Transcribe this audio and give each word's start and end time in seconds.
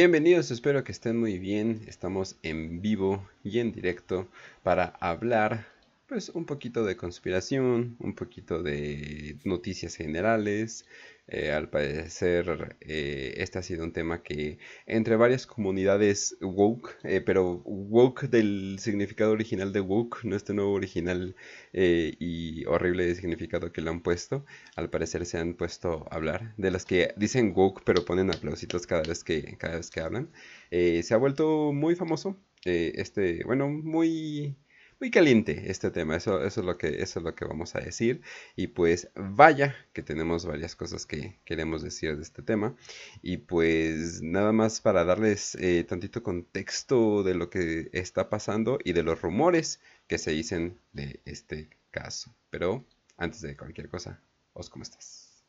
Bienvenidos, 0.00 0.52
espero 0.52 0.84
que 0.84 0.92
estén 0.92 1.18
muy 1.18 1.40
bien. 1.40 1.82
Estamos 1.88 2.36
en 2.44 2.80
vivo 2.80 3.28
y 3.42 3.58
en 3.58 3.72
directo 3.72 4.28
para 4.62 4.94
hablar 5.00 5.66
pues 6.08 6.30
un 6.30 6.46
poquito 6.46 6.84
de 6.84 6.96
conspiración, 6.96 7.96
un 8.00 8.14
poquito 8.14 8.62
de 8.62 9.36
noticias 9.44 9.94
generales. 9.94 10.86
Eh, 11.30 11.52
al 11.52 11.68
parecer 11.68 12.76
eh, 12.80 13.34
este 13.36 13.58
ha 13.58 13.62
sido 13.62 13.84
un 13.84 13.92
tema 13.92 14.22
que 14.22 14.58
entre 14.86 15.16
varias 15.16 15.46
comunidades 15.46 16.38
woke, 16.40 16.96
eh, 17.04 17.20
pero 17.20 17.62
woke 17.66 18.28
del 18.28 18.78
significado 18.80 19.32
original 19.32 19.72
de 19.74 19.80
woke, 19.80 20.24
no 20.24 20.36
este 20.36 20.54
nuevo 20.54 20.72
original 20.72 21.36
y 21.72 22.64
horrible 22.64 23.14
significado 23.14 23.72
que 23.72 23.82
le 23.82 23.90
han 23.90 24.00
puesto, 24.02 24.46
al 24.76 24.88
parecer 24.90 25.26
se 25.26 25.38
han 25.38 25.54
puesto 25.54 26.06
a 26.10 26.16
hablar, 26.16 26.54
de 26.56 26.70
las 26.70 26.86
que 26.86 27.12
dicen 27.16 27.52
woke 27.54 27.82
pero 27.84 28.04
ponen 28.06 28.30
aplausitos 28.30 28.86
cada 28.86 29.02
vez 29.02 29.22
que, 29.24 29.56
cada 29.58 29.76
vez 29.76 29.90
que 29.90 30.00
hablan. 30.00 30.30
se 30.70 31.14
ha 31.14 31.16
vuelto 31.18 31.72
muy 31.74 31.94
famoso, 31.94 32.38
este, 32.64 33.44
bueno, 33.44 33.68
muy 33.68 34.56
muy 35.00 35.10
caliente 35.10 35.70
este 35.70 35.90
tema, 35.90 36.16
eso, 36.16 36.44
eso, 36.44 36.60
es 36.60 36.66
lo 36.66 36.76
que, 36.76 37.02
eso 37.02 37.20
es 37.20 37.24
lo 37.24 37.34
que 37.34 37.44
vamos 37.44 37.74
a 37.74 37.80
decir. 37.80 38.20
Y 38.56 38.68
pues 38.68 39.08
vaya 39.14 39.76
que 39.92 40.02
tenemos 40.02 40.44
varias 40.44 40.74
cosas 40.74 41.06
que 41.06 41.38
queremos 41.44 41.82
decir 41.82 42.16
de 42.16 42.22
este 42.22 42.42
tema. 42.42 42.76
Y 43.22 43.38
pues 43.38 44.22
nada 44.22 44.52
más 44.52 44.80
para 44.80 45.04
darles 45.04 45.54
eh, 45.56 45.84
tantito 45.88 46.22
contexto 46.22 47.22
de 47.22 47.34
lo 47.34 47.50
que 47.50 47.90
está 47.92 48.28
pasando 48.28 48.78
y 48.84 48.92
de 48.92 49.02
los 49.02 49.20
rumores 49.22 49.80
que 50.06 50.18
se 50.18 50.32
dicen 50.32 50.78
de 50.92 51.20
este 51.24 51.70
caso. 51.90 52.34
Pero 52.50 52.84
antes 53.16 53.40
de 53.42 53.56
cualquier 53.56 53.88
cosa, 53.88 54.20
Os, 54.52 54.68
¿cómo 54.68 54.82
estás? 54.82 55.44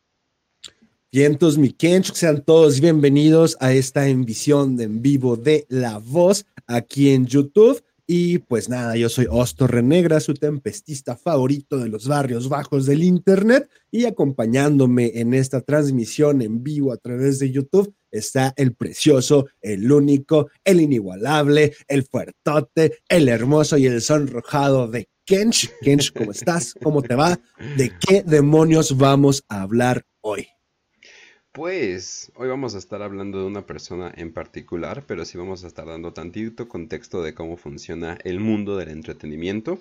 Vientos, 1.11 1.57
mi 1.57 1.73
Kench, 1.73 2.13
sean 2.13 2.43
todos 2.43 2.79
bienvenidos 2.79 3.57
a 3.59 3.73
esta 3.73 4.07
emisión 4.07 4.79
en 4.79 5.01
vivo 5.01 5.37
de 5.37 5.65
La 5.67 5.97
Voz 5.97 6.45
aquí 6.67 7.09
en 7.09 7.25
YouTube. 7.25 7.83
Y 8.11 8.39
pues 8.39 8.69
nada, 8.69 8.95
yo 8.95 9.07
soy 9.07 9.27
Osto 9.29 9.67
Renegra, 9.67 10.19
su 10.19 10.33
tempestista 10.33 11.15
favorito 11.15 11.77
de 11.77 11.89
los 11.89 12.07
barrios 12.07 12.49
bajos 12.49 12.87
del 12.87 13.03
Internet. 13.03 13.69
Y 13.91 14.05
acompañándome 14.05 15.11
en 15.19 15.35
esta 15.35 15.61
transmisión 15.61 16.41
en 16.41 16.63
vivo 16.63 16.91
a 16.91 16.97
través 16.97 17.37
de 17.37 17.51
YouTube 17.51 17.93
está 18.09 18.51
el 18.57 18.73
precioso, 18.73 19.45
el 19.61 19.91
único, 19.91 20.49
el 20.63 20.81
inigualable, 20.81 21.75
el 21.87 22.03
fuertote, 22.03 22.97
el 23.07 23.29
hermoso 23.29 23.77
y 23.77 23.85
el 23.85 24.01
sonrojado 24.01 24.87
de 24.87 25.07
Kench. 25.23 25.69
Kench, 25.83 26.11
¿cómo 26.11 26.31
estás? 26.31 26.73
¿Cómo 26.81 27.03
te 27.03 27.13
va? 27.13 27.39
¿De 27.77 27.91
qué 27.99 28.23
demonios 28.23 28.97
vamos 28.97 29.43
a 29.49 29.61
hablar 29.61 30.03
hoy? 30.21 30.47
Pues 31.51 32.31
hoy 32.35 32.47
vamos 32.47 32.75
a 32.75 32.77
estar 32.77 33.01
hablando 33.01 33.39
de 33.39 33.45
una 33.45 33.65
persona 33.65 34.13
en 34.15 34.31
particular, 34.33 35.05
pero 35.07 35.25
sí 35.25 35.35
vamos 35.37 35.63
a 35.63 35.67
estar 35.67 35.87
dando 35.87 36.13
tantito 36.13 36.67
contexto 36.69 37.23
de 37.23 37.33
cómo 37.33 37.57
funciona 37.57 38.19
el 38.23 38.39
mundo 38.39 38.77
del 38.77 38.89
entretenimiento. 38.89 39.79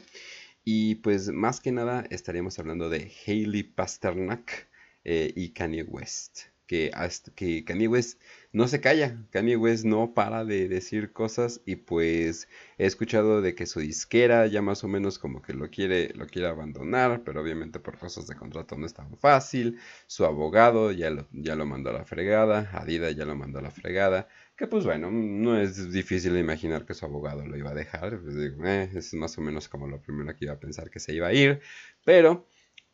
Y 0.65 0.97
pues 0.97 1.29
más 1.29 1.61
que 1.61 1.71
nada 1.71 2.07
estaríamos 2.11 2.59
hablando 2.59 2.89
de 2.89 3.13
Hailey 3.27 3.65
Pasternak 3.65 4.69
eh, 5.05 5.33
y 5.37 5.51
Kanye 5.51 5.83
West. 5.83 6.41
Que, 6.67 6.91
que 7.35 7.65
Kanye 7.65 7.89
West 7.89 8.21
no 8.53 8.67
se 8.69 8.81
calla. 8.81 9.27
Kanye 9.31 9.57
West 9.57 9.85
no 9.85 10.15
para 10.15 10.45
de 10.45 10.69
decir 10.69 11.13
cosas 11.13 11.61
y 11.67 11.77
pues 11.77 12.49
he 12.79 12.87
escuchado 12.87 13.43
de 13.43 13.55
que 13.55 13.67
su 13.67 13.81
disquera 13.81 14.47
ya 14.47 14.63
más 14.63 14.85
o 14.85 14.89
menos 14.89 15.19
como 15.19 15.43
que 15.43 15.53
lo 15.55 15.71
quiere, 15.71 16.13
lo 16.15 16.27
quiere 16.27 16.49
abandonar, 16.49 17.23
pero 17.25 17.41
obviamente 17.43 17.79
por 17.81 17.99
cosas 17.99 18.27
de 18.27 18.37
contrato 18.37 18.77
no 18.77 18.87
es 18.87 18.95
tan 18.95 19.17
fácil. 19.19 19.79
Su 20.07 20.25
abogado 20.25 20.93
ya 20.93 21.11
lo, 21.11 21.29
ya 21.33 21.57
lo 21.57 21.67
mandó 21.67 21.91
a 21.91 21.95
la 21.95 22.05
fregada, 22.05 22.71
Adidas 22.73 23.15
ya 23.17 23.25
lo 23.25 23.37
mandó 23.37 23.59
a 23.59 23.63
la 23.63 23.71
fregada. 23.71 24.29
Que 24.57 24.67
pues 24.67 24.85
bueno, 24.85 25.11
no 25.11 25.61
es 25.61 25.93
difícil 25.93 26.37
imaginar 26.37 26.85
que 26.85 26.95
su 26.95 27.05
abogado 27.05 27.47
lo 27.47 27.57
iba 27.57 27.71
a 27.71 27.75
dejar. 27.75 28.21
Pues 28.21 28.35
eh, 28.37 28.91
es 28.95 29.15
más 29.15 29.37
o 29.39 29.41
menos 29.43 29.69
como 29.69 29.87
lo 29.87 30.01
primero 30.01 30.35
que 30.35 30.47
iba 30.47 30.55
a 30.55 30.61
pensar 30.61 30.91
que 30.91 31.01
se 31.01 31.15
iba 31.15 31.29
a 31.29 31.33
ir. 31.33 31.61
Pero... 32.05 32.47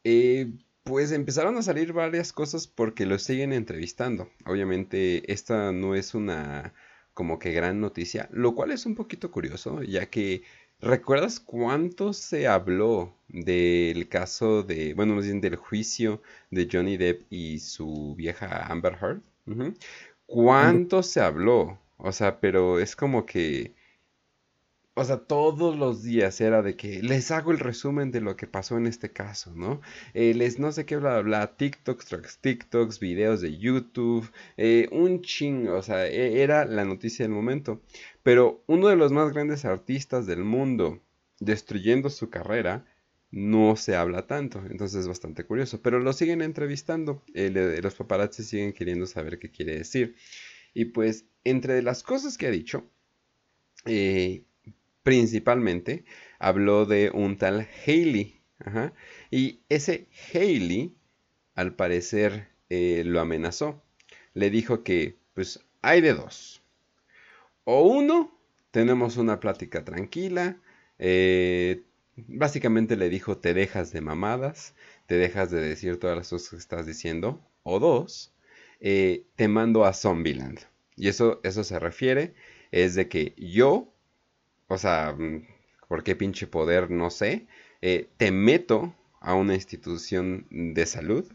Eh, 0.07 0.53
pues 0.85 1.13
empezaron 1.13 1.57
a 1.57 1.63
salir 1.63 1.93
varias 1.93 2.33
cosas 2.33 2.67
porque 2.67 3.07
lo 3.07 3.19
siguen 3.19 3.53
entrevistando. 3.53 4.29
Obviamente 4.47 5.33
esta 5.33 5.73
no 5.73 5.95
es 5.95 6.15
una 6.15 6.75
como 7.15 7.39
que 7.39 7.53
gran 7.53 7.81
noticia, 7.81 8.29
lo 8.33 8.55
cual 8.55 8.71
es 8.73 8.87
un 8.87 8.95
poquito 8.95 9.31
curioso, 9.31 9.83
ya 9.83 10.07
que 10.07 10.43
¿recuerdas 10.81 11.41
cuánto 11.41 12.13
se 12.13 12.49
habló 12.49 13.15
del 13.29 14.09
caso 14.09 14.63
de, 14.63 14.95
bueno, 14.95 15.15
más 15.15 15.25
bien 15.25 15.41
del 15.41 15.57
juicio 15.57 16.21
de 16.51 16.69
Johnny 16.71 16.97
Depp 16.97 17.23
y 17.31 17.61
su 17.61 18.15
vieja 18.17 18.67
Amber 18.67 18.99
Heard? 19.01 19.21
¿Cuánto 20.27 21.03
se 21.03 21.21
habló? 21.21 21.79
O 21.97 22.13
sea, 22.13 22.41
pero 22.41 22.81
es 22.81 22.97
como 22.97 23.25
que 23.25 23.75
o 24.97 25.05
sea, 25.05 25.19
todos 25.19 25.77
los 25.77 26.05
días 26.05 26.41
era 26.41 26.63
de 26.63 26.77
que 26.77 27.03
les 27.03 27.33
hago 27.33 27.51
el 27.51 27.59
resumen 27.59 28.13
de 28.13 28.21
lo 28.21 28.37
que 28.37 28.47
pasó 28.47 28.77
en 28.77 28.87
este 28.87 29.11
caso, 29.13 29.53
¿no? 29.55 29.81
Eh, 30.15 30.35
les 30.35 30.61
no 30.61 30.71
sé 30.71 30.87
qué, 30.87 30.97
bla, 30.97 31.21
bla, 31.21 31.23
bla, 31.23 31.57
TikToks, 31.57 32.39
TikToks, 32.41 33.01
videos 33.01 33.41
de 33.41 33.59
YouTube, 33.59 34.31
eh, 34.57 34.89
un 34.93 35.21
ching, 35.23 35.69
o 35.69 35.83
sea, 35.83 36.07
e, 36.07 36.43
era 36.43 36.65
la 36.65 36.85
noticia 36.85 37.25
del 37.25 37.33
momento. 37.33 37.83
Pero 38.23 38.63
uno 38.69 38.87
de 38.89 38.97
los 38.97 39.11
más 39.13 39.33
grandes 39.33 39.65
artistas 39.65 40.27
del 40.27 40.45
mundo 40.45 41.01
destruyendo 41.41 42.09
su 42.09 42.31
carrera, 42.31 42.87
no 43.33 43.75
se 43.75 43.97
habla 43.97 44.29
tanto, 44.29 44.63
entonces 44.71 45.01
es 45.01 45.09
bastante 45.09 45.45
curioso, 45.45 45.83
pero 45.83 45.99
lo 45.99 46.13
siguen 46.13 46.41
entrevistando, 46.41 47.25
eh, 47.35 47.81
los 47.83 47.95
paparazzi 47.97 48.45
siguen 48.45 48.73
queriendo 48.73 49.07
saber 49.07 49.41
qué 49.41 49.51
quiere 49.51 49.77
decir. 49.77 50.15
Y 50.73 50.87
pues, 50.87 51.27
entre 51.43 51.83
las 51.83 52.05
cosas 52.05 52.39
que 52.39 52.47
ha 52.47 52.51
dicho, 52.53 52.89
principalmente 55.05 56.05
habló 56.41 56.87
de 56.87 57.11
un 57.15 57.39
tal 57.39 57.69
Haley. 57.87 58.41
Y 59.31 59.61
ese 59.69 60.09
Haley, 60.33 60.97
al 61.55 61.77
parecer, 61.77 62.49
eh, 62.71 63.03
lo 63.05 63.21
amenazó. 63.21 63.85
Le 64.33 64.51
dijo 64.51 64.83
que, 64.83 65.17
pues, 65.35 65.65
hay 65.83 66.01
de 66.01 66.15
dos. 66.15 66.63
O 67.65 67.83
uno, 67.83 68.37
tenemos 68.71 69.17
una 69.17 69.39
plática 69.39 69.85
tranquila. 69.85 70.61
Eh, 70.99 71.85
básicamente 72.17 72.97
le 72.97 73.09
dijo, 73.09 73.39
te 73.39 73.55
dejas 73.55 73.93
de 73.93 74.01
mamadas, 74.01 74.75
te 75.07 75.17
dejas 75.17 75.51
de 75.51 75.61
decir 75.61 75.99
todas 75.99 76.17
las 76.17 76.31
cosas 76.31 76.51
que 76.51 76.57
estás 76.57 76.87
diciendo. 76.87 77.41
O 77.63 77.79
dos, 77.79 78.35
eh, 78.81 79.27
te 79.37 79.49
mando 79.49 79.85
a 79.85 79.93
Zombieland. 79.93 80.61
Y 80.97 81.09
eso, 81.09 81.41
eso 81.45 81.65
se 81.65 81.79
refiere, 81.79 82.35
es 82.71 82.95
de 82.95 83.09
que 83.09 83.35
yo 83.37 83.94
o 84.75 84.79
sea, 84.79 85.15
mm, 85.17 85.47
¿por 85.89 86.03
qué 86.05 86.17
pinche 86.17 86.47
poder? 86.47 86.91
No 86.91 87.11
sé. 87.11 87.47
Eh, 87.83 88.09
te 88.17 88.31
meto 88.33 88.95
a 89.21 89.35
una 89.35 89.55
institución 89.55 90.47
de 90.51 90.87
salud, 90.87 91.27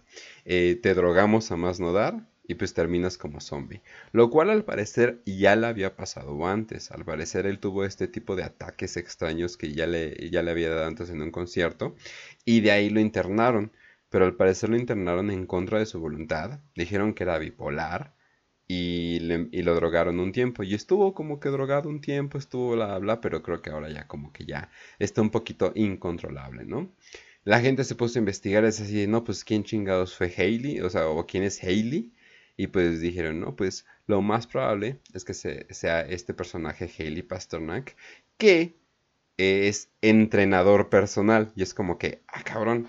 eh, 0.46 0.80
te 0.82 0.94
drogamos 0.94 1.52
a 1.52 1.58
más 1.58 1.80
no 1.80 1.92
dar 1.94 2.28
y 2.48 2.56
pues 2.56 2.74
terminas 2.74 3.18
como 3.18 3.42
zombie. 3.42 3.82
Lo 4.12 4.30
cual 4.30 4.50
al 4.50 4.66
parecer 4.66 5.22
ya 5.26 5.56
le 5.56 5.68
había 5.68 5.96
pasado 5.96 6.46
antes. 6.48 6.92
Al 6.92 7.06
parecer 7.06 7.46
él 7.46 7.60
tuvo 7.60 7.86
este 7.86 8.08
tipo 8.08 8.36
de 8.36 8.44
ataques 8.44 8.98
extraños 8.98 9.58
que 9.58 9.74
ya 9.74 9.88
le, 9.88 10.30
ya 10.32 10.44
le 10.44 10.52
había 10.52 10.70
dado 10.70 10.88
antes 10.88 11.10
en 11.10 11.22
un 11.22 11.32
concierto 11.32 11.96
y 12.46 12.62
de 12.62 12.72
ahí 12.72 12.90
lo 12.90 13.00
internaron. 13.00 13.72
Pero 14.10 14.26
al 14.26 14.36
parecer 14.36 14.70
lo 14.70 14.78
internaron 14.78 15.30
en 15.32 15.46
contra 15.46 15.80
de 15.80 15.86
su 15.86 16.00
voluntad. 16.00 16.60
Dijeron 16.76 17.14
que 17.14 17.24
era 17.24 17.38
bipolar 17.38 18.16
y, 18.72 19.20
lo 19.64 19.76
drogaron 19.76 20.20
un 20.20 20.32
tiempo. 20.32 20.64
Y 20.64 20.76
estuvo 20.76 21.14
como 21.14 21.40
que 21.40 21.50
drogado 21.50 21.90
un 21.90 22.02
tiempo, 22.02 22.38
estuvo 22.38 22.72
bla, 22.74 23.00
bla, 23.00 23.20
pero 23.20 23.42
creo 23.44 23.62
que 23.62 23.72
ahora 23.72 23.90
ya 23.90 24.08
como 24.08 24.32
que 24.32 24.46
ya 24.46 24.70
está 25.00 25.22
un 25.22 25.32
poquito 25.32 25.72
incontrolable, 25.76 26.66
¿no? 26.66 26.92
La 27.44 27.62
gente 27.62 27.84
se 27.84 27.96
puso 27.96 28.20
a 28.20 28.22
investigar, 28.22 28.66
es 28.66 28.80
así, 28.80 29.08
no, 29.08 29.24
pues 29.24 29.44
quién 29.44 29.64
chingados 29.64 30.16
fue 30.16 30.32
Hailey, 30.38 30.82
o 30.82 30.90
sea, 30.90 31.08
o 31.08 31.26
quién 31.26 31.44
es 31.44 31.64
Hailey. 31.64 32.14
Y 32.58 32.68
pues 32.68 33.02
dijeron, 33.02 33.40
no, 33.40 33.56
pues 33.56 33.86
lo 34.06 34.22
más 34.22 34.46
probable 34.48 35.00
es 35.14 35.26
que 35.26 35.34
sea 35.34 36.02
este 36.02 36.34
personaje 36.34 36.92
Hailey 36.98 37.24
Pasternak, 37.24 37.96
que 38.38 38.76
es 39.38 39.90
entrenador 40.02 40.90
personal. 40.90 41.52
Y 41.56 41.64
es 41.64 41.74
como 41.74 41.98
que, 41.98 42.22
ah, 42.28 42.44
cabrón. 42.44 42.88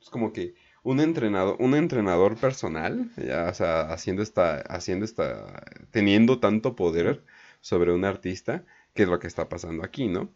Es 0.00 0.10
como 0.10 0.32
que 0.32 0.54
un 0.82 1.00
entrenador, 1.00 1.56
un 1.58 1.74
entrenador 1.74 2.36
personal, 2.36 3.10
ya, 3.16 3.48
o 3.48 3.54
sea, 3.54 3.82
haciendo 3.92 4.22
esta, 4.22 4.60
haciendo 4.62 5.04
esta, 5.04 5.64
teniendo 5.90 6.40
tanto 6.40 6.76
poder 6.76 7.22
sobre 7.60 7.92
un 7.92 8.04
artista, 8.04 8.64
que 8.94 9.02
es 9.04 9.08
lo 9.08 9.18
que 9.18 9.26
está 9.26 9.48
pasando 9.48 9.84
aquí, 9.84 10.08
¿no? 10.08 10.30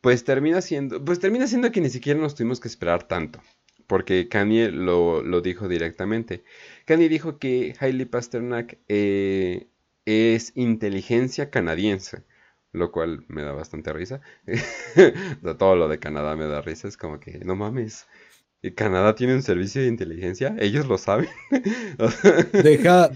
Pues 0.00 0.24
termina 0.24 0.60
siendo, 0.62 1.04
pues 1.04 1.20
termina 1.20 1.46
siendo 1.46 1.72
que 1.72 1.80
ni 1.80 1.90
siquiera 1.90 2.20
nos 2.20 2.34
tuvimos 2.34 2.60
que 2.60 2.68
esperar 2.68 3.02
tanto, 3.04 3.40
porque 3.86 4.28
Kanye 4.28 4.70
lo, 4.70 5.22
lo 5.22 5.40
dijo 5.40 5.68
directamente. 5.68 6.44
Kanye 6.86 7.08
dijo 7.08 7.38
que 7.38 7.74
Hailey 7.80 8.06
Pasternak 8.06 8.78
eh, 8.88 9.68
es 10.06 10.52
inteligencia 10.56 11.50
canadiense, 11.50 12.24
lo 12.72 12.92
cual 12.92 13.24
me 13.28 13.42
da 13.42 13.52
bastante 13.52 13.92
risa. 13.92 14.20
Todo 15.58 15.76
lo 15.76 15.88
de 15.88 15.98
Canadá 15.98 16.36
me 16.36 16.46
da 16.46 16.62
risa, 16.62 16.88
es 16.88 16.96
como 16.96 17.20
que 17.20 17.40
no 17.44 17.56
mames, 17.56 18.06
Canadá 18.74 19.14
tiene 19.14 19.34
un 19.34 19.42
servicio 19.42 19.80
de 19.82 19.88
inteligencia, 19.88 20.54
ellos 20.58 20.86
lo 20.86 20.98
saben. 20.98 21.28
deja, 22.52 23.10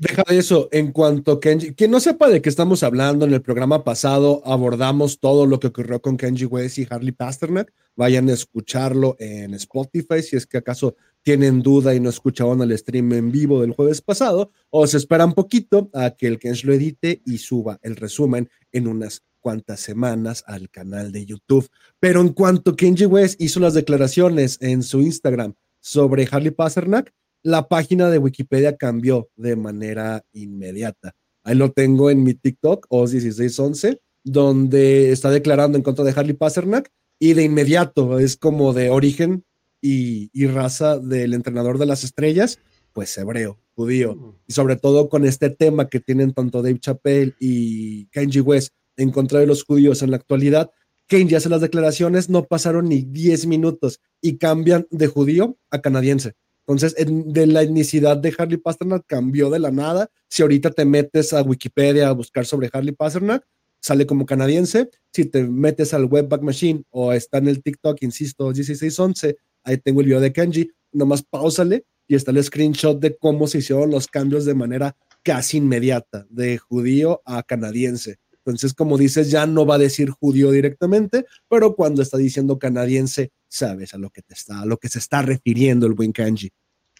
Deja 0.00 0.24
de 0.26 0.38
eso, 0.38 0.70
en 0.72 0.92
cuanto 0.92 1.40
Kenji, 1.40 1.74
quien 1.74 1.90
no 1.90 2.00
sepa 2.00 2.30
de 2.30 2.40
qué 2.40 2.48
estamos 2.48 2.82
hablando, 2.82 3.26
en 3.26 3.34
el 3.34 3.42
programa 3.42 3.84
pasado 3.84 4.40
abordamos 4.46 5.20
todo 5.20 5.44
lo 5.44 5.60
que 5.60 5.66
ocurrió 5.66 6.00
con 6.00 6.16
Kenji 6.16 6.46
West 6.46 6.78
y 6.78 6.86
Harley 6.88 7.12
Pasternak. 7.12 7.70
Vayan 7.96 8.30
a 8.30 8.32
escucharlo 8.32 9.14
en 9.18 9.52
Spotify 9.52 10.22
si 10.22 10.36
es 10.36 10.46
que 10.46 10.56
acaso 10.56 10.96
tienen 11.22 11.60
duda 11.60 11.94
y 11.94 12.00
no 12.00 12.08
escuchaban 12.08 12.62
el 12.62 12.78
stream 12.78 13.12
en 13.12 13.30
vivo 13.30 13.60
del 13.60 13.72
jueves 13.72 14.00
pasado, 14.00 14.52
o 14.70 14.86
se 14.86 14.96
esperan 14.96 15.34
poquito 15.34 15.90
a 15.92 16.12
que 16.12 16.28
el 16.28 16.38
Kenji 16.38 16.66
lo 16.66 16.72
edite 16.72 17.20
y 17.26 17.36
suba 17.36 17.78
el 17.82 17.96
resumen 17.96 18.48
en 18.72 18.88
unas 18.88 19.22
cuantas 19.40 19.80
semanas 19.80 20.44
al 20.46 20.70
canal 20.70 21.12
de 21.12 21.26
YouTube. 21.26 21.68
Pero 21.98 22.20
en 22.20 22.28
cuanto 22.30 22.76
Kenji 22.76 23.06
West 23.06 23.40
hizo 23.40 23.58
las 23.60 23.74
declaraciones 23.74 24.58
en 24.60 24.82
su 24.82 25.00
Instagram 25.00 25.54
sobre 25.80 26.28
Harley 26.30 26.50
Pasternak, 26.50 27.12
la 27.42 27.68
página 27.68 28.10
de 28.10 28.18
Wikipedia 28.18 28.76
cambió 28.76 29.30
de 29.36 29.56
manera 29.56 30.22
inmediata. 30.32 31.14
Ahí 31.42 31.54
lo 31.54 31.72
tengo 31.72 32.10
en 32.10 32.22
mi 32.22 32.34
TikTok, 32.34 32.86
OS1611, 32.88 33.98
donde 34.22 35.10
está 35.10 35.30
declarando 35.30 35.78
en 35.78 35.82
contra 35.82 36.04
de 36.04 36.12
Harley 36.14 36.34
Pasternak 36.34 36.90
y 37.18 37.34
de 37.34 37.44
inmediato 37.44 38.18
es 38.18 38.36
como 38.36 38.72
de 38.72 38.90
origen 38.90 39.44
y, 39.80 40.28
raza 40.46 40.98
del 40.98 41.34
entrenador 41.34 41.78
de 41.78 41.86
las 41.86 42.04
estrellas, 42.04 42.58
pues 42.92 43.16
hebreo, 43.16 43.58
judío. 43.74 44.14
Mm. 44.14 44.34
Y 44.48 44.52
sobre 44.52 44.76
todo 44.76 45.08
con 45.08 45.24
este 45.24 45.50
tema 45.50 45.88
que 45.88 46.00
tienen 46.00 46.32
tanto 46.32 46.62
Dave 46.62 46.78
Chappelle 46.78 47.34
y 47.38 48.06
Kenji 48.06 48.40
West 48.40 48.74
en 49.02 49.10
contra 49.10 49.40
de 49.40 49.46
los 49.46 49.64
judíos 49.64 50.02
en 50.02 50.10
la 50.10 50.16
actualidad, 50.16 50.70
Kenji 51.06 51.34
hace 51.34 51.48
las 51.48 51.60
declaraciones, 51.60 52.30
no 52.30 52.44
pasaron 52.44 52.88
ni 52.88 53.02
10 53.02 53.46
minutos 53.46 54.00
y 54.20 54.38
cambian 54.38 54.86
de 54.90 55.08
judío 55.08 55.58
a 55.70 55.80
canadiense. 55.80 56.34
Entonces, 56.60 56.94
de 56.96 57.46
la 57.48 57.62
etnicidad 57.62 58.16
de 58.16 58.32
Harley 58.36 58.58
Pasternak 58.58 59.04
cambió 59.06 59.50
de 59.50 59.58
la 59.58 59.72
nada. 59.72 60.08
Si 60.28 60.42
ahorita 60.42 60.70
te 60.70 60.84
metes 60.84 61.32
a 61.32 61.42
Wikipedia 61.42 62.08
a 62.08 62.12
buscar 62.12 62.46
sobre 62.46 62.70
Harley 62.72 62.94
Pasternak, 62.94 63.44
sale 63.80 64.06
como 64.06 64.24
canadiense. 64.24 64.88
Si 65.12 65.24
te 65.24 65.42
metes 65.42 65.92
al 65.94 66.04
Webback 66.04 66.42
Machine 66.42 66.84
o 66.90 67.12
está 67.12 67.38
en 67.38 67.48
el 67.48 67.60
TikTok, 67.60 68.00
insisto, 68.02 68.44
1611, 68.44 69.36
ahí 69.64 69.78
tengo 69.78 70.02
el 70.02 70.06
video 70.06 70.20
de 70.20 70.32
Kenji, 70.32 70.70
nomás 70.92 71.24
pausale 71.24 71.86
y 72.06 72.14
está 72.14 72.30
el 72.30 72.44
screenshot 72.44 73.00
de 73.00 73.16
cómo 73.16 73.48
se 73.48 73.58
hicieron 73.58 73.90
los 73.90 74.06
cambios 74.06 74.44
de 74.44 74.54
manera 74.54 74.96
casi 75.24 75.56
inmediata, 75.56 76.26
de 76.30 76.58
judío 76.58 77.20
a 77.24 77.42
canadiense. 77.42 78.18
Entonces, 78.50 78.74
como 78.74 78.98
dices, 78.98 79.30
ya 79.30 79.46
no 79.46 79.66
va 79.66 79.76
a 79.76 79.78
decir 79.78 80.10
judío 80.10 80.50
directamente, 80.50 81.26
pero 81.48 81.74
cuando 81.74 82.02
está 82.02 82.16
diciendo 82.18 82.58
canadiense, 82.58 83.32
sabes 83.48 83.94
a 83.94 83.98
lo 83.98 84.10
que 84.10 84.22
te 84.22 84.34
está, 84.34 84.60
a 84.60 84.66
lo 84.66 84.78
que 84.78 84.88
se 84.88 84.98
está 84.98 85.22
refiriendo 85.22 85.86
el 85.86 85.94
buen 85.94 86.12
kanji. 86.12 86.50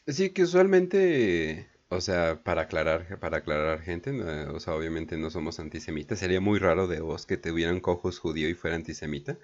Sí, 0.07 0.31
que 0.31 0.43
usualmente 0.43 1.69
o 1.93 2.01
sea, 2.01 2.41
para 2.45 2.63
aclarar, 2.63 3.19
para 3.19 3.39
aclarar 3.39 3.81
gente, 3.83 4.13
o 4.13 4.61
sea, 4.61 4.75
obviamente 4.75 5.17
no 5.17 5.29
somos 5.29 5.59
antisemitas. 5.59 6.21
Sería 6.21 6.41
muy 6.41 6.61
raro 6.61 6.87
de 6.87 7.01
vos 7.01 7.27
que 7.27 7.37
te 7.37 7.51
cojos 7.81 8.21
judío 8.21 8.49
y 8.49 8.55
fuera 8.55 8.77
antisemita. 8.77 9.39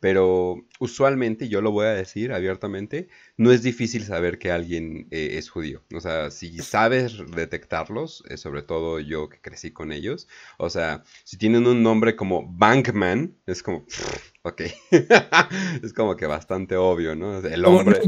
Pero 0.00 0.66
usualmente, 0.80 1.48
yo 1.48 1.60
lo 1.60 1.70
voy 1.70 1.86
a 1.86 1.94
decir 1.94 2.32
abiertamente, 2.32 3.08
no 3.36 3.52
es 3.52 3.62
difícil 3.62 4.02
saber 4.02 4.40
que 4.40 4.50
alguien 4.50 5.06
eh, 5.12 5.38
es 5.38 5.48
judío. 5.48 5.84
O 5.94 6.00
sea, 6.00 6.32
si 6.32 6.58
sabes 6.58 7.18
detectarlos, 7.36 8.24
eh, 8.28 8.36
sobre 8.36 8.62
todo 8.62 8.98
yo 8.98 9.28
que 9.28 9.40
crecí 9.40 9.70
con 9.70 9.92
ellos, 9.92 10.26
o 10.58 10.70
sea, 10.70 11.04
si 11.22 11.38
tienen 11.38 11.68
un 11.68 11.84
nombre 11.84 12.16
como 12.16 12.52
Bankman, 12.52 13.36
es 13.46 13.62
como... 13.62 13.86
Ok. 14.44 14.62
es 15.82 15.92
como 15.92 16.16
que 16.16 16.26
bastante 16.26 16.76
obvio, 16.76 17.14
¿no? 17.14 17.38
El 17.38 17.64
hombre. 17.64 18.00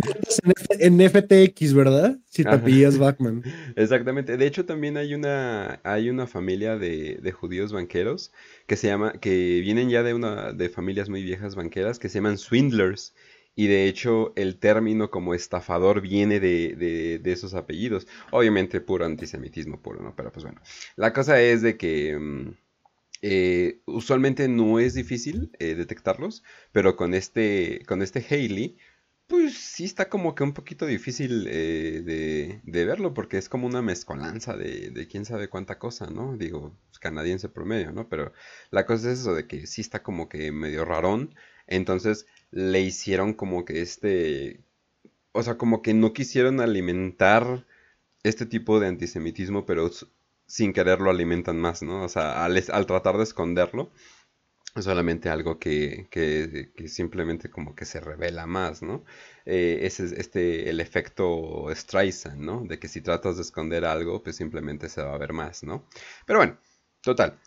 En 0.80 0.98
FTX, 0.98 1.74
¿verdad? 1.74 2.18
Si 2.28 2.42
te 2.42 2.58
pillas 2.58 2.98
Backman. 2.98 3.44
Exactamente. 3.76 4.36
De 4.36 4.46
hecho, 4.46 4.64
también 4.64 4.96
hay 4.96 5.14
una, 5.14 5.80
hay 5.84 6.10
una 6.10 6.26
familia 6.26 6.76
de, 6.76 7.18
de, 7.22 7.32
judíos 7.32 7.72
banqueros 7.72 8.32
que 8.66 8.76
se 8.76 8.88
llama, 8.88 9.12
que 9.12 9.60
vienen 9.60 9.90
ya 9.90 10.02
de 10.02 10.12
una, 10.12 10.52
de 10.52 10.68
familias 10.68 11.08
muy 11.08 11.22
viejas 11.22 11.54
banqueras 11.54 12.00
que 12.00 12.08
se 12.08 12.18
llaman 12.18 12.38
swindlers. 12.38 13.14
Y 13.54 13.68
de 13.68 13.86
hecho, 13.86 14.32
el 14.34 14.58
término 14.58 15.12
como 15.12 15.34
estafador 15.34 16.00
viene 16.00 16.40
de, 16.40 16.74
de, 16.74 17.20
de 17.20 17.32
esos 17.32 17.54
apellidos. 17.54 18.08
Obviamente, 18.32 18.80
puro 18.80 19.04
antisemitismo 19.04 19.80
puro, 19.80 20.02
¿no? 20.02 20.16
Pero 20.16 20.32
pues 20.32 20.44
bueno. 20.44 20.60
La 20.96 21.12
cosa 21.12 21.40
es 21.40 21.62
de 21.62 21.76
que. 21.76 22.54
Eh, 23.26 23.80
usualmente 23.86 24.48
no 24.48 24.78
es 24.78 24.92
difícil 24.92 25.50
eh, 25.58 25.74
detectarlos, 25.74 26.42
pero 26.72 26.94
con 26.94 27.14
este, 27.14 27.82
con 27.86 28.02
este 28.02 28.20
Haley, 28.20 28.76
pues 29.26 29.54
sí 29.56 29.84
está 29.84 30.10
como 30.10 30.34
que 30.34 30.42
un 30.42 30.52
poquito 30.52 30.84
difícil 30.84 31.46
eh, 31.48 32.60
de, 32.64 32.84
verlo, 32.84 33.14
porque 33.14 33.38
es 33.38 33.48
como 33.48 33.66
una 33.66 33.80
mezcolanza 33.80 34.58
de, 34.58 35.08
quién 35.10 35.24
sabe 35.24 35.48
cuánta 35.48 35.78
cosa, 35.78 36.06
¿no? 36.10 36.36
Digo, 36.36 36.76
pues, 36.88 36.98
canadiense 36.98 37.48
promedio, 37.48 37.92
¿no? 37.92 38.10
Pero 38.10 38.34
la 38.70 38.84
cosa 38.84 39.10
es 39.10 39.20
eso 39.20 39.34
de 39.34 39.46
que 39.46 39.66
sí 39.66 39.80
está 39.80 40.02
como 40.02 40.28
que 40.28 40.52
medio 40.52 40.84
rarón, 40.84 41.34
entonces 41.66 42.26
le 42.50 42.82
hicieron 42.82 43.32
como 43.32 43.64
que 43.64 43.80
este, 43.80 44.60
o 45.32 45.42
sea, 45.42 45.56
como 45.56 45.80
que 45.80 45.94
no 45.94 46.12
quisieron 46.12 46.60
alimentar 46.60 47.64
este 48.22 48.44
tipo 48.44 48.80
de 48.80 48.88
antisemitismo, 48.88 49.64
pero 49.64 49.90
sin 50.46 50.72
querer 50.72 51.00
lo 51.00 51.10
alimentan 51.10 51.58
más, 51.60 51.82
¿no? 51.82 52.04
O 52.04 52.08
sea, 52.08 52.44
al, 52.44 52.86
tratar 52.86 53.16
de 53.16 53.24
esconderlo, 53.24 53.90
es 54.76 54.84
solamente 54.84 55.28
algo 55.28 55.58
que, 55.58 56.08
que, 56.10 56.88
simplemente 56.88 57.48
como 57.50 57.74
que 57.74 57.84
se 57.84 58.00
revela 58.00 58.46
más, 58.46 58.82
¿no? 58.82 59.04
Eh, 59.46 59.80
ese 59.82 60.04
es 60.04 60.12
este, 60.12 60.70
el 60.70 60.80
efecto 60.80 61.66
Streisand, 61.72 62.40
¿no? 62.40 62.64
De 62.64 62.78
que 62.78 62.88
si 62.88 63.00
tratas 63.00 63.36
de 63.36 63.42
esconder 63.42 63.84
algo, 63.84 64.22
pues 64.22 64.36
simplemente 64.36 64.88
se 64.88 65.02
va 65.02 65.14
a 65.14 65.18
ver 65.18 65.32
más, 65.32 65.62
¿no? 65.62 65.86
Pero 66.26 66.40
bueno, 66.40 66.58
total. 67.02 67.38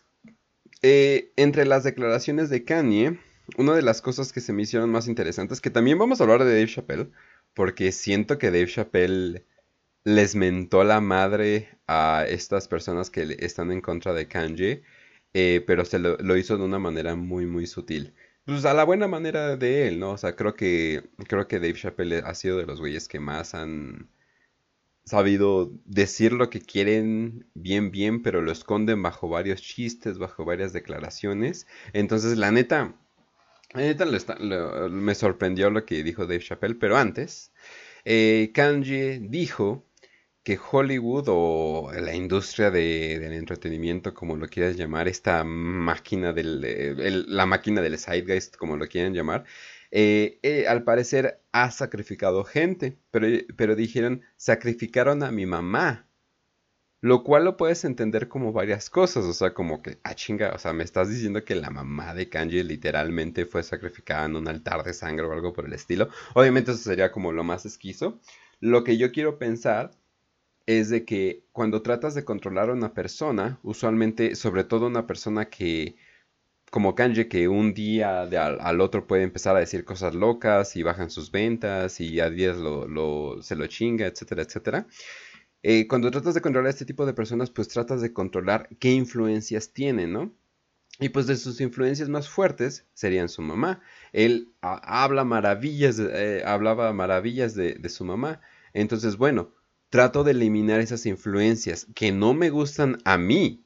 Eh, 0.82 1.34
entre 1.36 1.66
las 1.66 1.84
declaraciones 1.84 2.50
de 2.50 2.64
Kanye, 2.64 3.20
una 3.58 3.74
de 3.74 3.82
las 3.82 4.02
cosas 4.02 4.32
que 4.32 4.42
se 4.42 4.54
me 4.54 4.64
hicieron 4.64 4.90
más 4.90 5.08
interesantes, 5.08 5.62
que 5.62 5.70
también 5.70 5.98
vamos 5.98 6.20
a 6.20 6.24
hablar 6.24 6.44
de 6.44 6.54
Dave 6.54 6.68
Chappelle, 6.68 7.10
porque 7.54 7.92
siento 7.92 8.38
que 8.38 8.52
Dave 8.52 8.68
Chappelle 8.68 9.46
les 10.08 10.36
mentó 10.36 10.86
la 10.86 11.02
madre 11.02 11.68
a 11.86 12.26
estas 12.30 12.70
personas 12.70 13.10
que 13.10 13.36
están 13.40 13.74
en 13.74 13.82
contra 13.82 14.14
de 14.14 14.30
Kanye, 14.30 14.84
eh, 15.34 15.62
pero 15.68 15.84
se 15.84 16.00
lo, 16.00 16.38
hizo 16.38 16.58
de 16.58 16.64
una 16.64 16.80
manera 16.80 17.16
muy, 17.16 17.46
muy 17.46 17.68
sutil. 17.68 18.14
Pues 18.46 18.64
a 18.64 18.74
la 18.74 18.86
buena 18.86 19.10
manera 19.10 19.58
de 19.58 19.90
él, 19.90 20.00
¿no? 20.00 20.12
O 20.12 20.18
sea, 20.18 20.38
creo 20.38 20.56
que, 20.56 21.10
creo 21.28 21.50
que 21.50 21.60
Dave 21.60 21.74
Chappelle 21.74 22.20
ha 22.20 22.34
sido 22.36 22.58
de 22.58 22.66
los 22.66 22.80
güeyes 22.80 23.10
que 23.10 23.20
más 23.20 23.54
han 23.54 24.10
sabido 25.04 25.74
decir 25.84 26.32
lo 26.32 26.50
que 26.50 26.62
quieren 26.62 27.50
bien, 27.54 27.92
bien, 27.92 28.24
pero 28.24 28.42
lo 28.42 28.54
esconden 28.54 29.04
bajo 29.04 29.28
varios 29.28 29.62
chistes, 29.62 30.20
bajo 30.20 30.46
varias 30.46 30.72
declaraciones. 30.72 31.68
Entonces, 31.92 32.38
la 32.38 32.52
neta, 32.54 32.96
la 33.74 33.82
neta 33.82 34.06
me 34.90 35.16
sorprendió 35.16 35.70
lo 35.70 35.86
que 35.86 36.02
dijo 36.02 36.28
Dave 36.28 36.40
Chappelle, 36.40 36.76
pero 36.76 36.96
antes, 36.96 37.52
eh, 38.06 38.52
Kanye 38.54 39.20
dijo 39.22 39.87
que 40.48 40.58
Hollywood 40.72 41.26
o 41.28 41.92
la 41.92 42.16
industria 42.16 42.72
del 42.72 43.34
entretenimiento, 43.34 44.14
como 44.14 44.38
lo 44.38 44.48
quieras 44.48 44.78
llamar, 44.78 45.10
esta 45.10 45.44
máquina 45.44 46.32
del, 46.32 47.26
la 47.28 47.46
máquina 47.46 47.82
del 47.82 48.00
zeitgeist, 48.00 48.56
como 48.56 48.78
lo 48.78 48.88
quieran 48.88 49.14
llamar, 49.14 49.44
eh, 49.92 50.40
eh, 50.44 50.66
al 50.66 50.86
parecer 50.86 51.42
ha 51.52 51.70
sacrificado 51.70 52.46
gente, 52.46 52.98
pero, 53.12 53.28
pero 53.58 53.76
dijeron, 53.76 54.22
sacrificaron 54.38 55.22
a 55.22 55.32
mi 55.32 55.46
mamá, 55.46 56.08
lo 57.02 57.26
cual 57.26 57.44
lo 57.44 57.58
puedes 57.58 57.84
entender 57.84 58.30
como 58.30 58.54
varias 58.54 58.90
cosas, 58.90 59.26
o 59.26 59.34
sea, 59.34 59.54
como 59.54 59.82
que, 59.82 60.00
ah, 60.04 60.16
chinga, 60.16 60.54
o 60.56 60.60
sea, 60.60 60.72
me 60.72 60.86
estás 60.86 61.10
diciendo 61.10 61.44
que 61.44 61.56
la 61.56 61.72
mamá 61.72 62.14
de 62.14 62.30
Kanji 62.30 62.64
literalmente 62.64 63.46
fue 63.46 63.64
sacrificada 63.64 64.24
en 64.28 64.38
un 64.38 64.48
altar 64.48 64.86
de 64.86 64.94
sangre 64.94 65.26
o 65.26 65.34
algo 65.34 65.52
por 65.52 65.66
el 65.66 65.74
estilo. 65.74 66.08
Obviamente 66.36 66.72
eso 66.72 66.80
sería 66.80 67.12
como 67.12 67.34
lo 67.34 67.44
más 67.44 67.66
esquizo. 67.66 68.22
Lo 68.62 68.86
que 68.86 68.98
yo 68.98 69.12
quiero 69.12 69.38
pensar 69.38 69.92
es 70.68 70.90
de 70.90 71.06
que 71.06 71.46
cuando 71.54 71.82
tratas 71.82 72.14
de 72.14 72.26
controlar 72.26 72.70
a 72.70 72.74
una 72.74 72.94
persona, 72.94 73.60
usualmente, 73.64 74.36
sobre 74.36 74.66
todo 74.66 74.88
una 74.88 75.08
persona 75.08 75.50
que, 75.50 75.96
como 76.72 76.94
Kanye, 76.94 77.30
que 77.30 77.48
un 77.48 77.74
día 77.74 78.24
al, 78.24 78.82
otro 78.82 79.08
puede 79.08 79.24
empezar 79.24 79.56
a 79.56 79.62
decir 79.62 79.86
cosas 79.86 80.14
locas 80.14 80.76
y 80.76 80.84
bajan 80.84 81.10
sus 81.10 81.32
ventas 81.32 82.02
y 82.02 82.20
a 82.20 82.30
días 82.30 82.58
lo, 82.58 83.42
se 83.42 83.56
lo 83.56 83.68
chinga, 83.68 84.08
etcétera, 84.08 84.44
etcétera. 84.44 84.88
Eh, 85.64 85.88
cuando 85.88 86.12
tratas 86.12 86.36
de 86.36 86.42
controlar 86.42 86.68
a 86.68 86.72
este 86.72 86.86
tipo 86.86 87.06
de 87.06 87.14
personas, 87.14 87.50
pues 87.50 87.70
tratas 87.70 88.02
de 88.02 88.14
controlar 88.14 88.70
qué 88.80 88.92
influencias 88.92 89.72
tienen, 89.74 90.14
¿no? 90.14 90.34
Y 91.00 91.10
pues 91.10 91.28
de 91.28 91.38
sus 91.38 91.62
influencias 91.62 92.10
más 92.10 92.30
fuertes 92.30 92.86
serían 92.94 93.30
su 93.30 93.42
mamá. 93.42 93.82
Él 94.14 94.52
habla 94.62 95.24
maravillas, 95.24 96.00
eh, 96.00 96.44
hablaba 96.46 96.92
maravillas 96.94 97.56
de, 97.56 97.76
de 97.76 97.90
su 97.90 98.04
mamá. 98.04 98.42
Entonces, 98.74 99.18
bueno, 99.18 99.54
trato 99.90 100.24
de 100.24 100.32
eliminar 100.32 100.80
esas 100.80 101.06
influencias 101.06 101.88
que 101.96 102.12
no 102.12 102.34
me 102.34 102.50
gustan 102.50 102.98
a 103.06 103.18
mí. 103.18 103.64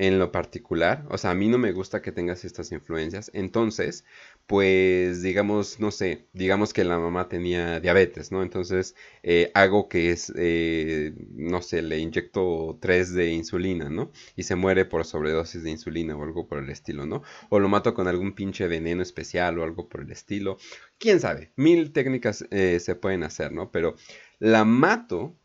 en 0.00 0.18
lo 0.20 0.30
particular, 0.30 1.04
o 1.10 1.18
sea, 1.18 1.32
a 1.32 1.34
mí 1.34 1.48
no 1.48 1.58
me 1.58 1.72
gusta 1.72 2.00
que 2.02 2.12
tengas 2.12 2.44
estas 2.44 2.70
influencias, 2.70 3.32
entonces, 3.34 4.04
pues 4.46 5.22
digamos, 5.22 5.80
no 5.80 5.90
sé, 5.90 6.28
digamos 6.32 6.72
que 6.72 6.84
la 6.84 6.98
mamá 7.00 7.28
tenía 7.28 7.80
diabetes, 7.80 8.30
¿no? 8.32 8.42
Entonces 8.44 8.94
eh, 9.24 9.50
hago 9.54 9.88
que 9.88 10.10
es, 10.12 10.32
eh, 10.36 11.14
no 11.32 11.62
sé, 11.62 11.82
le 11.82 11.98
inyecto 11.98 12.78
3 12.80 13.12
de 13.12 13.32
insulina, 13.32 13.90
¿no? 13.90 14.12
Y 14.36 14.44
se 14.44 14.54
muere 14.54 14.84
por 14.84 15.04
sobredosis 15.04 15.64
de 15.64 15.70
insulina 15.70 16.16
o 16.16 16.22
algo 16.22 16.46
por 16.46 16.58
el 16.58 16.70
estilo, 16.70 17.04
¿no? 17.04 17.22
O 17.50 17.58
lo 17.58 17.68
mato 17.68 17.92
con 17.94 18.06
algún 18.08 18.34
pinche 18.34 18.68
veneno 18.68 19.02
especial 19.02 19.58
o 19.58 19.64
algo 19.64 19.88
por 19.88 20.02
el 20.02 20.12
estilo. 20.12 20.58
Quién 20.98 21.18
sabe, 21.20 21.52
mil 21.56 21.92
técnicas 21.92 22.44
eh, 22.50 22.78
se 22.80 22.94
pueden 22.94 23.24
hacer, 23.24 23.52
¿no? 23.52 23.70
Pero 23.72 23.96
la 24.38 24.64
mato 24.64 25.36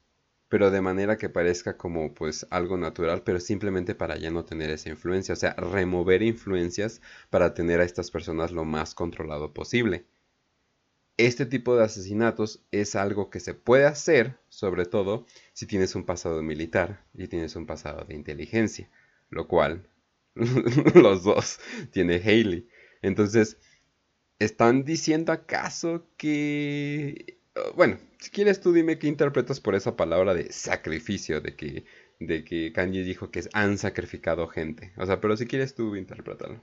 pero 0.53 0.69
de 0.69 0.81
manera 0.81 1.17
que 1.17 1.29
parezca 1.29 1.77
como 1.77 2.13
pues 2.13 2.45
algo 2.51 2.77
natural, 2.77 3.23
pero 3.23 3.39
simplemente 3.39 3.95
para 3.95 4.17
ya 4.17 4.29
no 4.29 4.45
tener 4.45 4.69
esa 4.69 4.89
influencia, 4.89 5.33
o 5.33 5.35
sea, 5.35 5.55
remover 5.55 6.21
influencias 6.21 7.01
para 7.31 7.55
tener 7.55 7.81
a 7.81 7.85
estas 7.85 8.11
personas 8.11 8.51
lo 8.51 8.63
más 8.63 8.93
controlado 8.93 9.51
posible. 9.51 10.05
Este 11.17 11.47
tipo 11.47 11.75
de 11.75 11.85
asesinatos 11.85 12.61
es 12.69 12.95
algo 12.95 13.31
que 13.31 13.39
se 13.39 13.55
puede 13.55 13.85
hacer, 13.85 14.37
sobre 14.47 14.85
todo 14.85 15.25
si 15.53 15.65
tienes 15.65 15.95
un 15.95 16.05
pasado 16.05 16.43
militar 16.43 17.03
y 17.15 17.27
tienes 17.27 17.55
un 17.55 17.65
pasado 17.65 18.05
de 18.05 18.13
inteligencia, 18.13 18.91
lo 19.31 19.47
cual 19.47 19.89
los 20.35 21.23
dos 21.23 21.59
tiene 21.89 22.17
Haley. 22.17 22.69
Entonces, 23.01 23.57
¿están 24.37 24.85
diciendo 24.85 25.31
acaso 25.31 26.05
que... 26.15 27.39
Bueno, 27.75 27.97
si 28.19 28.31
quieres 28.31 28.61
tú 28.61 28.73
dime 28.73 28.97
qué 28.97 29.07
interpretas 29.07 29.59
por 29.59 29.75
esa 29.75 29.95
palabra 29.95 30.33
de 30.33 30.51
sacrificio, 30.51 31.41
de 31.41 31.55
que, 31.55 31.85
de 32.19 32.43
que 32.43 32.71
Kanye 32.73 33.03
dijo 33.03 33.29
que 33.29 33.43
han 33.53 33.77
sacrificado 33.77 34.47
gente. 34.47 34.91
O 34.97 35.05
sea, 35.05 35.21
pero 35.21 35.37
si 35.37 35.45
quieres 35.45 35.75
tú 35.75 35.95
interpretarlo. 35.95 36.61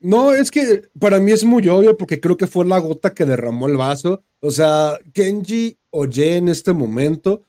No, 0.00 0.34
es 0.34 0.50
que 0.50 0.82
para 0.98 1.18
mí 1.18 1.32
es 1.32 1.44
muy 1.44 1.66
obvio 1.68 1.96
porque 1.96 2.20
creo 2.20 2.36
que 2.36 2.46
fue 2.46 2.66
la 2.66 2.78
gota 2.78 3.14
que 3.14 3.24
derramó 3.24 3.68
el 3.68 3.76
vaso. 3.76 4.22
O 4.40 4.50
sea, 4.50 4.98
Kenji 5.12 5.78
Oye 5.90 6.36
en 6.36 6.48
este 6.48 6.72
momento 6.72 7.46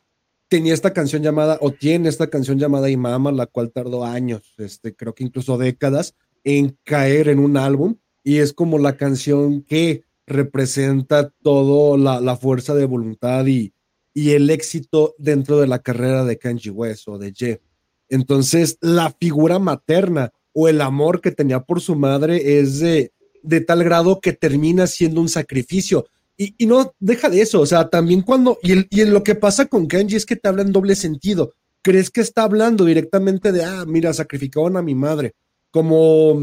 tenía 0.47 0.73
esta 0.73 0.93
canción 0.93 1.21
llamada, 1.21 1.57
o 1.59 1.71
tiene 1.71 2.07
esta 2.07 2.29
canción 2.29 2.57
llamada 2.57 2.89
Imama, 2.89 3.31
la 3.33 3.45
cual 3.45 3.71
tardó 3.71 4.05
años, 4.05 4.53
este, 4.57 4.95
creo 4.95 5.13
que 5.13 5.25
incluso 5.25 5.57
décadas, 5.57 6.15
en 6.45 6.77
caer 6.83 7.27
en 7.27 7.39
un 7.39 7.57
álbum. 7.57 7.97
Y 8.23 8.37
es 8.37 8.53
como 8.53 8.79
la 8.79 8.95
canción 8.95 9.63
que 9.63 10.04
representa 10.27 11.29
toda 11.41 12.19
la, 12.21 12.35
fuerza 12.37 12.73
de 12.73 12.85
voluntad 12.85 13.45
y, 13.45 13.73
y 14.13 14.31
el 14.31 14.49
éxito 14.49 15.15
dentro 15.17 15.59
de 15.59 15.67
la 15.67 15.79
carrera 15.79 16.23
de 16.25 16.37
Kanji 16.37 16.69
West 16.69 17.07
o 17.07 17.17
de 17.17 17.31
Ye. 17.31 17.61
Entonces, 18.09 18.77
la 18.81 19.11
figura 19.11 19.59
materna 19.59 20.31
o 20.53 20.67
el 20.67 20.81
amor 20.81 21.21
que 21.21 21.31
tenía 21.31 21.59
por 21.61 21.81
su 21.81 21.95
madre 21.95 22.59
es 22.59 22.79
de, 22.79 23.11
de 23.43 23.61
tal 23.61 23.83
grado 23.83 24.19
que 24.21 24.33
termina 24.33 24.87
siendo 24.87 25.21
un 25.21 25.29
sacrificio. 25.29 26.07
Y, 26.37 26.55
y, 26.57 26.65
no 26.65 26.93
deja 26.99 27.29
de 27.29 27.41
eso, 27.41 27.61
o 27.61 27.65
sea, 27.65 27.89
también 27.89 28.21
cuando, 28.21 28.57
y, 28.61 28.73
el, 28.73 28.87
y 28.89 29.05
lo 29.05 29.23
que 29.23 29.35
pasa 29.35 29.67
con 29.67 29.87
Kanji 29.87 30.15
es 30.15 30.25
que 30.25 30.35
te 30.35 30.47
habla 30.49 30.63
en 30.63 30.71
doble 30.71 30.95
sentido. 30.95 31.53
Crees 31.81 32.09
que 32.09 32.21
está 32.21 32.43
hablando 32.43 32.83
directamente 32.83 33.51
de, 33.51 33.63
ah, 33.63 33.85
mira, 33.87 34.13
sacrificaron 34.13 34.75
a 34.75 34.81
mi 34.81 34.95
madre, 34.95 35.33
como 35.71 36.41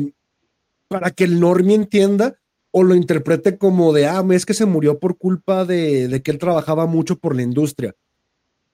para 0.89 1.11
que 1.11 1.25
el 1.25 1.41
normie 1.41 1.75
entienda 1.75 2.37
o 2.73 2.83
lo 2.83 2.95
interprete 2.97 3.59
como 3.59 3.93
de, 3.93 4.07
ah, 4.07 4.25
es 4.31 4.47
que 4.47 4.55
se 4.55 4.65
murió 4.65 4.99
por 4.99 5.19
culpa 5.19 5.65
de, 5.65 6.21
que 6.25 6.31
él 6.31 6.39
trabajaba 6.39 6.87
mucho 6.87 7.17
por 7.17 7.37
la 7.37 7.43
industria. 7.43 7.95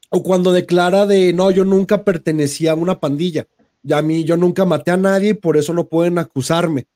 O 0.09 0.23
cuando 0.23 0.53
declara 0.53 1.05
de, 1.05 1.33
no, 1.33 1.51
yo 1.51 1.65
nunca 1.65 2.05
pertenecía 2.05 2.73
a 2.73 2.77
una 2.77 3.01
pandilla. 3.01 3.47
Y 3.83 3.93
a 3.93 4.01
mí, 4.01 4.25
yo 4.25 4.37
nunca 4.37 4.65
maté 4.65 4.93
a 4.93 4.97
nadie 4.97 5.31
y 5.31 5.35
por 5.35 5.57
eso 5.57 5.75
no 5.75 5.89
pueden 5.89 6.19
acusarme. 6.19 6.87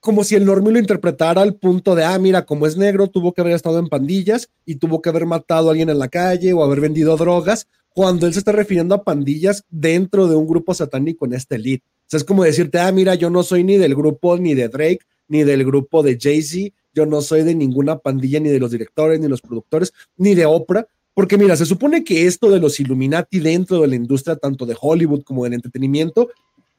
Como 0.00 0.24
si 0.24 0.34
el 0.34 0.44
normio 0.44 0.72
lo 0.72 0.78
interpretara 0.78 1.40
al 1.40 1.54
punto 1.54 1.94
de, 1.94 2.04
ah, 2.04 2.18
mira, 2.18 2.44
como 2.44 2.66
es 2.66 2.76
negro, 2.76 3.06
tuvo 3.06 3.32
que 3.32 3.40
haber 3.40 3.54
estado 3.54 3.78
en 3.78 3.88
pandillas 3.88 4.50
y 4.64 4.76
tuvo 4.76 5.00
que 5.00 5.08
haber 5.08 5.24
matado 5.24 5.68
a 5.68 5.70
alguien 5.70 5.88
en 5.88 6.00
la 6.00 6.08
calle 6.08 6.52
o 6.52 6.64
haber 6.64 6.80
vendido 6.80 7.16
drogas, 7.16 7.68
cuando 7.90 8.26
él 8.26 8.32
se 8.32 8.40
está 8.40 8.52
refiriendo 8.52 8.94
a 8.94 9.04
pandillas 9.04 9.64
dentro 9.70 10.26
de 10.26 10.34
un 10.34 10.46
grupo 10.46 10.74
satánico 10.74 11.26
en 11.26 11.34
esta 11.34 11.54
elite. 11.54 11.84
O 11.86 12.08
sea, 12.08 12.18
es 12.18 12.24
como 12.24 12.44
decirte, 12.44 12.78
ah, 12.78 12.92
mira, 12.92 13.14
yo 13.14 13.30
no 13.30 13.42
soy 13.42 13.64
ni 13.64 13.78
del 13.78 13.94
grupo 13.94 14.36
ni 14.36 14.54
de 14.54 14.68
Drake, 14.68 15.00
ni 15.28 15.44
del 15.44 15.64
grupo 15.64 16.02
de 16.02 16.18
Jay-Z, 16.20 16.74
yo 16.94 17.06
no 17.06 17.20
soy 17.20 17.42
de 17.42 17.54
ninguna 17.54 17.98
pandilla, 17.98 18.40
ni 18.40 18.48
de 18.48 18.58
los 18.58 18.70
directores, 18.70 19.20
ni 19.20 19.28
los 19.28 19.42
productores, 19.42 19.92
ni 20.16 20.34
de 20.34 20.46
Oprah, 20.46 20.86
porque 21.14 21.38
mira, 21.38 21.56
se 21.56 21.66
supone 21.66 22.04
que 22.04 22.26
esto 22.26 22.50
de 22.50 22.60
los 22.60 22.78
Illuminati 22.78 23.40
dentro 23.40 23.80
de 23.80 23.88
la 23.88 23.96
industria, 23.96 24.36
tanto 24.36 24.66
de 24.66 24.76
Hollywood 24.78 25.22
como 25.22 25.44
del 25.44 25.54
entretenimiento, 25.54 26.28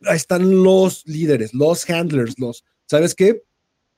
están 0.01 0.63
los 0.63 1.05
líderes, 1.07 1.53
los 1.53 1.89
handlers, 1.89 2.37
los, 2.37 2.63
¿sabes 2.85 3.15
qué? 3.15 3.43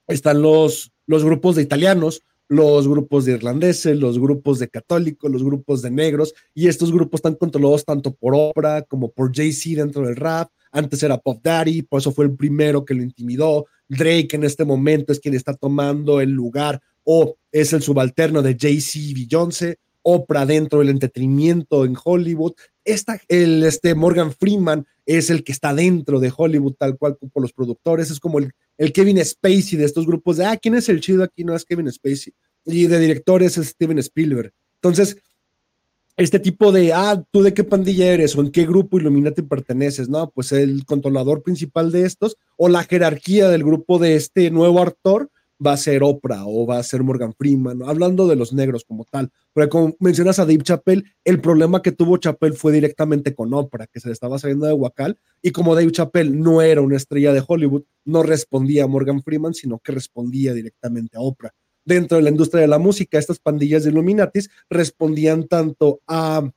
Están 0.07 0.41
los, 0.41 0.91
los 1.07 1.23
grupos 1.23 1.55
de 1.55 1.61
italianos, 1.61 2.23
los 2.47 2.87
grupos 2.87 3.25
de 3.25 3.33
irlandeses, 3.33 3.97
los 3.97 4.17
grupos 4.17 4.59
de 4.59 4.69
católicos, 4.69 5.29
los 5.29 5.43
grupos 5.43 5.81
de 5.81 5.91
negros, 5.91 6.33
y 6.55 6.67
estos 6.67 6.91
grupos 6.91 7.19
están 7.19 7.35
controlados 7.35 7.85
tanto 7.85 8.13
por 8.13 8.33
Oprah 8.35 8.81
como 8.83 9.11
por 9.11 9.35
Jay-Z 9.35 9.81
dentro 9.81 10.05
del 10.05 10.15
rap. 10.15 10.49
Antes 10.71 11.03
era 11.03 11.17
Pop 11.17 11.39
Daddy, 11.43 11.83
por 11.83 11.99
eso 11.99 12.11
fue 12.11 12.25
el 12.25 12.35
primero 12.35 12.85
que 12.85 12.93
lo 12.93 13.03
intimidó. 13.03 13.67
Drake 13.89 14.29
en 14.31 14.43
este 14.43 14.63
momento 14.63 15.11
es 15.11 15.19
quien 15.19 15.33
está 15.33 15.53
tomando 15.53 16.21
el 16.21 16.29
lugar 16.29 16.81
o 17.03 17.37
es 17.51 17.73
el 17.73 17.81
subalterno 17.81 18.41
de 18.41 18.55
Jay-Z 18.57 19.13
Beyoncé, 19.15 19.79
Oprah 20.03 20.45
dentro 20.45 20.79
del 20.79 20.89
entretenimiento 20.89 21.83
en 21.83 21.95
Hollywood. 22.01 22.53
El, 23.27 23.63
este 23.63 23.95
Morgan 23.95 24.31
Freeman 24.31 24.85
es 25.05 25.29
el 25.29 25.43
que 25.43 25.51
está 25.51 25.73
dentro 25.73 26.19
de 26.19 26.31
Hollywood, 26.35 26.75
tal 26.75 26.97
cual 26.97 27.17
como 27.17 27.31
los 27.41 27.51
productores. 27.51 28.09
Es 28.09 28.19
como 28.19 28.39
el, 28.39 28.51
el 28.77 28.93
Kevin 28.93 29.23
Spacey 29.23 29.77
de 29.77 29.85
estos 29.85 30.05
grupos 30.05 30.37
de, 30.37 30.45
ah, 30.45 30.57
¿quién 30.57 30.75
es 30.75 30.87
el 30.89 31.01
chido 31.01 31.23
aquí? 31.23 31.43
No 31.43 31.55
es 31.55 31.65
Kevin 31.65 31.91
Spacey. 31.91 32.33
Y 32.65 32.87
de 32.87 32.99
directores 32.99 33.57
es 33.57 33.69
Steven 33.69 33.99
Spielberg. 33.99 34.53
Entonces, 34.75 35.17
este 36.19 36.39
tipo 36.39 36.73
de, 36.73 36.91
ah, 36.91 37.23
tú 37.31 37.41
de 37.41 37.53
qué 37.53 37.63
pandilla 37.63 38.11
eres 38.11 38.35
o 38.35 38.41
en 38.41 38.51
qué 38.51 38.65
grupo 38.65 38.99
Illuminati 38.99 39.41
perteneces, 39.41 40.09
¿no? 40.09 40.29
Pues 40.31 40.51
el 40.51 40.85
controlador 40.85 41.43
principal 41.43 41.93
de 41.93 42.05
estos 42.05 42.35
o 42.57 42.67
la 42.67 42.83
jerarquía 42.83 43.47
del 43.47 43.63
grupo 43.63 43.99
de 43.99 44.15
este 44.15 44.51
nuevo 44.51 44.81
actor 44.81 45.29
va 45.65 45.73
a 45.73 45.77
ser 45.77 46.03
Oprah 46.03 46.45
o 46.45 46.65
va 46.65 46.77
a 46.77 46.83
ser 46.83 47.03
Morgan 47.03 47.33
Freeman, 47.33 47.83
hablando 47.83 48.27
de 48.27 48.35
los 48.35 48.51
negros 48.51 48.83
como 48.83 49.05
tal. 49.05 49.29
Pero 49.53 49.69
como 49.69 49.95
mencionas 49.99 50.39
a 50.39 50.45
Dave 50.45 50.63
Chappelle, 50.63 51.03
el 51.23 51.39
problema 51.39 51.81
que 51.81 51.93
tuvo 51.93 52.17
Chappelle 52.17 52.55
fue 52.55 52.73
directamente 52.73 53.33
con 53.33 53.53
Oprah, 53.53 53.87
que 53.87 54.01
se 54.01 54.09
le 54.09 54.13
estaba 54.13 54.39
saliendo 54.39 54.65
de 54.65 54.73
Huacal, 54.73 55.17
y 55.41 55.51
como 55.51 55.73
Dave 55.73 55.91
Chappelle 55.91 56.31
no 56.31 56.61
era 56.61 56.81
una 56.81 56.97
estrella 56.97 57.31
de 57.31 57.43
Hollywood, 57.45 57.83
no 58.03 58.23
respondía 58.23 58.83
a 58.83 58.87
Morgan 58.87 59.23
Freeman, 59.23 59.53
sino 59.53 59.79
que 59.79 59.93
respondía 59.93 60.53
directamente 60.53 61.17
a 61.17 61.21
Oprah 61.21 61.53
dentro 61.89 62.17
de 62.17 62.23
la 62.23 62.29
industria 62.29 62.61
de 62.61 62.67
la 62.67 62.77
música, 62.77 63.17
estas 63.17 63.39
pandillas 63.39 63.83
de 63.83 63.89
Illuminatis 63.89 64.49
respondían 64.69 65.47
tanto 65.47 66.01
a, 66.07 66.49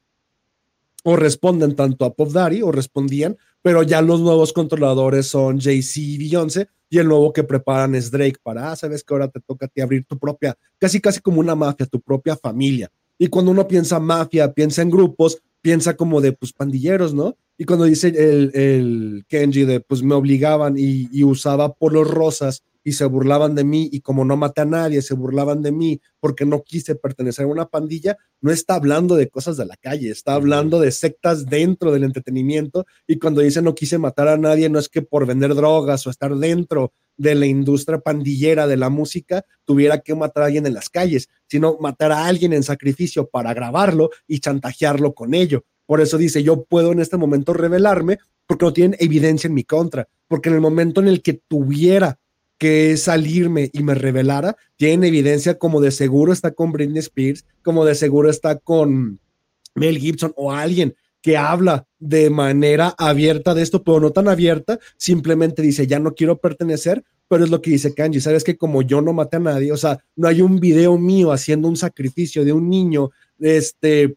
o 1.02 1.16
responden 1.16 1.74
tanto 1.74 2.04
a 2.04 2.14
Pop 2.14 2.30
Daddy, 2.30 2.62
o 2.62 2.70
respondían, 2.70 3.36
pero 3.62 3.82
ya 3.82 4.02
los 4.02 4.20
nuevos 4.20 4.52
controladores 4.52 5.26
son 5.26 5.58
Jay-Z 5.58 6.00
y 6.00 6.18
Beyoncé, 6.18 6.68
y 6.90 6.98
el 6.98 7.08
nuevo 7.08 7.32
que 7.32 7.42
preparan 7.44 7.94
es 7.94 8.10
Drake 8.10 8.36
para, 8.42 8.70
ah, 8.70 8.76
sabes 8.76 9.02
que 9.02 9.14
ahora 9.14 9.28
te 9.28 9.40
toca 9.40 9.64
a 9.64 9.68
ti 9.68 9.80
abrir 9.80 10.04
tu 10.04 10.18
propia, 10.18 10.54
casi 10.78 11.00
casi 11.00 11.20
como 11.20 11.40
una 11.40 11.54
mafia, 11.54 11.86
tu 11.86 12.00
propia 12.00 12.36
familia. 12.36 12.90
Y 13.18 13.28
cuando 13.28 13.50
uno 13.50 13.66
piensa 13.66 13.98
mafia, 13.98 14.52
piensa 14.52 14.82
en 14.82 14.90
grupos, 14.90 15.38
piensa 15.62 15.96
como 15.96 16.20
de, 16.20 16.32
pues, 16.32 16.52
pandilleros, 16.52 17.14
¿no? 17.14 17.36
Y 17.56 17.64
cuando 17.64 17.86
dice 17.86 18.08
el, 18.08 18.50
el 18.54 19.24
Kenji 19.28 19.64
de, 19.64 19.80
pues, 19.80 20.02
me 20.02 20.14
obligaban 20.14 20.76
y, 20.76 21.08
y 21.10 21.24
usaba 21.24 21.72
polos 21.72 22.10
rosas 22.10 22.62
y 22.84 22.92
se 22.92 23.04
burlaban 23.04 23.54
de 23.54 23.64
mí 23.64 23.88
y 23.92 24.00
como 24.00 24.24
no 24.24 24.36
maté 24.36 24.62
a 24.62 24.64
nadie, 24.64 25.02
se 25.02 25.14
burlaban 25.14 25.62
de 25.62 25.72
mí 25.72 26.00
porque 26.20 26.44
no 26.44 26.62
quise 26.62 26.94
pertenecer 26.94 27.44
a 27.44 27.48
una 27.48 27.66
pandilla, 27.66 28.16
no 28.40 28.50
está 28.50 28.74
hablando 28.74 29.16
de 29.16 29.28
cosas 29.28 29.56
de 29.56 29.66
la 29.66 29.76
calle, 29.76 30.10
está 30.10 30.34
hablando 30.34 30.80
de 30.80 30.90
sectas 30.90 31.46
dentro 31.46 31.92
del 31.92 32.04
entretenimiento 32.04 32.86
y 33.06 33.18
cuando 33.18 33.40
dice 33.40 33.62
no 33.62 33.74
quise 33.74 33.98
matar 33.98 34.28
a 34.28 34.36
nadie, 34.36 34.68
no 34.68 34.78
es 34.78 34.88
que 34.88 35.02
por 35.02 35.26
vender 35.26 35.54
drogas 35.54 36.06
o 36.06 36.10
estar 36.10 36.34
dentro 36.36 36.92
de 37.16 37.34
la 37.34 37.46
industria 37.46 37.98
pandillera 37.98 38.66
de 38.66 38.76
la 38.76 38.88
música 38.88 39.44
tuviera 39.64 40.00
que 40.00 40.14
matar 40.14 40.42
a 40.42 40.46
alguien 40.46 40.66
en 40.66 40.74
las 40.74 40.88
calles, 40.88 41.28
sino 41.46 41.76
matar 41.80 42.12
a 42.12 42.26
alguien 42.26 42.52
en 42.52 42.62
sacrificio 42.62 43.28
para 43.28 43.54
grabarlo 43.54 44.10
y 44.26 44.40
chantajearlo 44.40 45.14
con 45.14 45.34
ello. 45.34 45.64
Por 45.86 46.00
eso 46.00 46.16
dice, 46.16 46.42
yo 46.42 46.64
puedo 46.64 46.92
en 46.92 47.00
este 47.00 47.16
momento 47.16 47.52
revelarme 47.52 48.18
porque 48.46 48.64
no 48.64 48.72
tienen 48.72 48.96
evidencia 48.98 49.48
en 49.48 49.54
mi 49.54 49.64
contra, 49.64 50.08
porque 50.28 50.48
en 50.48 50.56
el 50.56 50.60
momento 50.60 51.00
en 51.00 51.08
el 51.08 51.22
que 51.22 51.34
tuviera 51.34 52.18
que 52.62 52.96
salirme 52.96 53.70
y 53.72 53.82
me 53.82 53.96
revelara, 53.96 54.56
tiene 54.76 55.08
evidencia 55.08 55.58
como 55.58 55.80
de 55.80 55.90
seguro 55.90 56.32
está 56.32 56.52
con 56.52 56.70
Britney 56.70 57.00
Spears, 57.00 57.44
como 57.60 57.84
de 57.84 57.96
seguro 57.96 58.30
está 58.30 58.56
con 58.56 59.18
Mel 59.74 59.98
Gibson 59.98 60.32
o 60.36 60.52
alguien 60.52 60.94
que 61.22 61.36
habla 61.36 61.88
de 61.98 62.30
manera 62.30 62.94
abierta 62.96 63.52
de 63.54 63.62
esto, 63.62 63.82
pero 63.82 63.98
no 63.98 64.12
tan 64.12 64.28
abierta, 64.28 64.78
simplemente 64.96 65.60
dice, 65.60 65.88
ya 65.88 65.98
no 65.98 66.14
quiero 66.14 66.38
pertenecer, 66.38 67.02
pero 67.26 67.42
es 67.42 67.50
lo 67.50 67.60
que 67.60 67.72
dice 67.72 67.94
Kanji, 67.94 68.20
sabes 68.20 68.44
que 68.44 68.56
como 68.56 68.82
yo 68.82 69.02
no 69.02 69.12
maté 69.12 69.38
a 69.38 69.40
nadie, 69.40 69.72
o 69.72 69.76
sea, 69.76 69.98
no 70.14 70.28
hay 70.28 70.40
un 70.40 70.60
video 70.60 70.96
mío 70.96 71.32
haciendo 71.32 71.66
un 71.66 71.76
sacrificio 71.76 72.44
de 72.44 72.52
un 72.52 72.70
niño, 72.70 73.10
este, 73.40 74.14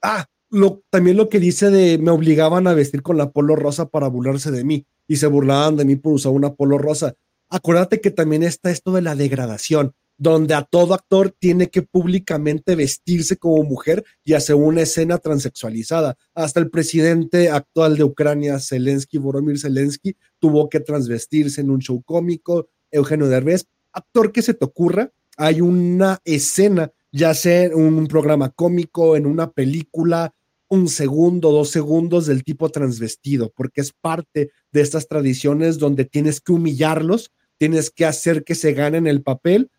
ah, 0.00 0.26
lo, 0.48 0.80
también 0.90 1.16
lo 1.16 1.28
que 1.28 1.40
dice 1.40 1.70
de 1.70 1.98
me 1.98 2.12
obligaban 2.12 2.68
a 2.68 2.72
vestir 2.72 3.02
con 3.02 3.16
la 3.16 3.32
polo 3.32 3.56
rosa 3.56 3.88
para 3.88 4.06
burlarse 4.06 4.52
de 4.52 4.62
mí 4.62 4.86
y 5.08 5.16
se 5.16 5.26
burlaban 5.26 5.76
de 5.76 5.84
mí 5.84 5.96
por 5.96 6.12
usar 6.12 6.30
una 6.30 6.54
polo 6.54 6.78
rosa. 6.78 7.16
Acuérdate 7.50 8.00
que 8.00 8.12
también 8.12 8.44
está 8.44 8.70
esto 8.70 8.92
de 8.92 9.02
la 9.02 9.16
degradación, 9.16 9.92
donde 10.16 10.54
a 10.54 10.62
todo 10.62 10.94
actor 10.94 11.34
tiene 11.36 11.68
que 11.68 11.82
públicamente 11.82 12.76
vestirse 12.76 13.36
como 13.38 13.64
mujer 13.64 14.04
y 14.22 14.34
hacer 14.34 14.54
una 14.54 14.82
escena 14.82 15.18
transexualizada. 15.18 16.16
Hasta 16.34 16.60
el 16.60 16.70
presidente 16.70 17.50
actual 17.50 17.96
de 17.96 18.04
Ucrania, 18.04 18.60
Zelensky, 18.60 19.18
Boromir 19.18 19.58
Zelensky, 19.58 20.16
tuvo 20.38 20.68
que 20.68 20.78
transvestirse 20.78 21.60
en 21.60 21.70
un 21.70 21.80
show 21.80 22.02
cómico. 22.02 22.68
Eugenio 22.90 23.28
Derbez, 23.28 23.66
actor 23.92 24.30
que 24.30 24.42
se 24.42 24.54
te 24.54 24.64
ocurra, 24.64 25.10
hay 25.36 25.60
una 25.60 26.20
escena, 26.24 26.92
ya 27.10 27.34
sea 27.34 27.64
en 27.64 27.74
un 27.74 28.06
programa 28.06 28.50
cómico, 28.50 29.16
en 29.16 29.26
una 29.26 29.50
película, 29.50 30.34
un 30.68 30.88
segundo, 30.88 31.50
dos 31.50 31.70
segundos 31.70 32.26
del 32.26 32.44
tipo 32.44 32.68
transvestido, 32.68 33.52
porque 33.56 33.80
es 33.80 33.92
parte 33.92 34.50
de 34.70 34.80
estas 34.80 35.08
tradiciones 35.08 35.78
donde 35.78 36.04
tienes 36.04 36.40
que 36.40 36.52
humillarlos, 36.52 37.32
tienes 37.60 37.90
que 37.90 38.06
hacer 38.06 38.42
que 38.42 38.54
se 38.54 38.72
ganen 38.72 39.06
el 39.06 39.20
papel 39.20 39.70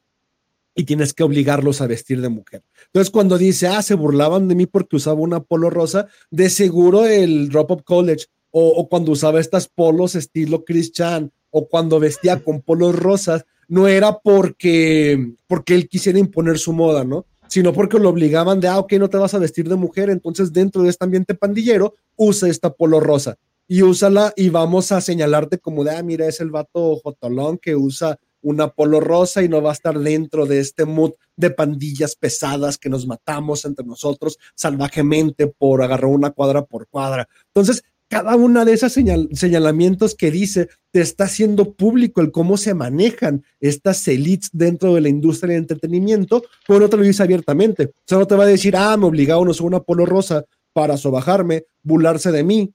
y 0.76 0.84
tienes 0.84 1.16
que 1.16 1.24
obligarlos 1.24 1.82
a 1.82 1.88
vestir 1.88 2.22
de 2.22 2.30
mujer. 2.30 2.62
Entonces, 2.86 3.10
cuando 3.10 3.40
dice, 3.40 3.66
ah, 3.66 3.82
se 3.82 3.96
burlaban 3.96 4.48
de 4.48 4.54
mí 4.54 4.68
porque 4.68 4.98
usaba 4.98 5.20
una 5.20 5.40
polo 5.40 5.72
rosa, 5.72 6.06
de 6.30 6.52
seguro 6.52 7.08
el 7.08 7.50
Drop 7.50 7.72
Up 7.72 7.84
College, 7.84 8.28
o, 8.52 8.88
cuando 8.88 9.14
usaba 9.14 9.40
estas 9.40 9.68
polos 9.68 10.14
estilo 10.14 10.64
Chris 10.64 10.92
Chan, 10.92 11.32
o 11.50 11.68
cuando 11.68 12.00
vestía 12.00 12.44
con 12.44 12.62
polos 12.62 12.96
rosas, 12.96 13.46
no 13.68 13.88
era 13.88 14.20
porque, 14.20 15.34
porque 15.48 15.74
él 15.74 15.90
quisiera 15.90 16.20
imponer 16.20 16.60
su 16.60 16.74
moda, 16.74 17.04
¿no? 17.04 17.26
Sino 17.48 17.74
porque 17.74 17.98
lo 17.98 18.10
obligaban 18.10 18.60
de, 18.60 18.68
ah, 18.68 18.78
ok, 18.78 18.94
no 18.94 19.10
te 19.10 19.18
vas 19.18 19.34
a 19.34 19.40
vestir 19.40 19.68
de 19.68 19.76
mujer, 19.76 20.12
entonces 20.12 20.54
dentro 20.54 20.84
de 20.84 20.90
este 20.90 21.04
ambiente 21.04 21.34
pandillero, 21.34 21.96
usa 22.16 22.48
esta 22.48 22.70
polo 22.72 23.00
rosa 23.00 23.40
y 23.72 23.84
úsala 23.84 24.34
y 24.36 24.50
vamos 24.50 24.92
a 24.92 25.00
señalarte 25.00 25.58
como 25.58 25.86
de, 25.86 25.92
ah, 25.92 26.04
mira, 26.04 26.28
es 26.28 26.42
el 26.42 26.52
vato 26.52 26.98
jotolón 26.98 27.58
que 27.58 27.74
usa 27.74 28.20
una 28.42 28.68
polo 28.68 29.00
rosa 29.00 29.44
y 29.44 29.48
no 29.48 29.62
va 29.62 29.70
a 29.70 29.74
estar 29.74 29.98
dentro 29.98 30.46
de 30.46 30.60
este 30.60 30.84
mood 30.84 31.12
de 31.38 31.52
pandillas 31.52 32.18
pesadas 32.18 32.78
que 32.78 32.90
nos 32.90 33.08
matamos 33.08 33.64
entre 33.64 33.86
nosotros 33.86 34.38
salvajemente 34.56 35.48
por 35.48 35.82
agarrar 35.82 36.12
una 36.12 36.32
cuadra 36.32 36.66
por 36.66 36.90
cuadra. 36.90 37.30
Entonces, 37.46 37.82
cada 38.10 38.36
una 38.36 38.66
de 38.66 38.74
esas 38.74 38.92
señalamientos 38.92 40.16
que 40.16 40.32
dice 40.32 40.68
te 40.92 41.00
está 41.00 41.24
haciendo 41.24 41.72
público 41.74 42.20
el 42.20 42.34
cómo 42.34 42.58
se 42.58 42.74
manejan 42.74 43.46
estas 43.62 44.06
elites 44.10 44.50
dentro 44.52 44.96
de 44.96 45.00
la 45.00 45.08
industria 45.08 45.54
del 45.54 45.62
entretenimiento, 45.62 46.44
pero 46.68 46.82
no 46.82 46.90
te 46.90 46.98
lo 46.98 47.04
dice 47.04 47.24
abiertamente. 47.24 47.94
Solo 48.06 48.28
te 48.28 48.36
va 48.36 48.44
a 48.44 48.48
decir, 48.48 48.76
ah, 48.76 48.98
me 48.98 49.06
obligaron 49.06 49.48
a 49.48 49.52
usar 49.52 49.66
una 49.66 49.80
polo 49.80 50.06
rosa 50.06 50.44
para 50.74 50.98
sobajarme, 50.98 51.64
burlarse 51.84 52.34
de 52.34 52.44
mí, 52.44 52.74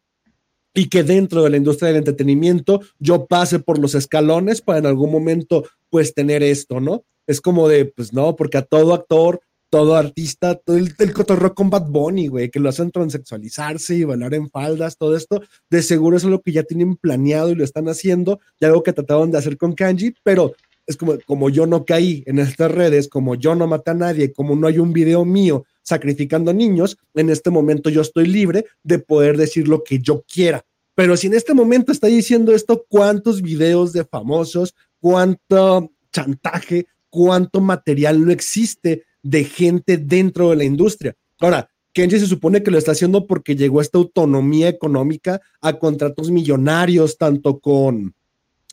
y 0.76 0.88
que 0.88 1.02
dentro 1.02 1.42
de 1.42 1.50
la 1.50 1.56
industria 1.56 1.88
del 1.88 1.96
entretenimiento 1.96 2.80
yo 2.98 3.26
pase 3.26 3.58
por 3.58 3.78
los 3.78 3.94
escalones 3.94 4.60
para 4.60 4.78
en 4.78 4.86
algún 4.86 5.10
momento 5.10 5.64
pues 5.90 6.14
tener 6.14 6.42
esto, 6.42 6.80
¿no? 6.80 7.02
Es 7.26 7.40
como 7.40 7.66
de, 7.66 7.86
pues 7.86 8.12
no, 8.12 8.36
porque 8.36 8.58
a 8.58 8.62
todo 8.62 8.94
actor 8.94 9.40
todo 9.68 9.96
artista, 9.96 10.54
todo 10.54 10.76
el, 10.76 10.94
el 10.98 11.12
cotorreo 11.12 11.54
con 11.54 11.70
Bad 11.70 11.88
Bunny, 11.88 12.28
güey, 12.28 12.50
que 12.50 12.60
lo 12.60 12.68
hacen 12.68 12.90
transexualizarse 12.90 13.96
y 13.96 14.04
bailar 14.04 14.34
en 14.34 14.48
faldas, 14.48 14.96
todo 14.96 15.16
esto, 15.16 15.42
de 15.70 15.82
seguro 15.82 16.16
es 16.16 16.24
lo 16.24 16.40
que 16.40 16.52
ya 16.52 16.62
tienen 16.62 16.96
planeado 16.96 17.50
y 17.50 17.56
lo 17.56 17.64
están 17.64 17.88
haciendo, 17.88 18.38
y 18.60 18.64
algo 18.64 18.84
que 18.84 18.92
trataban 18.92 19.32
de 19.32 19.38
hacer 19.38 19.56
con 19.56 19.74
Kanji, 19.74 20.14
pero 20.22 20.54
es 20.86 20.96
como, 20.96 21.14
como 21.26 21.50
yo 21.50 21.66
no 21.66 21.84
caí 21.84 22.22
en 22.26 22.38
estas 22.38 22.70
redes, 22.70 23.08
como 23.08 23.34
yo 23.34 23.56
no 23.56 23.66
maté 23.66 23.90
a 23.90 23.94
nadie, 23.94 24.32
como 24.32 24.54
no 24.54 24.68
hay 24.68 24.78
un 24.78 24.92
video 24.92 25.24
mío 25.24 25.64
sacrificando 25.86 26.52
niños, 26.52 26.98
en 27.14 27.30
este 27.30 27.50
momento 27.50 27.88
yo 27.88 28.00
estoy 28.02 28.26
libre 28.26 28.66
de 28.82 28.98
poder 28.98 29.36
decir 29.36 29.68
lo 29.68 29.84
que 29.84 30.00
yo 30.00 30.24
quiera. 30.26 30.64
Pero 30.96 31.16
si 31.16 31.28
en 31.28 31.34
este 31.34 31.54
momento 31.54 31.92
está 31.92 32.08
diciendo 32.08 32.52
esto, 32.52 32.84
¿cuántos 32.88 33.40
videos 33.40 33.92
de 33.92 34.04
famosos, 34.04 34.74
cuánto 34.98 35.92
chantaje, 36.10 36.86
cuánto 37.08 37.60
material 37.60 38.24
no 38.24 38.32
existe 38.32 39.04
de 39.22 39.44
gente 39.44 39.96
dentro 39.96 40.50
de 40.50 40.56
la 40.56 40.64
industria. 40.64 41.14
Ahora, 41.40 41.68
Kenji 41.92 42.20
se 42.20 42.26
supone 42.26 42.62
que 42.62 42.70
lo 42.70 42.78
está 42.78 42.92
haciendo 42.92 43.26
porque 43.26 43.56
llegó 43.56 43.80
esta 43.80 43.98
autonomía 43.98 44.68
económica 44.68 45.40
a 45.60 45.78
contratos 45.78 46.30
millonarios, 46.30 47.16
tanto 47.16 47.58
con, 47.58 48.14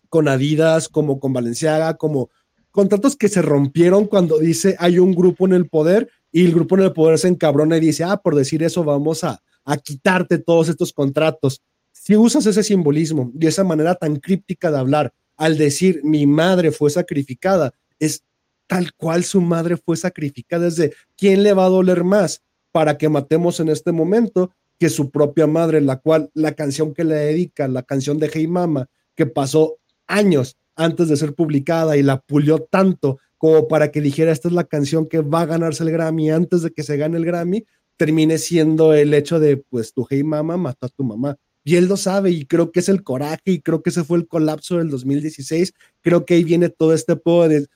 con 0.10 0.28
Adidas 0.28 0.90
como 0.90 1.20
con 1.20 1.34
Valenciaga, 1.34 1.96
como 1.96 2.30
contratos 2.70 3.16
que 3.16 3.30
se 3.30 3.42
rompieron 3.42 4.08
cuando 4.08 4.40
dice 4.40 4.76
hay 4.80 5.00
un 5.00 5.14
grupo 5.14 5.46
en 5.46 5.54
el 5.54 5.70
poder 5.70 6.10
y 6.34 6.44
el 6.44 6.54
grupo 6.54 6.76
en 6.76 6.84
el 6.84 6.92
poder 6.92 7.20
se 7.20 7.28
encabrona 7.30 7.78
y 7.78 7.80
dice, 7.80 8.04
ah, 8.04 8.18
por 8.18 8.36
decir 8.36 8.64
eso 8.64 8.84
vamos 8.84 9.24
a, 9.24 9.42
a 9.64 9.78
quitarte 9.78 10.40
todos 10.40 10.68
estos 10.68 10.92
contratos. 10.92 11.62
Si 11.92 12.18
usas 12.18 12.46
ese 12.48 12.64
simbolismo 12.64 13.32
y 13.40 13.46
esa 13.46 13.64
manera 13.64 13.96
tan 13.96 14.18
críptica 14.18 14.72
de 14.72 14.80
hablar 14.80 15.14
al 15.38 15.58
decir 15.58 16.02
mi 16.04 16.26
madre 16.26 16.72
fue 16.72 16.90
sacrificada, 16.90 17.72
es 18.00 18.24
tal 18.66 18.94
cual 18.96 19.24
su 19.24 19.42
madre 19.42 19.78
fue 19.78 19.96
sacrificada. 19.96 20.68
Es 20.68 20.76
de, 20.76 20.94
¿quién 21.16 21.44
le 21.44 21.54
va 21.54 21.66
a 21.66 21.70
doler 21.70 22.04
más 22.04 22.42
para 22.72 22.98
que 22.98 23.10
matemos 23.10 23.60
en 23.60 23.70
este 23.70 23.92
momento 23.92 24.52
que 24.80 24.90
su 24.90 25.12
propia 25.12 25.46
madre, 25.46 25.82
la 25.82 26.00
cual 26.00 26.32
la 26.34 26.54
canción 26.54 26.96
que 26.96 27.04
le 27.04 27.16
dedica, 27.16 27.68
la 27.68 27.84
canción 27.84 28.18
de 28.18 28.32
Hey 28.34 28.48
Mama, 28.48 28.88
que 29.16 29.28
pasó 29.28 29.78
años 30.08 30.58
antes 30.76 31.08
de 31.08 31.16
ser 31.16 31.36
publicada 31.36 31.96
y 31.96 32.02
la 32.02 32.20
pulió 32.20 32.60
tanto 32.60 33.20
como 33.44 33.68
para 33.68 33.92
que 33.92 34.00
dijera 34.00 34.32
esta 34.32 34.48
es 34.48 34.54
la 34.54 34.64
canción 34.64 35.06
que 35.06 35.20
va 35.20 35.42
a 35.42 35.46
ganarse 35.46 35.84
el 35.84 35.92
Grammy 35.92 36.32
antes 36.32 36.62
de 36.62 36.72
que 36.72 36.82
se 36.82 36.96
gane 36.96 37.18
el 37.18 37.26
Grammy, 37.26 37.66
termine 37.98 38.38
siendo 38.38 38.94
el 38.94 39.14
hecho 39.14 39.38
de 39.38 39.58
pues 39.58 39.92
tu 39.92 40.08
Hey 40.10 40.24
Mama 40.24 40.56
mató 40.56 40.86
a 40.86 40.90
tu 40.90 41.04
mamá. 41.04 41.36
Y 41.66 41.76
él 41.76 41.88
lo 41.88 41.98
sabe 41.98 42.32
y 42.32 42.46
creo 42.46 42.72
que 42.72 42.80
es 42.80 42.88
el 42.88 43.04
coraje 43.04 43.42
y 43.52 43.60
creo 43.60 43.84
que 43.84 43.90
ese 43.90 44.06
fue 44.06 44.18
el 44.18 44.30
colapso 44.30 44.78
del 44.78 44.90
2016. 44.90 45.74
Creo 46.00 46.24
que 46.24 46.36
ahí 46.36 46.46
viene 46.46 46.70
todo 46.70 46.94
este 46.94 47.18
poder 47.18 47.68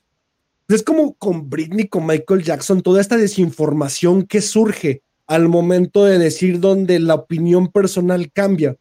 es 0.70 0.84
como 0.84 1.16
con 1.16 1.50
Britney, 1.50 1.90
con 1.90 2.06
Michael 2.06 2.44
Jackson, 2.44 2.82
toda 2.82 3.02
esta 3.02 3.18
desinformación 3.18 4.24
que 4.24 4.42
surge 4.42 5.02
al 5.26 5.50
momento 5.50 6.06
de 6.06 6.18
decir 6.18 6.62
donde 6.62 7.00
la 7.00 7.16
opinión 7.16 7.74
personal 7.74 8.32
cambia 8.32 8.78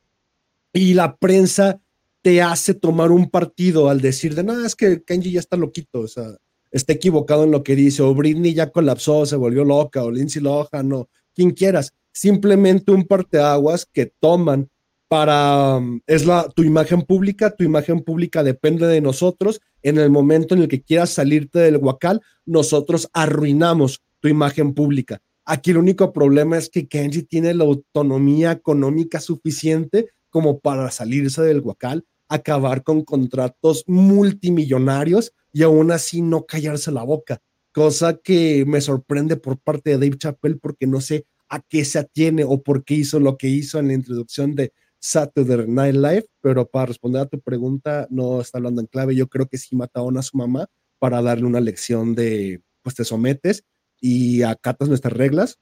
y 0.72 0.94
la 0.94 1.16
prensa 1.16 1.80
te 2.22 2.42
hace 2.42 2.74
tomar 2.74 3.10
un 3.10 3.28
partido 3.28 3.88
al 3.88 4.00
decir 4.00 4.36
de 4.36 4.44
nada, 4.44 4.64
es 4.64 4.76
que 4.76 5.02
Kenji 5.02 5.32
ya 5.32 5.40
está 5.40 5.56
loquito, 5.56 5.98
o 5.98 6.08
sea, 6.08 6.36
está 6.76 6.92
equivocado 6.92 7.44
en 7.44 7.50
lo 7.50 7.62
que 7.62 7.74
dice, 7.74 8.02
o 8.02 8.14
Britney 8.14 8.54
ya 8.54 8.70
colapsó, 8.70 9.24
se 9.24 9.36
volvió 9.36 9.64
loca, 9.64 10.02
o 10.02 10.10
Lindsay 10.10 10.42
Lohan, 10.42 10.92
o 10.92 11.08
quien 11.34 11.50
quieras. 11.52 11.92
Simplemente 12.12 12.92
un 12.92 13.04
parteaguas 13.04 13.86
que 13.90 14.12
toman 14.20 14.68
para, 15.08 15.76
um, 15.76 16.00
es 16.06 16.26
la, 16.26 16.48
tu 16.48 16.62
imagen 16.62 17.02
pública, 17.02 17.54
tu 17.54 17.64
imagen 17.64 18.00
pública 18.00 18.42
depende 18.42 18.86
de 18.86 19.00
nosotros. 19.00 19.60
En 19.82 19.98
el 19.98 20.10
momento 20.10 20.54
en 20.54 20.62
el 20.62 20.68
que 20.68 20.82
quieras 20.82 21.10
salirte 21.10 21.60
del 21.60 21.78
huacal, 21.78 22.20
nosotros 22.44 23.08
arruinamos 23.12 24.02
tu 24.20 24.28
imagen 24.28 24.74
pública. 24.74 25.20
Aquí 25.44 25.70
el 25.70 25.78
único 25.78 26.12
problema 26.12 26.58
es 26.58 26.68
que 26.68 26.88
Kenji 26.88 27.22
tiene 27.22 27.54
la 27.54 27.64
autonomía 27.64 28.52
económica 28.52 29.20
suficiente 29.20 30.08
como 30.28 30.58
para 30.58 30.90
salirse 30.90 31.40
del 31.42 31.60
huacal, 31.60 32.04
acabar 32.28 32.82
con 32.82 33.02
contratos 33.04 33.84
multimillonarios 33.86 35.32
y 35.52 35.62
aún 35.62 35.90
así 35.90 36.22
no 36.22 36.44
callarse 36.44 36.90
la 36.92 37.02
boca, 37.02 37.40
cosa 37.72 38.16
que 38.16 38.64
me 38.66 38.80
sorprende 38.80 39.36
por 39.36 39.58
parte 39.58 39.90
de 39.90 39.98
Dave 39.98 40.18
Chappelle 40.18 40.58
porque 40.60 40.86
no 40.86 41.00
sé 41.00 41.26
a 41.48 41.60
qué 41.60 41.84
se 41.84 41.98
atiene 41.98 42.44
o 42.44 42.62
por 42.62 42.84
qué 42.84 42.94
hizo 42.94 43.20
lo 43.20 43.36
que 43.36 43.48
hizo 43.48 43.78
en 43.78 43.88
la 43.88 43.94
introducción 43.94 44.54
de 44.54 44.72
Saturday 44.98 45.66
Night 45.68 45.94
Live, 45.94 46.26
pero 46.40 46.68
para 46.68 46.86
responder 46.86 47.22
a 47.22 47.26
tu 47.26 47.40
pregunta, 47.40 48.06
no 48.10 48.40
está 48.40 48.58
hablando 48.58 48.80
en 48.80 48.86
clave. 48.88 49.14
Yo 49.14 49.28
creo 49.28 49.46
que 49.46 49.58
sí 49.58 49.76
mataron 49.76 50.18
a 50.18 50.22
su 50.22 50.36
mamá 50.36 50.68
para 50.98 51.22
darle 51.22 51.44
una 51.44 51.60
lección 51.60 52.14
de, 52.14 52.60
pues 52.82 52.96
te 52.96 53.04
sometes 53.04 53.64
y 54.00 54.42
acatas 54.42 54.88
nuestras 54.88 55.12
reglas, 55.12 55.58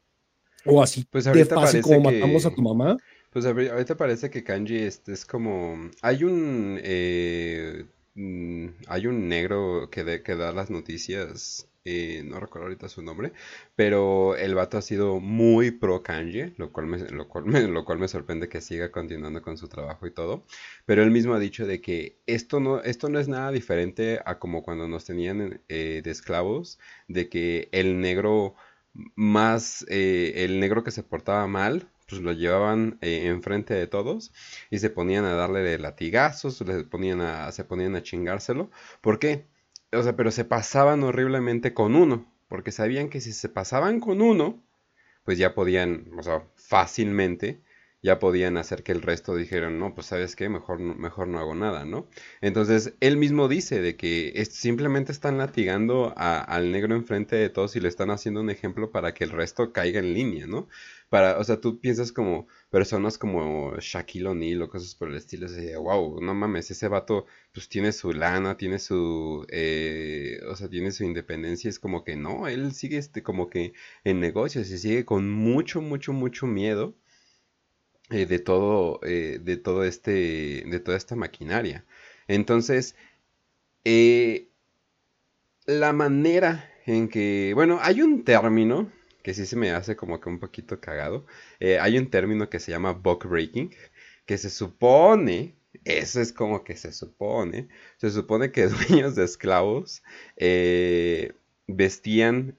o 0.64 0.82
así 0.82 1.04
pues 1.10 1.24
de 1.24 1.44
fácil 1.44 1.82
como 1.82 2.00
matamos 2.00 2.46
a 2.46 2.50
tu 2.50 2.62
mamá. 2.62 2.96
Pues 3.34 3.46
ahorita 3.46 3.96
parece 3.96 4.30
que 4.30 4.44
Kanji 4.44 4.78
este 4.78 5.12
es 5.12 5.26
como... 5.26 5.90
Hay 6.02 6.22
un... 6.24 6.78
Eh, 6.82 7.84
mm, 8.14 8.68
hay 8.86 9.06
un 9.08 9.28
negro 9.28 9.90
que, 9.90 10.22
que 10.22 10.36
da 10.36 10.52
las 10.52 10.70
noticias 10.70 11.68
eh, 11.84 12.22
no 12.24 12.38
recuerdo 12.40 12.66
ahorita 12.66 12.88
su 12.88 13.02
nombre, 13.02 13.32
pero 13.76 14.36
el 14.36 14.54
vato 14.54 14.78
ha 14.78 14.82
sido 14.82 15.18
muy 15.20 15.72
pro 15.72 16.02
Kanye, 16.02 16.54
lo 16.58 16.72
cual, 16.72 16.86
me, 16.86 16.98
lo, 17.10 17.28
cual 17.28 17.44
lo 17.74 17.84
cual 17.84 17.98
me 17.98 18.08
sorprende 18.08 18.48
que 18.48 18.60
siga 18.60 18.92
continuando 18.92 19.42
con 19.42 19.58
su 19.58 19.68
trabajo 19.68 20.06
y 20.06 20.12
todo, 20.12 20.46
pero 20.86 21.02
él 21.02 21.10
mismo 21.10 21.34
ha 21.34 21.38
dicho 21.40 21.66
de 21.66 21.80
que 21.80 22.16
esto 22.26 22.60
no, 22.60 22.80
esto 22.82 23.08
no 23.08 23.18
es 23.18 23.28
nada 23.28 23.50
diferente 23.50 24.20
a 24.24 24.38
como 24.38 24.62
cuando 24.62 24.88
nos 24.88 25.04
tenían 25.04 25.60
eh, 25.68 26.00
de 26.04 26.10
esclavos, 26.10 26.78
de 27.08 27.28
que 27.28 27.68
el 27.72 28.00
negro 28.00 28.54
más, 29.16 29.84
eh, 29.88 30.44
el 30.44 30.60
negro 30.60 30.84
que 30.84 30.90
se 30.92 31.02
portaba 31.02 31.46
mal, 31.48 31.90
pues 32.06 32.20
lo 32.20 32.32
llevaban 32.32 32.98
enfrente 33.00 33.74
de 33.74 33.86
todos 33.86 34.32
y 34.70 34.78
se 34.78 34.90
ponían 34.90 35.24
a 35.24 35.34
darle 35.34 35.60
de 35.60 35.78
latigazos, 35.78 36.62
ponían 36.90 37.20
a, 37.20 37.50
se 37.52 37.64
ponían 37.64 37.96
a 37.96 38.02
chingárselo. 38.02 38.70
¿Por 39.00 39.18
qué? 39.18 39.46
O 39.92 40.02
sea, 40.02 40.16
pero 40.16 40.30
se 40.30 40.44
pasaban 40.44 41.02
horriblemente 41.02 41.74
con 41.74 41.96
uno, 41.96 42.30
porque 42.48 42.72
sabían 42.72 43.08
que 43.08 43.20
si 43.20 43.32
se 43.32 43.48
pasaban 43.48 44.00
con 44.00 44.20
uno, 44.22 44.62
pues 45.24 45.38
ya 45.38 45.54
podían, 45.54 46.10
o 46.18 46.22
sea, 46.22 46.46
fácilmente 46.56 47.62
ya 48.04 48.18
podían 48.18 48.58
hacer 48.58 48.82
que 48.82 48.92
el 48.92 49.00
resto 49.00 49.34
dijeran, 49.34 49.78
no, 49.78 49.94
pues 49.94 50.08
sabes 50.08 50.36
qué, 50.36 50.50
mejor, 50.50 50.78
mejor 50.78 51.26
no 51.26 51.38
hago 51.38 51.54
nada, 51.54 51.86
¿no? 51.86 52.06
Entonces, 52.42 52.92
él 53.00 53.16
mismo 53.16 53.48
dice 53.48 53.80
de 53.80 53.96
que 53.96 54.44
simplemente 54.50 55.10
están 55.10 55.38
latigando 55.38 56.12
al 56.14 56.70
negro 56.70 56.94
enfrente 56.94 57.34
de 57.36 57.48
todos 57.48 57.76
y 57.76 57.80
le 57.80 57.88
están 57.88 58.10
haciendo 58.10 58.42
un 58.42 58.50
ejemplo 58.50 58.90
para 58.92 59.14
que 59.14 59.24
el 59.24 59.30
resto 59.30 59.72
caiga 59.72 60.00
en 60.00 60.12
línea, 60.12 60.46
¿no? 60.46 60.68
Para, 61.08 61.38
o 61.38 61.44
sea, 61.44 61.60
tú 61.62 61.80
piensas 61.80 62.12
como 62.12 62.46
personas 62.68 63.16
como 63.16 63.74
Shaquille 63.78 64.26
O'Neal 64.28 64.60
o 64.62 64.68
cosas 64.68 64.94
por 64.94 65.08
el 65.08 65.16
estilo, 65.16 65.46
así 65.46 65.74
wow, 65.74 66.20
no 66.20 66.34
mames, 66.34 66.70
ese 66.70 66.88
vato 66.88 67.24
pues 67.54 67.70
tiene 67.70 67.90
su 67.92 68.12
lana, 68.12 68.58
tiene 68.58 68.78
su, 68.80 69.46
eh, 69.48 70.40
o 70.50 70.56
sea, 70.56 70.68
tiene 70.68 70.92
su 70.92 71.04
independencia, 71.04 71.70
es 71.70 71.78
como 71.78 72.04
que 72.04 72.16
no, 72.16 72.48
él 72.48 72.74
sigue 72.74 72.98
este, 72.98 73.22
como 73.22 73.48
que 73.48 73.72
en 74.04 74.20
negocios 74.20 74.70
y 74.70 74.76
sigue 74.78 75.06
con 75.06 75.30
mucho, 75.30 75.80
mucho, 75.80 76.12
mucho 76.12 76.46
miedo 76.46 76.94
eh, 78.10 78.26
de 78.26 78.38
todo, 78.38 79.00
eh, 79.02 79.38
de 79.42 79.56
todo 79.56 79.84
este, 79.84 80.62
de 80.66 80.80
toda 80.80 80.96
esta 80.96 81.16
maquinaria. 81.16 81.86
Entonces, 82.28 82.96
eh, 83.84 84.48
la 85.66 85.92
manera 85.92 86.70
en 86.86 87.08
que, 87.08 87.52
bueno, 87.54 87.78
hay 87.82 88.02
un 88.02 88.24
término 88.24 88.92
que 89.22 89.34
sí 89.34 89.46
se 89.46 89.56
me 89.56 89.70
hace 89.70 89.96
como 89.96 90.20
que 90.20 90.28
un 90.28 90.38
poquito 90.38 90.80
cagado. 90.80 91.26
hay 91.80 91.98
un 91.98 92.10
término 92.10 92.50
que 92.50 92.60
se 92.60 92.72
llama 92.72 92.92
buck 92.92 93.26
breaking, 93.26 93.74
que 94.26 94.38
se 94.38 94.50
supone, 94.50 95.56
eso 95.84 96.20
es 96.20 96.32
como 96.32 96.62
que 96.64 96.76
se 96.76 96.92
supone, 96.92 97.68
se 97.98 98.10
supone 98.10 98.52
que 98.52 98.66
dueños 98.68 99.14
de 99.16 99.24
esclavos 99.24 100.02
vestían 101.66 102.58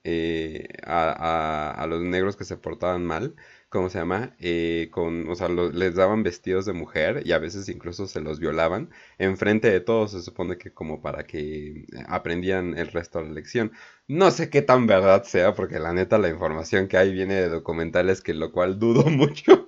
a, 0.83 1.75
a, 1.77 1.87
los 1.87 2.01
negros 2.01 2.35
que 2.35 2.45
se 2.45 2.57
portaban 2.57 3.05
mal 3.05 3.35
¿cómo 3.75 3.89
se 3.89 3.99
llama? 3.99 4.33
Eh, 4.39 4.87
con, 4.89 5.27
o 5.29 5.35
sea, 5.35 5.49
les 5.49 5.95
daban 5.95 6.23
vestidos 6.23 6.65
de 6.65 6.71
mujer 6.71 7.23
y 7.25 7.33
a 7.33 7.39
veces 7.39 7.67
incluso 7.67 8.07
se 8.07 8.21
los 8.21 8.39
violaban 8.39 8.89
enfrente 9.17 9.69
de 9.69 9.81
todos, 9.81 10.11
se 10.11 10.21
supone 10.21 10.57
que 10.57 10.71
como 10.73 11.01
para 11.01 11.25
que 11.25 11.85
aprendían 12.07 12.77
el 12.77 12.87
resto 12.87 13.19
de 13.19 13.25
la 13.25 13.33
lección. 13.33 13.73
No 14.07 14.31
sé 14.31 14.49
qué 14.49 14.61
tan 14.61 14.87
verdad 14.87 15.23
sea, 15.23 15.55
porque 15.55 15.79
la 15.79 15.91
neta 15.91 16.17
la 16.17 16.29
información 16.29 16.87
que 16.87 16.95
hay 16.95 17.11
viene 17.11 17.33
de 17.35 17.49
documentales, 17.49 18.21
que 18.21 18.33
lo 18.33 18.53
cual 18.53 18.79
dudo 18.79 19.03
mucho, 19.09 19.67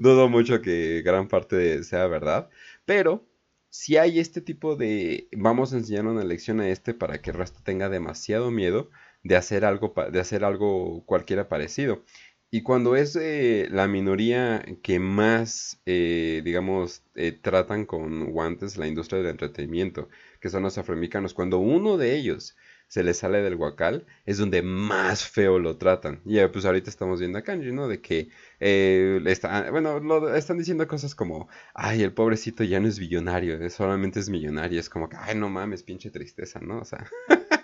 dudo 0.00 0.28
mucho 0.28 0.60
que 0.60 1.00
gran 1.02 1.26
parte 1.28 1.82
sea 1.84 2.06
verdad, 2.06 2.50
pero 2.84 3.26
si 3.70 3.96
hay 3.96 4.18
este 4.18 4.42
tipo 4.42 4.76
de, 4.76 5.28
vamos 5.32 5.72
a 5.72 5.78
enseñar 5.78 6.06
una 6.06 6.24
lección 6.24 6.60
a 6.60 6.68
este 6.68 6.92
para 6.92 7.22
que 7.22 7.30
el 7.30 7.36
resto 7.38 7.60
tenga 7.64 7.88
demasiado 7.88 8.50
miedo 8.50 8.90
de 9.22 9.36
hacer 9.36 9.64
algo, 9.64 9.94
de 10.10 10.20
hacer 10.20 10.44
algo 10.44 11.04
cualquiera 11.06 11.48
parecido. 11.48 12.02
Y 12.50 12.62
cuando 12.62 12.96
es 12.96 13.14
eh, 13.16 13.68
la 13.70 13.88
minoría 13.88 14.64
que 14.82 14.98
más, 15.00 15.82
eh, 15.84 16.40
digamos, 16.44 17.02
eh, 17.14 17.32
tratan 17.32 17.84
con 17.84 18.32
guantes 18.32 18.78
la 18.78 18.86
industria 18.86 19.18
del 19.18 19.32
entretenimiento, 19.32 20.08
que 20.40 20.48
son 20.48 20.62
los 20.62 20.78
afroamericanos, 20.78 21.34
cuando 21.34 21.58
uno 21.58 21.98
de 21.98 22.16
ellos 22.16 22.56
se 22.86 23.02
le 23.02 23.12
sale 23.12 23.42
del 23.42 23.56
guacal, 23.56 24.06
es 24.24 24.38
donde 24.38 24.62
más 24.62 25.28
feo 25.28 25.58
lo 25.58 25.76
tratan. 25.76 26.22
Y 26.24 26.38
pues 26.46 26.64
ahorita 26.64 26.88
estamos 26.88 27.20
viendo 27.20 27.36
a 27.38 27.42
Kanji, 27.42 27.70
¿no? 27.70 27.86
De 27.86 28.00
que, 28.00 28.30
está, 28.60 29.70
bueno, 29.70 30.00
lo, 30.00 30.34
están 30.34 30.56
diciendo 30.56 30.88
cosas 30.88 31.14
como, 31.14 31.48
ay, 31.74 32.02
el 32.02 32.14
pobrecito 32.14 32.64
ya 32.64 32.80
no 32.80 32.88
es 32.88 32.98
billonario, 32.98 33.68
solamente 33.68 34.20
es 34.20 34.30
millonario. 34.30 34.80
Es 34.80 34.88
como 34.88 35.10
que, 35.10 35.16
ay, 35.18 35.34
no 35.36 35.50
mames, 35.50 35.82
pinche 35.82 36.10
tristeza, 36.10 36.60
¿no? 36.60 36.78
O 36.78 36.84
sea... 36.86 37.06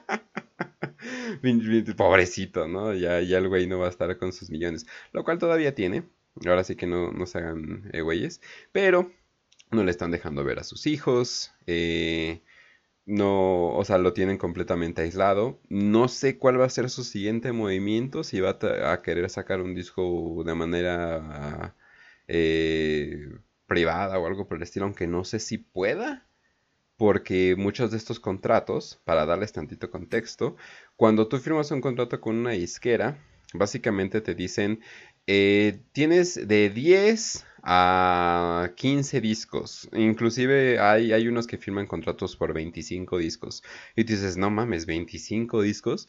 Pobrecito, 1.96 2.68
¿no? 2.68 2.94
Ya, 2.94 3.18
el 3.18 3.48
güey 3.48 3.66
no 3.66 3.78
va 3.78 3.86
a 3.86 3.90
estar 3.90 4.16
con 4.18 4.32
sus 4.32 4.50
millones. 4.50 4.86
Lo 5.12 5.24
cual 5.24 5.38
todavía 5.38 5.74
tiene. 5.74 6.04
Ahora 6.46 6.64
sí 6.64 6.76
que 6.76 6.86
no, 6.86 7.12
no 7.12 7.26
se 7.26 7.38
hagan 7.38 7.90
eh, 7.92 8.00
güeyes. 8.02 8.40
Pero 8.72 9.12
no 9.70 9.84
le 9.84 9.90
están 9.90 10.10
dejando 10.10 10.44
ver 10.44 10.58
a 10.58 10.64
sus 10.64 10.86
hijos. 10.86 11.52
Eh, 11.66 12.42
no, 13.06 13.70
o 13.76 13.84
sea, 13.84 13.98
lo 13.98 14.12
tienen 14.14 14.38
completamente 14.38 15.02
aislado. 15.02 15.60
No 15.68 16.08
sé 16.08 16.38
cuál 16.38 16.60
va 16.60 16.66
a 16.66 16.70
ser 16.70 16.90
su 16.90 17.04
siguiente 17.04 17.52
movimiento. 17.52 18.24
Si 18.24 18.40
va 18.40 18.58
a, 18.84 19.02
querer 19.02 19.30
sacar 19.30 19.60
un 19.60 19.74
disco 19.74 20.42
de 20.44 20.54
manera 20.54 21.74
eh, 22.28 23.28
privada 23.66 24.18
o 24.18 24.26
algo 24.26 24.46
por 24.48 24.56
el 24.58 24.62
estilo. 24.62 24.86
Aunque 24.86 25.06
no 25.06 25.24
sé 25.24 25.38
si 25.40 25.58
pueda 25.58 26.26
porque 26.96 27.54
muchos 27.56 27.90
de 27.90 27.96
estos 27.96 28.20
contratos, 28.20 29.00
para 29.04 29.26
darles 29.26 29.52
tantito 29.52 29.90
contexto, 29.90 30.56
cuando 30.96 31.28
tú 31.28 31.38
firmas 31.38 31.70
un 31.70 31.80
contrato 31.80 32.20
con 32.20 32.36
una 32.36 32.50
disquera, 32.50 33.18
básicamente 33.52 34.20
te 34.20 34.34
dicen, 34.34 34.80
eh, 35.26 35.80
tienes 35.92 36.46
de 36.46 36.70
10 36.70 37.46
a 37.66 38.72
15 38.76 39.20
discos. 39.22 39.88
Inclusive 39.94 40.78
hay, 40.78 41.12
hay, 41.12 41.26
unos 41.26 41.46
que 41.46 41.56
firman 41.56 41.86
contratos 41.86 42.36
por 42.36 42.52
25 42.52 43.16
discos. 43.18 43.62
Y 43.96 44.04
tú 44.04 44.12
dices, 44.12 44.36
no 44.36 44.50
mames, 44.50 44.84
25 44.84 45.62
discos. 45.62 46.06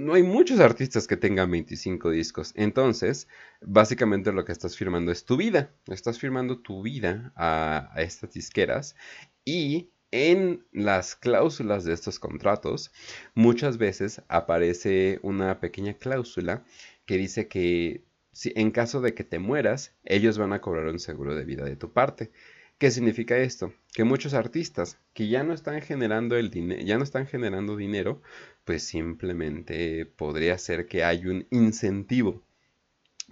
No 0.00 0.14
hay 0.14 0.24
muchos 0.24 0.58
artistas 0.58 1.06
que 1.06 1.16
tengan 1.16 1.50
25 1.50 2.10
discos. 2.10 2.52
Entonces, 2.56 3.28
básicamente 3.60 4.32
lo 4.32 4.44
que 4.44 4.52
estás 4.52 4.76
firmando 4.76 5.12
es 5.12 5.24
tu 5.24 5.36
vida. 5.36 5.70
Estás 5.86 6.18
firmando 6.18 6.58
tu 6.58 6.82
vida 6.82 7.32
a, 7.36 7.90
a 7.94 8.02
estas 8.02 8.32
disqueras. 8.32 8.96
Y 9.44 9.90
en 10.10 10.66
las 10.72 11.16
cláusulas 11.16 11.84
de 11.84 11.94
estos 11.94 12.18
contratos, 12.18 12.92
muchas 13.34 13.78
veces 13.78 14.22
aparece 14.28 15.18
una 15.22 15.58
pequeña 15.58 15.94
cláusula 15.94 16.64
que 17.12 17.18
dice 17.18 17.46
que 17.46 18.04
si, 18.32 18.54
en 18.56 18.70
caso 18.70 19.02
de 19.02 19.12
que 19.12 19.22
te 19.22 19.38
mueras, 19.38 19.94
ellos 20.02 20.38
van 20.38 20.54
a 20.54 20.62
cobrar 20.62 20.86
un 20.86 20.98
seguro 20.98 21.34
de 21.34 21.44
vida 21.44 21.62
de 21.62 21.76
tu 21.76 21.92
parte. 21.92 22.32
¿Qué 22.78 22.90
significa 22.90 23.36
esto? 23.36 23.74
Que 23.92 24.02
muchos 24.02 24.32
artistas 24.32 24.98
que 25.12 25.28
ya 25.28 25.42
no 25.42 25.52
están 25.52 25.82
generando 25.82 26.38
el 26.38 26.48
dinero, 26.48 26.80
ya 26.82 26.96
no 26.96 27.04
están 27.04 27.26
generando 27.26 27.76
dinero, 27.76 28.22
pues 28.64 28.82
simplemente 28.84 30.06
podría 30.06 30.56
ser 30.56 30.86
que 30.86 31.04
hay 31.04 31.26
un 31.26 31.46
incentivo 31.50 32.42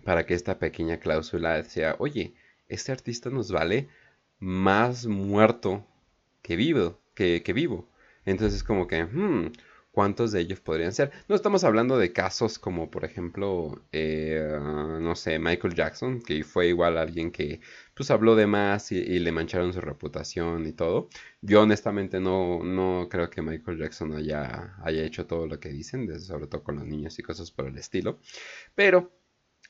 para 0.05 0.27
que 0.27 0.35
esta 0.35 0.59
pequeña 0.59 1.01
cláusula 1.01 1.65
sea, 1.65 1.97
oye, 2.01 2.35
este 2.69 2.93
artista 2.93 3.31
nos 3.31 3.51
vale 3.51 3.89
más 4.41 5.07
muerto 5.07 5.87
que 6.43 6.57
vivo, 6.57 7.01
que, 7.15 7.41
vivo. 7.55 7.89
Entonces 8.27 8.63
como 8.63 8.87
que, 8.87 9.05
hmm, 9.07 9.53
¿cuántos 9.91 10.33
de 10.33 10.41
ellos 10.41 10.61
podrían 10.61 10.93
ser? 10.93 11.11
No 11.29 11.35
estamos 11.35 11.65
hablando 11.65 11.99
de 11.99 12.13
casos 12.13 12.59
como, 12.59 12.91
por 12.91 13.05
ejemplo, 13.05 13.83
eh, 13.93 14.59
no 15.01 15.15
sé, 15.17 15.39
Michael 15.39 15.75
Jackson, 15.75 16.21
que 16.23 16.45
fue 16.45 16.69
igual 16.69 16.99
alguien 16.99 17.31
que 17.31 17.61
pues 17.95 18.11
habló 18.11 18.37
de 18.37 18.47
más 18.47 18.93
y, 18.93 19.19
le 19.19 19.33
mancharon 19.33 19.73
su 19.73 19.81
reputación 19.81 20.67
y 20.67 20.73
todo. 20.73 21.09
Yo 21.43 21.63
honestamente 21.63 22.21
no, 22.21 22.63
no 22.65 23.09
creo 23.11 23.29
que 23.31 23.43
Michael 23.43 23.79
Jackson 23.79 24.15
haya, 24.15 24.75
haya 24.83 25.03
hecho 25.05 25.27
todo 25.27 25.47
lo 25.47 25.61
que 25.61 25.69
dicen, 25.71 26.21
sobre 26.21 26.47
todo 26.47 26.63
con 26.63 26.77
los 26.77 26.87
niños 26.87 27.19
y 27.19 27.23
cosas 27.23 27.51
por 27.51 27.67
el 27.67 27.77
estilo. 27.79 28.19
Pero 28.75 29.13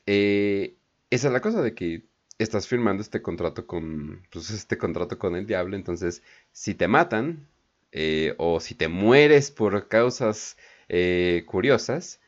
eh, 0.05 0.77
esa 1.09 1.27
es 1.27 1.33
la 1.33 1.41
cosa 1.41 1.61
de 1.61 1.73
que 1.75 2.05
estás 2.37 2.67
firmando 2.67 3.01
este 3.01 3.21
contrato 3.21 3.67
con, 3.67 4.25
pues, 4.31 4.51
este 4.51 4.77
contrato 4.77 5.17
con 5.19 5.35
el 5.35 5.45
diablo, 5.45 5.75
entonces 5.75 6.23
si 6.51 6.73
te 6.75 6.87
matan 6.87 7.47
eh, 7.91 8.35
o 8.37 8.59
si 8.59 8.75
te 8.75 8.87
mueres 8.87 9.51
por 9.51 9.87
causas 9.87 10.57
eh, 10.89 11.43
curiosas, 11.47 12.19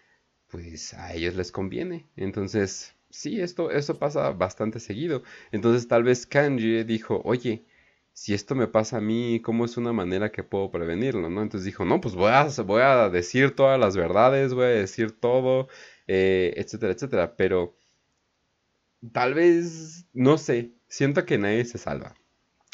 pues 0.47 0.93
a 0.93 1.13
ellos 1.13 1.36
les 1.36 1.52
conviene. 1.52 2.08
Entonces, 2.15 2.95
sí, 3.10 3.41
esto, 3.41 3.71
esto 3.71 3.99
pasa 3.99 4.32
bastante 4.32 4.80
seguido. 4.80 5.23
Entonces 5.52 5.88
tal 5.88 6.04
vez 6.04 6.26
Kanji 6.28 6.84
dijo, 6.84 7.21
oye, 7.26 7.65
si 8.13 8.34
esto 8.34 8.56
me 8.56 8.67
pasa 8.67 8.97
a 8.97 9.02
mí, 9.02 9.41
¿cómo 9.43 9.65
es 9.65 9.78
una 9.78 9.93
manera 9.93 10.32
que 10.32 10.43
puedo 10.43 10.71
prevenirlo? 10.71 11.30
¿no? 11.30 11.41
Entonces 11.41 11.65
dijo, 11.65 11.86
no, 11.86 11.99
pues 12.02 12.15
voy 12.15 12.32
a, 12.32 12.45
voy 12.65 12.82
a 12.82 13.10
decir 13.10 13.56
todas 13.56 13.80
las 13.80 13.97
verdades, 13.97 14.54
voy 14.54 14.65
a 14.65 14.67
decir 14.69 15.12
todo, 15.19 15.67
eh, 16.08 16.54
etcétera, 16.58 16.93
etcétera. 16.93 17.36
Pero 17.38 17.76
Tal 19.13 19.34
vez, 19.34 20.06
no 20.13 20.38
sé, 20.38 20.73
siento 20.88 21.26
que 21.26 21.38
nadie 21.38 21.63
se 21.65 21.78
salva. 21.78 22.15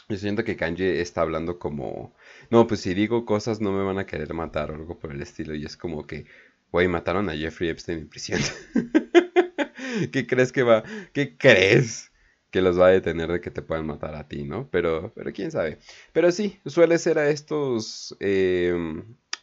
Yo 0.10 0.18
siento 0.18 0.44
que 0.44 0.56
Kanji 0.56 0.86
está 0.86 1.22
hablando 1.22 1.60
como, 1.60 2.16
no, 2.50 2.66
pues 2.66 2.82
si 2.82 2.96
digo 2.96 3.26
cosas 3.26 3.62
no 3.62 3.72
me 3.72 3.84
van 3.84 4.00
a 4.00 4.08
querer 4.08 4.34
matar 4.34 4.72
o 4.72 4.76
algo 4.76 4.98
por 4.98 5.12
el 5.12 5.22
estilo. 5.22 5.54
Y 5.54 5.66
es 5.66 5.78
como 5.78 6.08
que, 6.08 6.26
güey, 6.72 6.88
mataron 6.88 7.30
a 7.30 7.36
Jeffrey 7.36 7.70
Epstein 7.70 8.00
en 8.00 8.10
prisión. 8.10 8.42
¿Qué 10.12 10.26
crees 10.26 10.52
que 10.52 10.64
va? 10.64 10.84
¿Qué 11.14 11.38
crees 11.38 12.12
que 12.50 12.64
los 12.64 12.80
va 12.80 12.88
a 12.88 12.92
detener 12.92 13.32
de 13.32 13.40
que 13.40 13.52
te 13.52 13.62
puedan 13.62 13.86
matar 13.86 14.16
a 14.16 14.28
ti, 14.28 14.46
no? 14.46 14.68
Pero, 14.72 15.14
pero 15.14 15.32
quién 15.32 15.52
sabe. 15.52 15.78
Pero 16.12 16.32
sí, 16.32 16.60
suele 16.66 16.98
ser 16.98 17.20
a 17.20 17.30
estos 17.30 18.18
eh, 18.20 18.74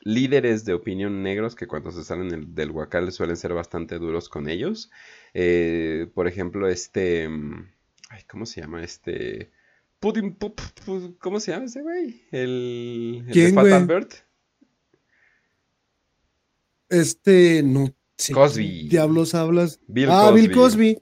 líderes 0.01 0.65
de 0.65 0.75
opinión 0.75 1.23
negros 1.23 1.55
que 1.55 1.69
cuando 1.69 1.93
se 1.93 2.03
salen 2.03 2.57
del 2.57 2.71
huacal 2.73 3.13
suelen 3.13 3.37
ser 3.37 3.55
bastante 3.55 4.01
duros 4.01 4.29
con 4.29 4.49
ellos. 4.49 4.91
Eh, 5.33 6.09
por 6.13 6.27
ejemplo, 6.27 6.67
este... 6.69 7.29
Mm, 7.29 7.71
ay, 8.09 8.25
¿Cómo 8.29 8.47
se 8.47 8.63
llama? 8.63 8.83
Este... 8.83 9.53
Pudding, 10.07 11.17
¿Cómo 11.19 11.41
se 11.41 11.51
llama 11.51 11.67
ese 11.67 11.83
güey? 11.83 12.23
El, 12.31 13.27
¿Quién, 13.33 13.49
de 13.49 13.53
Fat 13.55 13.73
Albert. 13.73 14.15
Este, 16.89 17.63
no 17.65 17.93
Cosby. 18.33 18.89
Diablos 18.89 19.35
hablas. 19.35 19.81
Bill 19.89 20.09
ah, 20.11 20.29
Cosby. 20.29 20.41
Bill 20.41 20.53
Cosby. 20.53 20.99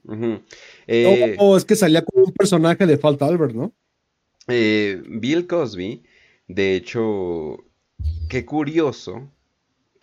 Eh, 0.87 1.35
oh, 1.37 1.55
es 1.55 1.65
que 1.65 1.75
salía 1.75 2.03
como 2.03 2.25
un 2.25 2.33
personaje 2.33 2.85
de 2.85 2.97
Falta 2.97 3.25
Albert, 3.25 3.53
¿no? 3.53 3.73
eh, 4.47 5.01
Bill 5.07 5.47
Cosby, 5.47 6.03
de 6.47 6.75
hecho, 6.75 7.63
qué 8.29 8.45
curioso 8.45 9.31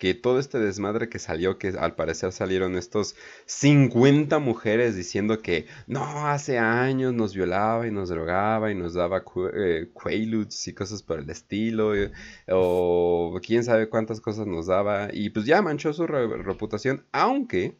que 0.03 0.13
todo 0.13 0.37
este 0.39 0.59
desmadre 0.59 1.07
que 1.07 1.17
salió, 1.17 1.57
que 1.57 1.69
al 1.79 1.95
parecer 1.95 2.33
salieron 2.33 2.75
estos 2.75 3.15
50 3.45 4.39
mujeres 4.39 4.95
diciendo 4.97 5.41
que 5.41 5.65
no, 5.87 6.27
hace 6.27 6.57
años 6.59 7.13
nos 7.13 7.33
violaba 7.33 7.87
y 7.87 7.91
nos 7.91 8.09
drogaba 8.09 8.69
y 8.69 8.75
nos 8.75 8.93
daba 8.95 9.23
eh, 9.55 9.89
quaaludes 9.93 10.67
y 10.67 10.73
cosas 10.73 11.03
por 11.03 11.19
el 11.19 11.29
estilo, 11.29 11.95
eh, 11.95 12.11
o 12.49 13.39
quién 13.45 13.63
sabe 13.63 13.87
cuántas 13.89 14.19
cosas 14.19 14.45
nos 14.47 14.67
daba, 14.67 15.07
y 15.13 15.29
pues 15.29 15.45
ya 15.45 15.61
manchó 15.61 15.93
su 15.93 16.05
re- 16.07 16.27
reputación, 16.43 17.05
aunque 17.13 17.77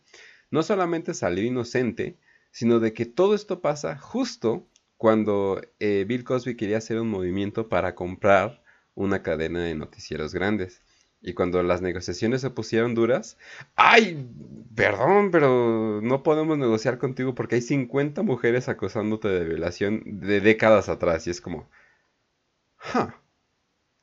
no 0.52 0.64
solamente 0.64 1.14
salió 1.14 1.44
inocente, 1.44 2.18
sino 2.52 2.80
de 2.80 2.94
que 2.94 3.06
todo 3.06 3.36
esto 3.36 3.62
pasa 3.62 3.98
justo 3.98 4.70
cuando 4.98 5.60
eh, 5.80 6.06
Bill 6.08 6.24
Cosby 6.24 6.56
quería 6.56 6.78
hacer 6.78 7.00
un 7.02 7.10
movimiento 7.10 7.68
para 7.68 7.96
comprar 7.96 8.64
una 8.96 9.22
cadena 9.24 9.62
de 9.64 9.76
noticieros 9.76 10.34
grandes. 10.34 10.83
Y 11.24 11.34
cuando 11.34 11.64
las 11.64 11.82
negociaciones 11.82 12.42
se 12.42 12.50
pusieron 12.52 12.96
duras, 12.96 13.38
ay, 13.76 14.28
perdón, 14.76 15.32
pero 15.32 16.02
no 16.04 16.22
podemos 16.24 16.58
negociar 16.58 16.98
contigo 17.00 17.34
porque 17.34 17.56
hay 17.56 17.62
50 17.62 18.24
mujeres 18.24 18.70
acusándote 18.70 19.30
de 19.30 19.46
violación 19.46 20.04
de 20.06 20.42
décadas 20.42 20.90
atrás. 20.90 21.26
Y 21.28 21.32
es 21.32 21.42
como, 21.42 21.70
"Ja". 22.78 23.20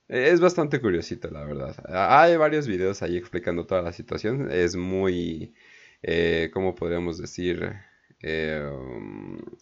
Es 0.08 0.40
bastante 0.40 0.80
curiosito, 0.80 1.30
la 1.30 1.44
verdad. 1.44 1.76
Hay 1.88 2.36
varios 2.36 2.66
videos 2.66 3.02
ahí 3.02 3.16
explicando 3.16 3.66
toda 3.66 3.82
la 3.82 3.92
situación. 3.92 4.50
Es 4.50 4.76
muy, 4.76 5.54
eh, 6.02 6.50
¿cómo 6.52 6.74
podríamos 6.74 7.18
decir? 7.18 7.74
Eh, 8.22 8.62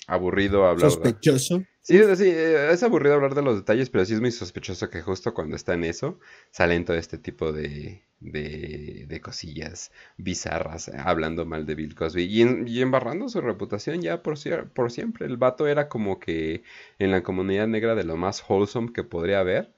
aburrido 0.06 0.66
hablar. 0.66 0.90
Sospechoso. 0.90 1.62
Sí, 1.80 1.98
sí, 2.16 2.24
eh, 2.26 2.70
es 2.72 2.82
aburrido 2.82 3.14
hablar 3.14 3.34
de 3.34 3.42
los 3.42 3.56
detalles, 3.56 3.88
pero 3.88 4.04
sí 4.04 4.12
es 4.14 4.20
muy 4.20 4.30
sospechoso 4.30 4.90
que 4.90 5.00
justo 5.00 5.32
cuando 5.32 5.56
está 5.56 5.72
en 5.74 5.84
eso 5.84 6.18
salen 6.50 6.84
todo 6.84 6.96
este 6.98 7.16
tipo 7.16 7.50
de, 7.52 8.02
de, 8.20 9.06
de 9.08 9.20
cosillas 9.22 9.90
bizarras, 10.18 10.88
eh, 10.88 10.92
hablando 10.98 11.46
mal 11.46 11.64
de 11.64 11.74
Bill 11.76 11.94
Cosby 11.94 12.24
y, 12.24 12.42
en- 12.42 12.68
y 12.68 12.82
embarrando 12.82 13.28
su 13.30 13.40
reputación 13.40 14.02
ya 14.02 14.22
por, 14.22 14.36
por 14.74 14.90
siempre. 14.90 15.26
El 15.26 15.38
vato 15.38 15.66
era 15.66 15.88
como 15.88 16.20
que 16.20 16.62
en 16.98 17.10
la 17.10 17.22
comunidad 17.22 17.68
negra 17.68 17.94
de 17.94 18.04
lo 18.04 18.16
más 18.18 18.44
wholesome 18.48 18.92
que 18.92 19.04
podría 19.04 19.40
haber 19.40 19.72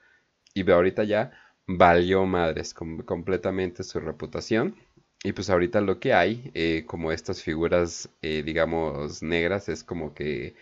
y 0.53 0.69
ahorita 0.69 1.03
ya 1.05 1.31
valió 1.67 2.25
madres 2.25 2.73
com- 2.73 2.99
completamente 3.03 3.83
su 3.83 3.99
reputación. 3.99 4.75
Y 5.23 5.33
pues 5.33 5.49
ahorita 5.49 5.81
lo 5.81 5.99
que 5.99 6.13
hay, 6.13 6.51
eh, 6.55 6.83
como 6.87 7.11
estas 7.11 7.43
figuras, 7.43 8.09
eh, 8.21 8.41
digamos, 8.43 9.21
negras, 9.21 9.69
es 9.69 9.83
como 9.83 10.15
que 10.15 10.55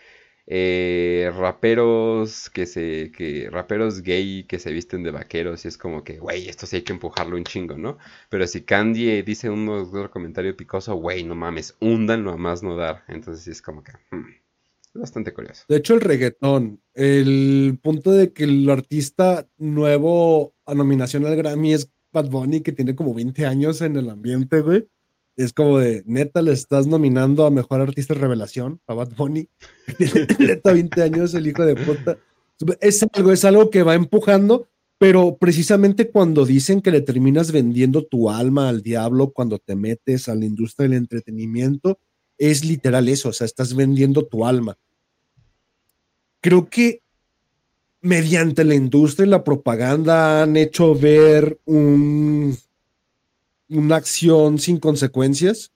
eh, 0.46 1.32
raperos 1.34 2.50
que 2.50 2.66
se, 2.66 3.10
que, 3.16 3.48
raperos 3.50 4.02
gay 4.02 4.44
que 4.44 4.58
se 4.58 4.72
visten 4.72 5.02
de 5.02 5.12
vaqueros 5.12 5.64
y 5.64 5.68
es 5.68 5.78
como 5.78 6.04
que, 6.04 6.18
güey, 6.18 6.48
esto 6.48 6.66
sí 6.66 6.76
hay 6.76 6.82
que 6.82 6.92
empujarlo 6.92 7.36
un 7.36 7.44
chingo, 7.44 7.78
¿no? 7.78 7.98
Pero 8.28 8.46
si 8.46 8.62
Candy 8.62 9.22
dice 9.22 9.48
un 9.48 9.68
otro 9.68 10.10
comentario 10.10 10.56
picoso, 10.56 10.94
güey, 10.96 11.24
no 11.24 11.34
mames, 11.34 11.76
húndanlo 11.80 12.32
a 12.32 12.36
más 12.36 12.62
no 12.62 12.76
dar. 12.76 13.04
Entonces 13.08 13.44
sí 13.44 13.50
es 13.52 13.62
como 13.62 13.82
que, 13.82 13.92
hmm, 14.10 14.26
bastante 14.94 15.32
curioso. 15.32 15.64
De 15.68 15.76
hecho, 15.76 15.94
el 15.94 16.00
reggaetón, 16.02 16.82
el 16.94 17.78
punto 17.82 18.12
de 18.12 18.32
que 18.34 18.44
el 18.44 18.68
artista 18.68 19.48
nuevo 19.56 20.54
a 20.66 20.74
nominación 20.74 21.24
al 21.24 21.36
Grammy 21.36 21.72
es 21.74 21.90
Bad 22.12 22.30
Bunny, 22.30 22.60
que 22.60 22.72
tiene 22.72 22.94
como 22.94 23.14
20 23.14 23.46
años 23.46 23.80
en 23.80 23.96
el 23.96 24.10
ambiente, 24.10 24.60
güey. 24.60 24.86
Es 25.36 25.52
como 25.52 25.78
de, 25.78 26.02
neta, 26.06 26.42
le 26.42 26.52
estás 26.52 26.86
nominando 26.86 27.46
a 27.46 27.50
Mejor 27.50 27.80
Artista 27.80 28.14
Revelación 28.14 28.80
a 28.86 28.94
Bad 28.94 29.14
Bunny. 29.16 29.48
Tiene 29.98 30.26
neta 30.38 30.72
20 30.72 31.02
años 31.02 31.34
el 31.34 31.46
hijo 31.46 31.64
de 31.64 31.76
puta. 31.76 32.18
Es 32.80 33.02
algo, 33.14 33.32
es 33.32 33.44
algo 33.44 33.70
que 33.70 33.82
va 33.82 33.94
empujando, 33.94 34.68
pero 34.98 35.38
precisamente 35.38 36.10
cuando 36.10 36.44
dicen 36.44 36.82
que 36.82 36.90
le 36.90 37.00
terminas 37.00 37.52
vendiendo 37.52 38.04
tu 38.04 38.28
alma 38.28 38.68
al 38.68 38.82
diablo 38.82 39.30
cuando 39.30 39.58
te 39.58 39.76
metes 39.76 40.28
a 40.28 40.34
la 40.34 40.44
industria 40.44 40.88
del 40.88 40.98
entretenimiento, 40.98 41.98
es 42.36 42.64
literal 42.64 43.08
eso, 43.08 43.30
o 43.30 43.32
sea, 43.32 43.46
estás 43.46 43.74
vendiendo 43.74 44.26
tu 44.26 44.44
alma. 44.44 44.76
Creo 46.42 46.68
que 46.68 47.02
mediante 48.02 48.64
la 48.64 48.74
industria 48.74 49.26
y 49.26 49.30
la 49.30 49.44
propaganda 49.44 50.42
han 50.42 50.56
hecho 50.56 50.94
ver 50.94 51.58
un, 51.66 52.56
una 53.68 53.96
acción 53.96 54.58
sin 54.58 54.78
consecuencias, 54.78 55.72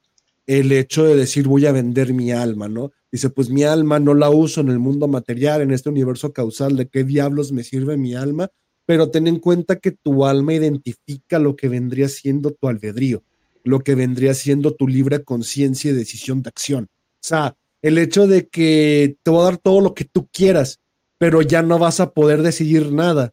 el 0.46 0.72
hecho 0.72 1.04
de 1.04 1.16
decir 1.16 1.46
voy 1.46 1.66
a 1.66 1.72
vender 1.72 2.12
mi 2.12 2.32
alma, 2.32 2.68
¿no? 2.68 2.92
Dice, 3.10 3.30
pues 3.30 3.48
mi 3.48 3.62
alma 3.62 4.00
no 4.00 4.14
la 4.14 4.30
uso 4.30 4.60
en 4.60 4.68
el 4.68 4.78
mundo 4.78 5.06
material, 5.08 5.62
en 5.62 5.70
este 5.70 5.88
universo 5.88 6.32
causal, 6.32 6.76
¿de 6.76 6.88
qué 6.88 7.04
diablos 7.04 7.52
me 7.52 7.62
sirve 7.62 7.96
mi 7.96 8.14
alma? 8.14 8.50
Pero 8.86 9.10
ten 9.10 9.26
en 9.26 9.38
cuenta 9.38 9.76
que 9.76 9.92
tu 9.92 10.26
alma 10.26 10.52
identifica 10.52 11.38
lo 11.38 11.56
que 11.56 11.68
vendría 11.68 12.08
siendo 12.08 12.50
tu 12.50 12.68
albedrío, 12.68 13.22
lo 13.62 13.80
que 13.80 13.94
vendría 13.94 14.34
siendo 14.34 14.74
tu 14.74 14.88
libre 14.88 15.22
conciencia 15.22 15.90
y 15.90 15.94
decisión 15.94 16.42
de 16.42 16.48
acción. 16.48 16.84
O 16.84 17.26
sea, 17.26 17.56
el 17.80 17.98
hecho 17.98 18.26
de 18.26 18.48
que 18.48 19.16
te 19.22 19.30
voy 19.30 19.40
a 19.42 19.44
dar 19.44 19.58
todo 19.58 19.80
lo 19.80 19.94
que 19.94 20.04
tú 20.04 20.28
quieras, 20.32 20.80
pero 21.24 21.40
ya 21.40 21.62
no 21.62 21.78
vas 21.78 22.00
a 22.00 22.10
poder 22.10 22.42
decidir 22.42 22.92
nada 22.92 23.32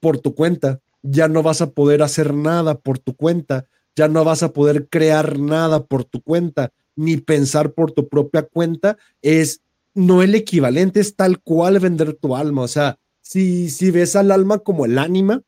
por 0.00 0.18
tu 0.18 0.34
cuenta, 0.34 0.80
ya 1.00 1.28
no 1.28 1.44
vas 1.44 1.60
a 1.60 1.70
poder 1.70 2.02
hacer 2.02 2.34
nada 2.34 2.80
por 2.80 2.98
tu 2.98 3.14
cuenta, 3.14 3.68
ya 3.94 4.08
no 4.08 4.24
vas 4.24 4.42
a 4.42 4.52
poder 4.52 4.88
crear 4.88 5.38
nada 5.38 5.86
por 5.86 6.02
tu 6.02 6.20
cuenta, 6.22 6.72
ni 6.96 7.18
pensar 7.18 7.72
por 7.72 7.92
tu 7.92 8.08
propia 8.08 8.42
cuenta, 8.42 8.98
es 9.22 9.60
no 9.94 10.24
el 10.24 10.34
equivalente, 10.34 10.98
es 10.98 11.14
tal 11.14 11.40
cual 11.40 11.78
vender 11.78 12.14
tu 12.14 12.34
alma. 12.34 12.62
O 12.62 12.68
sea, 12.68 12.98
si, 13.22 13.70
si 13.70 13.92
ves 13.92 14.16
al 14.16 14.32
alma 14.32 14.58
como 14.58 14.84
el 14.84 14.98
ánima, 14.98 15.40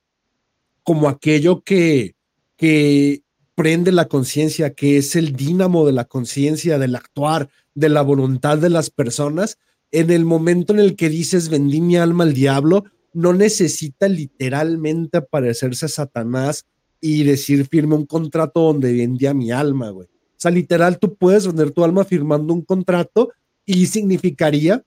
como 0.85 1.09
aquello 1.09 1.63
que, 1.63 2.15
que 2.57 3.23
prende 3.57 3.91
la 3.91 4.07
conciencia, 4.07 4.73
que 4.73 4.99
es 4.99 5.17
el 5.17 5.35
dínamo 5.35 5.85
de 5.85 5.95
la 5.95 6.05
conciencia, 6.05 6.79
del 6.79 6.95
actuar, 6.95 7.49
de 7.75 7.89
la 7.89 8.03
voluntad 8.03 8.57
de 8.57 8.71
las 8.71 8.89
personas, 8.91 9.59
en 9.91 10.11
el 10.11 10.25
momento 10.25 10.73
en 10.73 10.81
el 10.81 10.97
que 10.97 11.09
dices 11.09 11.49
vendí 11.49 11.81
mi 11.81 11.97
alma 11.97 12.25
al 12.25 12.35
diablo, 12.35 12.85
no 13.13 13.33
necesita 13.33 14.09
literalmente 14.09 15.23
parecerse 15.23 15.87
a 15.87 15.89
Satanás 15.89 16.67
y 17.01 17.25
decir 17.25 17.67
firme 17.67 17.95
un 17.95 18.07
contrato 18.07 18.61
donde 18.61 18.93
vendía 18.93 19.33
mi 19.33 19.51
alma, 19.51 19.91
güey. 19.91 20.09
O 20.09 20.39
sea, 20.39 20.51
literal, 20.51 20.99
tú 20.99 21.15
puedes 21.15 21.47
vender 21.47 21.71
tu 21.71 21.83
alma 21.83 22.05
firmando 22.05 22.53
un 22.53 22.63
contrato 22.63 23.31
y 23.65 23.87
significaría 23.87 24.85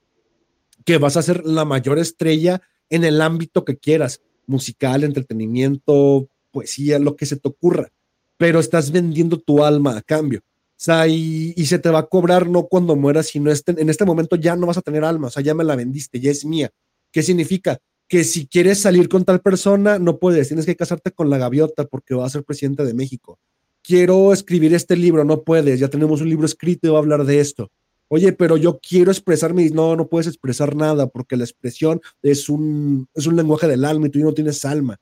que 0.84 0.98
vas 0.98 1.16
a 1.16 1.22
ser 1.22 1.44
la 1.44 1.64
mayor 1.64 1.98
estrella 1.98 2.62
en 2.88 3.04
el 3.04 3.20
ámbito 3.20 3.64
que 3.64 3.76
quieras, 3.76 4.22
musical, 4.46 5.04
entretenimiento, 5.04 6.28
poesía, 6.50 6.98
lo 6.98 7.16
que 7.16 7.26
se 7.26 7.36
te 7.36 7.48
ocurra, 7.48 7.92
pero 8.36 8.60
estás 8.60 8.90
vendiendo 8.90 9.38
tu 9.38 9.64
alma 9.64 9.96
a 9.96 10.02
cambio. 10.02 10.40
Sea, 10.80 11.06
y, 11.06 11.52
y 11.58 11.66
se 11.66 11.78
te 11.78 11.90
va 11.90 11.98
a 11.98 12.06
cobrar 12.06 12.48
no 12.48 12.64
cuando 12.64 12.96
mueras, 12.96 13.26
sino 13.26 13.50
este, 13.50 13.72
en 13.78 13.90
este 13.90 14.06
momento 14.06 14.36
ya 14.36 14.56
no 14.56 14.66
vas 14.66 14.78
a 14.78 14.80
tener 14.80 15.04
alma, 15.04 15.26
o 15.26 15.30
sea, 15.30 15.42
ya 15.42 15.52
me 15.52 15.62
la 15.62 15.76
vendiste, 15.76 16.20
ya 16.20 16.30
es 16.30 16.46
mía. 16.46 16.70
¿Qué 17.12 17.22
significa? 17.22 17.76
Que 18.08 18.24
si 18.24 18.46
quieres 18.46 18.80
salir 18.80 19.10
con 19.10 19.26
tal 19.26 19.42
persona, 19.42 19.98
no 19.98 20.18
puedes, 20.18 20.48
tienes 20.48 20.64
que 20.64 20.76
casarte 20.76 21.10
con 21.10 21.28
la 21.28 21.36
gaviota 21.36 21.84
porque 21.84 22.14
va 22.14 22.24
a 22.24 22.30
ser 22.30 22.44
presidente 22.44 22.82
de 22.82 22.94
México. 22.94 23.38
Quiero 23.82 24.32
escribir 24.32 24.72
este 24.72 24.96
libro, 24.96 25.22
no 25.22 25.42
puedes, 25.42 25.78
ya 25.78 25.88
tenemos 25.88 26.22
un 26.22 26.30
libro 26.30 26.46
escrito 26.46 26.86
y 26.86 26.90
va 26.90 26.96
a 26.96 27.00
hablar 27.00 27.26
de 27.26 27.40
esto. 27.40 27.70
Oye, 28.08 28.32
pero 28.32 28.56
yo 28.56 28.80
quiero 28.80 29.10
expresarme, 29.10 29.68
no, 29.68 29.96
no 29.96 30.08
puedes 30.08 30.28
expresar 30.28 30.74
nada 30.74 31.08
porque 31.08 31.36
la 31.36 31.44
expresión 31.44 32.00
es 32.22 32.48
un, 32.48 33.06
es 33.12 33.26
un 33.26 33.36
lenguaje 33.36 33.68
del 33.68 33.84
alma 33.84 34.06
y 34.06 34.10
tú 34.10 34.20
no 34.20 34.32
tienes 34.32 34.64
alma 34.64 34.98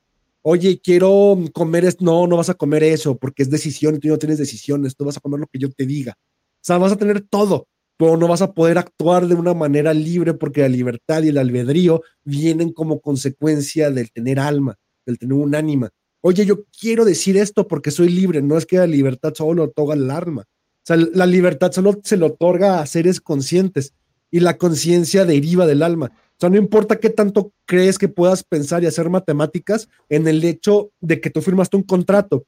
oye, 0.49 0.79
quiero 0.83 1.37
comer 1.53 1.85
esto, 1.85 2.03
no, 2.03 2.25
no 2.25 2.37
vas 2.37 2.49
a 2.49 2.55
comer 2.55 2.81
eso 2.83 3.17
porque 3.17 3.43
es 3.43 3.51
decisión 3.51 3.95
y 3.95 3.99
tú 3.99 4.07
no 4.07 4.17
tienes 4.17 4.39
decisiones, 4.39 4.95
tú 4.95 5.05
vas 5.05 5.17
a 5.17 5.19
comer 5.19 5.39
lo 5.41 5.47
que 5.47 5.59
yo 5.59 5.69
te 5.69 5.85
diga. 5.85 6.15
O 6.17 6.61
sea, 6.61 6.77
vas 6.79 6.91
a 6.91 6.97
tener 6.97 7.21
todo, 7.21 7.67
pero 7.97 8.17
no 8.17 8.27
vas 8.27 8.41
a 8.41 8.53
poder 8.53 8.79
actuar 8.79 9.27
de 9.27 9.35
una 9.35 9.53
manera 9.53 9.93
libre 9.93 10.33
porque 10.33 10.61
la 10.61 10.69
libertad 10.69 11.21
y 11.21 11.29
el 11.29 11.37
albedrío 11.37 12.01
vienen 12.23 12.73
como 12.73 12.99
consecuencia 12.99 13.91
del 13.91 14.11
tener 14.11 14.39
alma, 14.39 14.75
del 15.05 15.19
tener 15.19 15.33
un 15.33 15.53
ánima. 15.53 15.91
Oye, 16.21 16.45
yo 16.45 16.65
quiero 16.77 17.05
decir 17.05 17.37
esto 17.37 17.67
porque 17.67 17.91
soy 17.91 18.09
libre, 18.09 18.41
no 18.41 18.57
es 18.57 18.65
que 18.65 18.77
la 18.77 18.87
libertad 18.87 19.33
solo 19.35 19.53
lo 19.53 19.63
otorga 19.65 19.93
el 19.93 20.09
alma. 20.09 20.41
O 20.41 20.81
sea, 20.83 20.97
la 20.97 21.27
libertad 21.27 21.71
solo 21.71 21.99
se 22.03 22.17
le 22.17 22.25
otorga 22.25 22.81
a 22.81 22.87
seres 22.87 23.21
conscientes 23.21 23.93
y 24.31 24.39
la 24.39 24.57
conciencia 24.57 25.25
deriva 25.25 25.67
del 25.67 25.83
alma. 25.83 26.11
O 26.39 26.41
sea, 26.41 26.49
no 26.49 26.55
importa 26.55 26.97
qué 27.01 27.09
tanto 27.09 27.51
crees 27.65 27.97
que 27.97 28.07
puedas 28.07 28.45
pensar 28.45 28.81
y 28.81 28.87
hacer 28.87 29.09
matemáticas 29.09 29.89
en 30.07 30.25
el 30.25 30.41
hecho 30.45 30.89
de 31.01 31.19
que 31.19 31.29
tú 31.29 31.41
firmaste 31.41 31.75
un 31.75 31.83
contrato. 31.83 32.45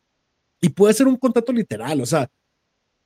Y 0.62 0.70
puede 0.70 0.94
ser 0.94 1.08
un 1.08 1.18
contrato 1.18 1.52
literal, 1.52 2.00
o 2.00 2.06
sea, 2.06 2.30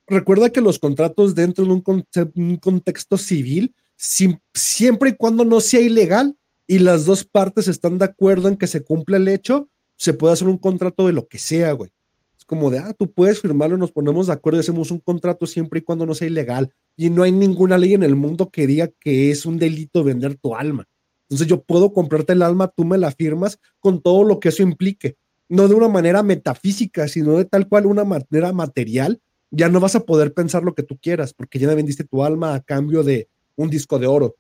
recuerda 0.06 0.52
que 0.52 0.62
los 0.62 0.78
contratos 0.78 1.34
dentro 1.34 1.66
de 1.66 1.72
un, 1.72 2.58
contexto 2.58 3.18
civil, 3.18 3.74
si, 3.96 4.38
siempre 4.54 5.10
y 5.10 5.16
cuando 5.16 5.44
no 5.44 5.60
sea 5.60 5.82
ilegal 5.82 6.38
y 6.68 6.78
las 6.78 7.06
dos 7.06 7.24
partes 7.24 7.68
están 7.68 7.98
de 7.98 8.06
acuerdo 8.06 8.48
en 8.48 8.58
que 8.58 8.68
se 8.68 8.84
cumpla 8.84 9.18
el 9.18 9.28
hecho, 9.28 9.70
se 9.98 10.14
puede 10.14 10.34
hacer 10.34 10.48
un 10.48 10.60
contrato 10.60 11.08
de 11.08 11.14
lo 11.14 11.28
que 11.28 11.40
sea, 11.40 11.72
güey. 11.72 11.90
Es 12.38 12.46
como 12.46 12.70
de, 12.70 12.78
ah, 12.78 12.94
tú 12.94 13.12
puedes 13.12 13.42
firmarlo, 13.42 13.76
nos 13.76 13.92
ponemos 13.92 14.28
de 14.28 14.34
acuerdo 14.34 14.60
y 14.60 14.62
hacemos 14.62 14.92
un 14.92 15.00
contrato 15.00 15.48
siempre 15.48 15.80
y 15.80 15.84
cuando 15.84 16.06
no 16.06 16.14
sea 16.14 16.28
ilegal. 16.28 16.72
Y 16.98 17.10
no 17.10 17.24
hay 17.24 17.32
ninguna 17.32 17.78
ley 17.78 17.94
en 17.94 18.04
el 18.04 18.16
mundo 18.16 18.50
que 18.50 18.68
diga 18.68 18.90
que 19.00 19.32
es 19.32 19.46
un 19.46 19.58
delito 19.58 20.04
vender 20.04 20.36
tu 20.36 20.56
alma. 20.56 20.88
Entonces 21.30 21.48
yo 21.48 21.64
puedo 21.64 21.92
comprarte 21.92 22.34
el 22.34 22.42
alma, 22.42 22.68
tú 22.68 22.86
me 22.86 22.98
la 22.98 23.12
firmas 23.12 23.60
con 23.80 24.02
todo 24.02 24.24
lo 24.24 24.40
que 24.40 24.50
eso 24.50 24.64
implique. 24.64 25.18
No 25.50 25.68
de 25.68 25.76
una 25.76 25.88
manera 25.88 26.24
metafísica, 26.24 27.08
sino 27.08 27.38
de 27.38 27.46
tal 27.46 27.68
cual 27.68 27.86
una 27.86 28.04
manera 28.04 28.54
material. 28.54 29.22
Ya 29.52 29.70
no 29.70 29.80
vas 29.80 29.96
a 29.96 30.02
poder 30.02 30.34
pensar 30.34 30.64
lo 30.64 30.74
que 30.74 30.84
tú 30.84 30.98
quieras, 30.98 31.34
porque 31.34 31.60
ya 31.60 31.68
me 31.68 31.76
vendiste 31.76 32.04
tu 32.04 32.24
alma 32.24 32.56
a 32.56 32.62
cambio 32.62 33.04
de 33.04 33.30
un 33.56 33.70
disco 33.70 34.00
de 34.00 34.08
oro, 34.08 34.36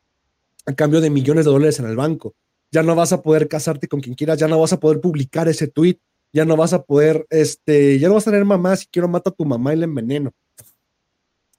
a 0.66 0.74
cambio 0.74 1.02
de 1.02 1.10
millones 1.10 1.46
de 1.46 1.52
dólares 1.52 1.80
en 1.80 1.86
el 1.86 1.96
banco. 1.96 2.36
Ya 2.72 2.84
no 2.84 2.96
vas 2.96 3.14
a 3.14 3.22
poder 3.22 3.48
casarte 3.48 3.88
con 3.88 4.02
quien 4.02 4.16
quieras, 4.16 4.40
ya 4.40 4.48
no 4.48 4.60
vas 4.60 4.74
a 4.74 4.80
poder 4.80 5.00
publicar 5.00 5.48
ese 5.48 5.68
tweet, 5.68 6.00
ya 6.34 6.44
no 6.44 6.58
vas 6.58 6.74
a 6.74 6.84
poder, 6.84 7.26
este, 7.30 7.98
ya 8.00 8.10
no 8.10 8.16
vas 8.16 8.28
a 8.28 8.32
tener 8.32 8.46
mamá, 8.46 8.76
si 8.76 8.88
quiero 8.88 9.08
mata 9.08 9.30
a 9.30 9.34
tu 9.34 9.46
mamá 9.46 9.74
y 9.74 9.78
la 9.78 9.86
enveneno. 9.86 10.32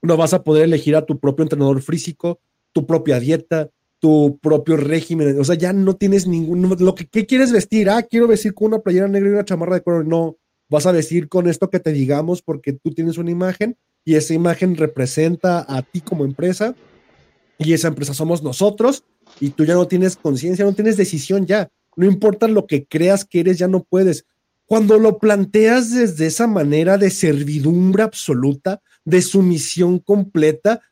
No 0.03 0.17
vas 0.17 0.35
a 0.35 0.45
poder 0.45 0.65
elegir 0.65 0.97
a 0.97 1.07
tu 1.07 1.19
propio 1.19 1.43
entrenador 1.43 1.83
físico, 1.83 2.41
tu 2.73 2.87
propia 2.87 3.19
dieta, 3.19 3.71
tu 3.99 4.39
propio 4.43 4.77
régimen. 4.77 5.39
O 5.41 5.45
sea, 5.45 5.55
ya 5.55 5.73
no 5.73 5.97
tienes 5.97 6.27
ningún, 6.27 6.77
lo 6.79 6.95
que 6.95 7.07
¿qué 7.07 7.27
quieres 7.27 7.53
vestir. 7.53 7.89
Ah, 7.91 8.03
quiero 8.03 8.29
vestir 8.29 8.55
con 8.55 8.69
una 8.69 8.81
playera 8.81 9.09
negra 9.09 9.29
y 9.29 9.33
una 9.33 9.45
chamarra 9.45 9.77
de 9.77 9.83
color. 9.83 10.07
No, 10.07 10.37
vas 10.69 10.87
a 10.87 10.93
vestir 10.93 11.29
con 11.29 11.49
esto 11.49 11.71
que 11.71 11.81
te 11.81 11.93
digamos 11.93 12.43
porque 12.43 12.73
tú 12.73 12.93
tienes 12.93 13.19
una 13.19 13.31
imagen 13.31 13.77
y 14.05 14.15
esa 14.15 14.35
imagen 14.35 14.77
representa 14.77 15.65
a 15.69 15.83
ti 15.83 16.01
como 16.01 16.25
empresa 16.25 16.75
y 17.59 17.73
esa 17.73 17.89
empresa 17.89 18.15
somos 18.15 18.43
nosotros 18.43 19.05
y 19.41 19.51
tú 19.51 19.65
ya 19.65 19.75
no 19.75 19.89
tienes 19.89 20.17
conciencia, 20.17 20.65
no 20.65 20.75
tienes 20.75 20.97
decisión 20.97 21.47
ya. 21.47 21.71
No 21.97 22.07
importa 22.07 22.47
lo 22.47 22.67
que 22.67 22.85
creas 22.85 23.25
que 23.25 23.41
eres, 23.41 23.59
ya 23.59 23.69
no 23.69 23.83
puedes. 23.83 24.27
Cuando 24.67 24.99
lo 24.99 25.19
planteas 25.19 25.93
desde 25.93 26.27
esa 26.27 26.47
manera 26.47 26.99
de 26.99 27.11
servidumbre 27.11 28.03
absoluta, 28.03 28.81
de 29.07 29.23
sumisión 29.23 30.01
completa, 30.01 30.83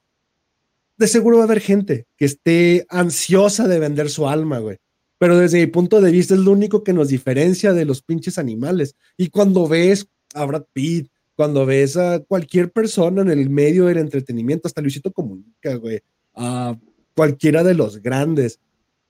de 0.96 1.08
seguro 1.08 1.38
va 1.38 1.42
a 1.42 1.46
haber 1.46 1.60
gente 1.60 2.06
que 2.16 2.24
esté 2.24 2.86
ansiosa 2.88 3.68
de 3.68 3.80
vender 3.80 4.08
su 4.08 4.26
alma, 4.26 4.60
güey. 4.60 4.78
Pero 5.18 5.36
desde 5.36 5.58
mi 5.58 5.66
punto 5.66 6.00
de 6.00 6.12
vista 6.12 6.34
es 6.34 6.40
lo 6.40 6.52
único 6.52 6.84
que 6.84 6.92
nos 6.92 7.08
diferencia 7.08 7.72
de 7.72 7.84
los 7.84 8.02
pinches 8.02 8.38
animales. 8.38 8.94
Y 9.16 9.28
cuando 9.28 9.68
ves 9.68 10.06
a 10.32 10.44
Brad 10.44 10.64
Pitt, 10.72 11.08
cuando 11.34 11.66
ves 11.66 11.96
a 11.96 12.20
cualquier 12.20 12.70
persona 12.70 13.22
en 13.22 13.30
el 13.30 13.50
medio 13.50 13.86
del 13.86 13.98
entretenimiento, 13.98 14.68
hasta 14.68 14.80
Luisito 14.80 15.12
Comunica, 15.12 15.74
güey, 15.74 16.00
a 16.34 16.78
cualquiera 17.16 17.64
de 17.64 17.74
los 17.74 18.00
grandes, 18.00 18.60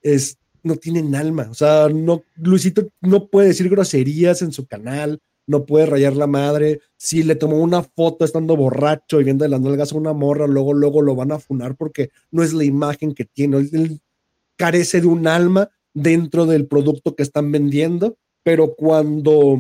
es, 0.01 0.39
no 0.63 0.77
tienen 0.77 1.15
alma. 1.15 1.49
O 1.51 1.55
sea, 1.55 1.89
no, 1.91 2.23
Luisito 2.37 2.89
no 3.03 3.29
puede 3.29 3.49
decir 3.49 3.69
groserías 3.69 4.41
en 4.41 4.53
su 4.53 4.67
canal, 4.67 5.21
no 5.47 5.67
puede 5.67 5.87
rayar 5.87 6.17
la 6.17 6.27
madre. 6.27 6.81
Si 6.97 7.23
le 7.23 7.35
tomó 7.35 7.59
una 7.59 7.83
foto 7.83 8.25
estando 8.25 8.57
borracho 8.57 9.21
y 9.21 9.25
viendo 9.25 9.45
de 9.45 9.51
las 9.51 9.61
nalgas 9.61 9.93
a 9.93 9.97
una 9.97 10.13
morra, 10.13 10.47
luego, 10.47 10.75
luego 10.75 11.03
lo 11.03 11.15
van 11.15 11.33
a 11.33 11.39
funar 11.39 11.77
porque 11.77 12.11
no 12.31 12.43
es 12.43 12.53
la 12.53 12.65
imagen 12.65 13.15
que 13.15 13.25
tiene. 13.25 13.59
Él 13.59 14.01
carece 14.57 15.01
de 15.01 15.07
un 15.07 15.27
alma 15.27 15.71
dentro 15.93 16.47
del 16.47 16.67
producto 16.67 17.15
que 17.15 17.23
están 17.23 17.53
vendiendo, 17.53 18.17
pero 18.43 18.75
cuando 18.75 19.59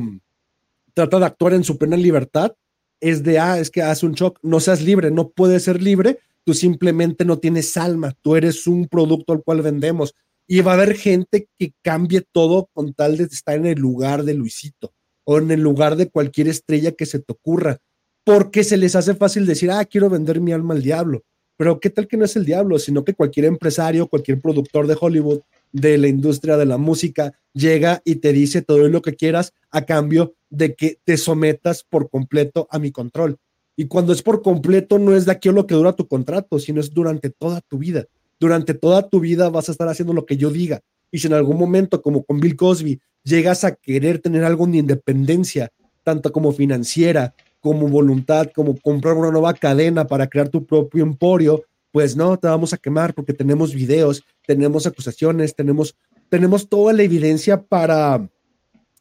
trata 0.95 1.19
de 1.19 1.27
actuar 1.27 1.55
en 1.55 1.65
su 1.65 1.79
plena 1.79 1.97
libertad, 1.97 2.53
es 3.01 3.23
de, 3.23 3.39
ah, 3.39 3.59
es 3.59 3.71
que 3.71 3.83
hace 3.83 4.07
un 4.07 4.13
shock, 4.13 4.39
no 4.43 4.61
seas 4.61 4.83
libre, 4.83 5.11
no 5.11 5.29
puedes 5.31 5.65
ser 5.65 5.83
libre, 5.83 6.19
tú 6.45 6.55
simplemente 6.55 7.25
no 7.25 7.39
tienes 7.39 7.77
alma, 7.77 8.15
tú 8.23 8.37
eres 8.37 8.67
un 8.67 8.89
producto 8.89 9.33
al 9.33 9.43
cual 9.43 9.63
vendemos 9.63 10.15
y 10.47 10.61
va 10.61 10.73
a 10.73 10.75
haber 10.75 10.97
gente 10.97 11.49
que 11.59 11.75
cambie 11.83 12.23
todo 12.33 12.69
con 12.73 12.95
tal 12.95 13.17
de 13.17 13.25
estar 13.25 13.57
en 13.57 13.67
el 13.67 13.79
lugar 13.79 14.25
de 14.25 14.35
Luisito 14.35 14.95
o 15.25 15.39
en 15.39 15.51
el 15.51 15.61
lugar 15.61 15.97
de 15.97 16.09
cualquier 16.09 16.49
estrella 16.49 16.93
que 16.93 17.07
se 17.07 17.19
te 17.19 17.33
ocurra, 17.33 17.79
porque 18.25 18.65
se 18.65 18.77
les 18.77 18.97
hace 18.97 19.15
fácil 19.15 19.47
decir, 19.47 19.71
ah, 19.71 19.85
quiero 19.85 20.09
vender 20.09 20.41
mi 20.41 20.53
alma 20.53 20.75
al 20.75 20.83
diablo. 20.83 21.23
Pero 21.57 21.79
qué 21.79 21.91
tal 21.91 22.09
que 22.09 22.17
no 22.17 22.25
es 22.25 22.37
el 22.37 22.45
diablo, 22.45 22.79
sino 22.79 23.05
que 23.05 23.15
cualquier 23.15 23.47
empresario, 23.47 24.09
cualquier 24.09 24.41
productor 24.41 24.87
de 24.87 24.97
Hollywood, 25.01 25.41
de 25.73 25.99
la 25.99 26.09
industria 26.09 26.57
de 26.57 26.67
la 26.67 26.79
música, 26.79 27.33
llega 27.53 28.03
y 28.05 28.17
te 28.17 28.33
dice 28.33 28.63
todo 28.63 28.89
lo 28.89 29.03
que 29.03 29.15
quieras 29.15 29.53
a 29.71 29.85
cambio 29.85 30.35
de 30.51 30.75
que 30.75 30.99
te 31.05 31.17
sometas 31.17 31.85
por 31.85 32.11
completo 32.11 32.67
a 32.71 32.79
mi 32.79 32.91
control. 32.91 33.39
Y 33.77 33.87
cuando 33.87 34.13
es 34.13 34.23
por 34.23 34.43
completo, 34.43 34.99
no 34.99 35.15
es 35.15 35.27
de 35.27 35.33
aquí 35.33 35.51
lo 35.51 35.67
que 35.67 35.75
dura 35.75 35.93
tu 35.93 36.09
contrato, 36.09 36.59
sino 36.59 36.81
es 36.81 36.93
durante 36.93 37.31
toda 37.31 37.61
tu 37.61 37.79
vida 37.79 38.07
durante 38.45 38.75
toda 38.75 39.09
tu 39.09 39.21
vida 39.21 39.49
vas 39.49 39.69
a 39.69 39.73
estar 39.73 39.89
haciendo 39.89 40.13
lo 40.13 40.27
que 40.27 40.37
yo 40.37 40.51
diga. 40.51 40.81
Y 41.15 41.21
si 41.21 41.29
en 41.29 41.35
algún 41.35 41.57
momento, 41.57 42.03
como 42.03 42.25
con 42.25 42.41
Bill 42.41 42.57
Cosby, 42.57 43.01
llegas 43.23 43.63
a 43.63 43.77
querer 43.77 44.19
tener 44.19 44.43
algo 44.43 44.67
de 44.67 44.79
independencia, 44.79 45.71
tanto 46.03 46.33
como 46.33 46.51
financiera, 46.51 47.37
como 47.61 47.87
voluntad, 47.87 48.51
como 48.53 48.77
comprar 48.77 49.15
una 49.15 49.31
nueva 49.31 49.55
cadena 49.55 50.09
para 50.09 50.27
crear 50.27 50.49
tu 50.49 50.67
propio 50.67 51.05
emporio, 51.05 51.63
pues 51.93 52.17
no, 52.17 52.37
te 52.37 52.49
vamos 52.49 52.73
a 52.73 52.79
quemar 52.79 53.15
porque 53.15 53.33
tenemos 53.33 53.73
videos, 53.73 54.25
tenemos 54.45 54.89
acusaciones, 54.89 55.55
tenemos, 55.55 55.95
tenemos 56.31 56.69
toda 56.69 56.93
la 56.93 57.05
evidencia 57.05 57.63
para 57.63 58.29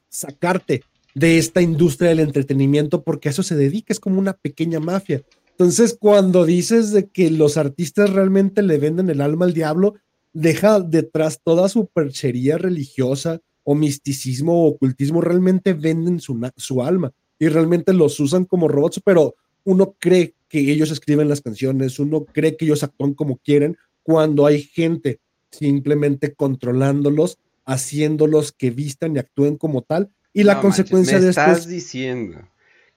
sacarte 0.08 0.84
de 1.16 1.40
esta 1.40 1.64
industria 1.64 2.10
del 2.10 2.20
entretenimiento 2.20 3.02
porque 3.02 3.30
a 3.30 3.32
eso 3.32 3.42
se 3.42 3.56
dedica, 3.56 3.92
es 3.92 4.00
como 4.00 4.20
una 4.20 4.34
pequeña 4.34 4.80
mafia. 4.80 5.24
Entonces, 5.50 5.98
cuando 6.00 6.46
dices 6.46 6.92
de 6.92 7.08
que 7.08 7.32
los 7.32 7.58
artistas 7.58 8.12
realmente 8.12 8.62
le 8.62 8.78
venden 8.78 9.10
el 9.10 9.20
alma 9.20 9.46
al 9.46 9.54
diablo, 9.56 9.96
deja 10.34 10.80
detrás 10.80 11.40
toda 11.44 11.70
su 11.70 11.88
perchería 11.88 12.58
religiosa 12.58 13.40
o 13.64 13.76
misticismo 13.76 14.64
o 14.64 14.68
ocultismo, 14.70 15.22
realmente 15.22 15.74
venden 15.74 16.20
su, 16.20 16.40
su 16.58 16.84
alma 16.84 17.14
y 17.40 17.48
realmente 17.48 17.94
los 17.94 18.20
usan 18.20 18.46
como 18.46 18.68
robots, 18.68 19.02
pero 19.04 19.36
uno 19.64 19.96
cree 20.00 20.34
que 20.50 20.60
ellos 20.60 20.92
escriben 20.92 21.30
las 21.30 21.42
canciones, 21.42 22.00
uno 22.00 22.26
cree 22.26 22.58
que 22.58 22.66
ellos 22.66 22.84
actúan 22.84 23.14
como 23.14 23.38
quieren, 23.38 23.78
cuando 24.02 24.46
hay 24.46 24.62
gente 24.62 25.20
simplemente 25.50 26.34
controlándolos, 26.34 27.38
haciéndolos 27.66 28.52
que 28.52 28.72
vistan 28.72 29.16
y 29.16 29.20
actúen 29.20 29.58
como 29.58 29.82
tal, 29.82 30.10
y 30.34 30.44
la 30.44 30.60
consecuencia 30.60 31.20
de 31.20 31.30
esto 31.30 31.42
estás 31.42 31.68
diciendo 31.68 32.40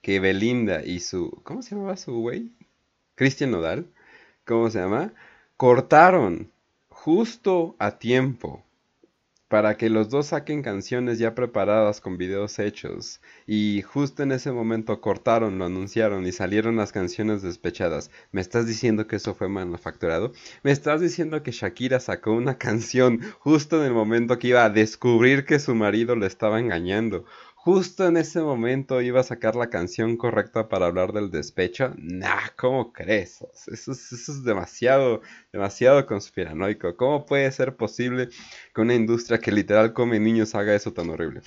que 0.01 0.19
Belinda 0.19 0.83
y 0.83 0.99
su. 0.99 1.29
¿Cómo 1.43 1.61
se 1.61 1.75
llamaba 1.75 1.95
su 1.95 2.13
güey? 2.13 2.51
Cristian 3.15 3.51
Nodal. 3.51 3.87
¿Cómo 4.43 4.71
se 4.71 4.79
llama? 4.79 5.13
Cortaron 5.55 6.51
justo 7.07 7.77
a 7.79 7.99
tiempo 7.99 8.65
para 9.47 9.77
que 9.77 9.89
los 9.89 10.09
dos 10.09 10.27
saquen 10.27 10.61
canciones 10.61 11.19
ya 11.19 11.35
preparadas 11.35 12.01
con 12.01 12.17
videos 12.17 12.59
hechos. 12.59 13.21
Y 13.45 13.81
justo 13.81 14.23
en 14.23 14.33
ese 14.33 14.51
momento 14.51 14.99
cortaron, 14.99 15.57
lo 15.57 15.63
anunciaron 15.63 16.27
y 16.27 16.33
salieron 16.33 16.75
las 16.75 16.91
canciones 16.91 17.41
despechadas. 17.41 18.11
¿Me 18.33 18.41
estás 18.41 18.67
diciendo 18.67 19.07
que 19.07 19.15
eso 19.15 19.33
fue 19.35 19.47
manufacturado? 19.47 20.33
¿Me 20.63 20.71
estás 20.71 20.99
diciendo 20.99 21.43
que 21.43 21.51
Shakira 21.51 22.01
sacó 22.01 22.33
una 22.33 22.57
canción 22.57 23.21
justo 23.39 23.79
en 23.79 23.87
el 23.87 23.93
momento 23.93 24.37
que 24.37 24.49
iba 24.49 24.65
a 24.65 24.69
descubrir 24.69 25.45
que 25.45 25.59
su 25.59 25.75
marido 25.75 26.17
le 26.17 26.27
estaba 26.27 26.59
engañando? 26.59 27.23
Justo 27.67 28.07
en 28.07 28.15
ese 28.15 28.39
momento 28.39 29.01
iba 29.01 29.19
a 29.19 29.23
sacar 29.23 29.57
la 29.57 29.69
canción 29.69 30.15
correcta 30.15 30.69
para 30.69 30.85
hablar 30.85 31.11
del 31.11 31.29
despecho. 31.29 31.93
Nah, 31.97 32.47
¿cómo 32.55 32.93
crees? 32.93 33.45
Eso 33.69 33.91
es, 33.91 34.43
demasiado, 34.45 35.19
demasiado 35.51 36.05
conspiranoico. 36.05 36.95
¿Cómo 36.95 37.25
puede 37.25 37.51
ser 37.51 37.75
posible 37.75 38.29
que 38.73 38.79
una 38.79 38.95
industria 38.95 39.39
que 39.39 39.51
literal 39.51 39.91
come 39.91 40.17
niños 40.17 40.55
haga 40.55 40.73
eso 40.75 40.93
tan 40.93 41.09
horrible? 41.09 41.41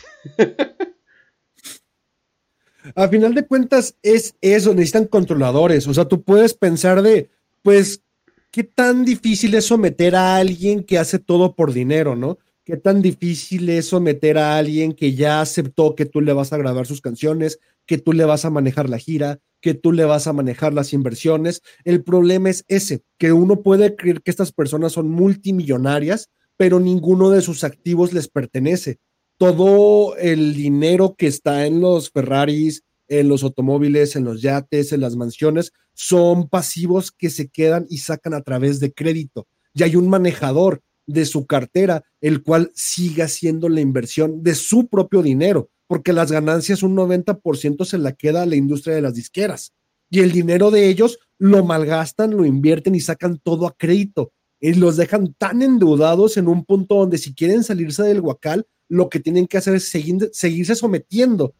a 2.95 3.09
final 3.09 3.33
de 3.33 3.47
cuentas 3.47 3.97
es 4.03 4.35
eso, 4.43 4.75
necesitan 4.75 5.07
controladores. 5.07 5.89
O 5.89 5.95
sea, 5.95 6.05
tú 6.05 6.23
puedes 6.23 6.53
pensar 6.53 7.01
de, 7.01 7.31
pues, 7.63 8.03
¿qué 8.51 8.63
tan 8.63 9.07
difícil 9.07 9.55
es 9.55 9.65
someter 9.65 10.15
a 10.15 10.37
alguien 10.37 10.85
que 10.85 10.99
hace 10.99 11.19
todo 11.19 11.55
por 11.57 11.73
dinero, 11.73 12.15
no? 12.15 12.37
¿Qué 12.71 12.77
tan 12.77 13.03
difícil 13.03 13.69
es 13.69 13.87
someter 13.87 14.39
a 14.39 14.57
alguien 14.57 14.93
que 14.93 15.13
ya 15.15 15.41
aceptó 15.41 15.97
que 15.97 16.07
tú 16.07 16.21
le 16.21 16.33
vas 16.33 16.53
a 16.53 16.57
grabar 16.57 16.87
sus 16.87 17.01
canciones, 17.01 17.59
que 17.85 17.99
tú 17.99 18.13
le 18.13 18.25
vas 18.25 18.45
a 18.45 18.51
manejar 18.51 18.89
la 18.89 18.99
gira, 18.99 19.41
que 19.61 19.75
tú 19.75 19.91
le 19.91 20.05
vas 20.05 20.29
a 20.29 20.33
manejar 20.33 20.73
las 20.73 20.93
inversiones? 20.93 21.63
El 21.83 22.05
problema 22.05 22.49
es 22.49 22.65
ese, 22.69 23.03
que 23.19 23.33
uno 23.33 23.65
puede 23.65 23.97
creer 23.97 24.23
que 24.23 24.31
estas 24.31 24.53
personas 24.53 24.93
son 24.93 25.09
multimillonarias, 25.09 26.29
pero 26.57 26.79
ninguno 26.79 27.31
de 27.31 27.41
sus 27.41 27.65
activos 27.65 28.13
les 28.13 28.29
pertenece. 28.29 28.99
Todo 29.37 30.17
el 30.17 30.55
dinero 30.55 31.17
que 31.19 31.27
está 31.27 31.67
en 31.67 31.81
los 31.81 32.13
Ferraris, 32.13 32.85
en 33.09 33.29
los 33.29 33.43
automóviles, 33.43 34.15
en 34.15 34.23
los 34.23 34.43
yates, 34.43 34.93
en 34.93 35.01
las 35.01 35.17
mansiones, 35.17 35.73
son 35.95 36.49
pasivos 36.49 37.11
que 37.11 37.31
se 37.31 37.49
quedan 37.49 37.87
y 37.91 37.99
sacan 37.99 38.33
a 38.33 38.43
través 38.43 38.79
de 38.79 38.93
crédito. 38.93 39.49
Y 39.75 39.83
hay 39.83 39.97
un 39.97 40.09
manejador 40.09 40.83
de 41.13 41.27
su 41.27 41.47
cartera, 41.47 42.05
el 42.21 42.43
cual 42.43 42.71
sigue 42.75 43.23
haciendo 43.23 43.69
la 43.69 43.81
inversión 43.81 44.43
de 44.43 44.55
su 44.55 44.89
propio 44.89 45.23
dinero, 45.23 45.71
porque 45.87 46.13
las 46.13 46.31
ganancias 46.31 46.83
un 46.83 46.97
90% 46.97 47.85
se 47.85 47.99
la 47.99 48.13
queda 48.13 48.43
a 48.43 48.47
la 48.47 48.57
industria 48.57 48.95
de 48.95 49.03
las 49.03 49.15
disqueras. 49.15 49.73
Y 50.11 50.21
el 50.21 50.33
dinero 50.33 50.71
de 50.71 50.89
ellos 50.89 51.19
lo 51.39 51.65
malgastan, 51.65 52.37
lo 52.37 52.45
invierten 52.45 52.95
y 52.95 53.01
sacan 53.01 53.39
todo 53.39 53.67
a 53.67 53.77
crédito. 53.77 54.33
Y 54.61 54.75
los 54.75 54.97
dejan 54.97 55.35
tan 55.39 55.63
endeudados 55.63 56.37
en 56.37 56.49
un 56.49 56.65
punto 56.65 56.97
donde 56.97 57.19
si 57.19 57.35
quieren 57.35 57.65
salirse 57.65 58.03
del 58.03 58.21
huacal, 58.21 58.67
lo 58.89 59.09
que 59.09 59.21
tienen 59.21 59.47
que 59.47 59.59
hacer 59.59 59.77
es 59.77 59.89
seguirse 59.89 60.75
sometiendo 60.75 61.55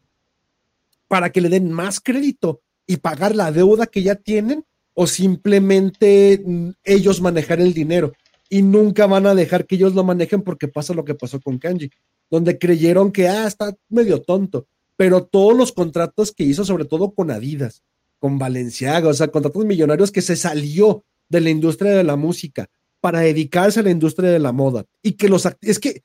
para 1.07 1.31
que 1.31 1.41
le 1.41 1.49
den 1.49 1.71
más 1.71 1.99
crédito 1.99 2.61
y 2.85 2.97
pagar 2.97 3.35
la 3.35 3.51
deuda 3.51 3.87
que 3.87 4.03
ya 4.03 4.15
tienen 4.15 4.65
o 4.93 5.07
simplemente 5.07 6.41
mm, 6.45 6.69
ellos 6.83 7.21
manejar 7.21 7.59
el 7.59 7.73
dinero 7.73 8.13
y 8.51 8.63
nunca 8.63 9.07
van 9.07 9.25
a 9.27 9.33
dejar 9.33 9.65
que 9.65 9.75
ellos 9.75 9.95
lo 9.95 10.03
manejen 10.03 10.41
porque 10.41 10.67
pasa 10.67 10.93
lo 10.93 11.05
que 11.05 11.15
pasó 11.15 11.39
con 11.39 11.57
Kanji, 11.57 11.89
donde 12.29 12.59
creyeron 12.59 13.13
que, 13.13 13.29
ah, 13.29 13.47
está 13.47 13.73
medio 13.87 14.21
tonto, 14.21 14.67
pero 14.97 15.23
todos 15.23 15.55
los 15.55 15.71
contratos 15.71 16.33
que 16.33 16.43
hizo, 16.43 16.65
sobre 16.65 16.83
todo 16.83 17.11
con 17.11 17.31
Adidas, 17.31 17.81
con 18.19 18.37
Valenciaga, 18.37 19.07
o 19.07 19.13
sea, 19.13 19.29
contratos 19.29 19.63
millonarios 19.63 20.11
que 20.11 20.21
se 20.21 20.35
salió 20.35 21.05
de 21.29 21.39
la 21.39 21.49
industria 21.49 21.93
de 21.93 22.03
la 22.03 22.17
música 22.17 22.69
para 22.99 23.21
dedicarse 23.21 23.79
a 23.79 23.83
la 23.83 23.89
industria 23.89 24.29
de 24.29 24.39
la 24.39 24.51
moda 24.51 24.85
y 25.01 25.13
que 25.13 25.29
los, 25.29 25.47
es 25.61 25.79
que 25.79 26.03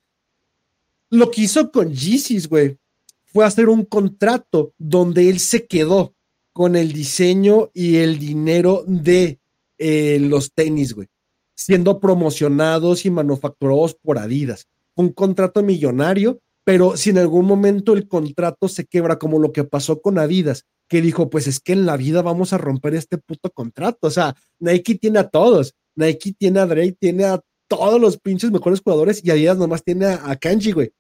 lo 1.11 1.33
que 1.33 1.43
hizo 1.43 1.73
con 1.73 1.93
Yeezys, 1.93 2.49
güey, 2.49 2.79
fue 3.25 3.45
hacer 3.45 3.69
un 3.69 3.85
contrato 3.85 4.73
donde 4.79 5.29
él 5.29 5.41
se 5.41 5.67
quedó 5.67 6.15
con 6.53 6.77
el 6.77 6.93
diseño 6.93 7.71
y 7.75 7.97
el 7.97 8.21
dinero 8.21 8.85
de 8.87 9.41
eh, 9.79 10.19
los 10.21 10.53
tenis, 10.53 10.95
güey 10.95 11.09
siendo 11.57 11.99
promocionados 11.99 13.05
y 13.07 13.11
manufacturados 13.11 13.95
por 13.95 14.19
Adidas. 14.19 14.69
Un 14.95 15.13
contrato 15.13 15.63
millonario, 15.63 16.39
pero 16.65 16.97
si 16.97 17.11
en 17.11 17.19
algún 17.19 17.47
momento 17.47 17.95
el 17.95 18.07
contrato 18.07 18.69
se 18.69 18.85
quebra, 18.85 19.19
como 19.19 19.39
lo 19.39 19.53
que 19.53 19.65
pasó 19.65 20.01
con 20.01 20.19
Adidas, 20.19 20.65
que 20.89 21.01
dijo, 21.01 21.31
pues 21.31 21.47
es 21.47 21.59
que 21.61 21.73
en 21.73 21.87
la 21.87 21.97
vida 21.97 22.23
vamos 22.23 22.53
a 22.53 22.59
romper 22.59 22.95
este 22.95 23.19
puto 23.19 23.51
contrato. 23.51 24.07
O 24.07 24.11
sea, 24.11 24.37
Nike 24.61 24.97
tiene 24.97 25.19
a 25.19 25.29
todos. 25.29 25.75
Nike 25.97 26.35
tiene 26.39 26.61
a 26.61 26.67
Drake, 26.67 26.97
tiene 27.01 27.25
a 27.25 27.41
todos 27.69 28.01
los 28.01 28.19
pinches 28.19 28.51
mejores 28.51 28.81
jugadores 28.81 29.25
y 29.25 29.31
Adidas 29.31 29.59
nomás 29.59 29.83
tiene 29.83 30.07
a, 30.07 30.37
Kanji, 30.37 30.73
güey. 30.73 30.93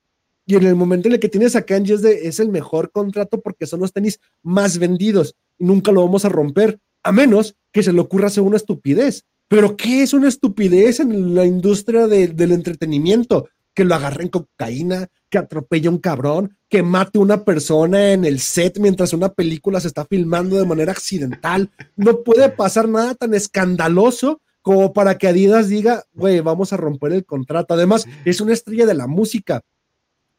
Y 0.47 0.55
en 0.55 0.65
el 0.65 0.75
momento 0.75 1.09
en 1.09 1.15
el 1.15 1.21
que 1.21 1.29
tienes 1.29 1.55
a 1.57 1.63
Kanji 1.63 1.93
es, 1.93 2.05
es 2.05 2.41
el 2.41 2.49
mejor 2.49 2.91
contrato 2.91 3.41
porque 3.41 3.67
son 3.67 3.81
los 3.81 3.93
tenis 3.93 4.19
más 4.43 4.79
vendidos 4.79 5.35
y 5.59 5.65
nunca 5.65 5.93
lo 5.93 6.03
vamos 6.05 6.25
a 6.25 6.29
romper, 6.29 6.79
a 7.03 7.13
menos 7.13 7.55
que 7.73 7.83
se 7.83 7.93
le 7.93 8.01
ocurra 8.01 8.29
hacer 8.29 8.43
una 8.43 8.57
estupidez. 8.57 9.25
Pero 9.49 9.77
¿qué 9.77 10.03
es 10.03 10.13
una 10.13 10.29
estupidez 10.29 11.01
en 11.01 11.35
la 11.35 11.45
industria 11.45 12.07
del 12.07 12.53
entretenimiento? 12.53 13.49
Que 13.75 13.85
lo 13.85 13.95
agarren 13.95 14.29
cocaína, 14.29 15.09
que 15.31 15.39
atropelle 15.39 15.89
a 15.89 15.91
un 15.91 15.99
cabrón, 15.99 16.57
que 16.69 16.83
mate 16.83 17.19
a 17.19 17.23
una 17.23 17.45
persona 17.45 18.13
en 18.13 18.25
el 18.25 18.41
set 18.41 18.79
mientras 18.79 19.13
una 19.13 19.29
película 19.29 19.81
se 19.81 19.89
está 19.89 20.05
filmando 20.05 20.57
de 20.57 20.67
manera 20.67 20.93
accidental. 20.93 21.71
No 21.95 22.23
puede 22.23 22.49
pasar 22.49 22.89
nada 22.89 23.15
tan 23.15 23.35
escandaloso 23.35 24.41
como 24.63 24.93
para 24.93 25.17
que 25.17 25.29
Adidas 25.29 25.69
diga, 25.69 26.03
güey, 26.13 26.41
vamos 26.41 26.73
a 26.73 26.77
romper 26.77 27.13
el 27.13 27.25
contrato. 27.25 27.75
Además, 27.75 28.07
es 28.25 28.41
una 28.41 28.53
estrella 28.53 28.87
de 28.87 28.95
la 28.95 29.07
música. 29.07 29.61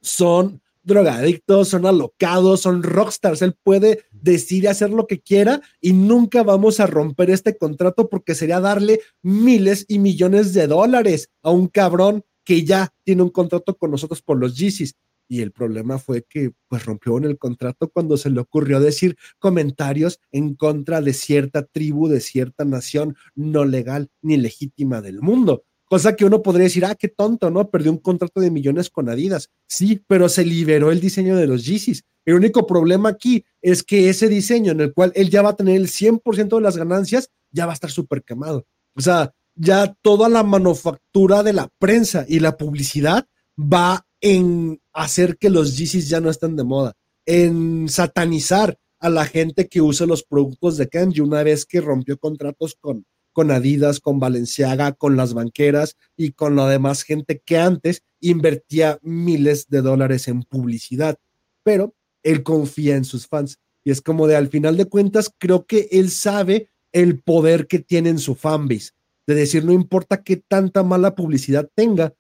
Son 0.02 0.62
drogadictos, 0.88 1.68
son 1.68 1.86
alocados, 1.86 2.62
son 2.62 2.82
rockstars. 2.82 3.44
Él 3.44 3.56
puede 3.62 4.06
decir 4.12 4.68
hacer 4.68 4.90
lo 4.90 5.06
que 5.06 5.20
quiera 5.20 5.62
y 5.80 5.94
nunca 5.94 6.42
vamos 6.42 6.80
a 6.80 6.88
romper 6.88 7.30
este 7.30 7.58
contrato 7.58 8.10
porque 8.10 8.34
sería 8.34 8.60
darle 8.60 9.02
miles 9.22 9.86
y 9.88 10.00
millones 10.00 10.54
de 10.54 10.66
dólares 10.66 11.30
a 11.44 11.52
un 11.52 11.68
cabrón 11.68 12.24
que 12.44 12.64
ya 12.64 12.94
tiene 13.04 13.22
un 13.22 13.30
contrato 13.30 13.76
con 13.76 13.92
nosotros 13.92 14.22
por 14.22 14.40
los 14.40 14.58
Yeezys. 14.58 14.96
Y 15.30 15.42
el 15.42 15.52
problema 15.52 16.00
fue 16.00 16.24
que 16.24 16.52
pues 16.70 16.86
rompió 16.86 17.18
en 17.18 17.26
el 17.26 17.38
contrato 17.38 17.90
cuando 17.90 18.16
se 18.16 18.30
le 18.30 18.40
ocurrió 18.40 18.80
decir 18.80 19.18
comentarios 19.40 20.22
en 20.32 20.56
contra 20.56 21.02
de 21.02 21.12
cierta 21.12 21.64
tribu, 21.64 22.08
de 22.08 22.22
cierta 22.22 22.64
nación 22.64 23.18
no 23.36 23.66
legal 23.66 24.10
ni 24.22 24.38
legítima 24.38 25.02
del 25.02 25.22
mundo. 25.22 25.66
Cosa 25.90 26.16
que 26.16 26.26
uno 26.26 26.42
podría 26.42 26.66
decir, 26.66 26.84
ah, 26.86 26.96
qué 26.96 27.08
tonto, 27.08 27.50
¿no? 27.50 27.70
Perdió 27.70 27.92
un 27.92 27.98
contrato 27.98 28.42
de 28.42 28.52
millones 28.52 28.90
con 28.90 29.08
Adidas. 29.10 29.50
Sí, 29.68 30.04
pero 30.08 30.28
se 30.28 30.44
liberó 30.44 30.92
el 30.92 31.00
diseño 31.00 31.38
de 31.38 31.48
los 31.48 31.66
Yeezys. 31.66 32.04
El 32.26 32.36
único 32.36 32.68
problema 32.68 33.10
aquí 33.10 33.46
es 33.62 33.84
que 33.84 34.10
ese 34.10 34.28
diseño 34.28 34.74
en 34.74 34.82
el 34.82 34.94
cual 34.94 35.14
él 35.16 35.30
ya 35.30 35.42
va 35.42 35.52
a 35.52 35.56
tener 35.56 35.78
el 35.78 35.88
100% 35.88 36.58
de 36.58 36.62
las 36.62 36.76
ganancias, 36.76 37.30
ya 37.52 37.66
va 37.66 37.72
a 37.72 37.76
estar 37.76 37.90
súper 37.90 38.24
quemado. 38.24 38.66
O 38.96 39.02
sea, 39.02 39.34
ya 39.56 39.96
toda 40.02 40.28
la 40.28 40.44
manufactura 40.44 41.42
de 41.42 41.54
la 41.54 41.70
prensa 41.80 42.26
y 42.28 42.40
la 42.40 42.58
publicidad 42.58 43.26
va 43.58 44.06
en 44.20 44.82
hacer 44.94 45.38
que 45.38 45.50
los 45.50 45.78
Yeezys 45.78 46.10
ya 46.10 46.20
no 46.20 46.30
estén 46.30 46.56
de 46.56 46.64
moda, 46.64 46.94
en 47.26 47.88
satanizar 47.88 48.78
a 49.00 49.10
la 49.10 49.26
gente 49.26 49.68
que 49.68 49.82
usa 49.82 50.08
los 50.08 50.24
productos 50.24 50.78
de 50.78 50.88
Kenji 50.88 51.22
una 51.22 51.44
vez 51.44 51.66
que 51.66 51.82
rompió 51.82 52.18
contratos 52.18 52.76
con, 52.80 53.06
con 53.38 53.52
Adidas, 53.52 54.00
con 54.00 54.20
Valenciaga, 54.20 54.94
con 54.94 55.16
las 55.16 55.36
banqueras 55.36 55.96
y 56.16 56.32
con 56.32 56.56
la 56.56 56.68
demás 56.68 57.04
gente 57.04 57.40
que 57.46 57.60
antes 57.60 58.02
invertía 58.20 58.98
miles 59.04 59.68
de 59.70 59.84
dólares 59.84 60.28
en 60.28 60.42
publicidad. 60.42 61.20
Pero 61.62 61.94
él 62.24 62.42
confía 62.42 62.96
en 62.96 63.06
sus 63.06 63.28
fans. 63.28 63.60
Y 63.84 63.92
es 63.92 64.02
como 64.02 64.26
de 64.26 64.36
al 64.36 64.48
final 64.48 64.76
de 64.76 64.86
cuentas, 64.86 65.32
creo 65.38 65.68
que 65.68 65.88
él 65.92 66.10
sabe 66.10 66.72
el 66.92 67.20
poder 67.20 67.68
que 67.68 67.78
tiene 67.78 68.10
en 68.10 68.18
su 68.18 68.34
fanbase. 68.34 68.94
De 69.28 69.36
decir, 69.36 69.64
no 69.64 69.72
importa 69.72 70.24
qué 70.24 70.38
tanta 70.38 70.82
mala 70.82 71.14
publicidad 71.14 71.70
tenga, 71.76 72.16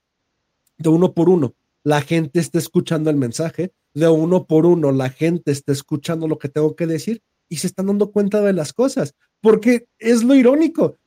de 0.77 0.89
uno 0.89 1.15
por 1.15 1.29
uno, 1.29 1.55
la 1.83 2.01
gente 2.01 2.39
está 2.39 2.59
escuchando 2.59 3.09
el 3.09 3.15
mensaje, 3.15 3.73
de 3.95 4.07
uno 4.07 4.45
por 4.45 4.67
uno, 4.67 4.91
la 4.91 5.09
gente 5.09 5.49
está 5.49 5.71
escuchando 5.71 6.27
lo 6.27 6.37
que 6.37 6.49
tengo 6.49 6.75
que 6.75 6.85
decir 6.85 7.23
y 7.49 7.55
se 7.55 7.65
están 7.65 7.87
dando 7.87 8.11
cuenta 8.11 8.39
de 8.41 8.53
las 8.53 8.71
cosas. 8.71 9.15
Porque 9.41 9.87
es 9.97 10.23
lo 10.23 10.35
irónico 10.35 10.99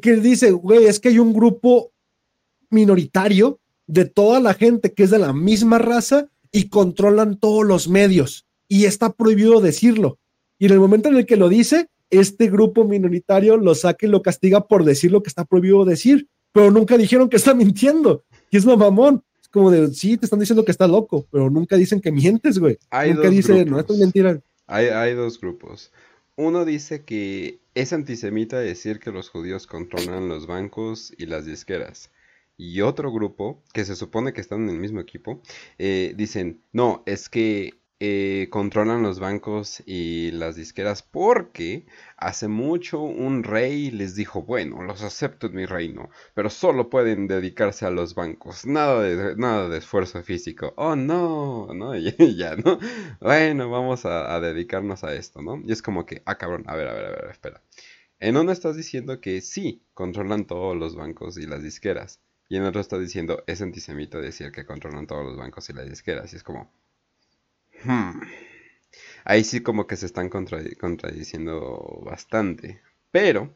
que, 0.00 0.16
dice, 0.16 0.52
güey, 0.52 0.86
es 0.86 1.00
que 1.00 1.08
hay 1.08 1.18
un 1.18 1.32
grupo 1.32 1.90
minoritario 2.70 3.58
de 3.86 4.04
toda 4.04 4.38
la 4.38 4.54
gente 4.54 4.92
que 4.92 5.02
es 5.02 5.10
de 5.10 5.18
la 5.18 5.32
misma 5.32 5.78
raza 5.78 6.28
y 6.52 6.68
controlan 6.68 7.38
todos 7.38 7.66
los 7.66 7.88
medios 7.88 8.46
y 8.68 8.84
está 8.84 9.12
prohibido 9.12 9.60
decirlo. 9.60 10.18
Y 10.60 10.66
en 10.66 10.72
el 10.72 10.78
momento 10.78 11.08
en 11.08 11.16
el 11.16 11.26
que 11.26 11.36
lo 11.36 11.48
dice, 11.48 11.88
este 12.08 12.48
grupo 12.48 12.84
minoritario 12.84 13.56
lo 13.56 13.74
saca 13.74 14.06
y 14.06 14.08
lo 14.08 14.22
castiga 14.22 14.68
por 14.68 14.84
decir 14.84 15.10
lo 15.10 15.24
que 15.24 15.28
está 15.28 15.44
prohibido 15.44 15.84
decir, 15.84 16.28
pero 16.52 16.70
nunca 16.70 16.96
dijeron 16.96 17.28
que 17.28 17.36
está 17.36 17.52
mintiendo. 17.52 18.22
Y 18.50 18.56
es 18.56 18.64
lo 18.64 18.76
mamón. 18.76 19.24
Es 19.42 19.48
como 19.48 19.72
de, 19.72 19.92
sí, 19.92 20.16
te 20.16 20.26
están 20.26 20.38
diciendo 20.38 20.64
que 20.64 20.70
está 20.70 20.86
loco, 20.86 21.26
pero 21.32 21.50
nunca 21.50 21.76
dicen 21.76 22.00
que 22.00 22.12
mientes, 22.12 22.60
güey. 22.60 22.78
nunca 23.08 23.28
dicen, 23.28 23.68
no, 23.68 23.80
esto 23.80 23.94
es 23.94 23.98
mentira. 23.98 24.40
Hay, 24.68 24.86
hay 24.86 25.14
dos 25.14 25.40
grupos. 25.40 25.90
Uno 26.36 26.64
dice 26.64 27.04
que 27.04 27.60
es 27.74 27.92
antisemita 27.92 28.58
decir 28.58 28.98
que 28.98 29.12
los 29.12 29.28
judíos 29.30 29.66
controlan 29.66 30.28
los 30.28 30.46
bancos 30.46 31.12
y 31.16 31.26
las 31.26 31.46
disqueras. 31.46 32.10
Y 32.56 32.80
otro 32.80 33.12
grupo, 33.12 33.62
que 33.72 33.84
se 33.84 33.96
supone 33.96 34.32
que 34.32 34.40
están 34.40 34.64
en 34.64 34.70
el 34.70 34.80
mismo 34.80 35.00
equipo, 35.00 35.40
eh, 35.78 36.12
dicen, 36.16 36.62
no, 36.72 37.02
es 37.06 37.28
que 37.28 37.74
eh, 38.06 38.50
controlan 38.50 39.02
los 39.02 39.18
bancos 39.18 39.82
y 39.86 40.30
las 40.32 40.56
disqueras 40.56 41.02
porque 41.02 41.86
hace 42.18 42.48
mucho 42.48 43.00
un 43.00 43.44
rey 43.44 43.90
les 43.90 44.14
dijo, 44.14 44.42
bueno, 44.42 44.82
los 44.82 45.02
acepto 45.02 45.46
en 45.46 45.54
mi 45.54 45.64
reino, 45.64 46.10
pero 46.34 46.50
solo 46.50 46.90
pueden 46.90 47.28
dedicarse 47.28 47.86
a 47.86 47.90
los 47.90 48.14
bancos, 48.14 48.66
nada 48.66 49.00
de, 49.00 49.36
nada 49.36 49.70
de 49.70 49.78
esfuerzo 49.78 50.22
físico. 50.22 50.74
Oh, 50.76 50.96
no, 50.96 51.72
no, 51.72 51.96
ya, 51.96 52.56
¿no? 52.56 52.78
Bueno, 53.20 53.70
vamos 53.70 54.04
a, 54.04 54.38
dedicarnos 54.38 55.02
a 55.02 55.14
esto, 55.14 55.40
¿no? 55.40 55.62
Y 55.64 55.72
es 55.72 55.80
como 55.80 56.04
que, 56.04 56.20
ah, 56.26 56.36
cabrón, 56.36 56.64
a 56.66 56.76
ver, 56.76 56.88
a 56.88 56.92
ver, 56.92 57.06
a 57.06 57.10
ver, 57.10 57.28
espera. 57.30 57.62
En 58.20 58.36
uno 58.36 58.52
estás 58.52 58.76
diciendo 58.76 59.20
que 59.22 59.40
sí, 59.40 59.82
controlan 59.94 60.46
todos 60.46 60.76
los 60.76 60.94
bancos 60.94 61.38
y 61.38 61.46
las 61.46 61.62
disqueras. 61.62 62.20
Y 62.50 62.56
en 62.56 62.64
otro 62.64 62.82
estás 62.82 63.00
diciendo, 63.00 63.42
es 63.46 63.62
antisemita 63.62 64.18
decir 64.18 64.52
que 64.52 64.66
controlan 64.66 65.06
todos 65.06 65.24
los 65.24 65.36
bancos 65.38 65.70
y 65.70 65.72
las 65.72 65.88
disqueras. 65.88 66.32
Y 66.34 66.36
es 66.36 66.42
como, 66.42 66.70
Hmm. 67.84 68.20
Ahí 69.24 69.44
sí 69.44 69.60
como 69.60 69.86
que 69.86 69.96
se 69.96 70.06
están 70.06 70.28
contradiciendo 70.28 72.02
bastante. 72.04 72.80
Pero 73.10 73.54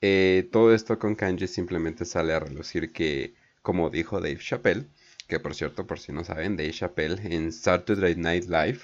eh, 0.00 0.48
todo 0.50 0.74
esto 0.74 0.98
con 0.98 1.14
Kanji 1.14 1.46
simplemente 1.46 2.04
sale 2.04 2.32
a 2.32 2.40
relucir 2.40 2.92
que, 2.92 3.34
como 3.62 3.90
dijo 3.90 4.20
Dave 4.20 4.38
Chappelle, 4.38 4.86
que 5.28 5.38
por 5.38 5.54
cierto, 5.54 5.86
por 5.86 6.00
si 6.00 6.12
no 6.12 6.24
saben, 6.24 6.56
Dave 6.56 6.72
Chappelle 6.72 7.20
en 7.34 7.52
Saturday 7.52 8.16
Night 8.16 8.44
Live, 8.44 8.80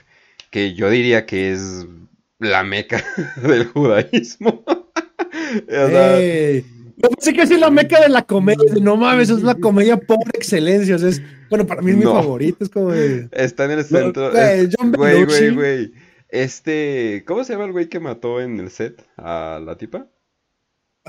que 0.50 0.74
yo 0.74 0.88
diría 0.88 1.26
que 1.26 1.52
es 1.52 1.86
la 2.38 2.62
meca 2.62 3.04
del 3.42 3.66
judaísmo. 3.66 4.64
No 7.02 7.08
sé 7.18 7.32
que 7.32 7.42
es 7.42 7.50
la 7.50 7.70
meca 7.70 8.00
de 8.00 8.08
la 8.08 8.22
comedia. 8.22 8.74
No 8.80 8.96
mames, 8.96 9.30
es 9.30 9.42
la 9.42 9.54
comedia 9.54 9.96
por 9.96 10.18
excelencia. 10.34 10.96
es, 10.96 11.22
bueno, 11.48 11.66
para 11.66 11.82
mí 11.82 11.92
es 11.92 11.96
mi 11.96 12.04
favorito. 12.04 12.64
Es 12.64 12.70
como 12.70 12.92
Está 12.92 13.64
en 13.66 13.70
el 13.72 13.84
centro. 13.84 14.30
güey, 14.96 15.24
güey, 15.24 15.54
güey. 15.54 15.92
Este. 16.28 17.24
¿Cómo 17.26 17.44
se 17.44 17.52
llama 17.52 17.66
el 17.66 17.72
güey 17.72 17.88
que 17.88 18.00
mató 18.00 18.40
en 18.40 18.58
el 18.60 18.70
set 18.70 19.04
a 19.16 19.60
la 19.64 19.76
tipa? 19.76 20.06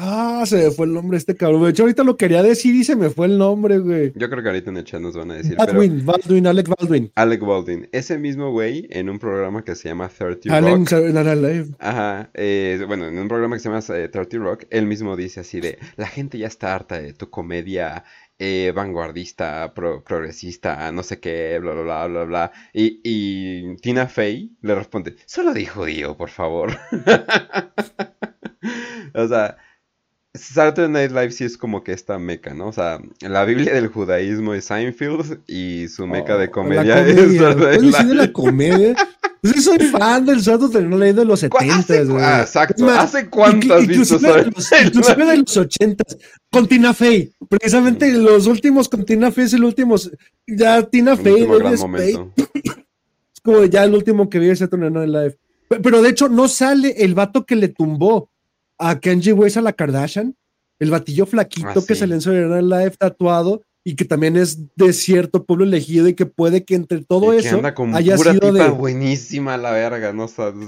Ah, 0.02 0.45
se 0.45 0.56
me 0.56 0.72
fue 0.72 0.86
el 0.86 0.93
nombre 0.93 1.18
este 1.18 1.36
cabrón. 1.36 1.64
De 1.64 1.72
hecho, 1.72 1.84
ahorita 1.84 2.06
lo 2.06 2.16
quería 2.16 2.41
decir 2.41 2.74
y 2.74 2.86
se 2.86 2.95
me 2.95 3.10
fue 3.10 3.26
el 3.26 3.38
nombre, 3.38 3.80
güey. 3.80 4.14
Yo 4.16 4.30
creo 4.30 4.41
que 4.41 4.47
ahorita 4.47 4.70
en 4.70 4.78
el 4.78 4.86
chat 4.86 5.02
nos 5.02 5.14
van 5.14 5.32
a 5.32 5.34
decir. 5.34 5.58
Baldwin, 5.58 6.06
Baldwin, 6.06 6.47
Alec 6.47 6.70
Baldwin. 6.70 7.12
Alec 7.16 7.41
Baldwin. 7.41 7.89
Ese 7.91 8.18
mismo 8.18 8.50
güey 8.52 8.88
en 8.91 9.10
un 9.10 9.20
programa 9.20 9.66
que 9.66 9.76
se 9.76 9.89
llama 9.89 10.08
30 10.08 10.62
Rock. 10.62 10.70
Ajá. 11.80 12.30
Eh, 12.34 12.82
bueno, 12.88 13.08
en 13.08 13.20
un 13.20 13.28
programa 13.28 13.58
que 13.58 13.60
se 13.60 13.68
llama 13.68 13.82
30 13.82 14.22
eh, 14.22 14.39
Rock, 14.39 14.64
él 14.70 14.86
mismo 14.86 15.18
dice 15.18 15.41
así 15.41 15.60
de: 15.60 15.78
La 15.97 16.08
gente 16.08 16.38
ya 16.38 16.47
está 16.47 16.74
harta 16.74 17.02
de 17.02 17.12
tu 17.12 17.30
comedia 17.30 18.06
eh, 18.38 18.72
vanguardista, 18.74 19.74
progresista, 19.74 20.93
no 20.93 21.04
sé 21.04 21.20
qué, 21.20 21.60
bla, 21.60 21.74
bla, 21.74 21.84
bla, 21.84 22.08
bla, 22.08 22.24
bla. 22.24 22.52
Y, 22.72 23.02
y 23.04 23.76
Tina 23.82 24.08
Fey 24.08 24.56
le 24.62 24.76
responde: 24.76 25.18
Solo 25.26 25.54
dijo 25.54 25.84
Dio, 25.84 26.16
por 26.16 26.30
favor. 26.30 26.72
o 29.14 29.28
sea 29.28 29.58
Saturday 30.36 30.89
Night 30.89 31.11
Live 31.11 31.32
sí 31.32 31.43
es 31.43 31.57
como 31.57 31.84
que 31.84 31.91
esta 31.91 32.19
meca, 32.19 32.53
¿no? 32.53 32.67
O 32.67 32.71
sea, 32.71 33.01
la 33.21 33.45
Biblia 33.45 33.73
del 33.73 33.88
judaísmo 33.88 34.53
es 34.53 34.65
Seinfeld 34.65 35.39
y 35.47 35.88
su 35.88 36.05
meca 36.05 36.38
de 36.38 36.45
oh, 36.45 36.51
comedia, 36.51 37.05
es 37.07 37.38
Saturday 37.38 37.80
Night 37.80 38.13
la 38.13 38.32
comedia? 38.32 38.95
Pues 39.41 39.55
yo 39.55 39.61
soy 39.61 39.80
fan 39.80 40.25
del 40.25 40.43
Saturday 40.43 40.84
Night 40.84 41.01
Live 41.01 41.13
de 41.13 41.25
los 41.25 41.39
70, 41.39 42.03
güey. 42.03 42.23
Ah, 42.23 42.41
exacto. 42.41 42.88
¿Hace 42.89 43.27
cuánto 43.30 43.73
has 43.73 43.88
visto 43.88 44.15
Inclusive 44.17 45.25
de 45.25 45.38
los 45.38 45.57
80 45.57 46.03
con 46.51 46.67
Tina 46.67 46.93
Fey. 46.93 47.34
Precisamente 47.47 48.11
mm. 48.11 48.23
los 48.23 48.45
últimos 48.45 48.88
con 48.88 49.05
Tina 49.05 49.32
Fey 49.32 49.45
es 49.45 49.53
el 49.53 49.63
último. 49.63 49.95
Ya 50.45 50.84
Tina 50.84 51.17
Fey, 51.17 51.47
es 51.71 53.41
como 53.41 53.65
ya 53.65 53.84
el 53.84 53.95
último 53.95 54.30
que 54.30 54.38
vi 54.38 54.47
de 54.47 54.55
Saturday 54.55 54.91
Night 54.91 55.09
Live. 55.09 55.38
Pero 55.82 56.01
de 56.01 56.09
hecho 56.09 56.30
no 56.30 56.47
sale 56.47 56.95
el 56.97 57.15
vato 57.15 57.45
que 57.45 57.55
le 57.55 57.69
tumbó 57.69 58.30
a 58.80 58.99
Kenji 58.99 59.34
West 59.34 59.57
a 59.57 59.61
la 59.61 59.73
Kardashian, 59.73 60.36
el 60.80 60.89
batillo 60.89 61.25
flaquito 61.25 61.67
ah, 61.67 61.84
que 61.86 61.93
se 61.93 62.07
le 62.07 62.15
en 62.15 62.53
el 62.53 62.69
live 62.69 62.95
tatuado 62.97 63.61
y 63.84 63.95
que 63.95 64.05
también 64.05 64.38
es 64.38 64.57
de 64.75 64.93
cierto 64.93 65.43
pueblo 65.43 65.65
elegido 65.65 66.07
y 66.07 66.13
que 66.13 66.25
puede 66.25 66.63
que 66.63 66.75
entre 66.75 67.03
todo 67.03 67.34
eso 67.34 67.57
anda 67.57 67.73
con 67.73 67.93
haya 67.95 68.15
pura 68.15 68.34
sido 68.34 68.53
de 68.53 68.69
buenísima 68.69 69.57
la 69.57 69.71
verga, 69.71 70.13
no. 70.13 70.27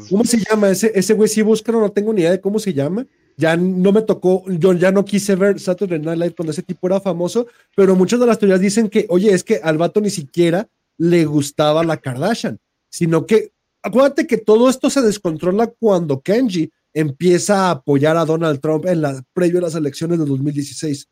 ¿Cómo 0.10 0.26
se 0.26 0.40
llama 0.40 0.70
ese 0.70 0.92
ese 0.94 1.14
güey? 1.14 1.30
Si 1.30 1.42
buscan, 1.42 1.76
no 1.76 1.92
tengo 1.92 2.14
ni 2.14 2.22
idea 2.22 2.32
de 2.32 2.42
cómo 2.42 2.60
se 2.60 2.74
llama. 2.74 3.06
Ya 3.38 3.56
no 3.56 3.92
me 3.92 4.02
tocó, 4.02 4.44
yo 4.48 4.74
ya 4.74 4.92
no 4.92 5.06
quise 5.06 5.36
ver 5.36 5.60
Saturday 5.60 6.00
Night 6.00 6.20
Live 6.20 6.36
cuando 6.36 6.52
ese 6.52 6.62
tipo 6.62 6.88
era 6.88 7.00
famoso, 7.00 7.48
pero 7.76 7.96
muchas 7.96 8.20
de 8.20 8.26
las 8.26 8.38
teorías 8.38 8.60
dicen 8.60 8.90
que, 8.90 9.06
oye, 9.10 9.34
es 9.34 9.44
que 9.44 9.62
al 9.64 9.78
vato 9.78 10.02
ni 10.02 10.10
siquiera 10.10 10.68
le 10.98 11.26
gustaba 11.26 11.84
la 11.84 11.98
Kardashian, 11.98 12.60
sino 12.90 13.26
que 13.26 13.52
acuérdate 13.82 14.28
que 14.28 14.38
todo 14.38 14.70
esto 14.70 14.90
se 14.90 15.02
descontrola 15.02 15.68
cuando 15.68 16.22
Kenji 16.22 16.72
empieza 16.94 17.68
a 17.68 17.72
apoyar 17.72 18.18
a 18.18 18.26
Donald 18.26 18.60
Trump 18.60 18.86
en 18.86 19.02
la, 19.02 19.24
previo 19.34 19.60
a 19.60 19.64
las 19.64 19.76
elecciones 19.76 20.20
de 20.20 20.26
2016. 20.26 21.08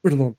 Perdón. 0.00 0.36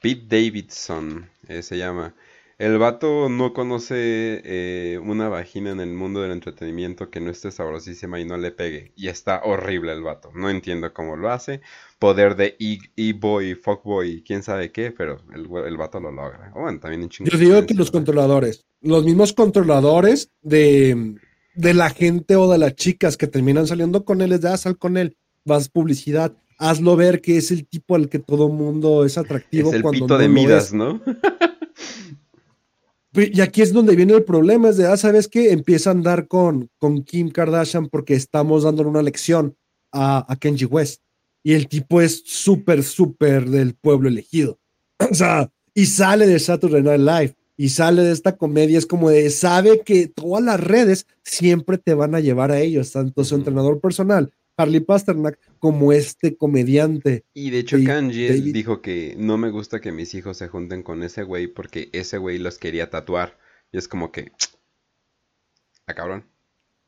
Pete 0.00 0.26
Davidson 0.28 1.28
eh, 1.48 1.62
se 1.62 1.78
llama. 1.78 2.14
El 2.56 2.78
vato 2.78 3.28
no 3.28 3.52
conoce 3.52 4.40
eh, 4.44 5.00
una 5.02 5.28
vagina 5.28 5.72
en 5.72 5.80
el 5.80 5.92
mundo 5.92 6.22
del 6.22 6.30
entretenimiento 6.30 7.10
que 7.10 7.20
no 7.20 7.30
esté 7.30 7.50
sabrosísima 7.50 8.20
y 8.20 8.24
no 8.24 8.36
le 8.36 8.52
pegue. 8.52 8.92
Y 8.94 9.08
está 9.08 9.42
horrible 9.42 9.92
el 9.92 10.02
vato. 10.02 10.30
No 10.34 10.48
entiendo 10.48 10.92
cómo 10.94 11.16
lo 11.16 11.30
hace. 11.30 11.62
Poder 11.98 12.36
de 12.36 12.56
e-boy, 12.96 13.56
fuckboy, 13.56 14.22
quién 14.22 14.44
sabe 14.44 14.70
qué, 14.70 14.92
pero 14.92 15.20
el, 15.34 15.48
el 15.66 15.76
vato 15.76 15.98
lo 15.98 16.12
logra. 16.12 16.52
Bueno, 16.54 16.78
también 16.78 17.08
Yo 17.08 17.38
digo 17.38 17.66
que 17.66 17.74
los 17.74 17.90
controladores, 17.90 18.64
los 18.80 19.04
mismos 19.04 19.32
controladores 19.32 20.30
de, 20.42 21.16
de 21.54 21.74
la 21.74 21.90
gente 21.90 22.36
o 22.36 22.50
de 22.50 22.58
las 22.58 22.74
chicas 22.74 23.16
que 23.16 23.26
terminan 23.26 23.66
saliendo 23.66 24.04
con 24.04 24.20
él 24.22 24.32
es 24.32 24.40
de, 24.40 24.48
ah, 24.48 24.56
sal 24.56 24.76
con 24.78 24.96
él, 24.96 25.16
vas 25.44 25.68
publicidad, 25.68 26.32
hazlo 26.58 26.96
ver 26.96 27.20
que 27.20 27.36
es 27.36 27.50
el 27.50 27.66
tipo 27.66 27.94
al 27.94 28.08
que 28.08 28.18
todo 28.18 28.48
mundo 28.48 29.04
es 29.04 29.18
atractivo. 29.18 29.70
Es 29.70 29.76
el 29.76 29.82
pito 29.82 30.18
de 30.18 30.28
Midas, 30.28 30.72
¿no? 30.72 31.00
y 33.14 33.40
aquí 33.40 33.62
es 33.62 33.72
donde 33.72 33.94
viene 33.94 34.14
el 34.14 34.24
problema, 34.24 34.70
es 34.70 34.76
de, 34.76 34.86
ah, 34.86 34.96
¿sabes 34.96 35.28
qué? 35.28 35.52
Empieza 35.52 35.90
a 35.90 35.92
andar 35.92 36.26
con, 36.26 36.68
con 36.78 37.02
Kim 37.04 37.30
Kardashian 37.30 37.88
porque 37.88 38.14
estamos 38.14 38.64
dándole 38.64 38.88
una 38.88 39.02
lección 39.02 39.56
a, 39.92 40.24
a 40.30 40.36
Kenji 40.36 40.64
West. 40.64 41.00
Y 41.42 41.52
el 41.52 41.68
tipo 41.68 42.00
es 42.00 42.22
súper, 42.24 42.82
súper 42.82 43.48
del 43.50 43.74
pueblo 43.74 44.08
elegido. 44.08 44.58
o 45.10 45.14
sea, 45.14 45.50
y 45.74 45.86
sale 45.86 46.26
de 46.26 46.38
Saturday 46.38 46.82
Night 46.82 47.00
Live 47.00 47.36
y 47.56 47.68
sale 47.68 48.02
de 48.02 48.12
esta 48.12 48.36
comedia, 48.36 48.78
es 48.78 48.86
como 48.86 49.10
de, 49.10 49.30
sabe 49.30 49.80
que 49.80 50.08
todas 50.08 50.42
las 50.42 50.60
redes 50.60 51.06
siempre 51.22 51.78
te 51.78 51.94
van 51.94 52.14
a 52.14 52.20
llevar 52.20 52.50
a 52.50 52.60
ellos, 52.60 52.92
tanto 52.92 53.24
su 53.24 53.34
entrenador 53.36 53.80
personal, 53.80 54.32
Harley 54.56 54.80
Pasternak, 54.80 55.38
como 55.58 55.92
este 55.92 56.36
comediante. 56.36 57.24
Y 57.34 57.50
de 57.50 57.60
hecho, 57.60 57.76
Kanji 57.84 58.28
dijo 58.52 58.80
que 58.80 59.14
no 59.18 59.36
me 59.36 59.50
gusta 59.50 59.80
que 59.80 59.92
mis 59.92 60.14
hijos 60.14 60.36
se 60.36 60.48
junten 60.48 60.82
con 60.82 61.02
ese 61.02 61.22
güey 61.22 61.46
porque 61.46 61.90
ese 61.92 62.18
güey 62.18 62.38
los 62.38 62.58
quería 62.58 62.90
tatuar. 62.90 63.38
Y 63.72 63.78
es 63.78 63.88
como 63.88 64.12
que, 64.12 64.32
ah, 65.86 65.94
cabrón. 65.94 66.26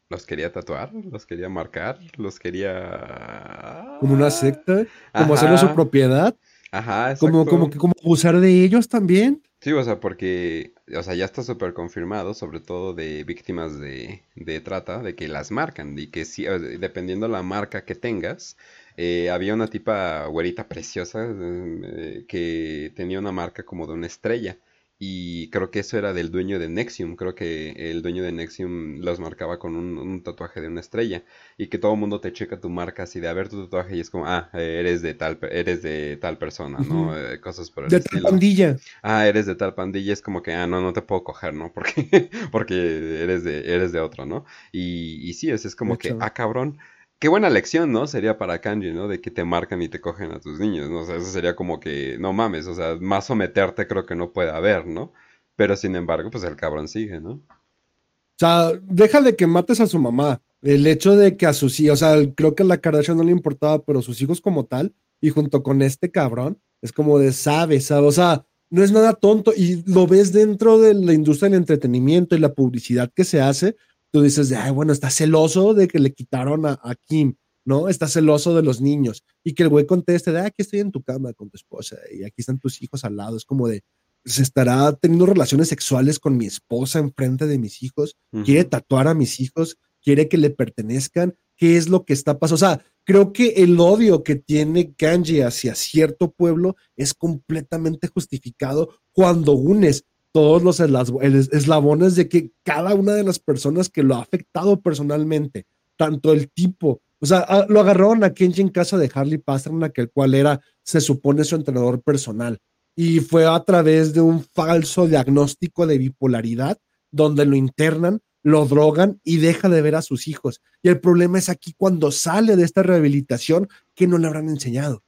Los 0.09 0.25
quería 0.25 0.53
tatuar, 0.53 0.93
los 0.95 1.27
quería 1.27 1.49
marcar, 1.49 1.99
los 2.17 2.39
quería. 2.39 3.97
Como 3.99 4.15
una 4.15 4.31
secta, 4.31 4.87
como 5.13 5.35
hacerlo 5.35 5.59
su 5.59 5.75
propiedad. 5.75 6.37
Ajá, 6.71 7.17
Como, 7.17 7.45
como 7.45 7.71
que 7.71 7.79
como 7.79 7.93
abusar 8.01 8.39
de 8.39 8.63
ellos 8.63 8.89
también. 8.89 9.43
Sí, 9.67 9.73
o 9.73 9.83
sea, 9.83 9.99
porque, 9.99 10.75
o 10.97 11.03
sea, 11.03 11.15
ya 11.17 11.25
está 11.25 11.43
súper 11.43 11.75
confirmado, 11.75 12.35
sobre 12.35 12.61
todo 12.61 12.95
de 12.95 13.25
víctimas 13.25 13.77
de, 13.81 14.23
de, 14.37 14.61
trata, 14.61 15.03
de 15.03 15.17
que 15.17 15.27
las 15.27 15.51
marcan 15.51 15.99
y 15.99 16.07
que 16.07 16.25
sí, 16.25 16.45
dependiendo 16.45 17.27
la 17.27 17.43
marca 17.43 17.85
que 17.85 17.97
tengas, 17.97 18.57
eh, 18.97 19.29
había 19.29 19.55
una 19.55 19.67
tipa 19.67 20.27
güerita 20.27 20.69
preciosa 20.69 21.27
eh, 21.29 22.25
que 22.29 22.93
tenía 22.95 23.19
una 23.19 23.33
marca 23.33 23.65
como 23.65 23.89
de 23.89 23.95
una 23.95 24.07
estrella 24.07 24.57
y 24.99 25.51
creo 25.51 25.71
que 25.71 25.81
eso 25.81 25.99
era 25.99 26.15
del 26.15 26.31
dueño 26.31 26.59
de 26.59 26.71
Nexium. 26.71 27.17
Creo 27.17 27.35
que 27.35 27.91
el 27.91 28.01
dueño 28.01 28.23
de 28.23 28.33
Nexium 28.33 29.01
los 29.01 29.21
marcaba 29.21 29.59
con 29.59 29.77
un, 29.77 30.23
tatuaje 30.23 30.63
de 30.63 30.69
una 30.69 30.81
estrella. 30.81 31.23
Y 31.59 31.67
que 31.67 31.77
todo 31.77 31.93
el 31.93 32.01
mundo 32.01 32.21
te 32.21 32.33
checa 32.33 32.61
tu 32.61 32.71
marca 32.71 33.03
así 33.03 33.21
de 33.21 33.29
a 33.29 33.35
ver 33.35 33.51
tu 33.51 33.65
tatuaje 33.65 33.97
y 33.97 34.01
es 34.01 34.09
como, 34.09 34.27
ah, 34.27 34.49
eres 34.55 35.03
de 35.03 35.13
tal, 35.13 35.39
eres 35.51 35.83
de 35.83 36.17
tal 36.17 36.39
persona, 36.39 36.79
¿no? 36.79 37.15
Eh, 37.17 37.41
cosas 37.41 37.71
por 37.71 37.85
el 37.85 37.91
De 37.91 38.01
tal 38.01 38.23
pandilla. 38.23 38.79
Ah, 39.03 39.27
eres 39.27 39.45
de 39.45 39.55
tal 39.55 39.75
pandilla. 39.75 40.15
Es 40.15 40.23
como 40.23 40.43
que, 40.43 40.55
ah, 40.55 40.67
no, 40.67 40.81
no 40.81 40.95
te 40.95 41.03
puedo 41.03 41.25
coger, 41.25 41.53
¿no? 41.53 41.73
Porque, 41.75 42.31
porque 42.51 43.23
eres 43.23 43.45
de, 43.45 43.75
eres 43.75 43.93
de 43.93 44.01
otro, 44.01 44.25
¿no? 44.25 44.47
Y, 44.73 45.29
y 45.29 45.35
sí, 45.35 45.51
es, 45.51 45.67
es 45.67 45.77
como 45.77 45.99
que, 45.99 46.17
ah, 46.21 46.33
cabrón. 46.33 46.79
Qué 47.19 47.29
buena 47.29 47.49
lección, 47.49 47.93
¿no? 47.93 48.07
Sería 48.07 48.37
para 48.37 48.61
Kanji, 48.61 48.93
¿no? 48.93 49.09
De 49.09 49.21
que 49.21 49.31
te 49.31 49.45
marcan 49.45 49.81
y 49.81 49.89
te 49.89 50.01
cogen 50.01 50.33
a 50.33 50.41
tus 50.41 50.59
niños, 50.59 50.91
¿no? 50.91 51.01
O 51.01 51.07
sea, 51.07 51.17
eso 51.17 51.27
sería 51.27 51.57
como 51.57 51.81
que, 51.81 52.19
no 52.19 52.33
mames, 52.35 52.67
o 52.67 52.75
sea, 52.75 52.97
más 53.01 53.27
someterte 53.27 53.87
creo 53.87 54.05
que 54.05 54.15
no 54.15 54.33
puede 54.33 54.51
haber, 54.51 54.87
¿no? 54.87 55.13
Pero 55.57 55.77
sin 55.77 55.97
embargo, 55.97 56.31
pues 56.31 56.45
el 56.45 56.57
cabrón 56.57 56.89
sigue, 56.89 57.21
¿no? 57.21 57.31
O 57.31 58.39
sea, 58.39 58.73
deja 58.83 59.23
de 59.23 59.35
que 59.35 59.47
mates 59.47 59.81
a 59.81 59.87
su 59.87 59.99
mamá. 59.99 60.43
El 60.61 60.87
hecho 60.87 61.17
de 61.17 61.37
que 61.39 61.47
a 61.47 61.55
sus 61.55 61.81
hijos, 61.81 62.03
o 62.03 62.07
sea, 62.07 62.35
creo 62.35 62.55
que 62.55 62.63
a 62.63 62.67
la 62.67 62.79
Kardashian 62.79 63.17
no 63.17 63.25
le 63.25 63.33
importaba, 63.33 63.83
pero 63.83 64.03
sus 64.03 64.21
hijos 64.21 64.43
como 64.43 64.67
tal, 64.67 64.95
y 65.21 65.31
junto 65.31 65.63
con 65.63 65.81
este 65.81 66.11
cabrón, 66.11 66.61
es 66.83 66.93
como 66.93 67.19
de 67.19 67.33
sabe, 67.33 67.81
sabe, 67.81 68.07
o 68.07 68.13
sea, 68.13 68.45
no 68.69 68.83
es 68.83 68.93
nada 68.93 69.15
tonto 69.15 69.53
y 69.57 69.83
lo 69.87 70.07
ves 70.07 70.33
dentro 70.33 70.79
de 70.79 70.93
la 70.93 71.13
industria 71.13 71.49
del 71.49 71.61
entretenimiento 71.61 72.37
y 72.37 72.41
la 72.41 72.53
publicidad 72.53 73.11
que 73.15 73.25
se 73.25 73.41
hace, 73.41 73.77
tú 74.17 74.23
dices, 74.23 74.49
de, 74.49 74.57
ay, 74.57 74.73
bueno, 74.73 74.95
está 74.95 75.11
celoso 75.11 75.75
de 75.75 75.89
que 75.89 75.99
le 75.99 76.15
quitaron 76.15 76.65
a, 76.65 76.95
Kim, 77.05 77.35
¿no? 77.67 77.91
Está 77.91 78.09
celoso 78.09 78.57
de 78.57 78.63
los 78.63 78.81
niños. 78.81 79.23
Y 79.45 79.53
que 79.53 79.65
el 79.65 79.69
güey 79.69 79.85
conteste, 79.85 80.33
de, 80.33 80.41
ah, 80.41 80.47
aquí 80.47 80.63
estoy 80.63 80.81
en 80.81 80.91
tu 80.91 81.03
cama 81.03 81.35
con 81.35 81.51
tu 81.51 81.59
esposa 81.59 81.99
y 82.11 82.25
aquí 82.25 82.37
están 82.39 82.59
tus 82.59 82.81
hijos 82.81 83.05
al 83.05 83.15
lado. 83.15 83.37
Es 83.37 83.45
como 83.45 83.69
de, 83.69 83.83
se 84.25 84.43
estará 84.43 84.91
teniendo 84.95 85.27
relaciones 85.27 85.69
sexuales 85.69 86.19
con 86.19 86.39
mi 86.39 86.47
esposa 86.47 86.99
enfrente 86.99 87.47
de 87.47 87.59
mis 87.59 87.83
hijos, 87.83 88.17
quiere 88.43 88.65
tatuar 88.65 89.07
a 89.07 89.13
mis 89.13 89.39
hijos, 89.39 89.77
quiere 90.03 90.31
que 90.31 90.39
le 90.39 90.49
pertenezcan, 90.49 91.37
¿qué 91.55 91.77
es 91.77 91.91
lo 91.91 92.07
que 92.07 92.15
está 92.15 92.39
pasando? 92.39 92.55
O 92.55 92.59
sea, 92.71 92.87
creo 93.05 93.35
que 93.35 93.49
el 93.49 93.79
odio 93.79 94.25
que 94.25 94.37
tiene 94.37 94.95
Kanji 94.95 95.43
hacia 95.43 95.75
cierto 95.75 96.31
pueblo 96.31 96.77
es 96.97 97.13
completamente 97.13 98.09
justificado 98.09 98.99
cuando 99.13 99.53
unes 99.53 100.07
todos 100.37 100.63
los 100.63 100.81
eslabones 100.81 102.15
de 102.15 102.29
que 102.29 102.53
cada 102.63 102.95
una 102.95 103.15
de 103.15 103.25
las 103.25 103.39
personas 103.39 103.89
que 103.89 104.03
lo 104.03 104.17
ha 104.17 104.21
afectado 104.21 104.83
personalmente, 104.83 105.65
tanto 105.97 106.35
el 106.35 106.51
tipo, 106.51 107.01
o 107.19 107.25
sea, 107.25 107.39
ah, 107.49 107.65
lo 107.71 107.81
agarraron 107.81 108.23
a 108.23 108.35
Kenji 108.35 108.61
en 108.61 108.69
casa 108.69 108.99
de 108.99 109.11
Harley 109.15 109.39
Pasternak, 109.39 109.97
el 109.97 110.11
cual 110.11 110.35
era, 110.35 110.61
se 110.83 111.01
supone, 111.01 111.43
su 111.43 111.57
entrenador 111.57 112.03
personal. 112.03 112.59
Y 112.95 113.21
fue 113.21 113.47
a 113.47 113.59
través 113.65 114.13
de 114.13 114.21
un 114.21 114.45
falso 114.45 115.07
diagnóstico 115.07 115.87
de 115.87 115.97
bipolaridad, 115.97 116.77
donde 117.11 117.47
lo 117.47 117.57
internan, 117.57 118.21
lo 118.43 118.67
drogan 118.67 119.19
y 119.25 119.39
deja 119.39 119.71
de 119.71 119.81
ver 119.81 119.95
a 119.95 120.03
sus 120.03 120.29
hijos. 120.29 120.61
Y 120.83 120.91
el 120.91 121.01
problema 121.01 121.39
es 121.39 121.49
aquí 121.49 121.73
cuando 121.79 122.13
sale 122.13 122.57
de 122.57 122.65
esta 122.65 122.83
rehabilitación 122.83 123.69
que 123.95 124.07
no 124.07 124.19
le 124.19 124.27
habrán 124.27 124.51
enseñado 124.51 125.03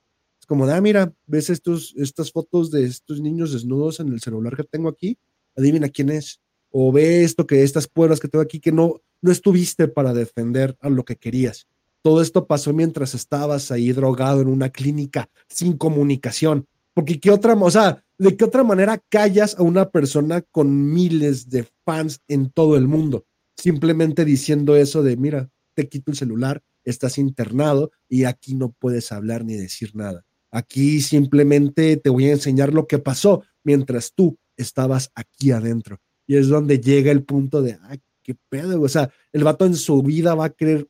como 0.49 0.65
ah, 0.65 0.81
mira, 0.81 1.13
ves 1.27 1.51
estos, 1.51 1.95
estas 1.99 2.33
fotos 2.33 2.71
de 2.71 2.85
estos 2.85 3.21
niños 3.21 3.53
desnudos 3.53 4.01
en 4.01 4.09
el 4.09 4.21
celular 4.21 4.57
que 4.57 4.65
tengo 4.65 4.89
aquí, 4.89 5.19
adivina 5.55 5.91
quién 5.91 6.09
es. 6.09 6.41
O 6.71 6.91
ve 6.91 7.23
esto 7.23 7.47
que 7.47 7.63
estas 7.63 7.87
pruebas 7.87 8.19
que 8.19 8.29
tengo 8.29 8.43
aquí 8.43 8.59
que 8.59 8.73
no, 8.73 9.03
no 9.21 9.31
estuviste 9.31 9.89
para 9.89 10.15
defender 10.15 10.75
a 10.81 10.89
lo 10.89 11.05
que 11.05 11.17
querías. 11.17 11.69
todo 12.01 12.23
esto 12.23 12.47
pasó 12.47 12.73
mientras 12.73 13.15
estabas 13.15 13.71
ahí 13.71 13.93
drogado 13.93 14.41
en 14.41 14.49
una 14.49 14.71
clínica 14.71 15.29
sin 15.49 15.77
comunicación. 15.77 16.67
Porque 16.95 17.21
qué 17.21 17.31
otra, 17.31 17.53
o 17.55 17.71
sea, 17.71 18.03
¿de 18.17 18.35
qué 18.35 18.45
otra 18.45 18.65
manera 18.65 19.03
callas 19.11 19.55
a 19.59 19.63
una 19.63 19.91
persona 19.91 20.41
con 20.41 20.93
miles 20.95 21.51
de 21.51 21.69
fans 21.85 22.23
en 22.27 22.51
todo 22.51 22.79
el 22.79 22.89
mundo? 22.89 23.27
Simplemente 23.55 24.25
diciendo 24.25 24.77
eso 24.77 25.03
de, 25.03 25.19
mira, 25.19 25.51
te 25.75 25.89
quito 25.89 26.11
el 26.11 26.17
celular, 26.17 26.63
estás 26.85 27.19
internado 27.19 27.91
y 28.09 28.25
aquí 28.25 28.55
no 28.55 28.71
puedes 28.71 29.13
hablar 29.13 29.45
ni 29.45 29.55
decir 29.55 29.95
nada. 29.95 30.25
Aquí 30.51 31.01
simplemente 31.01 31.97
te 31.97 32.11
voy 32.11 32.27
a 32.27 32.33
enseñar 32.33 32.73
lo 32.73 32.87
que 32.87 32.99
pasó 32.99 33.43
mientras 33.63 34.13
tú 34.15 34.39
estabas 34.57 35.11
aquí 35.15 35.51
adentro. 35.51 36.01
Y 36.27 36.37
es 36.37 36.49
donde 36.49 36.81
llega 36.81 37.11
el 37.11 37.23
punto 37.23 37.63
de, 37.63 37.79
ay, 37.83 38.01
qué 38.23 38.37
pedo. 38.49 38.81
O 38.81 38.89
sea, 38.89 39.11
el 39.33 39.45
vato 39.45 39.67
en 39.67 39.75
su 39.75 40.03
vida 40.03 40.35
va 40.35 40.47
a 40.47 40.51
querer 40.51 40.89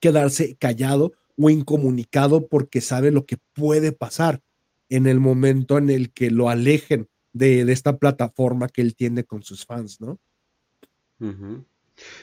quedarse 0.00 0.56
callado 0.56 1.12
o 1.36 1.50
incomunicado 1.50 2.46
porque 2.46 2.80
sabe 2.80 3.10
lo 3.10 3.26
que 3.26 3.38
puede 3.54 3.92
pasar 3.92 4.42
en 4.88 5.06
el 5.06 5.20
momento 5.20 5.78
en 5.78 5.90
el 5.90 6.12
que 6.12 6.30
lo 6.30 6.48
alejen 6.48 7.08
de, 7.32 7.60
esta 7.72 7.98
plataforma 7.98 8.68
que 8.68 8.82
él 8.82 8.94
tiene 8.94 9.24
con 9.24 9.42
sus 9.42 9.64
fans, 9.64 10.00
¿no? 10.00 10.18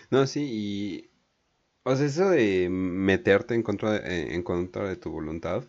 No, 0.09 0.25
sí, 0.25 0.41
y 0.41 1.09
o 1.83 1.91
eso 1.91 2.29
de 2.29 2.67
meterte 2.69 3.53
en 3.53 3.61
contra 3.61 3.99
de, 3.99 4.33
en 4.33 4.41
contra 4.41 4.87
de 4.89 4.95
tu 4.95 5.11
voluntad, 5.11 5.63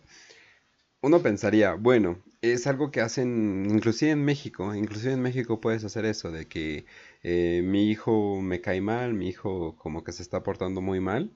uno 1.01 1.21
pensaría, 1.21 1.73
bueno, 1.73 2.23
es 2.41 2.67
algo 2.67 2.91
que 2.91 3.01
hacen 3.01 3.67
inclusive 3.69 4.11
en 4.11 4.23
México, 4.25 4.73
inclusive 4.75 5.13
en 5.13 5.21
México 5.21 5.59
puedes 5.61 5.83
hacer 5.83 6.05
eso, 6.05 6.31
de 6.31 6.47
que 6.47 6.85
eh, 7.23 7.61
mi 7.63 7.89
hijo 7.89 8.41
me 8.41 8.61
cae 8.61 8.81
mal, 8.81 9.13
mi 9.13 9.29
hijo 9.29 9.75
como 9.77 10.03
que 10.03 10.11
se 10.13 10.23
está 10.23 10.43
portando 10.43 10.81
muy 10.81 10.99
mal. 10.99 11.33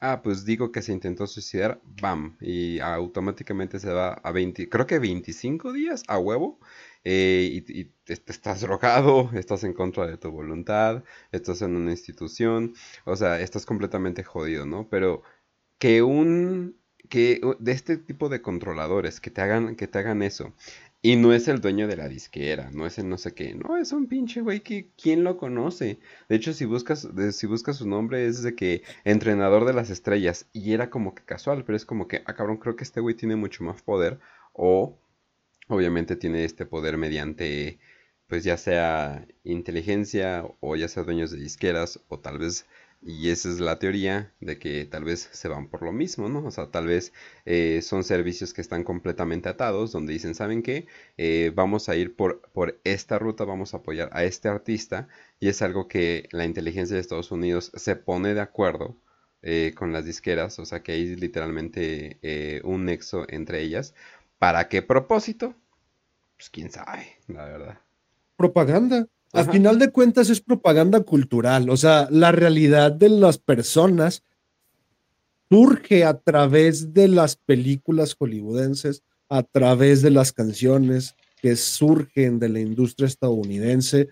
Ah, 0.00 0.20
pues 0.22 0.44
digo 0.44 0.72
que 0.72 0.82
se 0.82 0.92
intentó 0.92 1.28
suicidar, 1.28 1.80
bam, 2.00 2.36
y 2.40 2.80
automáticamente 2.80 3.78
se 3.78 3.92
va 3.92 4.14
a 4.14 4.32
20, 4.32 4.68
creo 4.68 4.86
que 4.86 4.98
25 4.98 5.72
días 5.72 6.02
a 6.08 6.18
huevo 6.18 6.58
eh, 7.04 7.62
y, 7.66 7.92
estás 8.06 8.62
drogado, 8.62 9.30
estás 9.34 9.62
en 9.64 9.72
contra 9.74 10.06
de 10.06 10.16
tu 10.16 10.30
voluntad, 10.30 11.04
estás 11.30 11.62
en 11.62 11.76
una 11.76 11.92
institución, 11.92 12.74
o 13.04 13.14
sea, 13.16 13.40
estás 13.40 13.64
completamente 13.64 14.24
jodido, 14.24 14.66
¿no? 14.66 14.88
Pero 14.88 15.22
que 15.78 16.02
un 16.02 16.81
que 17.12 17.42
de 17.58 17.72
este 17.72 17.98
tipo 17.98 18.30
de 18.30 18.40
controladores 18.40 19.20
que 19.20 19.30
te 19.30 19.42
hagan 19.42 19.76
que 19.76 19.86
te 19.86 19.98
hagan 19.98 20.22
eso 20.22 20.54
y 21.02 21.16
no 21.16 21.34
es 21.34 21.46
el 21.46 21.60
dueño 21.60 21.86
de 21.86 21.96
la 21.98 22.08
disquera, 22.08 22.70
no 22.72 22.86
es 22.86 22.98
el 22.98 23.06
no 23.10 23.18
sé 23.18 23.34
qué, 23.34 23.54
no, 23.54 23.76
es 23.76 23.92
un 23.92 24.06
pinche 24.06 24.40
güey 24.40 24.60
que 24.60 24.88
quién 24.96 25.22
lo 25.24 25.36
conoce. 25.36 25.98
De 26.30 26.36
hecho, 26.36 26.54
si 26.54 26.64
buscas 26.64 27.06
si 27.32 27.46
buscas 27.46 27.76
su 27.76 27.86
nombre 27.86 28.26
es 28.26 28.42
de 28.42 28.54
que 28.54 28.82
entrenador 29.04 29.66
de 29.66 29.74
las 29.74 29.90
estrellas 29.90 30.46
y 30.54 30.72
era 30.72 30.88
como 30.88 31.14
que 31.14 31.22
casual, 31.22 31.64
pero 31.66 31.76
es 31.76 31.84
como 31.84 32.08
que, 32.08 32.22
ah 32.24 32.34
cabrón, 32.34 32.56
creo 32.56 32.76
que 32.76 32.84
este 32.84 33.00
güey 33.00 33.14
tiene 33.14 33.36
mucho 33.36 33.62
más 33.62 33.82
poder 33.82 34.18
o 34.54 34.98
obviamente 35.68 36.16
tiene 36.16 36.44
este 36.44 36.64
poder 36.64 36.96
mediante, 36.96 37.78
pues 38.26 38.42
ya 38.42 38.56
sea 38.56 39.26
inteligencia 39.44 40.46
o 40.60 40.76
ya 40.76 40.88
sea 40.88 41.02
dueños 41.02 41.30
de 41.30 41.38
disqueras 41.38 42.00
o 42.08 42.20
tal 42.20 42.38
vez, 42.38 42.64
y 43.02 43.30
esa 43.30 43.48
es 43.48 43.60
la 43.60 43.78
teoría 43.78 44.32
de 44.40 44.58
que 44.58 44.84
tal 44.84 45.04
vez 45.04 45.28
se 45.32 45.48
van 45.48 45.68
por 45.68 45.82
lo 45.82 45.92
mismo, 45.92 46.28
¿no? 46.28 46.44
O 46.46 46.50
sea, 46.50 46.70
tal 46.70 46.86
vez 46.86 47.12
eh, 47.44 47.80
son 47.82 48.04
servicios 48.04 48.54
que 48.54 48.60
están 48.60 48.84
completamente 48.84 49.48
atados, 49.48 49.92
donde 49.92 50.12
dicen, 50.12 50.34
¿saben 50.34 50.62
qué? 50.62 50.86
Eh, 51.16 51.52
vamos 51.54 51.88
a 51.88 51.96
ir 51.96 52.14
por, 52.16 52.40
por 52.52 52.80
esta 52.84 53.18
ruta, 53.18 53.44
vamos 53.44 53.74
a 53.74 53.78
apoyar 53.78 54.10
a 54.12 54.24
este 54.24 54.48
artista, 54.48 55.08
y 55.40 55.48
es 55.48 55.62
algo 55.62 55.88
que 55.88 56.28
la 56.32 56.44
inteligencia 56.44 56.94
de 56.94 57.00
Estados 57.00 57.32
Unidos 57.32 57.72
se 57.74 57.96
pone 57.96 58.34
de 58.34 58.40
acuerdo. 58.40 58.96
Eh, 59.44 59.74
con 59.76 59.92
las 59.92 60.04
disqueras, 60.04 60.60
o 60.60 60.64
sea 60.64 60.84
que 60.84 60.92
hay 60.92 61.16
literalmente 61.16 62.60
un 62.62 62.84
nexo 62.84 63.26
entre 63.28 63.60
ellas. 63.60 63.92
¿Para 64.38 64.68
qué 64.68 64.82
propósito? 64.82 65.56
pues 66.42 66.50
quién 66.50 66.72
sabe, 66.72 67.06
la 67.28 67.44
verdad. 67.44 67.78
Propaganda. 68.36 69.06
Al 69.32 69.50
final 69.50 69.78
de 69.78 69.90
cuentas 69.90 70.28
es 70.28 70.42
propaganda 70.42 71.00
cultural, 71.00 71.70
o 71.70 71.76
sea, 71.76 72.06
la 72.10 72.32
realidad 72.32 72.92
de 72.92 73.08
las 73.08 73.38
personas 73.38 74.22
surge 75.48 76.04
a 76.04 76.18
través 76.18 76.92
de 76.92 77.08
las 77.08 77.36
películas 77.36 78.14
hollywoodenses, 78.14 79.02
a 79.30 79.42
través 79.42 80.02
de 80.02 80.10
las 80.10 80.32
canciones 80.32 81.14
que 81.40 81.56
surgen 81.56 82.38
de 82.38 82.50
la 82.50 82.60
industria 82.60 83.06
estadounidense. 83.06 84.08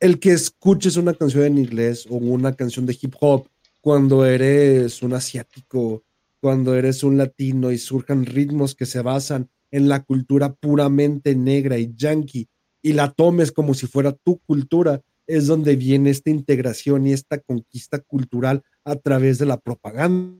El 0.00 0.18
que 0.18 0.32
escuches 0.32 0.96
una 0.96 1.12
canción 1.12 1.44
en 1.44 1.58
inglés 1.58 2.06
o 2.08 2.16
una 2.16 2.54
canción 2.54 2.86
de 2.86 2.96
hip 3.00 3.14
hop 3.20 3.46
cuando 3.82 4.24
eres 4.24 5.02
un 5.02 5.12
asiático, 5.12 6.02
cuando 6.40 6.74
eres 6.74 7.04
un 7.04 7.18
latino 7.18 7.70
y 7.70 7.78
surjan 7.78 8.24
ritmos 8.24 8.74
que 8.74 8.86
se 8.86 9.02
basan 9.02 9.50
en 9.70 9.88
la 9.88 10.02
cultura 10.02 10.52
puramente 10.54 11.34
negra 11.34 11.78
y 11.78 11.92
yankee 11.94 12.48
y 12.82 12.92
la 12.92 13.10
tomes 13.10 13.52
como 13.52 13.74
si 13.74 13.86
fuera 13.86 14.12
tu 14.12 14.38
cultura, 14.38 15.00
es 15.26 15.46
donde 15.46 15.76
viene 15.76 16.10
esta 16.10 16.30
integración 16.30 17.06
y 17.06 17.12
esta 17.12 17.38
conquista 17.38 18.00
cultural 18.00 18.62
a 18.84 18.96
través 18.96 19.38
de 19.38 19.46
la 19.46 19.56
propaganda. 19.58 20.36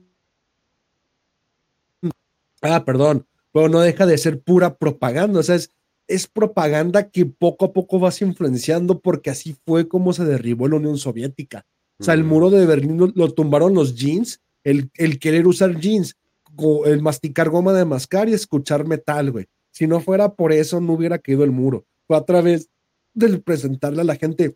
Ah, 2.61 2.83
perdón, 2.85 3.25
pero 3.51 3.69
no 3.69 3.79
deja 3.79 4.05
de 4.05 4.17
ser 4.17 4.41
pura 4.41 4.75
propaganda, 4.77 5.39
o 5.39 5.43
sea, 5.43 5.55
es, 5.55 5.69
es 6.07 6.27
propaganda 6.27 7.09
que 7.09 7.25
poco 7.25 7.65
a 7.65 7.73
poco 7.73 7.99
vas 7.99 8.21
influenciando 8.21 8.99
porque 8.99 9.29
así 9.29 9.55
fue 9.65 9.87
como 9.87 10.13
se 10.13 10.25
derribó 10.25 10.67
la 10.67 10.75
Unión 10.75 10.97
Soviética. 10.97 11.65
O 11.99 12.03
sea, 12.03 12.13
el 12.15 12.23
muro 12.23 12.49
de 12.49 12.65
Berlín 12.65 12.97
lo, 12.97 13.11
lo 13.15 13.31
tumbaron 13.33 13.73
los 13.73 13.95
jeans, 13.95 14.41
el, 14.63 14.89
el, 14.95 15.19
querer 15.19 15.47
usar 15.47 15.79
jeans 15.79 16.17
el 16.85 17.01
masticar 17.01 17.49
goma 17.49 17.73
de 17.73 17.85
mascar 17.85 18.29
y 18.29 18.33
escuchar 18.33 18.85
metal, 18.85 19.31
güey. 19.31 19.47
Si 19.71 19.87
no 19.87 19.99
fuera 19.99 20.33
por 20.33 20.51
eso, 20.51 20.79
no 20.79 20.93
hubiera 20.93 21.17
caído 21.17 21.43
el 21.43 21.51
muro. 21.51 21.85
A 22.15 22.25
través 22.25 22.69
de 23.13 23.37
presentarle 23.39 24.01
a 24.01 24.05
la 24.05 24.15
gente 24.15 24.55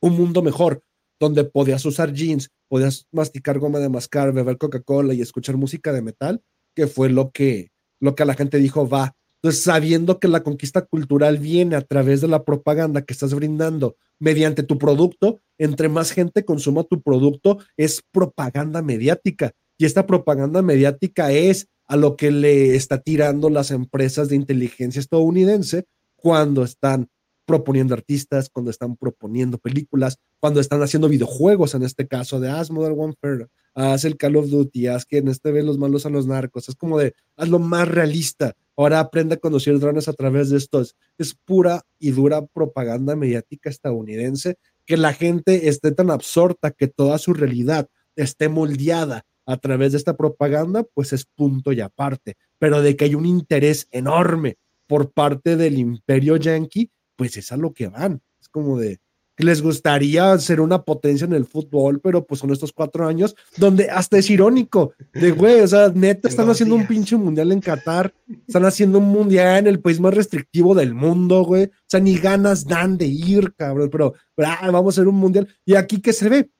un 0.00 0.16
mundo 0.16 0.42
mejor, 0.42 0.82
donde 1.18 1.44
podías 1.44 1.84
usar 1.84 2.12
jeans, 2.12 2.50
podías 2.68 3.06
masticar 3.12 3.58
goma 3.58 3.78
de 3.78 3.88
mascar, 3.88 4.32
beber 4.32 4.58
Coca-Cola 4.58 5.14
y 5.14 5.20
escuchar 5.20 5.56
música 5.56 5.92
de 5.92 6.02
metal, 6.02 6.42
que 6.74 6.86
fue 6.86 7.08
lo 7.08 7.30
que, 7.30 7.70
lo 8.00 8.14
que 8.14 8.24
a 8.24 8.26
la 8.26 8.34
gente 8.34 8.58
dijo, 8.58 8.88
va. 8.88 9.14
Entonces, 9.36 9.62
sabiendo 9.62 10.18
que 10.18 10.28
la 10.28 10.42
conquista 10.42 10.82
cultural 10.82 11.38
viene 11.38 11.76
a 11.76 11.82
través 11.82 12.20
de 12.20 12.28
la 12.28 12.44
propaganda 12.44 13.02
que 13.02 13.12
estás 13.12 13.34
brindando 13.34 13.96
mediante 14.18 14.62
tu 14.62 14.78
producto, 14.78 15.40
entre 15.58 15.88
más 15.88 16.12
gente 16.12 16.44
consuma 16.44 16.84
tu 16.84 17.02
producto, 17.02 17.58
es 17.76 18.02
propaganda 18.12 18.82
mediática. 18.82 19.52
Y 19.78 19.84
esta 19.84 20.06
propaganda 20.06 20.62
mediática 20.62 21.32
es 21.32 21.66
a 21.86 21.96
lo 21.96 22.16
que 22.16 22.30
le 22.30 22.76
está 22.76 22.98
tirando 22.98 23.50
las 23.50 23.70
empresas 23.70 24.28
de 24.28 24.36
inteligencia 24.36 25.00
estadounidense 25.00 25.86
cuando 26.22 26.62
están 26.62 27.08
proponiendo 27.44 27.94
artistas, 27.94 28.48
cuando 28.48 28.70
están 28.70 28.96
proponiendo 28.96 29.58
películas, 29.58 30.18
cuando 30.38 30.60
están 30.60 30.80
haciendo 30.82 31.08
videojuegos, 31.08 31.74
en 31.74 31.82
este 31.82 32.06
caso 32.06 32.38
de 32.38 32.48
haz 32.48 32.70
Modern 32.70 32.94
Warfare, 32.96 33.48
haz 33.74 34.04
el 34.04 34.16
Call 34.16 34.36
of 34.36 34.48
Duty, 34.48 34.86
haz 34.86 35.04
que 35.04 35.18
en 35.18 35.28
este 35.28 35.50
ve 35.50 35.62
los 35.62 35.78
malos 35.78 36.06
a 36.06 36.10
los 36.10 36.26
narcos, 36.26 36.68
es 36.68 36.76
como 36.76 36.98
de 36.98 37.14
haz 37.36 37.48
lo 37.48 37.58
más 37.58 37.88
realista, 37.88 38.54
ahora 38.76 39.00
aprende 39.00 39.34
a 39.34 39.38
conducir 39.38 39.78
drones 39.80 40.06
a 40.06 40.12
través 40.12 40.50
de 40.50 40.58
esto, 40.58 40.82
es 41.18 41.34
pura 41.44 41.82
y 41.98 42.12
dura 42.12 42.46
propaganda 42.46 43.16
mediática 43.16 43.68
estadounidense, 43.68 44.56
que 44.86 44.96
la 44.96 45.12
gente 45.12 45.68
esté 45.68 45.90
tan 45.92 46.10
absorta 46.10 46.70
que 46.70 46.86
toda 46.86 47.18
su 47.18 47.34
realidad 47.34 47.88
esté 48.14 48.48
moldeada 48.48 49.24
a 49.46 49.56
través 49.56 49.92
de 49.92 49.98
esta 49.98 50.16
propaganda, 50.16 50.84
pues 50.94 51.12
es 51.12 51.24
punto 51.24 51.72
y 51.72 51.80
aparte. 51.80 52.36
Pero 52.58 52.80
de 52.80 52.96
que 52.96 53.06
hay 53.06 53.14
un 53.14 53.26
interés 53.26 53.88
enorme 53.90 54.56
por 54.92 55.10
parte 55.10 55.56
del 55.56 55.78
imperio 55.78 56.36
yanqui, 56.36 56.90
pues 57.16 57.38
es 57.38 57.50
a 57.50 57.56
lo 57.56 57.72
que 57.72 57.88
van. 57.88 58.20
Es 58.38 58.50
como 58.50 58.78
de 58.78 59.00
que 59.34 59.42
les 59.42 59.62
gustaría 59.62 60.38
ser 60.38 60.60
una 60.60 60.82
potencia 60.82 61.24
en 61.24 61.32
el 61.32 61.46
fútbol, 61.46 61.98
pero 62.02 62.26
pues 62.26 62.40
son 62.40 62.50
estos 62.50 62.72
cuatro 62.74 63.06
años 63.06 63.34
donde 63.56 63.88
hasta 63.88 64.18
es 64.18 64.28
irónico, 64.28 64.92
de 65.14 65.30
güey, 65.30 65.60
o 65.60 65.66
sea, 65.66 65.88
neta, 65.94 66.28
están 66.28 66.50
haciendo 66.50 66.74
un 66.74 66.86
pinche 66.86 67.16
mundial 67.16 67.52
en 67.52 67.62
Qatar, 67.62 68.12
están 68.46 68.66
haciendo 68.66 68.98
un 68.98 69.08
mundial 69.08 69.60
en 69.60 69.68
el 69.68 69.80
país 69.80 69.98
más 69.98 70.12
restrictivo 70.12 70.74
del 70.74 70.92
mundo, 70.92 71.42
güey, 71.42 71.64
o 71.64 71.70
sea, 71.86 72.00
ni 72.00 72.18
ganas 72.18 72.66
dan 72.66 72.98
de 72.98 73.06
ir, 73.06 73.54
cabrón, 73.54 73.88
pero, 73.90 74.12
ah, 74.44 74.70
vamos 74.70 74.92
a 74.92 75.00
hacer 75.00 75.08
un 75.08 75.16
mundial. 75.16 75.48
Y 75.64 75.74
aquí 75.74 76.02
que 76.02 76.12
se 76.12 76.28
ve, 76.28 76.50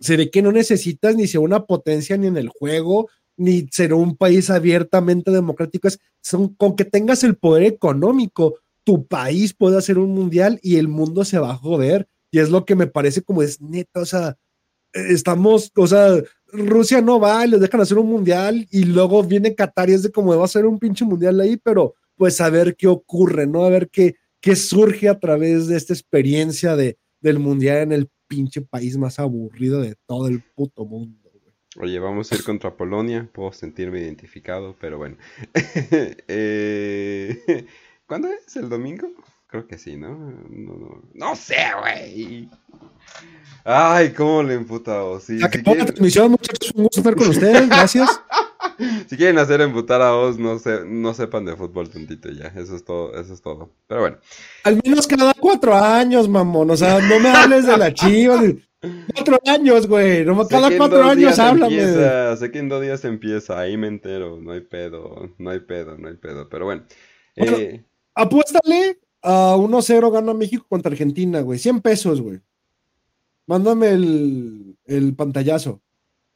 se 0.00 0.16
ve 0.16 0.30
que 0.30 0.40
no 0.40 0.52
necesitas 0.52 1.14
ni 1.16 1.26
ser 1.26 1.40
una 1.40 1.66
potencia 1.66 2.16
ni 2.16 2.28
en 2.28 2.38
el 2.38 2.48
juego, 2.48 3.10
ni 3.38 3.66
ser 3.70 3.94
un 3.94 4.16
país 4.16 4.50
abiertamente 4.50 5.30
democrático, 5.30 5.88
es 5.88 5.98
con 6.56 6.76
que 6.76 6.84
tengas 6.84 7.24
el 7.24 7.36
poder 7.36 7.62
económico, 7.62 8.56
tu 8.84 9.06
país 9.06 9.54
puede 9.54 9.78
hacer 9.78 9.98
un 9.98 10.12
mundial 10.12 10.58
y 10.62 10.76
el 10.76 10.88
mundo 10.88 11.24
se 11.24 11.38
va 11.38 11.52
a 11.52 11.56
joder. 11.56 12.08
Y 12.30 12.40
es 12.40 12.50
lo 12.50 12.66
que 12.66 12.74
me 12.74 12.86
parece 12.86 13.22
como 13.22 13.42
es 13.42 13.60
neta, 13.60 14.00
o 14.00 14.04
sea, 14.04 14.36
estamos, 14.92 15.72
o 15.76 15.86
sea, 15.86 16.22
Rusia 16.48 17.00
no 17.00 17.20
va, 17.20 17.46
les 17.46 17.60
dejan 17.60 17.80
hacer 17.80 17.98
un 17.98 18.08
mundial 18.08 18.66
y 18.70 18.84
luego 18.84 19.22
viene 19.22 19.54
Qatar 19.54 19.90
y 19.90 19.94
es 19.94 20.02
de 20.02 20.10
como 20.10 20.36
va 20.36 20.44
a 20.44 20.48
ser 20.48 20.66
un 20.66 20.78
pinche 20.78 21.04
mundial 21.04 21.40
ahí, 21.40 21.56
pero 21.56 21.94
pues 22.16 22.40
a 22.40 22.50
ver 22.50 22.76
qué 22.76 22.86
ocurre, 22.86 23.46
¿no? 23.46 23.64
A 23.64 23.70
ver 23.70 23.88
qué, 23.88 24.16
qué 24.40 24.56
surge 24.56 25.08
a 25.08 25.18
través 25.18 25.68
de 25.68 25.76
esta 25.76 25.92
experiencia 25.92 26.74
de, 26.74 26.98
del 27.20 27.38
mundial 27.38 27.78
en 27.78 27.92
el 27.92 28.08
pinche 28.26 28.60
país 28.60 28.96
más 28.96 29.18
aburrido 29.18 29.80
de 29.80 29.96
todo 30.06 30.28
el 30.28 30.42
puto 30.54 30.84
mundo. 30.84 31.17
Oye, 31.80 32.00
vamos 32.00 32.32
a 32.32 32.34
ir 32.34 32.42
contra 32.42 32.76
Polonia, 32.76 33.28
puedo 33.32 33.52
sentirme 33.52 34.00
identificado, 34.00 34.74
pero 34.80 34.98
bueno. 34.98 35.16
Eh, 36.28 37.66
¿Cuándo 38.06 38.28
es? 38.28 38.56
¿El 38.56 38.68
domingo? 38.68 39.08
Creo 39.46 39.66
que 39.66 39.78
sí, 39.78 39.96
¿no? 39.96 40.10
No, 40.50 40.74
no, 40.74 41.02
no 41.14 41.36
sé, 41.36 41.56
güey. 41.80 42.50
Ay, 43.64 44.12
cómo 44.12 44.42
le 44.42 44.54
emputado. 44.54 45.20
Sí, 45.20 45.42
a 45.42 45.48
que 45.48 45.60
ponga 45.60 45.86
transmisión, 45.86 46.32
muchachos, 46.32 46.72
un 46.74 46.84
gusto 46.84 47.00
estar 47.00 47.14
con 47.14 47.28
ustedes, 47.28 47.68
gracias. 47.68 48.20
si 49.08 49.16
quieren 49.16 49.38
hacer 49.38 49.60
emputar 49.60 50.02
a 50.02 50.12
vos, 50.12 50.38
no, 50.38 50.58
se, 50.58 50.84
no 50.84 51.14
sepan 51.14 51.44
de 51.44 51.56
fútbol 51.56 51.88
tantito 51.88 52.28
ya. 52.30 52.48
Eso 52.56 52.76
es 52.76 52.84
todo, 52.84 53.14
eso 53.18 53.32
es 53.34 53.40
todo. 53.40 53.70
Pero 53.86 54.00
bueno. 54.00 54.16
Al 54.64 54.80
menos 54.84 55.06
cada 55.06 55.32
cuatro 55.34 55.74
años, 55.74 56.28
mamón. 56.28 56.70
O 56.70 56.76
sea, 56.76 57.00
no 57.00 57.20
me 57.20 57.30
hables 57.30 57.66
de 57.66 57.76
la 57.76 57.94
chiva. 57.94 58.42
Cuatro 58.80 59.38
años, 59.46 59.86
güey. 59.86 60.24
No, 60.24 60.46
cada 60.46 60.76
cuatro 60.76 61.02
años 61.02 61.38
háblame. 61.38 62.36
sé 62.36 62.50
que 62.50 62.58
en 62.58 62.68
dos 62.68 62.82
días 62.82 63.04
empieza. 63.04 63.58
Ahí 63.58 63.76
me 63.76 63.88
entero. 63.88 64.38
No 64.40 64.52
hay 64.52 64.60
pedo. 64.60 65.34
No 65.38 65.50
hay 65.50 65.60
pedo, 65.60 65.96
no 65.98 66.08
hay 66.08 66.16
pedo. 66.16 66.48
Pero 66.48 66.66
bueno. 66.66 66.84
eh... 67.36 67.84
Apuéstale 68.14 68.98
a 69.22 69.54
1-0 69.56 70.12
gana 70.12 70.34
México 70.34 70.66
contra 70.68 70.90
Argentina, 70.90 71.40
güey. 71.40 71.58
100 71.58 71.80
pesos, 71.80 72.20
güey. 72.20 72.40
Mándame 73.46 73.90
el, 73.90 74.76
el 74.86 75.14
pantallazo. 75.14 75.80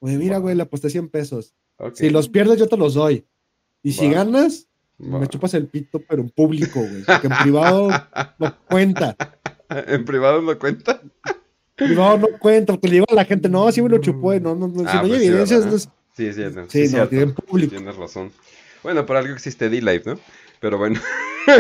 Güey, 0.01 0.17
mira, 0.17 0.39
güey, 0.39 0.55
le 0.57 0.63
aposté 0.63 0.91
100 0.91 1.09
pesos. 1.11 1.55
Si 1.95 2.11
los 2.11 2.29
pierdes, 2.29 2.59
yo 2.59 2.69
te 2.69 2.77
los 2.77 2.95
doy. 2.95 3.27
Y 3.83 3.93
si 3.93 4.09
ganas, 4.11 4.69
me 4.99 5.27
chupas 5.27 5.55
el 5.55 5.67
pito, 5.67 6.01
pero 6.09 6.23
en 6.23 6.31
público, 6.31 6.81
güey. 6.81 7.03
Porque 7.05 7.27
en 7.27 7.35
privado 7.43 7.89
no 8.39 8.57
cuenta. 8.69 9.17
¿En 9.69 10.05
privado 10.05 10.41
no 10.43 10.59
cuenta? 10.59 11.01
Privado 11.75 12.19
no 12.19 12.29
cuenta, 12.39 12.73
porque 12.75 12.89
le 12.89 12.95
digo 12.95 13.07
a 13.09 13.15
la 13.15 13.25
gente, 13.25 13.49
no, 13.49 13.71
sí 13.73 13.81
me 13.83 13.89
lo 13.89 13.99
chupó, 13.99 14.35
no, 14.35 14.55
no, 14.55 14.69
no, 14.69 14.81
si 14.81 14.85
ah, 14.89 14.95
no 14.97 15.03
hay 15.03 15.09
pues 15.09 15.23
evidencias, 15.23 15.67
no 15.67 15.79
Sí, 16.15 16.33
sí, 16.33 16.43
no, 16.55 16.69
sí, 16.69 16.89
sí 16.89 16.97
no, 16.97 17.35
público. 17.35 17.75
Tienes 17.75 17.97
razón. 17.97 18.31
Bueno, 18.83 19.07
por 19.07 19.17
algo 19.17 19.33
existe 19.33 19.71
D-Live, 19.71 20.03
¿no? 20.05 20.19
Pero 20.61 20.77
bueno. 20.79 21.01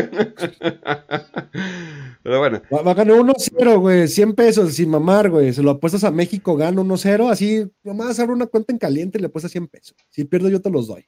Pero 2.23 2.39
bueno. 2.39 2.63
Va, 2.73 2.91
a 2.91 2.95
ganar 2.95 3.17
1-0, 3.17 3.81
güey. 3.81 4.07
100 4.07 4.35
pesos 4.35 4.75
sin 4.75 4.91
mamar, 4.91 5.31
güey. 5.31 5.53
Se 5.53 5.63
lo 5.63 5.73
apuestas 5.73 6.05
a 6.05 6.11
México, 6.11 6.57
gana 6.57 6.83
1-0. 6.83 7.31
Así, 7.31 7.69
nomás 7.83 8.21
abre 8.21 8.35
una 8.35 8.47
cuenta 8.47 8.73
en 8.73 8.79
caliente 8.79 9.19
y 9.19 9.23
le 9.23 9.29
apuestas 9.29 9.53
100 9.53 9.69
pesos. 9.69 9.97
Si 10.11 10.25
pierdo, 10.25 10.49
yo 10.49 10.61
te 10.61 10.71
los 10.71 10.87
doy. 10.87 11.07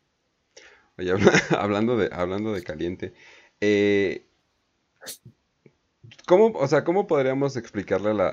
Oye, 0.99 1.13
hablando 1.51 1.97
de, 1.97 2.09
hablando 2.13 2.53
de 2.53 2.63
caliente. 2.63 3.13
Eh, 3.61 4.27
¿Cómo, 6.27 6.47
o 6.55 6.67
sea, 6.69 6.85
¿cómo 6.85 7.07
podríamos 7.07 7.57
explicarle 7.57 8.11
a 8.11 8.15
la, 8.15 8.29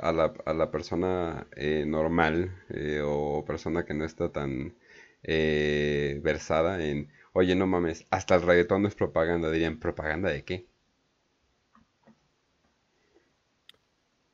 a 0.46 0.54
la, 0.54 0.72
persona 0.72 1.48
eh, 1.58 1.84
normal 1.86 2.56
eh, 2.70 3.02
o 3.04 3.44
persona 3.46 3.84
que 3.84 3.94
no 3.94 4.06
está 4.06 4.32
tan 4.32 4.76
eh, 5.24 6.22
versada 6.24 6.86
en, 6.86 7.10
oye, 7.34 7.54
no 7.56 7.68
mames, 7.68 8.06
hasta 8.10 8.36
el 8.36 8.44
reggaetón 8.44 8.84
no 8.84 8.88
es 8.88 8.96
propaganda? 8.96 9.52
Dirían, 9.52 9.78
¿propaganda 9.78 10.30
de 10.30 10.46
qué? 10.46 10.68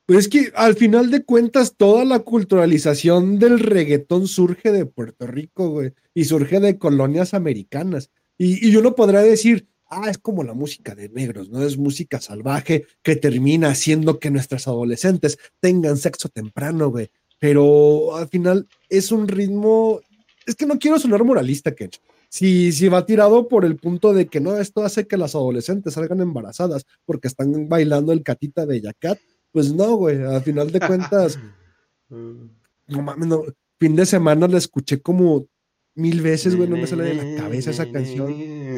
Pues 0.06 0.20
es 0.20 0.28
que 0.28 0.52
al 0.54 0.76
final 0.76 1.10
de 1.10 1.24
cuentas 1.24 1.76
toda 1.76 2.04
la 2.04 2.20
culturalización 2.20 3.40
del 3.40 3.58
reggaetón 3.58 4.28
surge 4.28 4.70
de 4.70 4.86
Puerto 4.86 5.26
Rico, 5.26 5.68
güey, 5.68 5.94
y 6.14 6.24
surge 6.24 6.60
de 6.60 6.78
colonias 6.78 7.34
americanas. 7.34 8.12
Y, 8.38 8.70
y 8.70 8.76
uno 8.76 8.94
podrá 8.94 9.20
decir, 9.20 9.66
ah, 9.88 10.08
es 10.10 10.18
como 10.18 10.44
la 10.44 10.54
música 10.54 10.94
de 10.94 11.08
negros, 11.08 11.50
¿no? 11.50 11.62
Es 11.62 11.76
música 11.76 12.20
salvaje 12.20 12.86
que 13.02 13.16
termina 13.16 13.70
haciendo 13.70 14.18
que 14.18 14.30
nuestras 14.30 14.68
adolescentes 14.68 15.38
tengan 15.60 15.96
sexo 15.96 16.28
temprano, 16.28 16.90
güey. 16.90 17.10
Pero 17.38 18.16
al 18.16 18.28
final 18.28 18.68
es 18.88 19.12
un 19.12 19.28
ritmo, 19.28 20.00
es 20.46 20.54
que 20.54 20.66
no 20.66 20.78
quiero 20.78 20.98
sonar 20.98 21.24
moralista, 21.24 21.74
Kench. 21.74 22.00
Si, 22.28 22.72
si 22.72 22.88
va 22.88 23.06
tirado 23.06 23.48
por 23.48 23.64
el 23.64 23.76
punto 23.76 24.12
de 24.12 24.26
que 24.26 24.40
no, 24.40 24.58
esto 24.58 24.82
hace 24.82 25.06
que 25.06 25.16
las 25.16 25.34
adolescentes 25.34 25.94
salgan 25.94 26.20
embarazadas 26.20 26.84
porque 27.06 27.28
están 27.28 27.68
bailando 27.68 28.12
el 28.12 28.22
catita 28.22 28.66
de 28.66 28.82
Yacat, 28.82 29.18
pues 29.50 29.72
no, 29.72 29.94
güey, 29.96 30.22
a 30.22 30.40
final 30.40 30.70
de 30.70 30.80
cuentas, 30.80 31.38
no 32.10 33.02
mames, 33.02 33.28
no, 33.28 33.44
fin 33.78 33.96
de 33.96 34.04
semana 34.04 34.46
la 34.46 34.58
escuché 34.58 35.00
como 35.00 35.46
mil 35.94 36.20
veces, 36.20 36.54
güey, 36.54 36.68
no 36.68 36.76
me 36.76 36.86
sale 36.86 37.04
de 37.04 37.14
la 37.14 37.42
cabeza 37.42 37.70
esa 37.70 37.90
canción. 37.90 38.34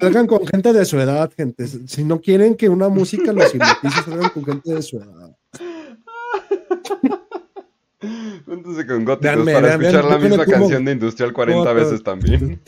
Salgan 0.00 0.26
con 0.26 0.46
gente 0.46 0.72
de 0.72 0.84
su 0.84 0.98
edad, 0.98 1.30
gente. 1.36 1.66
Si 1.66 2.04
no 2.04 2.20
quieren 2.20 2.54
que 2.54 2.68
una 2.68 2.88
música 2.88 3.32
los 3.32 3.54
hipnotice, 3.54 4.02
salgan 4.04 4.30
con 4.30 4.44
gente 4.44 4.74
de 4.74 4.82
su 4.82 4.98
edad. 4.98 5.36
Júntense 8.46 8.86
con 8.86 9.04
góticos 9.04 9.44
para 9.44 9.74
escuchar 9.74 10.04
la 10.04 10.18
misma 10.18 10.46
canción 10.46 10.84
de 10.84 10.92
Industrial 10.92 11.32
40 11.32 11.72
veces 11.72 12.02
también. 12.02 12.60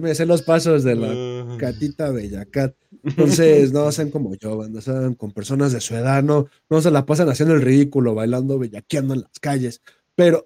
Me 0.00 0.14
sé 0.14 0.24
los 0.24 0.42
pasos 0.42 0.82
de 0.82 0.94
la 0.96 1.56
catita 1.58 2.10
Bellacat. 2.10 2.74
Entonces, 3.04 3.72
no 3.72 3.90
sean 3.92 4.10
como 4.10 4.34
yo, 4.36 4.66
no 4.68 4.80
sean 4.80 5.14
con 5.14 5.32
personas 5.32 5.72
de 5.72 5.80
su 5.80 5.94
edad, 5.94 6.22
no, 6.22 6.48
no 6.70 6.80
se 6.80 6.90
la 6.90 7.04
pasan 7.04 7.28
haciendo 7.28 7.54
el 7.54 7.62
ridículo, 7.62 8.14
bailando, 8.14 8.58
bellaqueando 8.58 9.14
en 9.14 9.22
las 9.22 9.38
calles. 9.38 9.82
Pero. 10.14 10.44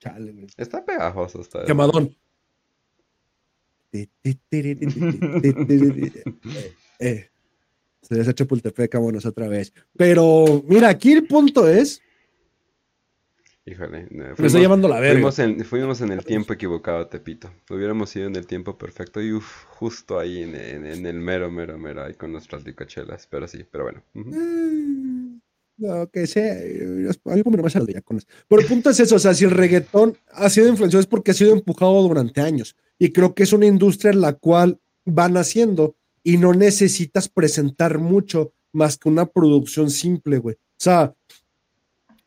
Chale, 0.00 0.46
Está 0.56 0.84
pegajoso. 0.84 1.40
Está 1.40 1.64
Quemadón. 1.64 2.16
eh, 6.98 7.30
se 8.02 8.14
les 8.14 8.26
ha 8.26 8.30
hecho 8.30 8.46
Pultepec, 8.46 8.94
vámonos 8.94 9.26
otra 9.26 9.46
vez. 9.48 9.72
Pero, 9.96 10.64
mira, 10.66 10.88
aquí 10.88 11.12
el 11.12 11.26
punto 11.26 11.68
es 11.68 12.02
Híjole, 13.66 14.06
fuimos, 14.06 14.38
me 14.38 14.46
estoy 14.46 14.62
llamando 14.62 14.88
la 14.88 14.98
verga. 14.98 15.30
Fuimos 15.64 16.00
en, 16.00 16.12
el 16.12 16.24
tiempo 16.24 16.52
equivocado, 16.54 17.06
Tepito. 17.06 17.52
Hubiéramos 17.68 18.14
ido 18.16 18.26
en 18.26 18.34
el 18.34 18.46
tiempo 18.46 18.76
perfecto 18.78 19.20
y 19.20 19.32
uf, 19.32 19.64
justo 19.66 20.18
ahí 20.18 20.42
en, 20.42 20.56
el 20.56 21.20
mero, 21.20 21.50
mero, 21.50 21.78
mero, 21.78 22.02
ahí 22.02 22.14
con 22.14 22.32
nuestras 22.32 22.64
licochelas. 22.64 23.28
Pero 23.30 23.46
sí, 23.46 23.64
pero 23.70 23.84
bueno. 23.84 24.02
Que 26.12 26.26
sea, 26.26 26.56
algo 27.26 27.50
me 27.50 27.56
lo 27.56 27.68
ya 27.68 28.00
con 28.02 28.20
Pero 28.48 28.62
el 28.62 28.68
punto 28.68 28.90
es 28.90 29.00
eso, 29.00 29.16
o 29.16 29.18
sea, 29.18 29.34
si 29.34 29.44
el 29.44 29.50
reggaetón 29.50 30.16
ha 30.32 30.50
sido 30.50 30.68
influenciado 30.68 31.00
es 31.00 31.06
porque 31.06 31.30
ha 31.30 31.34
sido 31.34 31.52
empujado 31.52 32.02
durante 32.02 32.40
años. 32.40 32.76
Y 32.98 33.12
creo 33.12 33.34
que 33.34 33.44
es 33.44 33.52
una 33.52 33.66
industria 33.66 34.12
en 34.12 34.20
la 34.20 34.34
cual 34.34 34.78
van 35.04 35.36
haciendo 35.36 35.96
y 36.22 36.36
no 36.36 36.52
necesitas 36.52 37.28
presentar 37.28 37.98
mucho 37.98 38.52
más 38.72 38.98
que 38.98 39.08
una 39.08 39.26
producción 39.26 39.90
simple, 39.90 40.38
güey. 40.38 40.56
O 40.56 40.82
sea, 40.82 41.14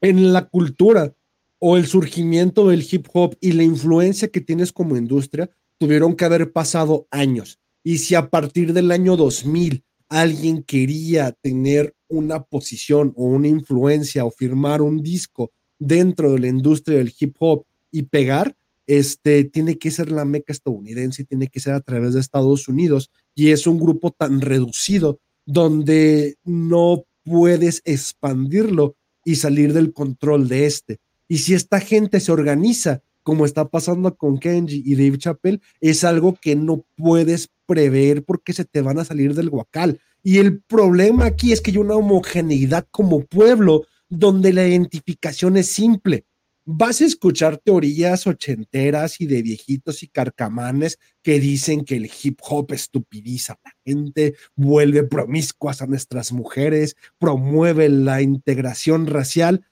en 0.01 0.33
la 0.33 0.49
cultura 0.49 1.13
o 1.59 1.77
el 1.77 1.87
surgimiento 1.87 2.67
del 2.67 2.85
hip 2.89 3.07
hop 3.13 3.37
y 3.39 3.53
la 3.53 3.63
influencia 3.63 4.27
que 4.27 4.41
tienes 4.41 4.73
como 4.73 4.97
industria 4.97 5.49
tuvieron 5.77 6.15
que 6.15 6.25
haber 6.25 6.51
pasado 6.51 7.07
años. 7.11 7.59
Y 7.83 7.99
si 7.99 8.15
a 8.15 8.29
partir 8.29 8.73
del 8.73 8.91
año 8.91 9.15
2000 9.15 9.83
alguien 10.13 10.61
quería 10.61 11.31
tener 11.31 11.95
una 12.07 12.43
posición 12.43 13.13
o 13.15 13.25
una 13.25 13.47
influencia 13.47 14.25
o 14.25 14.31
firmar 14.31 14.83
un 14.83 15.01
disco 15.01 15.51
dentro 15.79 16.31
de 16.31 16.39
la 16.39 16.47
industria 16.47 16.99
del 16.99 17.13
hip 17.19 17.35
hop 17.39 17.65
y 17.91 18.03
pegar, 18.03 18.55
este 18.85 19.43
tiene 19.45 19.79
que 19.79 19.89
ser 19.89 20.11
la 20.11 20.23
meca 20.23 20.53
estadounidense, 20.53 21.23
tiene 21.23 21.47
que 21.47 21.59
ser 21.59 21.73
a 21.73 21.81
través 21.81 22.13
de 22.13 22.19
Estados 22.19 22.67
Unidos 22.67 23.09
y 23.33 23.49
es 23.49 23.65
un 23.65 23.79
grupo 23.79 24.11
tan 24.11 24.41
reducido 24.41 25.19
donde 25.47 26.35
no 26.43 27.05
puedes 27.23 27.81
expandirlo 27.83 28.95
y 29.25 29.37
salir 29.37 29.73
del 29.73 29.93
control 29.93 30.47
de 30.47 30.67
este. 30.67 30.99
Y 31.27 31.39
si 31.39 31.55
esta 31.55 31.79
gente 31.79 32.19
se 32.19 32.31
organiza, 32.31 33.01
como 33.23 33.45
está 33.45 33.67
pasando 33.67 34.15
con 34.15 34.37
Kenji 34.37 34.83
y 34.85 34.95
Dave 34.95 35.17
Chappelle, 35.17 35.61
es 35.81 36.03
algo 36.03 36.35
que 36.39 36.55
no 36.55 36.85
puedes 36.95 37.49
prever 37.65 38.23
porque 38.23 38.53
se 38.53 38.65
te 38.65 38.81
van 38.81 38.99
a 38.99 39.05
salir 39.05 39.33
del 39.33 39.49
guacal. 39.49 39.99
Y 40.21 40.37
el 40.37 40.61
problema 40.61 41.25
aquí 41.25 41.51
es 41.51 41.61
que 41.61 41.71
hay 41.71 41.77
una 41.77 41.95
homogeneidad 41.95 42.87
como 42.91 43.25
pueblo 43.25 43.85
donde 44.09 44.53
la 44.53 44.67
identificación 44.67 45.57
es 45.57 45.67
simple. 45.67 46.25
Vas 46.65 47.01
a 47.01 47.05
escuchar 47.05 47.57
teorías 47.57 48.25
ochenteras 48.25 49.19
y 49.19 49.25
de 49.25 49.41
viejitos 49.41 50.01
y 50.01 50.07
carcamanes 50.07 50.97
que 51.21 51.39
dicen 51.39 51.83
que 51.83 51.97
el 51.97 52.09
hip 52.23 52.39
hop 52.41 52.71
estupidiza 52.71 53.53
a 53.53 53.59
la 53.65 53.73
gente, 53.85 54.35
vuelve 54.55 55.03
promiscuas 55.03 55.81
a 55.81 55.87
nuestras 55.87 56.31
mujeres, 56.31 56.95
promueve 57.17 57.89
la 57.89 58.21
integración 58.21 59.07
racial 59.07 59.65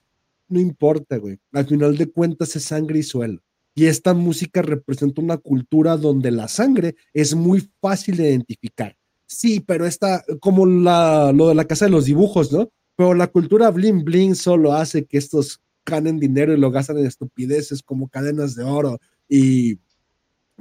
no 0.51 0.59
importa, 0.59 1.15
güey. 1.17 1.39
Al 1.53 1.65
final 1.65 1.97
de 1.97 2.11
cuentas 2.11 2.57
es 2.57 2.63
sangre 2.65 2.99
y 2.99 3.03
suelo. 3.03 3.41
Y 3.73 3.85
esta 3.85 4.13
música 4.13 4.61
representa 4.61 5.21
una 5.21 5.37
cultura 5.37 5.97
donde 5.97 6.31
la 6.31 6.47
sangre 6.47 6.95
es 7.13 7.35
muy 7.35 7.69
fácil 7.79 8.17
de 8.17 8.29
identificar. 8.29 8.97
Sí, 9.25 9.61
pero 9.61 9.85
está 9.85 10.23
como 10.41 10.65
la, 10.65 11.31
lo 11.33 11.49
de 11.49 11.55
la 11.55 11.65
casa 11.65 11.85
de 11.85 11.91
los 11.91 12.05
dibujos, 12.05 12.51
¿no? 12.51 12.69
Pero 12.97 13.13
la 13.13 13.27
cultura 13.27 13.69
bling 13.71 14.03
bling 14.03 14.35
solo 14.35 14.73
hace 14.73 15.05
que 15.05 15.17
estos 15.17 15.61
ganen 15.85 16.19
dinero 16.19 16.53
y 16.53 16.57
lo 16.57 16.71
gastan 16.71 16.97
en 16.97 17.05
estupideces 17.05 17.81
como 17.81 18.09
cadenas 18.09 18.55
de 18.55 18.63
oro 18.63 18.99
y 19.27 19.79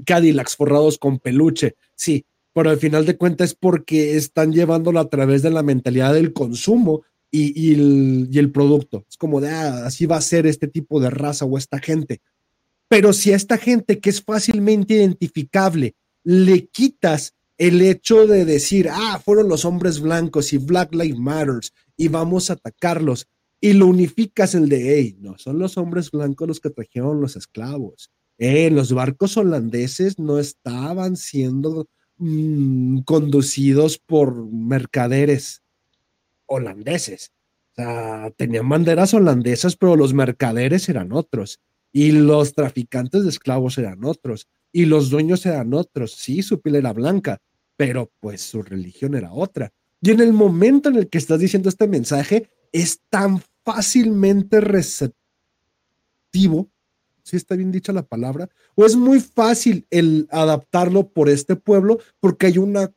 Cadillacs 0.04 0.56
forrados 0.56 0.98
con 0.98 1.18
peluche. 1.18 1.76
Sí, 1.94 2.24
pero 2.52 2.70
al 2.70 2.78
final 2.78 3.06
de 3.06 3.16
cuentas 3.16 3.50
es 3.50 3.54
porque 3.54 4.16
están 4.16 4.52
llevándolo 4.52 5.00
a 5.00 5.08
través 5.08 5.42
de 5.42 5.50
la 5.50 5.62
mentalidad 5.62 6.14
del 6.14 6.32
consumo 6.32 7.02
y, 7.30 7.72
el, 7.72 8.50
producto. 8.52 9.04
Es 9.08 9.16
como 9.16 9.40
de, 9.40 9.50
ah, 9.50 9.86
así 9.86 10.06
va 10.06 10.16
a 10.16 10.20
ser 10.20 10.46
este 10.46 10.66
tipo 10.66 11.00
de 11.00 11.10
raza 11.10 11.44
o 11.44 11.58
esta 11.58 11.78
gente. 11.78 12.20
Pero 12.90 13.12
si 13.12 13.32
a 13.32 13.36
esta 13.36 13.56
gente 13.56 14.00
que 14.00 14.10
es 14.10 14.20
fácilmente 14.20 14.94
identificable 14.94 15.94
le 16.24 16.66
quitas 16.66 17.34
el 17.56 17.80
hecho 17.82 18.26
de 18.26 18.44
decir, 18.44 18.88
ah, 18.90 19.20
fueron 19.24 19.48
los 19.48 19.64
hombres 19.64 20.00
blancos 20.00 20.52
y 20.52 20.58
Black 20.58 20.92
Lives 20.92 21.18
Matters 21.18 21.72
y 21.96 22.08
vamos 22.08 22.50
a 22.50 22.54
atacarlos, 22.54 23.28
y 23.60 23.74
lo 23.74 23.86
unificas 23.86 24.56
el 24.56 24.68
de, 24.68 24.96
hey, 24.96 25.16
no, 25.20 25.38
son 25.38 25.60
los 25.60 25.76
hombres 25.76 26.10
blancos 26.10 26.48
los 26.48 26.58
que 26.58 26.70
trajeron 26.70 27.20
los 27.20 27.36
esclavos. 27.36 28.10
Eh, 28.38 28.70
los 28.70 28.92
barcos 28.92 29.36
holandeses 29.36 30.18
no 30.18 30.40
estaban 30.40 31.16
siendo 31.16 31.86
mm, 32.16 33.02
conducidos 33.02 33.98
por 33.98 34.50
mercaderes 34.50 35.62
holandeses. 36.46 37.30
O 37.72 37.74
sea, 37.76 38.32
tenían 38.36 38.68
banderas 38.68 39.14
holandesas, 39.14 39.76
pero 39.76 39.94
los 39.94 40.12
mercaderes 40.12 40.88
eran 40.88 41.12
otros. 41.12 41.60
Y 41.92 42.12
los 42.12 42.54
traficantes 42.54 43.24
de 43.24 43.30
esclavos 43.30 43.78
eran 43.78 44.04
otros. 44.04 44.48
Y 44.72 44.84
los 44.84 45.10
dueños 45.10 45.44
eran 45.46 45.74
otros. 45.74 46.12
Sí, 46.12 46.42
su 46.42 46.60
piel 46.60 46.76
era 46.76 46.92
blanca, 46.92 47.38
pero 47.76 48.10
pues 48.20 48.42
su 48.42 48.62
religión 48.62 49.14
era 49.14 49.32
otra. 49.32 49.72
Y 50.00 50.10
en 50.10 50.20
el 50.20 50.32
momento 50.32 50.88
en 50.88 50.96
el 50.96 51.08
que 51.08 51.18
estás 51.18 51.40
diciendo 51.40 51.68
este 51.68 51.86
mensaje, 51.88 52.50
es 52.72 53.00
tan 53.08 53.42
fácilmente 53.64 54.60
receptivo, 54.60 55.14
si 57.22 57.36
está 57.36 57.54
bien 57.56 57.72
dicha 57.72 57.92
la 57.92 58.06
palabra, 58.06 58.48
o 58.74 58.86
es 58.86 58.96
muy 58.96 59.20
fácil 59.20 59.86
el 59.90 60.26
adaptarlo 60.30 61.08
por 61.08 61.28
este 61.28 61.56
pueblo 61.56 61.98
porque 62.18 62.46
hay 62.46 62.58
una 62.58 62.92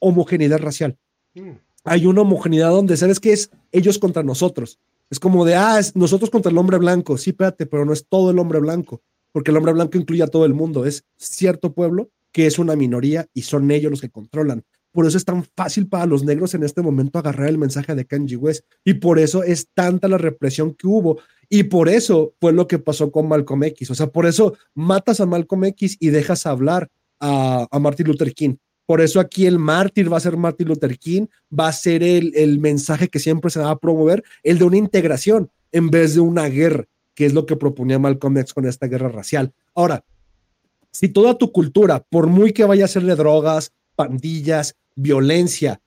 homogeneidad 0.00 0.58
racial. 0.58 0.98
Mm. 1.34 1.52
Hay 1.84 2.06
una 2.06 2.22
homogeneidad 2.22 2.70
donde 2.70 2.96
sabes 2.96 3.20
que 3.20 3.32
es 3.32 3.50
ellos 3.72 3.98
contra 3.98 4.22
nosotros. 4.22 4.78
Es 5.10 5.18
como 5.18 5.44
de, 5.44 5.56
ah, 5.56 5.78
es 5.78 5.96
nosotros 5.96 6.30
contra 6.30 6.50
el 6.50 6.58
hombre 6.58 6.78
blanco. 6.78 7.18
Sí, 7.18 7.30
espérate, 7.30 7.66
pero 7.66 7.84
no 7.84 7.92
es 7.92 8.06
todo 8.08 8.30
el 8.30 8.38
hombre 8.38 8.60
blanco, 8.60 9.02
porque 9.32 9.50
el 9.50 9.56
hombre 9.56 9.72
blanco 9.72 9.98
incluye 9.98 10.22
a 10.22 10.28
todo 10.28 10.44
el 10.44 10.54
mundo. 10.54 10.86
Es 10.86 11.04
cierto 11.18 11.72
pueblo 11.72 12.10
que 12.32 12.46
es 12.46 12.58
una 12.58 12.76
minoría 12.76 13.26
y 13.34 13.42
son 13.42 13.70
ellos 13.70 13.90
los 13.90 14.00
que 14.00 14.10
controlan. 14.10 14.64
Por 14.92 15.06
eso 15.06 15.16
es 15.16 15.24
tan 15.24 15.44
fácil 15.56 15.88
para 15.88 16.06
los 16.06 16.24
negros 16.24 16.54
en 16.54 16.64
este 16.64 16.82
momento 16.82 17.18
agarrar 17.18 17.48
el 17.48 17.58
mensaje 17.58 17.94
de 17.94 18.06
Kanye 18.06 18.36
West. 18.36 18.64
Y 18.84 18.94
por 18.94 19.18
eso 19.18 19.42
es 19.42 19.68
tanta 19.72 20.08
la 20.08 20.18
represión 20.18 20.74
que 20.74 20.86
hubo. 20.86 21.18
Y 21.48 21.64
por 21.64 21.88
eso 21.88 22.34
fue 22.40 22.52
lo 22.52 22.66
que 22.66 22.78
pasó 22.78 23.10
con 23.10 23.28
Malcolm 23.28 23.64
X. 23.64 23.90
O 23.90 23.94
sea, 23.94 24.08
por 24.08 24.26
eso 24.26 24.56
matas 24.74 25.20
a 25.20 25.26
Malcolm 25.26 25.64
X 25.64 25.96
y 26.00 26.10
dejas 26.10 26.46
hablar 26.46 26.88
a, 27.20 27.66
a 27.70 27.78
Martin 27.78 28.08
Luther 28.08 28.32
King. 28.34 28.56
Por 28.90 29.00
eso 29.00 29.20
aquí 29.20 29.46
el 29.46 29.60
mártir 29.60 30.12
va 30.12 30.16
a 30.16 30.20
ser 30.20 30.36
Martin 30.36 30.66
Luther 30.66 30.98
King, 30.98 31.26
va 31.56 31.68
a 31.68 31.72
ser 31.72 32.02
el, 32.02 32.32
el 32.34 32.58
mensaje 32.58 33.06
que 33.06 33.20
siempre 33.20 33.48
se 33.48 33.60
va 33.60 33.70
a 33.70 33.78
promover, 33.78 34.24
el 34.42 34.58
de 34.58 34.64
una 34.64 34.78
integración 34.78 35.48
en 35.70 35.90
vez 35.90 36.16
de 36.16 36.20
una 36.20 36.48
guerra, 36.48 36.88
que 37.14 37.24
es 37.24 37.32
lo 37.32 37.46
que 37.46 37.54
proponía 37.54 38.00
Malcolm 38.00 38.38
X 38.38 38.52
con 38.52 38.66
esta 38.66 38.88
guerra 38.88 39.08
racial. 39.08 39.52
Ahora, 39.76 40.04
si 40.90 41.08
toda 41.08 41.38
tu 41.38 41.52
cultura, 41.52 42.04
por 42.10 42.26
muy 42.26 42.52
que 42.52 42.64
vaya 42.64 42.84
a 42.84 42.88
ser 42.88 43.04
de 43.04 43.14
drogas, 43.14 43.70
pandillas, 43.94 44.74
violencia, 44.96 45.80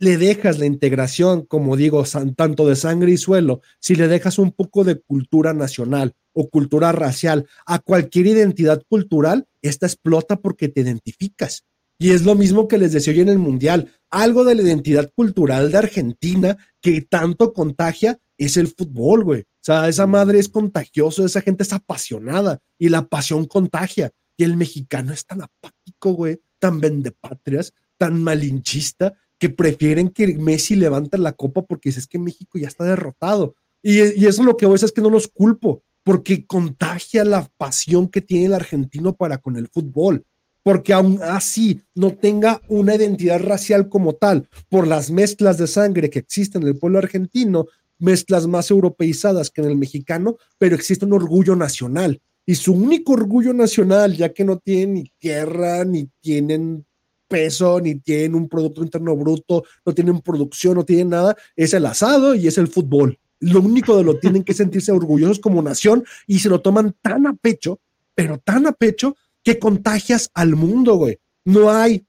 le 0.00 0.16
dejas 0.16 0.58
la 0.58 0.66
integración, 0.66 1.42
como 1.42 1.76
digo, 1.76 2.02
tanto 2.34 2.66
de 2.66 2.74
sangre 2.74 3.12
y 3.12 3.18
suelo, 3.18 3.60
si 3.78 3.94
le 3.94 4.08
dejas 4.08 4.40
un 4.40 4.50
poco 4.50 4.82
de 4.82 4.98
cultura 4.98 5.54
nacional 5.54 6.12
o 6.32 6.50
cultura 6.50 6.90
racial 6.90 7.46
a 7.66 7.78
cualquier 7.78 8.26
identidad 8.26 8.82
cultural, 8.88 9.46
esta 9.62 9.86
explota 9.86 10.34
porque 10.34 10.66
te 10.66 10.80
identificas. 10.80 11.64
Y 11.98 12.10
es 12.10 12.24
lo 12.24 12.34
mismo 12.34 12.68
que 12.68 12.78
les 12.78 12.92
decía 12.92 13.12
hoy 13.12 13.20
en 13.20 13.28
el 13.28 13.38
Mundial. 13.38 13.90
Algo 14.10 14.44
de 14.44 14.54
la 14.54 14.62
identidad 14.62 15.10
cultural 15.14 15.72
de 15.72 15.78
Argentina 15.78 16.56
que 16.80 17.00
tanto 17.00 17.52
contagia 17.52 18.20
es 18.36 18.56
el 18.56 18.68
fútbol, 18.68 19.24
güey. 19.24 19.40
O 19.42 19.64
sea, 19.66 19.88
esa 19.88 20.06
madre 20.06 20.38
es 20.38 20.48
contagioso, 20.48 21.24
esa 21.24 21.40
gente 21.40 21.62
es 21.62 21.72
apasionada 21.72 22.60
y 22.78 22.90
la 22.90 23.06
pasión 23.08 23.46
contagia. 23.46 24.12
Y 24.36 24.44
el 24.44 24.56
mexicano 24.56 25.12
es 25.12 25.24
tan 25.24 25.42
apático, 25.42 26.12
güey, 26.12 26.40
tan 26.58 26.80
vendepatrias, 26.80 27.72
tan 27.96 28.22
malinchista, 28.22 29.14
que 29.38 29.48
prefieren 29.48 30.10
que 30.10 30.36
Messi 30.36 30.76
levante 30.76 31.18
la 31.18 31.32
copa 31.32 31.62
porque 31.62 31.88
dices 31.88 32.06
que 32.06 32.18
México 32.18 32.58
ya 32.58 32.68
está 32.68 32.84
derrotado. 32.84 33.54
Y, 33.82 34.00
y 34.20 34.26
eso 34.26 34.42
lo 34.42 34.56
que 34.56 34.66
voy 34.66 34.78
a 34.80 34.84
es 34.84 34.92
que 34.92 35.00
no 35.00 35.10
los 35.10 35.28
culpo, 35.28 35.82
porque 36.04 36.46
contagia 36.46 37.24
la 37.24 37.48
pasión 37.56 38.08
que 38.08 38.20
tiene 38.20 38.46
el 38.46 38.54
argentino 38.54 39.14
para 39.16 39.38
con 39.38 39.56
el 39.56 39.68
fútbol 39.68 40.24
porque 40.66 40.92
aún 40.92 41.20
así 41.22 41.80
no 41.94 42.16
tenga 42.16 42.60
una 42.66 42.96
identidad 42.96 43.38
racial 43.38 43.88
como 43.88 44.14
tal, 44.14 44.48
por 44.68 44.88
las 44.88 45.12
mezclas 45.12 45.58
de 45.58 45.68
sangre 45.68 46.10
que 46.10 46.18
existen 46.18 46.62
en 46.62 46.66
el 46.66 46.76
pueblo 46.76 46.98
argentino, 46.98 47.66
mezclas 48.00 48.48
más 48.48 48.72
europeizadas 48.72 49.50
que 49.50 49.60
en 49.60 49.68
el 49.68 49.76
mexicano, 49.76 50.38
pero 50.58 50.74
existe 50.74 51.04
un 51.04 51.12
orgullo 51.12 51.54
nacional. 51.54 52.20
Y 52.44 52.56
su 52.56 52.72
único 52.72 53.12
orgullo 53.12 53.54
nacional, 53.54 54.16
ya 54.16 54.32
que 54.32 54.44
no 54.44 54.58
tienen 54.58 54.94
ni 54.94 55.12
tierra, 55.20 55.84
ni 55.84 56.08
tienen 56.20 56.84
peso, 57.28 57.80
ni 57.80 58.00
tienen 58.00 58.34
un 58.34 58.48
Producto 58.48 58.82
Interno 58.82 59.14
Bruto, 59.14 59.62
no 59.84 59.94
tienen 59.94 60.20
producción, 60.20 60.74
no 60.74 60.84
tienen 60.84 61.10
nada, 61.10 61.36
es 61.54 61.74
el 61.74 61.86
asado 61.86 62.34
y 62.34 62.48
es 62.48 62.58
el 62.58 62.66
fútbol. 62.66 63.16
Lo 63.38 63.60
único 63.60 63.96
de 63.96 64.02
lo 64.02 64.18
tienen 64.18 64.42
que 64.42 64.52
sentirse 64.52 64.90
orgullosos 64.90 65.38
como 65.38 65.62
nación 65.62 66.04
y 66.26 66.40
se 66.40 66.48
lo 66.48 66.60
toman 66.60 66.96
tan 67.00 67.28
a 67.28 67.34
pecho, 67.34 67.78
pero 68.16 68.38
tan 68.38 68.66
a 68.66 68.72
pecho, 68.72 69.14
que 69.46 69.60
contagias 69.60 70.28
al 70.34 70.56
mundo, 70.56 70.96
güey. 70.96 71.20
No 71.44 71.70
hay 71.70 72.04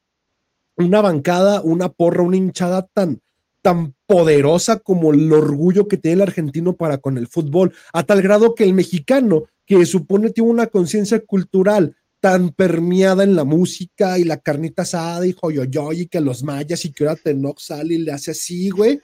una 0.75 1.01
bancada, 1.01 1.61
una 1.61 1.89
porra, 1.89 2.23
una 2.23 2.35
hinchada 2.35 2.89
tan, 2.91 3.21
tan 3.61 3.93
poderosa 4.07 4.79
como 4.79 5.13
el 5.13 5.31
orgullo 5.31 5.87
que 5.87 5.97
tiene 5.97 6.15
el 6.15 6.21
argentino 6.23 6.75
para 6.75 6.97
con 6.97 7.15
el 7.15 7.27
fútbol, 7.27 7.75
a 7.93 8.01
tal 8.01 8.23
grado 8.23 8.55
que 8.55 8.63
el 8.63 8.73
mexicano, 8.73 9.43
que 9.67 9.85
supone 9.85 10.31
tiene 10.31 10.49
una 10.49 10.65
conciencia 10.65 11.19
cultural 11.19 11.95
tan 12.19 12.49
permeada 12.49 13.23
en 13.23 13.35
la 13.35 13.43
música 13.43 14.17
y 14.17 14.23
la 14.23 14.37
carnita 14.37 14.81
asada 14.81 15.27
y 15.27 15.33
joyoyoy 15.33 16.01
y 16.01 16.07
que 16.07 16.19
los 16.19 16.41
mayas 16.41 16.85
y 16.85 16.91
que 16.91 17.03
ahora 17.05 17.21
Tenoch 17.23 17.59
sale 17.59 17.93
y 17.93 17.99
le 17.99 18.13
hace 18.13 18.31
así, 18.31 18.71
güey 18.71 18.99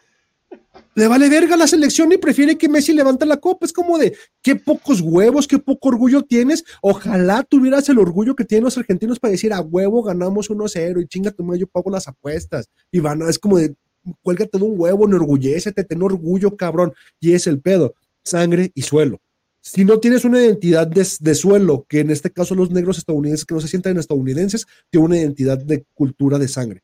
le 0.96 1.08
vale 1.08 1.30
verga 1.30 1.58
la 1.58 1.68
selección 1.68 2.12
y 2.12 2.18
prefiere 2.18 2.58
que 2.58 2.70
Messi 2.70 2.94
levante 2.94 3.26
la 3.26 3.38
copa. 3.38 3.66
Es 3.66 3.74
como 3.74 3.98
de 3.98 4.16
qué 4.42 4.56
pocos 4.56 5.02
huevos, 5.02 5.48
qué 5.48 5.58
poco 5.58 5.90
orgullo 5.90 6.22
tienes. 6.22 6.64
Ojalá 6.82 7.44
tuvieras 7.44 7.90
el 7.90 7.98
orgullo 7.98 8.36
que 8.36 8.46
tienen 8.46 8.66
los 8.66 8.78
argentinos 8.78 9.20
para 9.20 9.32
decir 9.32 9.54
a 9.54 9.62
huevo 9.62 10.04
ganamos 10.04 10.50
1-0 10.50 11.02
y 11.02 11.08
chinga 11.08 11.32
tu 11.32 11.44
madre, 11.44 11.62
yo 11.62 11.68
pago 11.68 11.90
las 11.90 12.08
apuestas. 12.08 12.70
Y 12.92 13.00
van, 13.00 13.22
es 13.24 13.40
como 13.40 13.58
de 13.58 13.76
cuélgate 14.22 14.58
de 14.58 14.64
un 14.64 14.80
huevo, 14.80 15.06
enorgullécete, 15.06 15.84
ten 15.84 16.02
orgullo, 16.04 16.56
cabrón. 16.56 16.94
Y 17.20 17.34
es 17.34 17.48
el 17.48 17.60
pedo, 17.60 17.96
sangre 18.24 18.72
y 18.76 18.84
suelo. 18.84 19.20
Si 19.62 19.86
no 19.86 20.00
tienes 20.00 20.26
una 20.26 20.42
identidad 20.42 20.86
de, 20.86 21.08
de 21.20 21.36
suelo, 21.36 21.86
que 21.88 22.02
en 22.02 22.12
este 22.12 22.30
caso 22.30 22.54
los 22.54 22.70
negros 22.70 22.98
estadounidenses 22.98 23.46
que 23.46 23.56
no 23.56 23.62
se 23.62 23.70
sienten 23.70 23.98
estadounidenses, 23.98 24.66
tienen 24.90 25.06
una 25.06 25.18
identidad 25.18 25.58
de 25.58 25.86
cultura 25.94 26.38
de 26.38 26.50
sangre. 26.50 26.84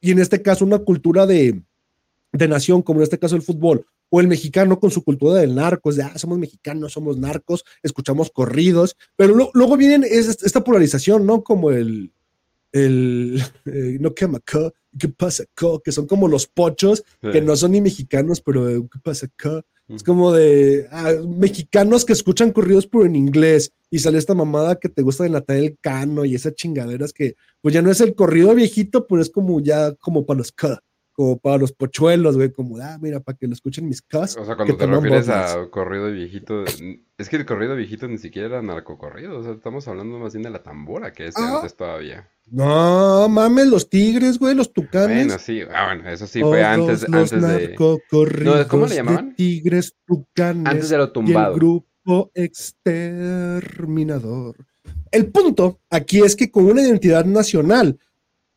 Y 0.00 0.12
en 0.12 0.20
este 0.20 0.40
caso 0.40 0.64
una 0.64 0.78
cultura 0.78 1.26
de, 1.26 1.60
de 2.32 2.48
nación, 2.48 2.82
como 2.82 3.00
en 3.00 3.04
este 3.04 3.18
caso 3.18 3.36
el 3.36 3.42
fútbol, 3.42 3.86
o 4.10 4.20
el 4.20 4.28
mexicano 4.28 4.78
con 4.80 4.90
su 4.90 5.02
cultura 5.04 5.40
del 5.40 5.54
narco, 5.54 5.90
es 5.90 5.96
de, 5.96 6.02
ah, 6.02 6.18
somos 6.18 6.38
mexicanos, 6.38 6.92
somos 6.92 7.16
narcos, 7.16 7.64
escuchamos 7.82 8.30
corridos, 8.30 8.96
pero 9.16 9.50
luego 9.54 9.76
viene 9.76 10.06
esta 10.08 10.64
polarización, 10.64 11.24
¿no? 11.26 11.42
Como 11.42 11.70
el, 11.70 12.12
el, 12.72 13.40
eh, 13.66 13.98
no 14.00 14.14
quema 14.14 14.38
acá, 14.38 14.72
¿qué 14.98 15.08
pasa 15.08 15.44
acá? 15.44 15.66
Que 15.84 15.92
son 15.92 16.06
como 16.06 16.28
los 16.28 16.46
pochos, 16.46 17.04
que 17.20 17.40
no 17.40 17.56
son 17.56 17.72
ni 17.72 17.80
mexicanos, 17.80 18.40
pero 18.40 18.68
eh, 18.68 18.82
¿qué 18.92 18.98
pasa 19.02 19.26
acá? 19.26 19.62
Es 19.88 20.04
como 20.04 20.32
de 20.32 20.86
ah, 20.92 21.14
mexicanos 21.26 22.04
que 22.04 22.12
escuchan 22.12 22.52
corridos 22.52 22.86
pero 22.86 23.06
en 23.06 23.16
inglés 23.16 23.72
y 23.90 23.98
sale 23.98 24.18
esta 24.18 24.36
mamada 24.36 24.76
que 24.76 24.88
te 24.88 25.02
gusta 25.02 25.24
de 25.24 25.30
Natalia 25.30 25.74
Cano 25.80 26.24
y 26.24 26.36
esas 26.36 26.54
chingaderas 26.54 27.12
que 27.12 27.34
pues 27.60 27.74
ya 27.74 27.82
no 27.82 27.90
es 27.90 28.00
el 28.00 28.14
corrido 28.14 28.54
viejito, 28.54 29.08
pero 29.08 29.20
es 29.20 29.30
como 29.30 29.58
ya 29.58 29.92
como 29.94 30.24
para 30.24 30.38
los 30.38 30.52
K 30.52 30.80
como 31.12 31.38
para 31.38 31.58
los 31.58 31.72
pochuelos, 31.72 32.36
güey, 32.36 32.52
como, 32.52 32.78
ah, 32.78 32.98
mira, 33.00 33.20
para 33.20 33.36
que 33.36 33.46
lo 33.46 33.52
escuchen 33.52 33.88
mis 33.88 34.02
cos. 34.02 34.36
O 34.36 34.44
sea, 34.44 34.56
cuando 34.56 34.76
te 34.76 34.86
refieres 34.86 35.28
a 35.28 35.68
corrido 35.70 36.10
viejito, 36.10 36.64
es 36.64 37.28
que 37.28 37.36
el 37.36 37.46
corrido 37.46 37.76
viejito 37.76 38.08
ni 38.08 38.18
siquiera 38.18 38.48
era 38.48 38.62
narcocorrido, 38.62 39.38
o 39.38 39.42
sea, 39.42 39.52
estamos 39.52 39.86
hablando 39.88 40.18
más 40.18 40.32
bien 40.32 40.44
de 40.44 40.50
la 40.50 40.62
tambora 40.62 41.12
que 41.12 41.26
es 41.26 41.36
ah. 41.36 41.56
antes 41.56 41.76
todavía. 41.76 42.28
No, 42.50 43.28
mames, 43.28 43.66
los 43.68 43.88
tigres, 43.88 44.38
güey, 44.38 44.56
los 44.56 44.72
tucanes. 44.72 45.26
Bueno, 45.26 45.38
sí, 45.38 45.62
ah, 45.72 45.94
bueno, 45.94 46.10
eso 46.10 46.26
sí 46.26 46.40
fue 46.40 46.64
antes, 46.64 47.04
antes 47.04 47.30
de... 47.30 47.76
No, 47.78 47.98
¿Cómo 48.68 48.86
le 48.86 48.96
llamaban? 48.96 49.36
tigres, 49.36 49.94
tucanes. 50.04 50.66
Antes 50.66 50.88
de 50.88 50.96
lo 50.96 51.12
tumbado. 51.12 51.54
el 51.54 51.60
grupo 51.60 52.32
exterminador. 52.34 54.56
El 55.12 55.30
punto 55.30 55.78
aquí 55.90 56.18
es 56.20 56.34
que 56.34 56.50
con 56.50 56.64
una 56.66 56.82
identidad 56.82 57.24
nacional, 57.24 58.00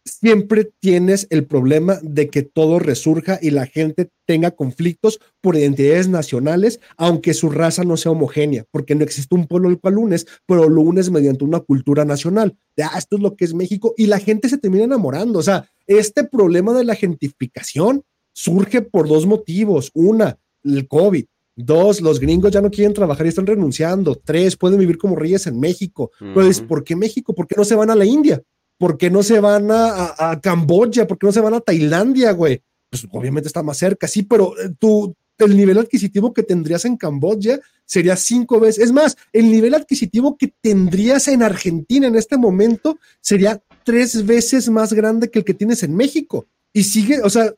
siempre 0.06 0.72
tienes 0.80 1.28
el 1.30 1.46
problema 1.46 2.00
de 2.02 2.30
que 2.30 2.44
todo 2.44 2.80
resurja 2.80 3.40
y 3.42 3.52
la 3.52 3.66
gente 3.66 4.10
tenga 4.26 4.52
conflictos 4.52 5.20
por 5.42 5.56
identidades 5.56 6.08
nacionales, 6.08 6.80
aunque 6.98 7.34
su 7.34 7.50
raza 7.50 7.84
no 7.84 7.98
sea 7.98 8.12
homogénea, 8.12 8.66
porque 8.72 8.96
no 8.96 9.04
existe 9.04 9.36
un 9.36 9.48
pueblo 9.48 9.70
al 9.70 9.80
cual 9.80 9.98
unes, 9.98 10.26
pero 10.46 10.70
lo 10.70 10.82
unes 10.82 11.10
mediante 11.10 11.44
una 11.44 11.62
cultura 11.62 12.06
nacional. 12.06 12.56
De, 12.76 12.84
ah, 12.84 12.98
esto 12.98 13.16
es 13.16 13.22
lo 13.22 13.36
que 13.36 13.46
es 13.46 13.54
México 13.54 13.94
y 13.98 14.08
la 14.08 14.20
gente 14.20 14.50
se 14.50 14.58
termina 14.58 14.84
enamorando. 14.84 15.40
O 15.40 15.44
sea, 15.44 15.70
este 15.88 16.24
problema 16.24 16.74
de 16.74 16.84
la 16.84 16.96
gentrificación 16.96 18.04
surge 18.34 18.82
por 18.82 19.08
dos 19.08 19.26
motivos. 19.26 19.92
Una, 19.94 20.38
el 20.64 20.88
COVID. 20.88 21.26
Dos, 21.56 22.02
los 22.02 22.20
gringos 22.20 22.52
ya 22.52 22.62
no 22.62 22.72
quieren 22.72 22.96
trabajar 22.96 23.28
y 23.28 23.30
están 23.30 23.46
renunciando. 23.46 24.16
Tres, 24.16 24.58
pueden 24.58 24.80
vivir 24.80 24.98
como 24.98 25.16
reyes 25.16 25.46
en 25.46 25.60
México. 25.60 26.12
Pues, 26.34 26.62
¿por 26.62 26.84
qué 26.84 26.96
México? 26.96 27.36
¿Por 27.36 27.48
qué 27.48 27.56
no 27.56 27.64
se 27.64 27.76
van 27.76 27.92
a 27.92 27.96
la 27.96 28.06
India? 28.06 28.42
¿Por 28.78 28.98
qué 28.98 29.10
no 29.10 29.24
se 29.24 29.40
van 29.40 29.70
a, 29.72 30.40
Camboya? 30.42 31.08
¿Por 31.08 31.18
qué 31.18 31.28
no 31.28 31.34
se 31.34 31.42
van 31.42 31.54
a 31.54 31.60
Tailandia, 31.60 32.32
güey? 32.32 32.62
Pues 32.90 33.08
obviamente 33.12 33.48
está 33.48 33.64
más 33.64 33.78
cerca, 33.78 34.08
sí, 34.08 34.24
pero 34.24 34.58
eh, 34.60 34.70
tú, 34.78 35.16
el 35.38 35.58
nivel 35.58 35.78
adquisitivo 35.78 36.34
que 36.34 36.44
tendrías 36.44 36.86
en 36.86 36.98
Camboya 36.98 37.60
sería 37.86 38.16
cinco 38.16 38.60
veces. 38.60 38.86
Es 38.86 38.92
más, 38.92 39.18
el 39.32 39.52
nivel 39.52 39.74
adquisitivo 39.74 40.38
que 40.38 40.54
tendrías 40.62 41.28
en 41.28 41.44
Argentina 41.44 42.08
en 42.08 42.16
este 42.16 42.38
momento 42.38 42.98
sería 43.22 43.62
tres 43.84 44.26
veces 44.26 44.70
más 44.70 44.94
grande 44.94 45.30
que 45.30 45.40
el 45.40 45.46
que 45.46 45.54
tienes 45.54 45.84
en 45.84 45.96
México. 45.96 46.48
Y 46.72 46.84
sigue, 46.84 47.22
o 47.22 47.30
sea, 47.30 47.54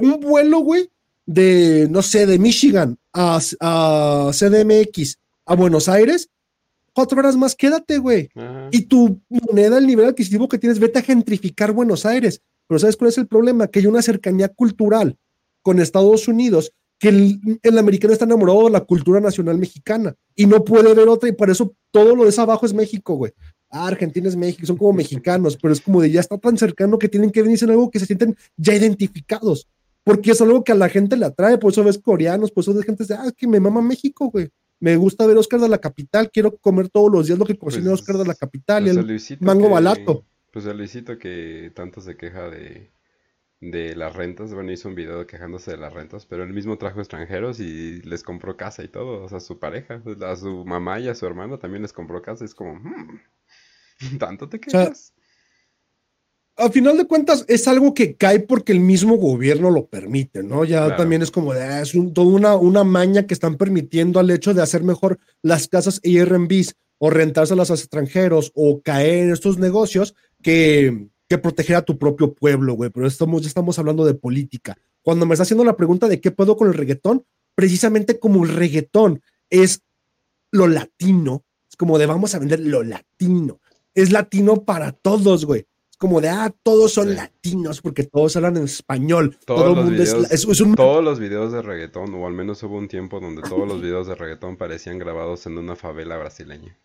un 0.00 0.20
vuelo, 0.20 0.60
güey, 0.60 0.90
de, 1.26 1.88
no 1.90 2.02
sé, 2.02 2.26
de 2.26 2.38
Michigan 2.38 2.98
a, 3.12 3.40
a 3.60 4.30
CDMX 4.32 5.18
a 5.46 5.54
Buenos 5.54 5.88
Aires, 5.88 6.28
cuatro 6.98 7.20
horas 7.20 7.36
más, 7.36 7.54
quédate, 7.54 7.98
güey. 7.98 8.28
Y 8.72 8.86
tu 8.86 9.20
moneda, 9.28 9.78
el 9.78 9.86
nivel 9.86 10.06
adquisitivo 10.06 10.48
que 10.48 10.58
tienes, 10.58 10.80
vete 10.80 10.98
a 10.98 11.02
gentrificar 11.02 11.70
Buenos 11.70 12.04
Aires. 12.04 12.42
Pero 12.66 12.80
¿sabes 12.80 12.96
cuál 12.96 13.10
es 13.10 13.18
el 13.18 13.28
problema? 13.28 13.68
Que 13.68 13.78
hay 13.78 13.86
una 13.86 14.02
cercanía 14.02 14.48
cultural 14.48 15.16
con 15.62 15.78
Estados 15.78 16.26
Unidos 16.26 16.72
que 16.98 17.08
el, 17.62 17.78
americano 17.78 18.12
está 18.12 18.24
enamorado 18.24 18.64
de 18.64 18.70
la 18.70 18.80
cultura 18.80 19.20
nacional 19.20 19.58
mexicana 19.58 20.16
y 20.34 20.46
no 20.46 20.64
puede 20.64 20.92
ver 20.92 21.06
otra 21.06 21.28
y 21.28 21.32
por 21.32 21.50
eso 21.50 21.72
todo 21.92 22.16
lo 22.16 22.24
de 22.24 22.30
esa 22.30 22.42
abajo 22.42 22.66
es 22.66 22.74
México, 22.74 23.14
güey. 23.14 23.30
Ah, 23.70 23.86
Argentina 23.86 24.26
es 24.26 24.34
México, 24.34 24.66
son 24.66 24.76
como 24.76 24.92
mexicanos, 24.92 25.56
pero 25.56 25.72
es 25.72 25.80
como 25.80 26.02
de 26.02 26.10
ya 26.10 26.18
está 26.18 26.36
tan 26.36 26.58
cercano 26.58 26.98
que 26.98 27.08
tienen 27.08 27.30
que 27.30 27.42
venirse 27.42 27.64
en 27.64 27.70
algo 27.70 27.92
que 27.92 28.00
se 28.00 28.06
sienten 28.06 28.36
ya 28.56 28.74
identificados, 28.74 29.68
porque 30.02 30.32
es 30.32 30.40
algo 30.40 30.64
que 30.64 30.72
a 30.72 30.74
la 30.74 30.88
gente 30.88 31.16
le 31.16 31.26
atrae, 31.26 31.58
por 31.58 31.70
eso 31.70 31.84
ves 31.84 31.98
coreanos, 31.98 32.50
por 32.50 32.62
eso 32.62 32.74
ves 32.74 32.84
gente 32.84 33.04
de, 33.04 33.14
ah, 33.14 33.26
es 33.26 33.34
que 33.34 33.46
me 33.46 33.60
mama 33.60 33.80
México, 33.80 34.28
güey. 34.32 34.50
Me 34.80 34.96
gusta 34.96 35.26
ver 35.26 35.36
Oscar 35.36 35.60
de 35.60 35.68
la 35.68 35.78
Capital, 35.78 36.30
quiero 36.30 36.56
comer 36.56 36.88
todos 36.88 37.10
los 37.10 37.26
días 37.26 37.38
lo 37.38 37.44
que 37.44 37.58
cocina 37.58 37.90
pues, 37.90 38.00
Oscar 38.00 38.16
de 38.16 38.26
la 38.26 38.34
Capital 38.34 38.86
y 38.86 38.94
pues 38.94 39.30
el 39.30 39.38
mango 39.40 39.70
balato. 39.70 40.24
Pues 40.52 40.66
el 40.66 40.76
Luisito 40.76 41.18
que 41.18 41.72
tanto 41.74 42.00
se 42.00 42.16
queja 42.16 42.48
de, 42.48 42.90
de 43.60 43.96
las 43.96 44.14
rentas. 44.14 44.54
Bueno, 44.54 44.72
hizo 44.72 44.88
un 44.88 44.94
video 44.94 45.26
quejándose 45.26 45.72
de 45.72 45.76
las 45.78 45.92
rentas, 45.92 46.26
pero 46.26 46.44
él 46.44 46.52
mismo 46.52 46.78
trajo 46.78 47.00
extranjeros 47.00 47.60
y 47.60 48.02
les 48.02 48.22
compró 48.22 48.56
casa 48.56 48.82
y 48.84 48.88
todo. 48.88 49.24
O 49.24 49.28
sea, 49.28 49.40
su 49.40 49.58
pareja, 49.58 50.02
a 50.22 50.36
su 50.36 50.64
mamá 50.64 51.00
y 51.00 51.08
a 51.08 51.14
su 51.14 51.26
hermano 51.26 51.58
también 51.58 51.82
les 51.82 51.92
compró 51.92 52.22
casa. 52.22 52.44
Es 52.44 52.54
como, 52.54 52.74
hmm, 52.74 53.20
¿tanto 54.18 54.48
te 54.48 54.60
quejas? 54.60 55.14
A 56.58 56.70
final 56.70 56.96
de 56.96 57.06
cuentas 57.06 57.44
es 57.46 57.68
algo 57.68 57.94
que 57.94 58.16
cae 58.16 58.40
porque 58.40 58.72
el 58.72 58.80
mismo 58.80 59.16
gobierno 59.16 59.70
lo 59.70 59.86
permite, 59.86 60.42
¿no? 60.42 60.64
Ya 60.64 60.96
también 60.96 61.22
es 61.22 61.30
como 61.30 61.54
de, 61.54 61.62
ah, 61.62 61.82
es 61.82 61.92
toda 62.12 62.26
una, 62.26 62.56
una 62.56 62.82
maña 62.82 63.26
que 63.26 63.34
están 63.34 63.56
permitiendo 63.56 64.18
al 64.18 64.30
hecho 64.30 64.52
de 64.54 64.62
hacer 64.62 64.82
mejor 64.82 65.20
las 65.40 65.68
casas 65.68 66.00
Airbnb 66.02 66.72
o 66.98 67.10
rentárselas 67.10 67.70
a 67.70 67.74
los 67.74 67.80
extranjeros 67.80 68.50
o 68.56 68.82
caer 68.82 69.24
en 69.24 69.32
estos 69.32 69.58
negocios 69.58 70.16
que, 70.42 71.08
que 71.28 71.38
proteger 71.38 71.76
a 71.76 71.82
tu 71.82 71.96
propio 71.96 72.34
pueblo, 72.34 72.74
güey, 72.74 72.90
pero 72.90 73.06
estamos, 73.06 73.42
ya 73.42 73.48
estamos 73.48 73.78
hablando 73.78 74.04
de 74.04 74.14
política. 74.14 74.76
Cuando 75.02 75.26
me 75.26 75.34
está 75.34 75.44
haciendo 75.44 75.64
la 75.64 75.76
pregunta 75.76 76.08
de 76.08 76.20
qué 76.20 76.32
puedo 76.32 76.56
con 76.56 76.66
el 76.66 76.74
reggaetón, 76.74 77.24
precisamente 77.54 78.18
como 78.18 78.44
el 78.44 78.54
reggaetón 78.54 79.22
es 79.48 79.82
lo 80.50 80.66
latino, 80.66 81.44
es 81.70 81.76
como 81.76 81.98
de 81.98 82.06
vamos 82.06 82.34
a 82.34 82.40
vender 82.40 82.60
lo 82.60 82.82
latino, 82.82 83.60
es 83.94 84.10
latino 84.10 84.64
para 84.64 84.90
todos, 84.90 85.44
güey. 85.44 85.66
Como 85.98 86.20
de, 86.20 86.28
ah, 86.28 86.54
todos 86.62 86.92
son 86.92 87.16
latinos 87.16 87.80
porque 87.80 88.04
todos 88.04 88.36
hablan 88.36 88.56
en 88.56 88.64
español. 88.64 89.36
Todos, 89.44 89.62
Todo 89.62 89.74
los 89.74 89.90
videos, 89.90 90.30
es, 90.30 90.76
todos 90.76 91.04
los 91.04 91.18
videos 91.18 91.52
de 91.52 91.60
reggaetón, 91.60 92.14
o 92.14 92.24
al 92.24 92.32
menos 92.32 92.62
hubo 92.62 92.78
un 92.78 92.86
tiempo 92.86 93.18
donde 93.18 93.42
todos 93.42 93.66
los 93.66 93.82
videos 93.82 94.06
de 94.06 94.14
reggaetón 94.14 94.56
parecían 94.56 94.98
grabados 94.98 95.46
en 95.46 95.58
una 95.58 95.74
favela 95.74 96.16
brasileña. 96.16 96.78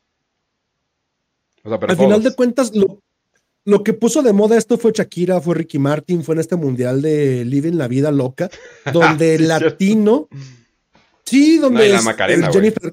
O 1.64 1.70
sea, 1.70 1.80
pero 1.80 1.92
al 1.92 1.98
final 1.98 2.24
de 2.24 2.34
cuentas, 2.34 2.76
lo, 2.76 3.00
lo 3.66 3.84
que 3.84 3.94
puso 3.94 4.22
de 4.24 4.34
moda 4.34 4.58
esto 4.58 4.78
fue 4.78 4.92
Shakira, 4.94 5.40
fue 5.40 5.56
Ricky 5.56 5.80
Martin, 5.80 6.24
fue 6.24 6.36
en 6.36 6.42
este 6.42 6.56
mundial 6.56 7.02
de 7.02 7.46
Living 7.46 7.74
la 7.74 7.88
Vida 7.88 8.12
Loca, 8.12 8.50
donde 8.94 9.36
el 9.36 9.48
latino. 9.48 10.28
Sí, 11.24 11.58
donde. 11.60 11.90
la 11.90 12.02
Macarena, 12.02 12.52
Jennifer. 12.52 12.92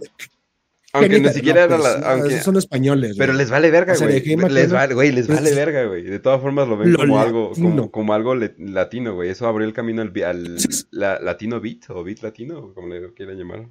Aunque 0.93 1.21
ni 1.21 1.29
siquiera 1.31 1.65
era 1.65 1.79
la. 1.79 1.93
Aunque, 2.13 2.41
son 2.41 2.57
españoles. 2.57 3.15
Pero 3.17 3.33
les 3.33 3.51
vale 3.51 3.71
verga, 3.71 3.95
güey. 3.97 4.21
les 4.49 4.71
vale, 4.71 4.95
güey, 4.95 5.13
les 5.13 5.29
vale 5.29 5.55
verga, 5.55 5.85
güey. 5.85 6.03
De 6.03 6.19
todas 6.19 6.41
formas 6.41 6.69
lo 6.69 6.77
ven 6.77 6.95
como 6.95 7.21
algo, 7.21 7.53
como, 7.91 8.13
algo 8.13 8.35
latino, 8.35 9.15
güey. 9.15 9.31
Eso 9.31 9.47
abrió 9.47 9.67
el 9.67 9.73
camino 9.73 10.03
al, 10.03 10.13
al 10.25 11.25
latino 11.25 11.61
beat 11.61 11.91
o 11.91 12.03
beat 12.03 12.23
latino, 12.23 12.73
como 12.75 12.89
le 12.89 13.13
quieran 13.15 13.37
llamar. 13.37 13.69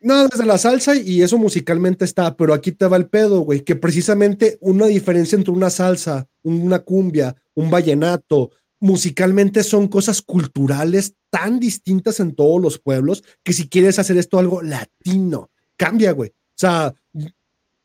No, 0.00 0.28
desde 0.28 0.44
la 0.44 0.58
salsa 0.58 0.96
y 0.96 1.22
eso 1.22 1.38
musicalmente 1.38 2.04
está, 2.04 2.36
pero 2.36 2.52
aquí 2.52 2.72
te 2.72 2.86
va 2.86 2.98
el 2.98 3.06
pedo, 3.06 3.40
güey, 3.40 3.60
que 3.60 3.74
precisamente 3.74 4.58
una 4.60 4.86
diferencia 4.86 5.36
entre 5.36 5.52
una 5.52 5.70
salsa, 5.70 6.28
una 6.42 6.80
cumbia, 6.80 7.34
un 7.54 7.70
vallenato, 7.70 8.50
musicalmente 8.80 9.62
son 9.62 9.88
cosas 9.88 10.20
culturales 10.20 11.14
tan 11.30 11.58
distintas 11.58 12.20
en 12.20 12.34
todos 12.34 12.60
los 12.60 12.78
pueblos 12.78 13.24
que 13.42 13.54
si 13.54 13.66
quieres 13.66 13.98
hacer 13.98 14.18
esto 14.18 14.38
algo 14.38 14.60
latino, 14.60 15.50
cambia, 15.76 16.12
güey. 16.12 16.30
O 16.30 16.56
sea, 16.56 16.94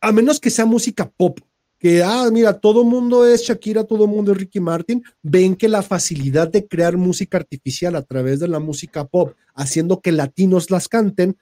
a 0.01 0.11
menos 0.11 0.39
que 0.39 0.49
sea 0.49 0.65
música 0.65 1.09
pop, 1.09 1.39
que, 1.79 2.03
ah, 2.03 2.29
mira, 2.31 2.59
todo 2.59 2.83
mundo 2.83 3.25
es 3.25 3.43
Shakira, 3.43 3.85
todo 3.85 4.05
mundo 4.05 4.33
es 4.33 4.37
Ricky 4.37 4.59
Martin, 4.59 5.01
ven 5.21 5.55
que 5.55 5.69
la 5.69 5.81
facilidad 5.81 6.49
de 6.49 6.67
crear 6.67 6.97
música 6.97 7.37
artificial 7.37 7.95
a 7.95 8.01
través 8.01 8.39
de 8.39 8.49
la 8.49 8.59
música 8.59 9.05
pop, 9.05 9.33
haciendo 9.55 10.01
que 10.01 10.11
latinos 10.11 10.71
las 10.71 10.89
canten, 10.89 11.37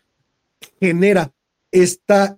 genera 0.80 1.34
esta 1.72 2.38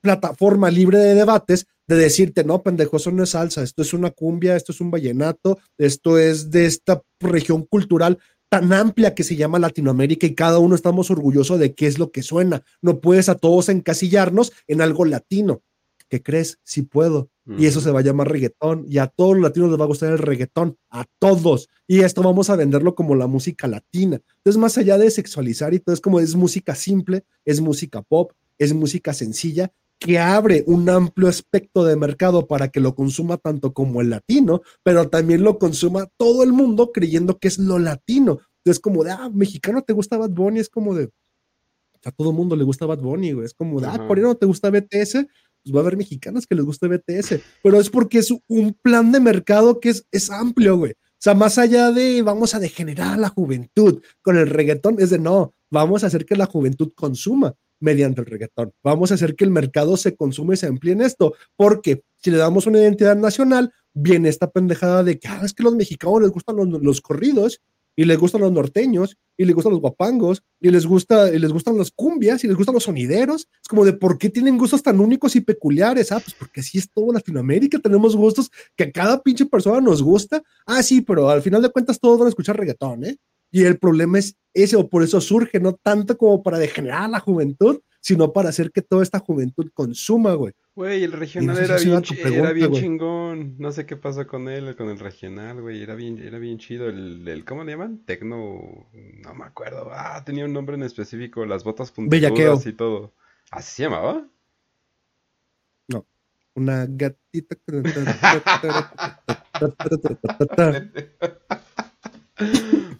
plataforma 0.00 0.70
libre 0.70 0.98
de 0.98 1.14
debates 1.14 1.66
de 1.86 1.96
decirte, 1.96 2.44
no, 2.44 2.62
pendejo, 2.62 2.96
eso 2.96 3.10
no 3.10 3.24
es 3.24 3.30
salsa, 3.30 3.62
esto 3.62 3.82
es 3.82 3.92
una 3.92 4.10
cumbia, 4.10 4.56
esto 4.56 4.72
es 4.72 4.80
un 4.80 4.90
vallenato, 4.90 5.58
esto 5.76 6.18
es 6.18 6.50
de 6.50 6.66
esta 6.66 7.02
región 7.18 7.64
cultural 7.64 8.18
tan 8.50 8.72
amplia 8.72 9.14
que 9.14 9.22
se 9.22 9.36
llama 9.36 9.60
Latinoamérica 9.60 10.26
y 10.26 10.34
cada 10.34 10.58
uno 10.58 10.74
estamos 10.74 11.10
orgullosos 11.10 11.58
de 11.60 11.72
qué 11.72 11.86
es 11.86 11.98
lo 11.98 12.10
que 12.10 12.22
suena. 12.22 12.62
No 12.82 13.00
puedes 13.00 13.28
a 13.28 13.36
todos 13.36 13.68
encasillarnos 13.68 14.52
en 14.66 14.82
algo 14.82 15.04
latino. 15.04 15.62
¿Qué 16.08 16.20
crees? 16.22 16.58
Sí 16.64 16.82
puedo. 16.82 17.30
Y 17.56 17.66
eso 17.66 17.80
se 17.80 17.90
va 17.90 18.00
a 18.00 18.02
llamar 18.02 18.28
reggaetón. 18.28 18.84
Y 18.88 18.98
a 18.98 19.06
todos 19.06 19.34
los 19.34 19.42
latinos 19.42 19.70
les 19.70 19.80
va 19.80 19.84
a 19.84 19.88
gustar 19.88 20.10
el 20.10 20.18
reggaetón. 20.18 20.76
A 20.90 21.04
todos. 21.20 21.68
Y 21.86 22.00
esto 22.00 22.22
vamos 22.22 22.50
a 22.50 22.56
venderlo 22.56 22.96
como 22.96 23.14
la 23.14 23.28
música 23.28 23.68
latina. 23.68 24.20
Entonces, 24.38 24.60
más 24.60 24.76
allá 24.78 24.98
de 24.98 25.10
sexualizar 25.10 25.72
y 25.72 25.78
todo, 25.78 25.94
es 25.94 26.00
como 26.00 26.18
es 26.18 26.34
música 26.34 26.74
simple, 26.74 27.24
es 27.44 27.60
música 27.60 28.02
pop, 28.02 28.32
es 28.58 28.74
música 28.74 29.12
sencilla, 29.14 29.72
que 30.00 30.18
abre 30.18 30.64
un 30.66 30.88
amplio 30.88 31.28
aspecto 31.28 31.84
de 31.84 31.94
mercado 31.94 32.46
para 32.46 32.68
que 32.68 32.80
lo 32.80 32.94
consuma 32.94 33.36
tanto 33.36 33.74
como 33.74 34.00
el 34.00 34.08
latino, 34.08 34.62
pero 34.82 35.10
también 35.10 35.44
lo 35.44 35.58
consuma 35.58 36.08
todo 36.16 36.42
el 36.42 36.52
mundo 36.52 36.90
creyendo 36.90 37.38
que 37.38 37.48
es 37.48 37.58
lo 37.58 37.78
latino. 37.78 38.38
Entonces, 38.64 38.80
como 38.80 39.04
de, 39.04 39.10
ah, 39.10 39.30
mexicano 39.32 39.82
te 39.82 39.92
gusta 39.92 40.16
Bad 40.16 40.30
Bunny, 40.30 40.60
es 40.60 40.70
como 40.70 40.94
de, 40.94 41.10
a 42.02 42.10
todo 42.12 42.30
el 42.30 42.36
mundo 42.36 42.56
le 42.56 42.64
gusta 42.64 42.86
Bad 42.86 43.00
Bunny, 43.00 43.32
güey. 43.32 43.44
Es 43.44 43.52
como 43.52 43.78
de, 43.78 43.88
ah, 43.88 44.06
coreano 44.08 44.34
te 44.34 44.46
gusta 44.46 44.70
BTS, 44.70 45.12
pues 45.62 45.74
va 45.74 45.78
a 45.78 45.82
haber 45.82 45.98
mexicanas 45.98 46.46
que 46.46 46.54
les 46.54 46.64
guste 46.64 46.88
BTS, 46.88 47.40
pero 47.62 47.78
es 47.78 47.90
porque 47.90 48.18
es 48.18 48.32
un 48.48 48.72
plan 48.82 49.12
de 49.12 49.20
mercado 49.20 49.80
que 49.80 49.90
es, 49.90 50.06
es 50.10 50.30
amplio, 50.30 50.78
güey. 50.78 50.92
O 50.92 51.22
sea, 51.22 51.34
más 51.34 51.58
allá 51.58 51.92
de 51.92 52.22
vamos 52.22 52.54
a 52.54 52.58
degenerar 52.58 53.12
a 53.12 53.18
la 53.18 53.28
juventud 53.28 54.02
con 54.22 54.38
el 54.38 54.46
reggaetón, 54.46 54.96
es 54.98 55.10
de 55.10 55.18
no, 55.18 55.54
vamos 55.70 56.02
a 56.02 56.06
hacer 56.06 56.24
que 56.24 56.36
la 56.36 56.46
juventud 56.46 56.90
consuma 56.94 57.54
mediante 57.80 58.20
el 58.20 58.26
reggaetón. 58.26 58.72
Vamos 58.84 59.10
a 59.10 59.14
hacer 59.14 59.34
que 59.34 59.44
el 59.44 59.50
mercado 59.50 59.96
se 59.96 60.14
consume 60.14 60.54
y 60.54 60.58
se 60.58 60.66
emplee 60.66 60.92
en 60.92 61.00
esto, 61.00 61.34
porque 61.56 62.02
si 62.18 62.30
le 62.30 62.36
damos 62.36 62.66
una 62.66 62.78
identidad 62.78 63.16
nacional, 63.16 63.72
viene 63.92 64.28
esta 64.28 64.50
pendejada 64.50 65.02
de 65.02 65.18
que 65.18 65.28
ah, 65.28 65.40
es 65.44 65.52
que 65.52 65.62
los 65.62 65.74
mexicanos 65.74 66.22
les 66.22 66.30
gustan 66.30 66.56
los, 66.56 66.68
los 66.68 67.00
corridos 67.00 67.60
y 67.96 68.04
les 68.04 68.18
gustan 68.18 68.40
los 68.40 68.52
norteños, 68.52 69.18
y 69.36 69.44
les 69.44 69.54
gustan 69.54 69.72
los 69.72 69.80
guapangos, 69.80 70.42
y 70.60 70.70
les, 70.70 70.86
gusta, 70.86 71.34
y 71.34 71.38
les 71.38 71.52
gustan 71.52 71.76
las 71.76 71.90
cumbias, 71.90 72.42
y 72.44 72.46
les 72.46 72.56
gustan 72.56 72.74
los 72.74 72.84
sonideros. 72.84 73.48
Es 73.60 73.68
como 73.68 73.84
de 73.84 73.92
por 73.92 74.16
qué 74.16 74.30
tienen 74.30 74.56
gustos 74.56 74.82
tan 74.82 75.00
únicos 75.00 75.36
y 75.36 75.40
peculiares. 75.40 76.12
Ah, 76.12 76.20
pues 76.20 76.34
porque 76.34 76.60
así 76.60 76.78
es 76.78 76.90
todo 76.90 77.12
Latinoamérica, 77.12 77.78
tenemos 77.78 78.16
gustos 78.16 78.50
que 78.76 78.84
a 78.84 78.92
cada 78.92 79.22
pinche 79.22 79.44
persona 79.46 79.80
nos 79.80 80.02
gusta. 80.02 80.42
Ah, 80.66 80.82
sí, 80.82 81.00
pero 81.02 81.28
al 81.28 81.42
final 81.42 81.60
de 81.60 81.70
cuentas 81.70 81.98
todos 82.00 82.18
van 82.18 82.26
a 82.26 82.28
escuchar 82.30 82.56
reggaetón, 82.56 83.04
¿eh? 83.04 83.18
Y 83.50 83.64
el 83.64 83.78
problema 83.78 84.18
es 84.18 84.36
ese, 84.54 84.76
o 84.76 84.88
por 84.88 85.02
eso 85.02 85.20
surge, 85.20 85.60
no 85.60 85.74
tanto 85.74 86.16
como 86.16 86.42
para 86.42 86.58
degenerar 86.58 87.02
a 87.04 87.08
la 87.08 87.20
juventud, 87.20 87.80
sino 88.00 88.32
para 88.32 88.48
hacer 88.48 88.72
que 88.72 88.82
toda 88.82 89.02
esta 89.02 89.18
juventud 89.18 89.70
consuma, 89.74 90.34
güey. 90.34 90.54
Güey, 90.74 91.04
el 91.04 91.12
regional 91.12 91.58
era, 91.58 91.76
bien, 91.76 92.02
era 92.22 92.52
bien 92.52 92.72
chingón. 92.72 93.56
No 93.58 93.70
sé 93.70 93.84
qué 93.84 93.96
pasó 93.96 94.26
con 94.26 94.48
él, 94.48 94.74
con 94.76 94.88
el 94.88 94.98
regional, 94.98 95.60
güey. 95.60 95.82
Era 95.82 95.94
bien, 95.94 96.18
era 96.18 96.38
bien 96.38 96.58
chido. 96.58 96.88
El, 96.88 97.44
¿cómo 97.46 97.64
le 97.64 97.72
llaman? 97.72 97.98
Tecno. 98.06 98.88
No 98.92 99.34
me 99.34 99.44
acuerdo. 99.44 99.90
Ah, 99.92 100.22
tenía 100.24 100.46
un 100.46 100.54
nombre 100.54 100.76
en 100.76 100.82
específico. 100.82 101.44
Las 101.44 101.64
botas 101.64 101.90
puntiagudas 101.90 102.66
y 102.66 102.72
todo. 102.72 103.12
¿Así 103.50 103.76
se 103.76 103.82
llamaba? 103.82 104.26
No. 105.88 106.06
Una 106.54 106.86
gatita. 106.88 107.56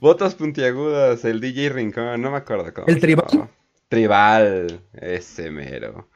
Botas 0.01 0.35
puntiagudas, 0.35 1.25
el 1.25 1.41
DJ 1.41 1.69
Rincón, 1.71 2.21
no 2.23 2.31
me 2.31 2.39
acuerdo 2.39 2.73
cómo. 2.73 2.87
¿El 2.87 3.01
tribal? 3.01 3.27
llamaba. 3.31 3.51
Tribal, 3.89 4.81
ese 4.95 5.51
mero. 5.51 6.09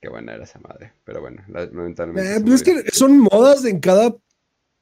Qué 0.00 0.08
buena 0.08 0.34
era 0.34 0.44
esa 0.44 0.58
madre. 0.60 0.92
Pero 1.04 1.20
bueno, 1.20 1.42
la- 1.48 1.66
lamentablemente. 1.66 2.36
Eh, 2.36 2.40
pues 2.40 2.54
es 2.54 2.62
que 2.62 2.90
son 2.92 3.18
modas 3.18 3.64
en 3.64 3.80
cada 3.80 4.14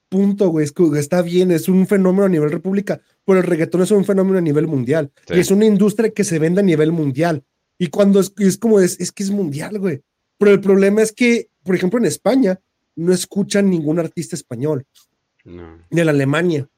punto, 0.08 0.48
güey. 0.48 0.64
Es 0.64 0.72
que 0.72 0.84
está 0.98 1.22
bien, 1.22 1.50
es 1.50 1.68
un 1.68 1.86
fenómeno 1.86 2.24
a 2.24 2.28
nivel 2.28 2.50
república, 2.50 3.00
pero 3.24 3.38
el 3.40 3.46
reggaetón 3.46 3.82
es 3.82 3.90
un 3.90 4.04
fenómeno 4.04 4.38
a 4.38 4.42
nivel 4.42 4.66
mundial. 4.66 5.10
Sí. 5.28 5.34
Y 5.34 5.40
es 5.40 5.50
una 5.50 5.64
industria 5.66 6.10
que 6.10 6.24
se 6.24 6.38
vende 6.38 6.60
a 6.60 6.64
nivel 6.64 6.90
mundial. 6.92 7.44
Y 7.78 7.86
cuando 7.88 8.20
es, 8.20 8.32
es 8.38 8.58
como 8.58 8.80
es, 8.80 8.98
es 9.00 9.12
que 9.12 9.22
es 9.22 9.30
mundial, 9.30 9.78
güey. 9.78 10.02
Pero 10.36 10.50
el 10.52 10.60
problema 10.60 11.00
es 11.02 11.12
que, 11.12 11.48
por 11.62 11.74
ejemplo, 11.74 11.98
en 11.98 12.06
España 12.06 12.60
no 12.96 13.12
escuchan 13.12 13.70
ningún 13.70 13.98
artista 13.98 14.36
español, 14.36 14.84
No. 15.44 15.78
ni 15.90 16.00
en 16.00 16.08
Alemania. 16.08 16.68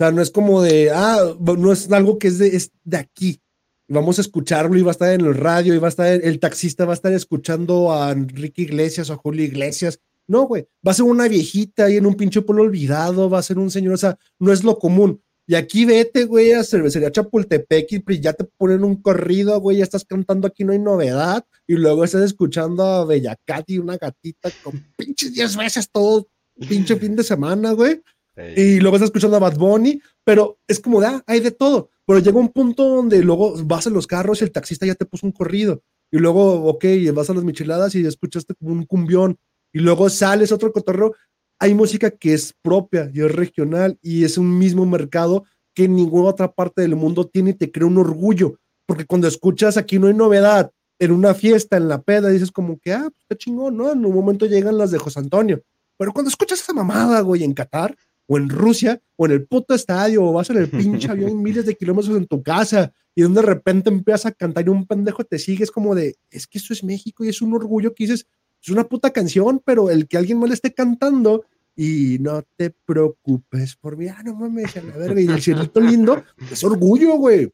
Sea, 0.00 0.12
no 0.12 0.22
es 0.22 0.30
como 0.30 0.62
de, 0.62 0.90
ah, 0.90 1.36
no 1.38 1.72
es 1.72 1.92
algo 1.92 2.18
que 2.18 2.28
es 2.28 2.38
de, 2.38 2.56
es 2.56 2.72
de 2.84 2.96
aquí. 2.96 3.38
Vamos 3.86 4.16
a 4.16 4.22
escucharlo 4.22 4.78
y 4.78 4.82
va 4.82 4.92
a 4.92 4.96
estar 4.96 5.12
en 5.12 5.20
el 5.20 5.34
radio 5.34 5.74
y 5.74 5.78
va 5.78 5.88
a 5.88 5.90
estar, 5.90 6.06
el 6.06 6.40
taxista 6.40 6.86
va 6.86 6.92
a 6.92 6.94
estar 6.94 7.12
escuchando 7.12 7.92
a 7.92 8.12
Enrique 8.12 8.62
Iglesias 8.62 9.10
o 9.10 9.12
a 9.12 9.16
Julio 9.16 9.44
Iglesias. 9.44 10.00
No, 10.26 10.46
güey, 10.46 10.66
va 10.86 10.92
a 10.92 10.94
ser 10.94 11.04
una 11.04 11.28
viejita 11.28 11.84
ahí 11.84 11.98
en 11.98 12.06
un 12.06 12.14
pinche 12.14 12.40
pueblo 12.40 12.62
olvidado, 12.62 13.28
va 13.28 13.40
a 13.40 13.42
ser 13.42 13.58
un 13.58 13.70
señor, 13.70 13.92
o 13.92 13.98
sea, 13.98 14.16
no 14.38 14.54
es 14.54 14.64
lo 14.64 14.78
común. 14.78 15.22
Y 15.46 15.54
aquí 15.54 15.84
vete, 15.84 16.24
güey, 16.24 16.52
a 16.52 16.64
cervecería 16.64 17.12
Chapultepec 17.12 17.92
y 17.92 18.20
ya 18.20 18.32
te 18.32 18.44
ponen 18.44 18.84
un 18.84 19.02
corrido, 19.02 19.60
güey, 19.60 19.76
ya 19.76 19.84
estás 19.84 20.06
cantando 20.06 20.48
aquí, 20.48 20.64
no 20.64 20.72
hay 20.72 20.78
novedad. 20.78 21.44
Y 21.66 21.74
luego 21.74 22.04
estás 22.04 22.22
escuchando 22.22 22.84
a 22.84 23.04
Bellacat 23.04 23.68
y 23.68 23.76
una 23.76 23.98
gatita 23.98 24.50
con 24.64 24.82
pinches 24.96 25.34
10 25.34 25.58
veces 25.58 25.90
todo 25.90 26.26
pinche 26.66 26.96
fin 26.96 27.16
de 27.16 27.22
semana, 27.22 27.72
güey 27.72 28.00
Y 28.56 28.80
luego 28.80 28.96
estás 28.96 29.08
escuchando 29.08 29.36
a 29.36 29.40
Bad 29.40 29.56
Bunny, 29.56 30.00
pero 30.24 30.58
es 30.66 30.80
como 30.80 31.00
ah, 31.02 31.22
hay 31.26 31.40
de 31.40 31.50
todo. 31.50 31.90
Pero 32.06 32.18
llega 32.18 32.38
un 32.38 32.48
punto 32.48 32.88
donde 32.88 33.22
luego 33.22 33.54
vas 33.64 33.86
en 33.86 33.92
los 33.92 34.06
carros 34.06 34.40
y 34.40 34.44
el 34.44 34.52
taxista 34.52 34.86
ya 34.86 34.94
te 34.94 35.06
puso 35.06 35.26
un 35.26 35.32
corrido. 35.32 35.82
Y 36.10 36.18
luego, 36.18 36.64
ok, 36.64 36.84
vas 37.14 37.30
a 37.30 37.34
las 37.34 37.44
micheladas 37.44 37.94
y 37.94 38.04
escuchaste 38.04 38.54
como 38.54 38.72
un 38.72 38.84
cumbión. 38.84 39.38
Y 39.72 39.78
luego 39.78 40.08
sales 40.10 40.50
a 40.50 40.56
otro 40.56 40.72
cotorreo. 40.72 41.14
Hay 41.58 41.74
música 41.74 42.10
que 42.10 42.34
es 42.34 42.54
propia 42.62 43.10
y 43.14 43.20
es 43.20 43.32
regional 43.32 43.98
y 44.02 44.24
es 44.24 44.38
un 44.38 44.58
mismo 44.58 44.86
mercado 44.86 45.44
que 45.74 45.88
ninguna 45.88 46.30
otra 46.30 46.52
parte 46.52 46.82
del 46.82 46.96
mundo 46.96 47.26
tiene 47.28 47.50
y 47.50 47.54
te 47.54 47.70
crea 47.70 47.86
un 47.86 47.98
orgullo. 47.98 48.58
Porque 48.86 49.04
cuando 49.04 49.28
escuchas 49.28 49.76
aquí 49.76 49.98
no 49.98 50.08
hay 50.08 50.14
novedad, 50.14 50.72
en 51.00 51.12
una 51.12 51.32
fiesta, 51.32 51.78
en 51.78 51.88
la 51.88 52.02
peda, 52.02 52.28
dices 52.28 52.52
como 52.52 52.78
que, 52.78 52.92
ah, 52.92 53.08
pues 53.08 53.22
está 53.22 53.36
chingón, 53.36 53.76
¿no? 53.76 53.90
En 53.90 54.04
un 54.04 54.14
momento 54.14 54.46
llegan 54.46 54.76
las 54.76 54.90
de 54.90 54.98
José 54.98 55.18
Antonio. 55.18 55.62
Pero 55.96 56.12
cuando 56.12 56.28
escuchas 56.28 56.60
esa 56.60 56.74
mamada, 56.74 57.20
güey, 57.22 57.42
en 57.42 57.54
Qatar, 57.54 57.96
o 58.32 58.38
en 58.38 58.48
Rusia, 58.48 59.02
o 59.16 59.26
en 59.26 59.32
el 59.32 59.44
puto 59.44 59.74
estadio, 59.74 60.22
o 60.24 60.32
vas 60.32 60.50
en 60.50 60.58
el 60.58 60.68
pinche 60.70 61.10
avión 61.10 61.42
miles 61.42 61.66
de 61.66 61.74
kilómetros 61.74 62.16
en 62.16 62.26
tu 62.26 62.42
casa, 62.44 62.92
y 63.14 63.22
donde 63.22 63.40
de 63.40 63.46
repente 63.48 63.90
empiezas 63.90 64.26
a 64.26 64.32
cantar 64.32 64.64
y 64.66 64.68
un 64.68 64.86
pendejo 64.86 65.24
te 65.24 65.38
sigue, 65.40 65.64
es 65.64 65.70
como 65.72 65.96
de, 65.96 66.14
es 66.30 66.46
que 66.46 66.58
eso 66.58 66.72
es 66.72 66.84
México 66.84 67.24
y 67.24 67.28
es 67.28 67.42
un 67.42 67.52
orgullo 67.54 67.92
que 67.92 68.04
dices, 68.04 68.26
es 68.62 68.68
una 68.68 68.84
puta 68.84 69.10
canción, 69.10 69.60
pero 69.64 69.90
el 69.90 70.06
que 70.06 70.16
alguien 70.16 70.38
más 70.38 70.48
le 70.48 70.54
esté 70.54 70.72
cantando 70.72 71.44
y 71.74 72.18
no 72.20 72.44
te 72.56 72.70
preocupes 72.70 73.74
por 73.76 73.96
mí, 73.96 74.06
ah, 74.06 74.22
no 74.24 74.34
mames, 74.36 74.76
a 74.76 74.82
la 74.82 74.96
verga, 74.96 75.20
y 75.20 75.26
el 75.26 75.42
cielito 75.42 75.80
lindo, 75.80 76.22
es 76.52 76.62
orgullo, 76.62 77.14
güey. 77.16 77.50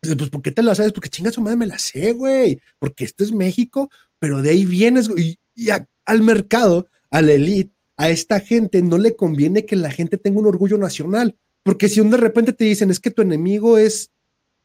Pues, 0.00 0.30
¿por 0.30 0.42
qué 0.42 0.50
te 0.50 0.62
la 0.62 0.74
sabes? 0.74 0.92
Porque 0.92 1.08
chinga 1.08 1.30
su 1.30 1.40
madre 1.40 1.56
me 1.56 1.66
la 1.66 1.78
sé, 1.78 2.12
güey. 2.12 2.60
Porque 2.80 3.04
esto 3.04 3.22
es 3.22 3.30
México, 3.32 3.88
pero 4.18 4.42
de 4.42 4.50
ahí 4.50 4.64
vienes, 4.66 5.08
güey. 5.08 5.38
Y, 5.54 5.66
y 5.66 5.70
a- 5.70 5.88
al 6.04 6.22
mercado, 6.22 6.88
a 7.10 7.22
la 7.22 7.32
elite, 7.32 7.72
a 8.02 8.10
esta 8.10 8.40
gente, 8.40 8.82
no 8.82 8.98
le 8.98 9.14
conviene 9.14 9.64
que 9.64 9.76
la 9.76 9.92
gente 9.92 10.18
tenga 10.18 10.40
un 10.40 10.46
orgullo 10.46 10.76
nacional. 10.76 11.36
Porque 11.62 11.88
si 11.88 12.00
de 12.00 12.16
repente 12.16 12.52
te 12.52 12.64
dicen, 12.64 12.90
es 12.90 12.98
que 12.98 13.12
tu 13.12 13.22
enemigo 13.22 13.78
es 13.78 14.10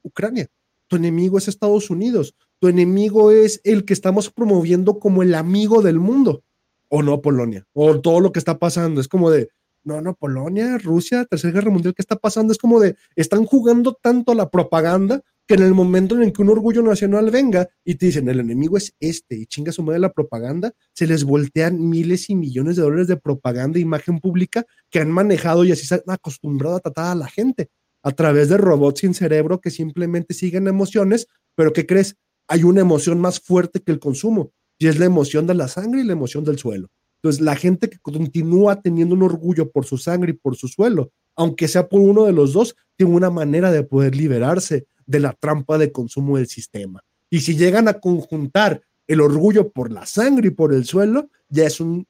Ucrania, 0.01 0.47
tu 0.87 0.95
enemigo 0.95 1.37
es 1.37 1.47
Estados 1.47 1.91
Unidos, 1.91 2.33
tu 2.57 2.67
enemigo 2.67 3.29
es 3.29 3.61
el 3.63 3.85
que 3.85 3.93
estamos 3.93 4.31
promoviendo 4.31 4.97
como 4.97 5.21
el 5.21 5.35
amigo 5.35 5.83
del 5.83 5.99
mundo, 5.99 6.41
o 6.89 7.03
no 7.03 7.21
Polonia, 7.21 7.67
o 7.73 8.01
todo 8.01 8.21
lo 8.21 8.31
que 8.31 8.39
está 8.39 8.57
pasando. 8.57 8.99
Es 9.01 9.07
como 9.07 9.29
de, 9.29 9.49
no, 9.83 10.01
no, 10.01 10.15
Polonia, 10.15 10.79
Rusia, 10.79 11.25
Tercera 11.25 11.53
Guerra 11.53 11.69
Mundial, 11.69 11.93
¿qué 11.93 12.01
está 12.01 12.15
pasando? 12.15 12.51
Es 12.51 12.57
como 12.57 12.79
de, 12.79 12.95
están 13.15 13.45
jugando 13.45 13.93
tanto 14.01 14.33
la 14.33 14.49
propaganda 14.49 15.21
que 15.47 15.55
en 15.55 15.63
el 15.63 15.73
momento 15.73 16.21
en 16.21 16.31
que 16.31 16.41
un 16.41 16.49
orgullo 16.49 16.81
nacional 16.81 17.31
venga 17.31 17.69
y 17.85 17.95
te 17.95 18.07
dicen, 18.07 18.27
el 18.27 18.39
enemigo 18.39 18.77
es 18.77 18.93
este, 18.99 19.37
y 19.37 19.45
chinga 19.45 19.71
su 19.71 19.81
madre 19.81 19.99
la 19.99 20.11
propaganda, 20.11 20.73
se 20.93 21.07
les 21.07 21.23
voltean 21.23 21.89
miles 21.89 22.29
y 22.29 22.35
millones 22.35 22.75
de 22.75 22.81
dólares 22.81 23.07
de 23.07 23.17
propaganda 23.17 23.79
e 23.79 23.81
imagen 23.81 24.19
pública 24.19 24.65
que 24.89 24.99
han 24.99 25.09
manejado 25.09 25.63
y 25.63 25.71
así 25.71 25.85
se 25.85 25.95
han 25.95 26.01
acostumbrado 26.07 26.75
a 26.75 26.79
tratar 26.81 27.11
a 27.11 27.15
la 27.15 27.27
gente 27.27 27.69
a 28.03 28.11
través 28.11 28.49
de 28.49 28.57
robots 28.57 29.01
sin 29.01 29.13
cerebro 29.13 29.59
que 29.61 29.71
simplemente 29.71 30.33
siguen 30.33 30.67
emociones, 30.67 31.27
pero 31.55 31.73
¿qué 31.73 31.85
crees? 31.85 32.15
Hay 32.47 32.63
una 32.63 32.81
emoción 32.81 33.19
más 33.19 33.39
fuerte 33.39 33.81
que 33.81 33.91
el 33.91 33.99
consumo, 33.99 34.51
y 34.79 34.87
es 34.87 34.99
la 34.99 35.05
emoción 35.05 35.47
de 35.47 35.55
la 35.55 35.67
sangre 35.67 36.01
y 36.01 36.03
la 36.03 36.13
emoción 36.13 36.43
del 36.43 36.57
suelo. 36.57 36.89
Entonces, 37.21 37.41
la 37.41 37.55
gente 37.55 37.89
que 37.89 37.97
continúa 37.97 38.81
teniendo 38.81 39.15
un 39.15 39.23
orgullo 39.23 39.71
por 39.71 39.85
su 39.85 39.97
sangre 39.97 40.31
y 40.31 40.35
por 40.35 40.55
su 40.55 40.67
suelo, 40.67 41.11
aunque 41.37 41.67
sea 41.67 41.87
por 41.87 42.01
uno 42.01 42.25
de 42.25 42.33
los 42.33 42.51
dos, 42.51 42.75
tiene 42.97 43.13
una 43.13 43.29
manera 43.29 43.71
de 43.71 43.83
poder 43.83 44.15
liberarse 44.15 44.87
de 45.05 45.19
la 45.19 45.33
trampa 45.33 45.77
de 45.77 45.91
consumo 45.91 46.37
del 46.37 46.47
sistema. 46.47 47.01
Y 47.29 47.41
si 47.41 47.55
llegan 47.55 47.87
a 47.87 47.99
conjuntar 47.99 48.81
el 49.05 49.21
orgullo 49.21 49.71
por 49.71 49.91
la 49.91 50.05
sangre 50.05 50.49
y 50.49 50.51
por 50.51 50.73
el 50.73 50.83
suelo, 50.83 51.29
ya 51.47 51.65
es 51.65 51.79
un, 51.79 52.05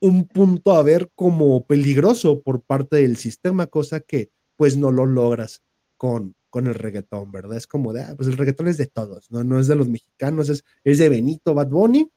un 0.00 0.26
punto 0.26 0.72
a 0.72 0.82
ver 0.82 1.10
como 1.14 1.64
peligroso 1.64 2.42
por 2.42 2.60
parte 2.60 2.96
del 2.96 3.16
sistema, 3.16 3.66
cosa 3.66 4.00
que 4.00 4.30
pues 4.56 4.76
no 4.76 4.90
lo 4.90 5.06
logras 5.06 5.62
con, 5.96 6.34
con 6.50 6.66
el 6.66 6.74
reggaetón, 6.74 7.30
¿verdad? 7.30 7.56
Es 7.56 7.66
como 7.66 7.92
de, 7.92 8.02
ah, 8.02 8.14
pues 8.16 8.28
el 8.28 8.36
reggaetón 8.36 8.66
es 8.66 8.76
de 8.76 8.86
todos, 8.86 9.30
¿no? 9.30 9.44
No 9.44 9.60
es 9.60 9.68
de 9.68 9.76
los 9.76 9.88
mexicanos, 9.88 10.48
es, 10.48 10.64
es 10.82 10.98
de 10.98 11.08
Benito 11.08 11.54
Bad 11.54 11.68
Bunny, 11.68 12.10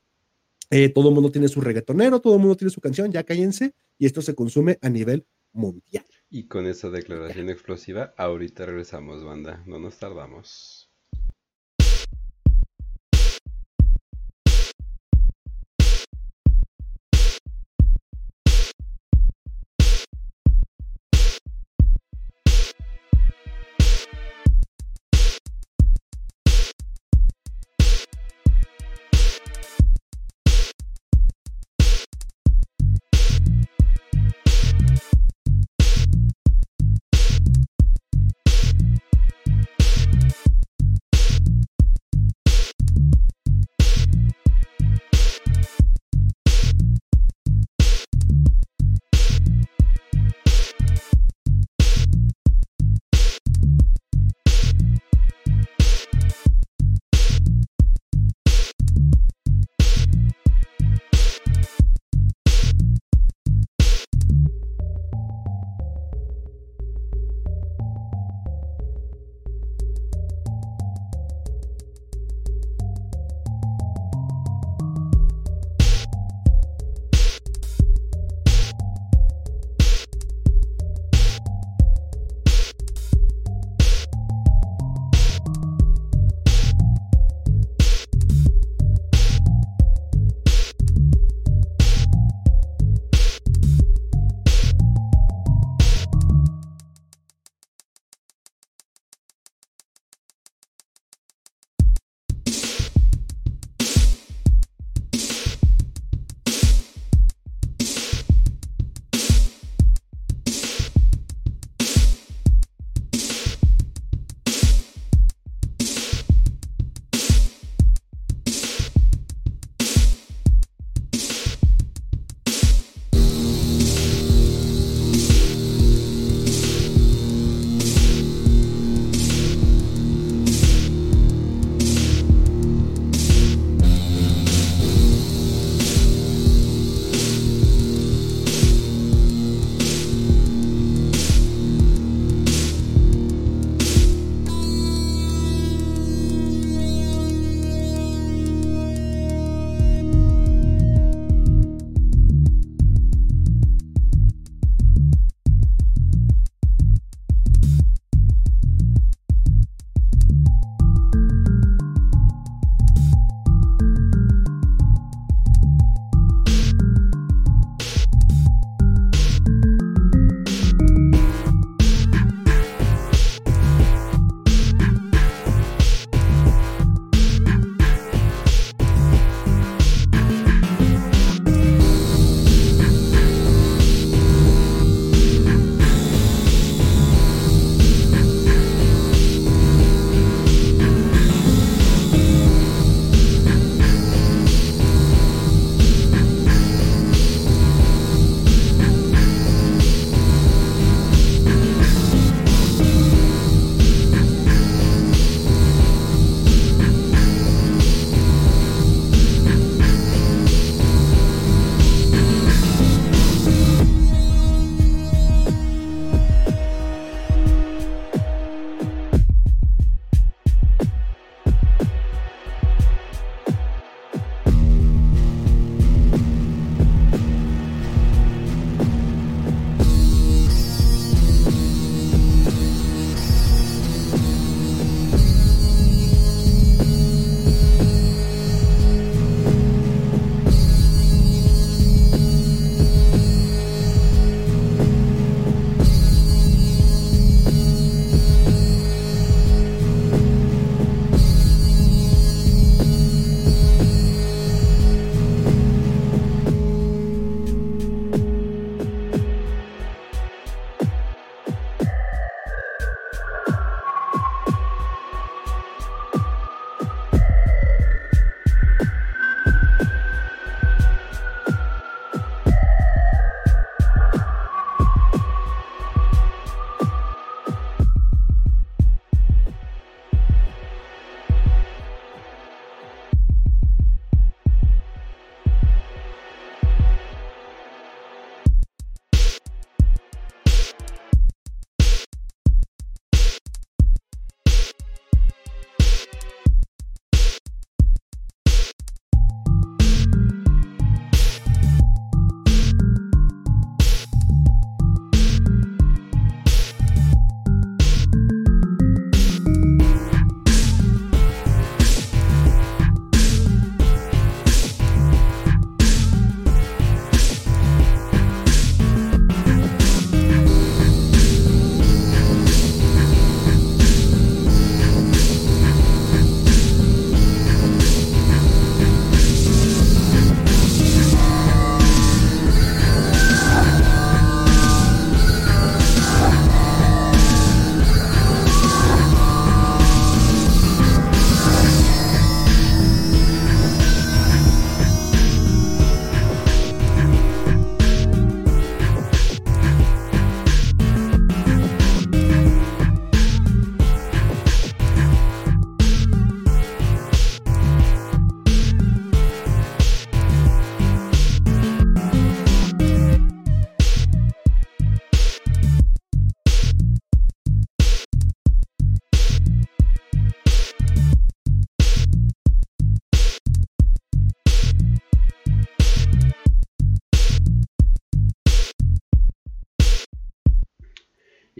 eh, 0.71 0.89
todo 0.89 1.09
el 1.09 1.15
mundo 1.15 1.31
tiene 1.31 1.47
su 1.47 1.61
reggaetonero, 1.61 2.19
todo 2.19 2.35
el 2.35 2.39
mundo 2.39 2.57
tiene 2.57 2.71
su 2.71 2.81
canción, 2.81 3.11
ya 3.11 3.23
cállense, 3.23 3.73
y 3.99 4.07
esto 4.07 4.21
se 4.21 4.33
consume 4.33 4.79
a 4.81 4.89
nivel 4.89 5.25
mundial. 5.53 6.05
Y 6.29 6.47
con 6.47 6.65
esa 6.65 6.89
declaración 6.89 7.49
explosiva, 7.49 8.13
ahorita 8.17 8.65
regresamos, 8.65 9.23
banda. 9.23 9.63
No 9.67 9.79
nos 9.79 9.97
tardamos. 9.99 10.80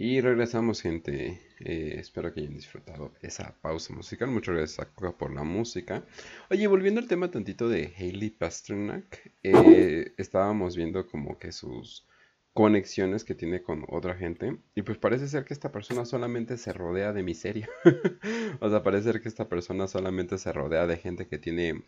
Y 0.04 0.20
regresamos, 0.20 0.82
gente. 0.82 1.40
Eh, 1.60 1.94
espero 1.96 2.34
que 2.34 2.40
hayan 2.40 2.54
disfrutado 2.54 3.12
esa 3.22 3.54
pausa 3.60 3.94
musical. 3.94 4.32
Muchas 4.32 4.56
gracias 4.56 4.80
a 4.80 4.92
Coca 4.92 5.16
por 5.16 5.32
la 5.32 5.44
música. 5.44 6.04
Oye, 6.50 6.66
volviendo 6.66 7.00
al 7.00 7.06
tema 7.06 7.30
tantito 7.30 7.68
de 7.68 7.94
Hailey 7.96 8.30
Pasternak, 8.30 9.30
eh, 9.44 10.12
estábamos 10.18 10.74
viendo 10.74 11.06
como 11.06 11.38
que 11.38 11.52
sus 11.52 12.04
conexiones 12.52 13.22
que 13.22 13.36
tiene 13.36 13.62
con 13.62 13.84
otra 13.88 14.16
gente. 14.16 14.58
Y 14.74 14.82
pues 14.82 14.98
parece 14.98 15.28
ser 15.28 15.44
que 15.44 15.54
esta 15.54 15.70
persona 15.70 16.04
solamente 16.04 16.56
se 16.56 16.72
rodea 16.72 17.12
de 17.12 17.22
miseria. 17.22 17.70
o 18.60 18.70
sea, 18.70 18.82
parece 18.82 19.04
ser 19.04 19.22
que 19.22 19.28
esta 19.28 19.48
persona 19.48 19.86
solamente 19.86 20.36
se 20.36 20.52
rodea 20.52 20.88
de 20.88 20.96
gente 20.96 21.28
que 21.28 21.38
tiene 21.38 21.84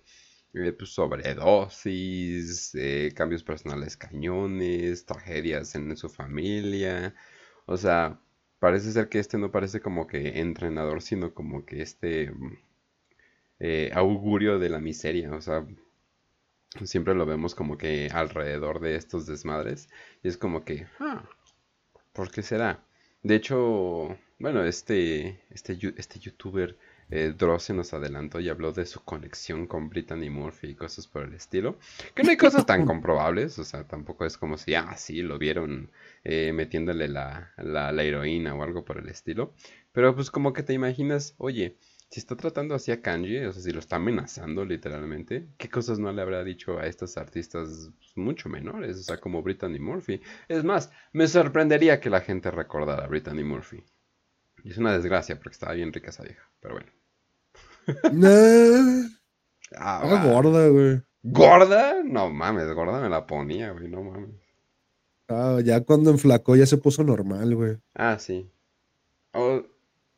eh, 0.53 0.71
pues, 0.71 0.91
sobredosis, 0.91 2.77
cambios 3.17 3.43
personales 3.43 3.97
cañones, 3.97 5.05
tragedias 5.05 5.75
en 5.75 5.97
su 5.97 6.09
familia. 6.09 7.13
O 7.67 7.77
sea, 7.77 8.21
parece 8.59 8.93
ser 8.93 9.09
que 9.09 9.19
este 9.19 9.39
no 9.39 9.51
parece 9.51 9.81
como 9.81 10.07
que 10.07 10.41
entrenador, 10.41 11.03
sino 11.03 11.35
como 11.35 11.65
que 11.65 11.83
este 11.83 12.31
mm, 12.31 12.59
eh, 13.61 13.91
augurio 13.95 14.59
de 14.59 14.69
la 14.71 14.81
miseria. 14.81 15.33
O 15.35 15.41
sea, 15.41 15.67
siempre 16.85 17.15
lo 17.15 17.27
vemos 17.27 17.55
como 17.55 17.79
que 17.79 18.09
alrededor 18.13 18.81
de 18.81 18.97
estos 18.97 19.27
desmadres. 19.27 19.89
Y 20.23 20.29
es 20.29 20.37
como 20.37 20.65
que, 20.65 20.87
ah, 21.01 21.29
¿por 22.13 22.31
qué 22.31 22.43
será? 22.43 22.85
De 23.23 23.37
hecho, 23.37 24.17
bueno, 24.39 24.65
este, 24.65 25.41
este, 25.51 25.79
este 25.97 26.19
youtuber 26.19 26.77
eh, 27.15 27.33
Dross 27.33 27.71
nos 27.71 27.95
adelantó 27.95 28.41
y 28.41 28.49
habló 28.49 28.73
de 28.73 28.87
su 28.87 29.05
conexión 29.05 29.69
con 29.69 29.89
Brittany 29.89 30.31
Murphy 30.31 30.71
y 30.71 30.75
cosas 30.75 31.07
por 31.07 31.23
el 31.23 31.35
estilo. 31.35 31.79
Que 32.13 32.25
no 32.25 32.31
hay 32.31 32.37
cosas 32.37 32.67
tan 32.67 32.85
comprobables, 32.87 33.57
o 33.61 33.65
sea, 33.65 33.87
tampoco 33.87 34.25
es 34.25 34.37
como 34.37 34.59
si, 34.59 34.75
ah, 34.75 34.97
sí, 34.97 35.23
lo 35.23 35.39
vieron 35.39 35.93
eh, 36.25 36.53
metiéndole 36.53 37.07
la, 37.07 37.53
la, 37.59 38.03
heroína 38.03 38.57
o 38.57 38.65
algo 38.65 38.85
por 38.85 38.99
el 38.99 39.09
estilo. 39.09 39.55
Pero 39.93 40.13
pues 40.17 40.33
como 40.33 40.53
que 40.53 40.65
te 40.65 40.73
imaginas, 40.73 41.37
oye, 41.39 41.77
si 42.11 42.19
está 42.19 42.37
tratando 42.37 42.75
así 42.75 42.91
a 42.91 43.01
Kanji, 43.01 43.45
o 43.45 43.53
sea, 43.53 43.63
si 43.63 43.71
lo 43.71 43.79
está 43.79 43.95
amenazando 43.95 44.65
literalmente, 44.65 45.47
¿qué 45.57 45.69
cosas 45.69 46.01
no 46.01 46.13
le 46.13 46.21
habrá 46.21 46.43
dicho 46.43 46.81
a 46.81 46.87
estos 46.87 47.17
artistas 47.17 47.93
mucho 48.17 48.49
menores? 48.49 48.99
O 48.99 49.03
sea, 49.05 49.19
como 49.19 49.41
Brittany 49.41 49.79
Murphy. 49.79 50.21
Es 50.49 50.65
más, 50.65 50.91
me 51.13 51.29
sorprendería 51.29 52.01
que 52.01 52.11
la 52.11 52.23
gente 52.23 52.51
recordara 52.51 53.05
a 53.05 53.09
Brittany 53.09 53.45
Murphy. 53.45 53.85
Y 54.65 54.71
es 54.71 54.79
una 54.79 54.93
desgracia 54.93 55.37
porque 55.37 55.53
estaba 55.53 55.75
bien 55.75 55.93
rica 55.93 56.11
esa 56.11 56.25
vieja, 56.25 56.51
pero 56.59 56.75
bueno. 56.75 57.04
Ah, 59.77 60.23
gorda, 60.25 60.69
güey. 60.69 61.03
¿Gorda? 61.23 62.03
No 62.05 62.31
mames, 62.31 62.73
gorda 62.75 63.01
me 63.01 63.09
la 63.09 63.27
ponía, 63.27 63.73
güey, 63.73 63.89
no 63.89 64.03
mames. 64.03 64.31
Ah, 65.29 65.59
ya 65.65 65.81
cuando 65.81 66.11
enflacó 66.11 66.55
ya 66.55 66.67
se 66.67 66.77
puso 66.77 67.03
normal, 67.03 67.55
güey. 67.55 67.79
Ah, 67.95 68.19
sí. 68.19 68.51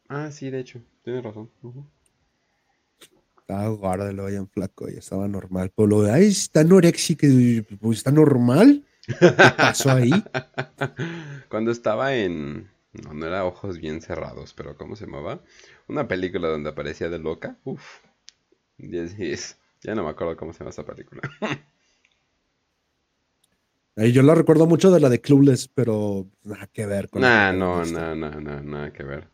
Ah, 0.09 0.31
sí, 0.31 0.51
de 0.51 0.61
hecho, 0.61 0.81
tienes 1.03 1.23
razón. 1.23 1.51
Estaba 3.39 3.69
gorda, 3.69 4.13
luego 4.13 4.31
ya 4.31 4.39
enflacó, 4.39 4.89
ya 4.89 4.99
estaba 4.99 5.29
normal. 5.29 5.73
Pero 5.75 5.87
lo 5.87 6.03
de, 6.03 6.13
ay, 6.13 6.27
está 6.27 6.61
anoréxica, 6.61 7.27
pues 7.81 7.99
está 7.99 8.11
normal. 8.11 8.85
¿Qué 9.07 9.15
pasó 9.57 9.93
ahí? 9.93 10.11
Cuando 11.49 11.71
estaba 11.71 12.15
en 12.17 12.69
no, 13.03 13.15
no 13.15 13.27
era 13.27 13.45
ojos 13.45 13.79
bien 13.79 14.01
cerrados, 14.01 14.55
pero 14.55 14.77
¿cómo 14.77 14.97
se 14.97 15.07
llamaba? 15.07 15.43
Una 15.89 16.09
película 16.09 16.49
donde 16.49 16.71
aparecía 16.71 17.09
de 17.09 17.19
loca. 17.19 17.59
Uf. 17.65 18.01
Ya 18.79 19.95
no 19.95 20.05
me 20.05 20.11
acuerdo 20.11 20.37
cómo 20.37 20.53
se 20.53 20.61
llama 20.61 20.71
esa 20.71 20.85
película. 20.85 21.23
yo 23.97 24.23
la 24.23 24.35
recuerdo 24.35 24.67
mucho 24.67 24.91
de 24.91 25.01
la 25.01 25.09
de 25.09 25.21
Clueless, 25.21 25.69
pero 25.69 26.27
nada 26.43 26.69
que 26.73 26.87
ver 26.87 27.09
con 27.09 27.23
Nah, 27.23 27.53
no, 27.53 27.85
no, 27.85 28.15
no, 28.15 28.41
no, 28.41 28.63
nada 28.63 28.93
que 28.93 29.05
ver. 29.05 29.29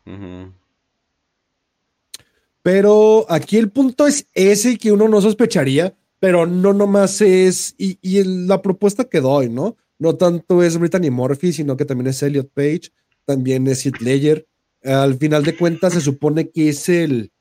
Pero 2.61 3.25
aquí 3.29 3.57
el 3.57 3.71
punto 3.71 4.07
es 4.07 4.27
ese 4.33 4.77
que 4.77 4.91
uno 4.91 5.09
no 5.09 5.21
sospecharía, 5.21 5.95
pero 6.19 6.45
no 6.45 6.73
nomás 6.73 7.19
es. 7.21 7.75
Y, 7.77 7.97
y 8.01 8.23
la 8.23 8.61
propuesta 8.61 9.05
que 9.05 9.19
doy, 9.19 9.49
¿no? 9.49 9.75
No 9.99 10.15
tanto 10.15 10.63
es 10.63 10.77
Brittany 10.77 11.09
Murphy, 11.09 11.51
sino 11.51 11.75
que 11.75 11.85
también 11.85 12.07
es 12.07 12.23
Elliot 12.23 12.49
Page 12.53 12.91
también 13.25 13.67
es 13.67 13.85
Heath 13.85 14.01
Ledger. 14.01 14.47
Al 14.83 15.15
final 15.15 15.43
de 15.43 15.55
cuentas, 15.55 15.93
se 15.93 16.01
supone 16.01 16.49
que 16.49 16.69
es 16.69 16.89
el, 16.89 17.31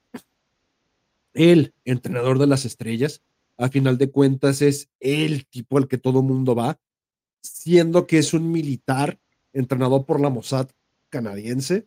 el 1.34 1.74
entrenador 1.84 2.38
de 2.38 2.46
las 2.46 2.64
estrellas. 2.64 3.22
Al 3.56 3.70
final 3.70 3.98
de 3.98 4.10
cuentas, 4.10 4.62
es 4.62 4.88
el 5.00 5.46
tipo 5.46 5.78
al 5.78 5.88
que 5.88 5.98
todo 5.98 6.22
mundo 6.22 6.54
va, 6.54 6.78
siendo 7.40 8.06
que 8.06 8.18
es 8.18 8.32
un 8.34 8.50
militar 8.50 9.18
entrenado 9.52 10.04
por 10.06 10.20
la 10.20 10.30
Mossad 10.30 10.68
canadiense. 11.10 11.86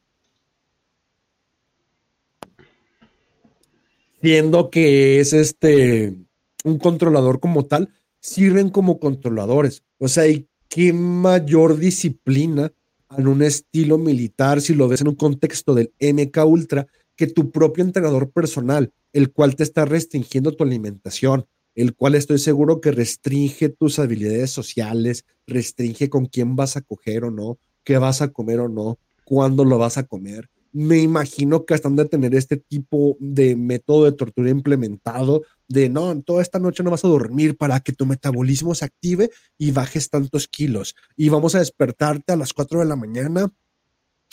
Siendo 4.21 4.69
que 4.69 5.19
es 5.19 5.33
este 5.33 6.15
un 6.63 6.79
controlador 6.79 7.39
como 7.39 7.65
tal, 7.65 7.89
sirven 8.19 8.69
como 8.69 8.99
controladores. 8.99 9.83
O 9.99 10.07
sea, 10.07 10.27
¿y 10.27 10.47
qué 10.67 10.93
mayor 10.93 11.77
disciplina 11.77 12.73
en 13.17 13.27
un 13.27 13.41
estilo 13.41 13.97
militar, 13.97 14.61
si 14.61 14.73
lo 14.73 14.87
ves 14.87 15.01
en 15.01 15.09
un 15.09 15.15
contexto 15.15 15.73
del 15.73 15.93
MK 15.99 16.45
Ultra, 16.45 16.87
que 17.15 17.27
tu 17.27 17.51
propio 17.51 17.83
entrenador 17.83 18.31
personal, 18.31 18.91
el 19.13 19.31
cual 19.31 19.55
te 19.55 19.63
está 19.63 19.85
restringiendo 19.85 20.51
tu 20.51 20.63
alimentación, 20.63 21.45
el 21.75 21.95
cual 21.95 22.15
estoy 22.15 22.39
seguro 22.39 22.81
que 22.81 22.91
restringe 22.91 23.69
tus 23.69 23.99
habilidades 23.99 24.51
sociales, 24.51 25.25
restringe 25.47 26.09
con 26.09 26.25
quién 26.25 26.55
vas 26.55 26.77
a 26.77 26.81
coger 26.81 27.23
o 27.23 27.31
no, 27.31 27.57
qué 27.83 27.97
vas 27.97 28.21
a 28.21 28.31
comer 28.31 28.59
o 28.59 28.69
no, 28.69 28.97
cuándo 29.25 29.65
lo 29.65 29.77
vas 29.77 29.97
a 29.97 30.03
comer, 30.03 30.49
me 30.75 30.99
imagino 30.99 31.65
que 31.65 31.73
están 31.73 31.95
de 31.95 32.03
tener 32.03 32.35
este 32.35 32.57
tipo 32.57 33.15
de 33.21 33.55
método 33.55 34.03
de 34.03 34.11
tortura 34.11 34.49
implementado, 34.49 35.43
de 35.67 35.89
no, 35.89 36.21
toda 36.21 36.41
esta 36.41 36.59
noche 36.59 36.83
no 36.83 36.91
vas 36.91 37.03
a 37.05 37.07
dormir 37.07 37.57
para 37.57 37.79
que 37.79 37.93
tu 37.93 38.05
metabolismo 38.05 38.75
se 38.75 38.85
active 38.85 39.31
y 39.57 39.71
bajes 39.71 40.09
tantos 40.09 40.47
kilos. 40.47 40.95
Y 41.15 41.29
vamos 41.29 41.55
a 41.55 41.59
despertarte 41.59 42.33
a 42.33 42.37
las 42.37 42.53
4 42.53 42.79
de 42.79 42.85
la 42.85 42.95
mañana, 42.95 43.51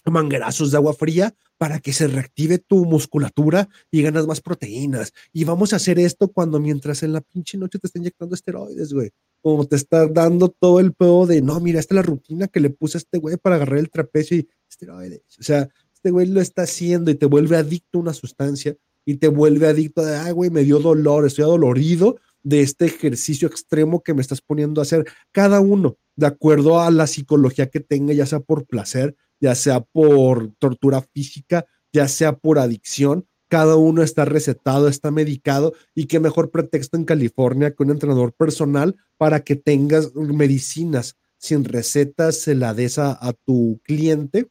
manguerazos 0.05 0.71
de 0.71 0.77
agua 0.77 0.95
fría 0.95 1.35
para 1.57 1.79
que 1.79 1.93
se 1.93 2.09
reactive 2.09 2.59
tu 2.59 2.85
musculatura 2.85 3.69
y 3.91 4.03
ganas 4.03 4.27
más 4.27 4.41
proteínas. 4.41 5.13
Y 5.33 5.45
vamos 5.45 5.73
a 5.73 5.77
hacer 5.77 5.99
esto 5.99 6.29
cuando 6.29 6.59
mientras 6.59 7.03
en 7.03 7.13
la 7.13 7.21
pinche 7.21 7.57
noche 7.57 7.79
te 7.79 7.87
está 7.87 7.99
inyectando 7.99 8.35
esteroides, 8.35 8.93
güey. 8.93 9.11
Como 9.41 9.65
te 9.67 9.77
está 9.77 10.09
dando 10.09 10.49
todo 10.49 10.81
el 10.81 10.93
pedo 10.93 11.27
de, 11.27 11.41
no, 11.41 11.61
mira, 11.61 11.79
esta 11.79 11.95
es 11.95 11.97
la 11.97 12.03
rutina 12.03 12.49
que 12.49 12.61
le 12.61 12.71
puse 12.71 12.99
a 12.99 13.01
este 13.01 13.19
güey 13.19 13.37
para 13.37 13.57
agarrar 13.57 13.79
el 13.79 13.91
trapecio 13.91 14.37
y 14.37 14.49
esteroides. 14.69 15.23
O 15.39 15.43
sea, 15.43 15.69
este 15.95 16.11
güey 16.11 16.27
lo 16.27 16.41
está 16.41 16.63
haciendo 16.63 17.13
y 17.13 17.15
te 17.15 17.27
vuelve 17.27 17.57
adicto 17.57 17.99
a 17.99 18.03
una 18.03 18.13
sustancia 18.13 18.77
y 19.05 19.17
te 19.17 19.29
vuelve 19.29 19.67
adicto 19.67 20.05
de, 20.05 20.17
ay, 20.17 20.33
güey, 20.33 20.51
me 20.51 20.65
dio 20.65 20.79
dolor, 20.79 21.27
estoy 21.27 21.45
adolorido 21.45 22.17
de 22.43 22.61
este 22.61 22.87
ejercicio 22.87 23.49
extremo 23.49 24.03
que 24.03 24.15
me 24.15 24.21
estás 24.21 24.41
poniendo 24.41 24.81
a 24.81 24.83
hacer. 24.83 25.07
Cada 25.31 25.61
uno, 25.61 25.97
de 26.17 26.27
acuerdo 26.27 26.81
a 26.81 26.91
la 26.91 27.07
psicología 27.07 27.71
que 27.71 27.81
tenga, 27.81 28.13
ya 28.13 28.27
sea 28.27 28.41
por 28.41 28.67
placer, 28.67 29.17
ya 29.41 29.55
sea 29.55 29.81
por 29.81 30.53
tortura 30.59 31.03
física, 31.03 31.67
ya 31.93 32.09
sea 32.09 32.37
por 32.37 32.59
adicción, 32.59 33.27
cada 33.49 33.77
uno 33.77 34.03
está 34.03 34.25
recetado, 34.25 34.89
está 34.89 35.11
medicado 35.11 35.75
y 35.95 36.07
qué 36.07 36.21
mejor 36.21 36.51
pretexto 36.51 36.97
en 36.97 37.05
California 37.05 37.75
que 37.75 37.83
un 37.83 37.91
entrenador 37.91 38.33
personal 38.33 38.97
para 39.19 39.41
que 39.41 39.57
tengas 39.57 40.15
medicinas 40.15 41.17
sin 41.37 41.65
recetas, 41.65 42.37
se 42.37 42.55
la 42.55 42.73
des 42.73 42.99
a 42.99 43.35
tu 43.45 43.81
cliente 43.83 44.49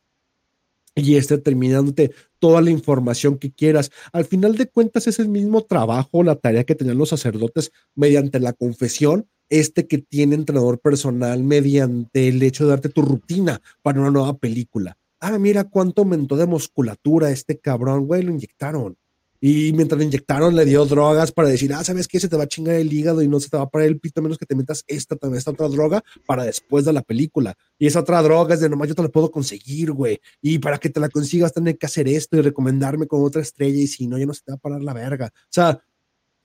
y 0.95 1.15
esté 1.15 1.37
terminándote 1.37 2.11
toda 2.39 2.61
la 2.61 2.71
información 2.71 3.37
que 3.37 3.51
quieras. 3.51 3.91
Al 4.13 4.25
final 4.25 4.55
de 4.57 4.67
cuentas 4.67 5.07
es 5.07 5.19
el 5.19 5.29
mismo 5.29 5.63
trabajo, 5.63 6.23
la 6.23 6.35
tarea 6.35 6.63
que 6.63 6.75
tenían 6.75 6.97
los 6.97 7.09
sacerdotes 7.09 7.71
mediante 7.95 8.39
la 8.39 8.53
confesión, 8.53 9.27
este 9.49 9.87
que 9.87 9.97
tiene 9.97 10.35
entrenador 10.35 10.79
personal 10.79 11.43
mediante 11.43 12.27
el 12.27 12.41
hecho 12.41 12.63
de 12.63 12.71
darte 12.71 12.89
tu 12.89 13.01
rutina 13.01 13.61
para 13.81 13.99
una 13.99 14.11
nueva 14.11 14.37
película. 14.37 14.97
Ah, 15.19 15.37
mira 15.37 15.65
cuánto 15.65 16.01
aumentó 16.01 16.35
de 16.35 16.47
musculatura 16.47 17.29
este 17.29 17.59
cabrón, 17.59 18.07
güey, 18.07 18.23
lo 18.23 18.31
inyectaron. 18.31 18.97
Y 19.43 19.73
mientras 19.73 19.97
le 19.97 20.05
inyectaron, 20.05 20.55
le 20.55 20.65
dio 20.65 20.85
drogas 20.85 21.31
para 21.31 21.49
decir, 21.49 21.73
ah, 21.73 21.83
¿sabes 21.83 22.07
qué? 22.07 22.19
Se 22.19 22.29
te 22.29 22.37
va 22.37 22.43
a 22.43 22.47
chingar 22.47 22.75
el 22.75 22.93
hígado 22.93 23.23
y 23.23 23.27
no 23.27 23.39
se 23.39 23.49
te 23.49 23.57
va 23.57 23.63
a 23.63 23.69
parar 23.69 23.87
el 23.87 23.99
pito 23.99 24.21
menos 24.21 24.37
que 24.37 24.45
te 24.45 24.53
metas 24.53 24.83
esta, 24.87 25.17
esta 25.35 25.49
otra 25.49 25.67
droga 25.67 26.03
para 26.27 26.43
después 26.43 26.85
de 26.85 26.93
la 26.93 27.01
película. 27.01 27.57
Y 27.79 27.87
esa 27.87 28.01
otra 28.01 28.21
droga 28.21 28.53
es 28.53 28.59
de 28.59 28.69
nomás 28.69 28.87
yo 28.87 28.93
te 28.93 29.01
la 29.01 29.09
puedo 29.09 29.31
conseguir, 29.31 29.93
güey. 29.93 30.21
Y 30.43 30.59
para 30.59 30.77
que 30.77 30.91
te 30.91 30.99
la 30.99 31.09
consigas, 31.09 31.53
tener 31.53 31.75
que 31.79 31.87
hacer 31.87 32.07
esto 32.07 32.37
y 32.37 32.41
recomendarme 32.41 33.07
con 33.07 33.23
otra 33.23 33.41
estrella. 33.41 33.79
Y 33.81 33.87
si 33.87 34.05
no, 34.05 34.19
ya 34.19 34.27
no 34.27 34.35
se 34.35 34.43
te 34.43 34.51
va 34.51 34.57
a 34.57 34.59
parar 34.59 34.83
la 34.83 34.93
verga. 34.93 35.31
O 35.33 35.49
sea, 35.49 35.81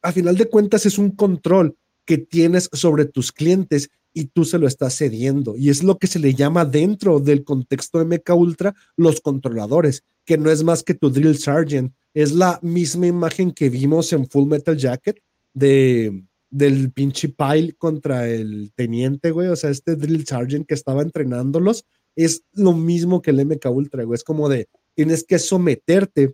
a 0.00 0.12
final 0.12 0.38
de 0.38 0.48
cuentas 0.48 0.86
es 0.86 0.96
un 0.96 1.10
control 1.10 1.76
que 2.06 2.16
tienes 2.16 2.70
sobre 2.72 3.04
tus 3.04 3.30
clientes 3.30 3.90
y 4.14 4.28
tú 4.28 4.46
se 4.46 4.58
lo 4.58 4.66
estás 4.66 4.96
cediendo. 4.96 5.54
Y 5.58 5.68
es 5.68 5.82
lo 5.82 5.98
que 5.98 6.06
se 6.06 6.18
le 6.18 6.32
llama 6.32 6.64
dentro 6.64 7.20
del 7.20 7.44
contexto 7.44 7.98
de 7.98 8.06
MK 8.16 8.30
Ultra 8.34 8.74
los 8.96 9.20
controladores, 9.20 10.04
que 10.24 10.38
no 10.38 10.50
es 10.50 10.64
más 10.64 10.82
que 10.82 10.94
tu 10.94 11.10
drill 11.10 11.36
sergeant 11.36 11.92
es 12.16 12.32
la 12.32 12.58
misma 12.62 13.08
imagen 13.08 13.52
que 13.52 13.68
vimos 13.68 14.10
en 14.14 14.26
Full 14.26 14.48
Metal 14.48 14.74
Jacket 14.74 15.20
de, 15.52 16.24
del 16.48 16.90
pinche 16.90 17.28
Pile 17.28 17.74
contra 17.76 18.26
el 18.26 18.72
teniente, 18.74 19.32
güey. 19.32 19.48
O 19.48 19.56
sea, 19.56 19.68
este 19.68 19.96
Drill 19.96 20.26
Sergeant 20.26 20.66
que 20.66 20.72
estaba 20.72 21.02
entrenándolos 21.02 21.84
es 22.14 22.42
lo 22.54 22.72
mismo 22.72 23.20
que 23.20 23.32
el 23.32 23.44
MK 23.44 23.66
Ultra, 23.66 24.04
güey. 24.04 24.16
Es 24.16 24.24
como 24.24 24.48
de, 24.48 24.66
tienes 24.94 25.24
que 25.24 25.38
someterte, 25.38 26.32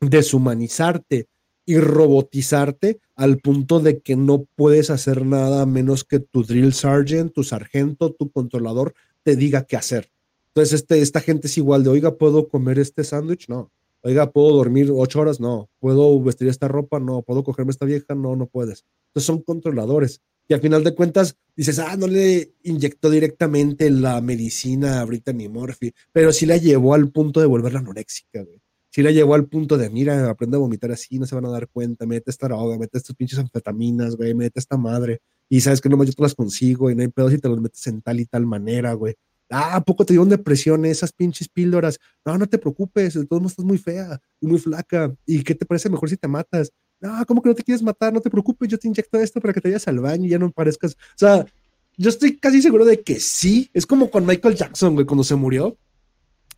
deshumanizarte 0.00 1.26
y 1.66 1.78
robotizarte 1.78 3.00
al 3.16 3.38
punto 3.38 3.80
de 3.80 4.02
que 4.02 4.14
no 4.14 4.46
puedes 4.54 4.88
hacer 4.88 5.26
nada 5.26 5.66
menos 5.66 6.04
que 6.04 6.20
tu 6.20 6.44
drill 6.44 6.74
sergeant, 6.74 7.32
tu 7.32 7.42
sargento, 7.42 8.12
tu 8.12 8.30
controlador 8.30 8.94
te 9.24 9.34
diga 9.34 9.64
qué 9.64 9.76
hacer. 9.76 10.12
Entonces, 10.54 10.82
este, 10.82 11.00
esta 11.00 11.20
gente 11.20 11.48
es 11.48 11.58
igual 11.58 11.82
de, 11.82 11.90
oiga, 11.90 12.16
¿puedo 12.16 12.46
comer 12.46 12.78
este 12.78 13.02
sándwich? 13.02 13.48
No. 13.48 13.72
Oiga, 14.04 14.32
¿puedo 14.32 14.56
dormir 14.56 14.90
ocho 14.92 15.20
horas? 15.20 15.40
No. 15.40 15.70
¿Puedo 15.78 16.20
vestir 16.20 16.48
esta 16.48 16.68
ropa? 16.68 16.98
No. 16.98 17.22
¿Puedo 17.22 17.44
cogerme 17.44 17.70
esta 17.70 17.86
vieja? 17.86 18.14
No, 18.14 18.34
no 18.36 18.46
puedes. 18.46 18.84
Entonces 19.08 19.26
son 19.26 19.42
controladores. 19.42 20.20
Y 20.48 20.54
al 20.54 20.60
final 20.60 20.82
de 20.82 20.94
cuentas 20.94 21.36
dices, 21.56 21.78
ah, 21.78 21.96
no 21.96 22.06
le 22.06 22.54
inyectó 22.64 23.10
directamente 23.10 23.90
la 23.90 24.20
medicina 24.20 25.00
a 25.00 25.04
Brittany 25.04 25.48
Murphy, 25.48 25.92
pero 26.12 26.32
sí 26.32 26.46
la 26.46 26.56
llevó 26.56 26.94
al 26.94 27.10
punto 27.10 27.40
de 27.40 27.46
volverla 27.46 27.78
anoréxica, 27.78 28.42
güey. 28.42 28.60
Sí 28.90 29.02
la 29.02 29.10
llevó 29.10 29.34
al 29.34 29.46
punto 29.46 29.78
de, 29.78 29.88
mira, 29.88 30.28
aprende 30.28 30.56
a 30.56 30.60
vomitar 30.60 30.92
así, 30.92 31.18
no 31.18 31.24
se 31.24 31.34
van 31.34 31.46
a 31.46 31.50
dar 31.50 31.68
cuenta, 31.68 32.04
mete 32.04 32.30
esta 32.30 32.48
droga, 32.48 32.76
mete 32.76 32.98
estas 32.98 33.16
pinches 33.16 33.38
anfetaminas, 33.38 34.16
güey, 34.16 34.34
mete 34.34 34.58
esta 34.58 34.76
madre. 34.76 35.20
Y 35.48 35.60
sabes 35.62 35.80
que 35.80 35.88
no, 35.88 36.02
yo 36.04 36.12
te 36.12 36.22
las 36.22 36.34
consigo 36.34 36.90
y 36.90 36.94
no 36.94 37.02
hay 37.02 37.08
pedo 37.08 37.30
si 37.30 37.38
te 37.38 37.48
los 37.48 37.60
metes 37.60 37.86
en 37.86 38.02
tal 38.02 38.20
y 38.20 38.26
tal 38.26 38.44
manera, 38.44 38.92
güey. 38.92 39.14
Ah, 39.52 39.76
¿a 39.76 39.84
poco 39.84 40.04
te 40.06 40.14
dieron 40.14 40.30
depresión 40.30 40.84
esas 40.86 41.12
pinches 41.12 41.48
píldoras? 41.48 41.98
No, 42.24 42.38
no 42.38 42.46
te 42.46 42.56
preocupes, 42.56 43.14
de 43.14 43.26
todos 43.26 43.42
modos 43.42 43.52
estás 43.52 43.66
muy 43.66 43.76
fea 43.76 44.18
y 44.40 44.46
muy 44.46 44.58
flaca. 44.58 45.14
¿Y 45.26 45.42
qué 45.44 45.54
te 45.54 45.66
parece 45.66 45.90
mejor 45.90 46.08
si 46.08 46.16
te 46.16 46.26
matas? 46.26 46.72
No, 47.00 47.24
¿cómo 47.26 47.42
que 47.42 47.50
no 47.50 47.54
te 47.54 47.62
quieres 47.62 47.82
matar? 47.82 48.12
No 48.12 48.20
te 48.20 48.30
preocupes, 48.30 48.68
yo 48.68 48.78
te 48.78 48.88
inyecto 48.88 49.18
esto 49.18 49.40
para 49.40 49.52
que 49.52 49.60
te 49.60 49.68
vayas 49.68 49.86
al 49.88 50.00
baño 50.00 50.26
y 50.26 50.30
ya 50.30 50.38
no 50.38 50.50
parezcas. 50.50 50.92
O 50.92 51.18
sea, 51.18 51.44
yo 51.96 52.08
estoy 52.08 52.38
casi 52.38 52.62
seguro 52.62 52.84
de 52.84 53.02
que 53.02 53.20
sí. 53.20 53.70
Es 53.74 53.86
como 53.86 54.10
con 54.10 54.24
Michael 54.24 54.54
Jackson, 54.54 54.94
güey, 54.94 55.04
cuando 55.04 55.24
se 55.24 55.34
murió. 55.34 55.76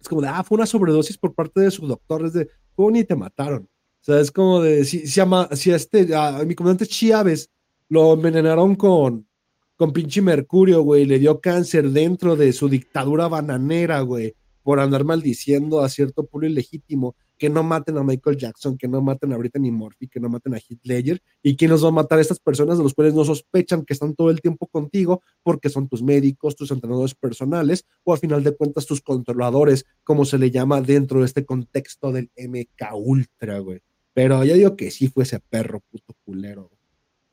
Es 0.01 0.09
como 0.09 0.21
de, 0.21 0.29
ah, 0.29 0.45
fue 0.45 0.57
una 0.57 0.67
sobredosis 0.67 1.19
por 1.19 1.35
parte 1.35 1.61
de 1.63 1.71
su 1.71 1.87
doctor. 1.87 2.27
Es 2.27 2.35
de, 2.35 2.49
¿cómo 2.75 2.91
ni 2.93 3.05
te 3.05 3.17
mataron? 3.17 3.63
O 3.63 4.05
sea, 4.05 4.21
es 4.21 4.31
como 4.31 4.61
de, 4.61 4.85
si, 4.85 5.07
si, 5.07 5.21
ama, 5.21 5.49
si 5.53 5.73
a 5.73 5.77
este, 5.77 6.15
a 6.15 6.45
mi 6.45 6.55
comandante 6.55 6.87
Chiaves 6.87 7.51
lo 7.89 8.13
envenenaron 8.13 8.77
con, 8.77 9.27
con 9.77 9.93
pinche 9.93 10.23
mercurio, 10.23 10.83
güey, 10.83 11.05
le 11.05 11.19
dio 11.19 11.41
cáncer 11.41 11.91
dentro 11.91 12.37
de 12.37 12.53
su 12.53 12.69
dictadura 12.69 13.29
bananera, 13.29 14.01
güey, 14.01 14.35
por 14.63 14.81
andar 14.81 15.05
maldiciendo 15.05 15.81
a 15.81 15.89
cierto 15.89 16.27
pueblo 16.27 16.49
ilegítimo, 16.49 17.17
que 17.37 17.51
no 17.51 17.63
maten 17.63 17.99
a 17.99 18.05
Michael 18.05 18.37
Jackson, 18.37 18.79
que 18.79 18.89
no 18.89 19.03
maten 19.03 19.33
a 19.33 19.37
Brittany 19.37 19.71
Murphy, 19.71 20.09
que 20.09 20.21
no 20.21 20.29
maten 20.29 20.55
a 20.55 20.59
Ledger, 20.85 21.21
y 21.43 21.57
quién 21.57 21.71
nos 21.71 21.85
va 21.85 21.89
a 21.89 21.93
matar 21.93 22.19
a 22.19 22.23
estas 22.23 22.39
personas 22.39 22.79
de 22.79 22.85
los 22.85 22.95
cuales 22.95 23.15
no 23.15 23.25
sospechan 23.25 23.85
que 23.85 23.93
están 23.93 24.15
todo 24.15 24.31
el 24.31 24.41
tiempo 24.41 24.67
contigo 24.69 25.23
porque 25.43 25.69
son 25.69 25.89
tus 25.89 26.03
médicos, 26.03 26.57
tus 26.57 26.71
entrenadores 26.71 27.15
personales, 27.15 27.85
o 28.05 28.13
al 28.13 28.21
final 28.21 28.45
de 28.45 28.57
cuentas 28.57 28.87
tus 28.87 29.01
controladores, 29.01 29.85
como 30.05 30.25
se 30.25 30.39
le 30.39 30.51
llama 30.51 30.81
dentro 30.81 31.21
de 31.21 31.27
este 31.27 31.45
contexto 31.45 32.13
del 32.13 32.31
MK 32.37 32.95
Ultra, 32.95 33.59
güey. 33.59 33.81
Pero 34.15 34.45
ya 34.45 34.55
digo 34.55 34.77
que 34.77 34.91
sí 34.93 35.09
fue 35.09 35.25
ese 35.25 35.41
perro 35.41 35.81
puto 35.91 36.15
culero. 36.25 36.71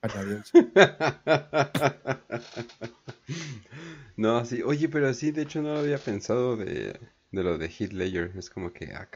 no, 4.17 4.43
sí, 4.45 4.63
oye, 4.63 4.89
pero 4.89 5.13
sí, 5.13 5.29
de 5.31 5.43
hecho 5.43 5.61
no 5.61 5.73
lo 5.73 5.79
había 5.79 5.99
pensado 5.99 6.57
de, 6.57 6.99
lo 7.31 7.59
de 7.59 7.67
Heath 7.67 7.93
Ledger. 7.93 8.31
Es 8.35 8.49
como 8.49 8.73
que, 8.73 8.93
ah, 8.93 9.07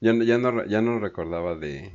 Ya, 0.00 0.12
ya, 0.14 0.38
no, 0.38 0.66
ya 0.66 0.80
no 0.80 0.98
recordaba 0.98 1.54
de, 1.54 1.92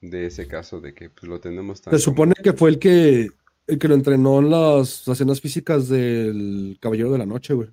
ese 0.00 0.48
caso 0.48 0.80
de 0.80 0.94
que 0.94 1.10
pues, 1.10 1.24
lo 1.24 1.40
tenemos 1.40 1.82
tan. 1.82 1.92
Se 1.92 1.98
supone 1.98 2.32
que 2.42 2.54
fue 2.54 2.70
el 2.70 2.78
que, 2.78 3.28
el 3.66 3.78
que 3.78 3.88
lo 3.88 3.94
entrenó 3.94 4.38
en 4.38 4.50
las 4.50 5.06
escenas 5.06 5.42
físicas 5.42 5.88
del 5.88 6.78
Caballero 6.80 7.12
de 7.12 7.18
la 7.18 7.26
Noche, 7.26 7.52
güey. 7.52 7.68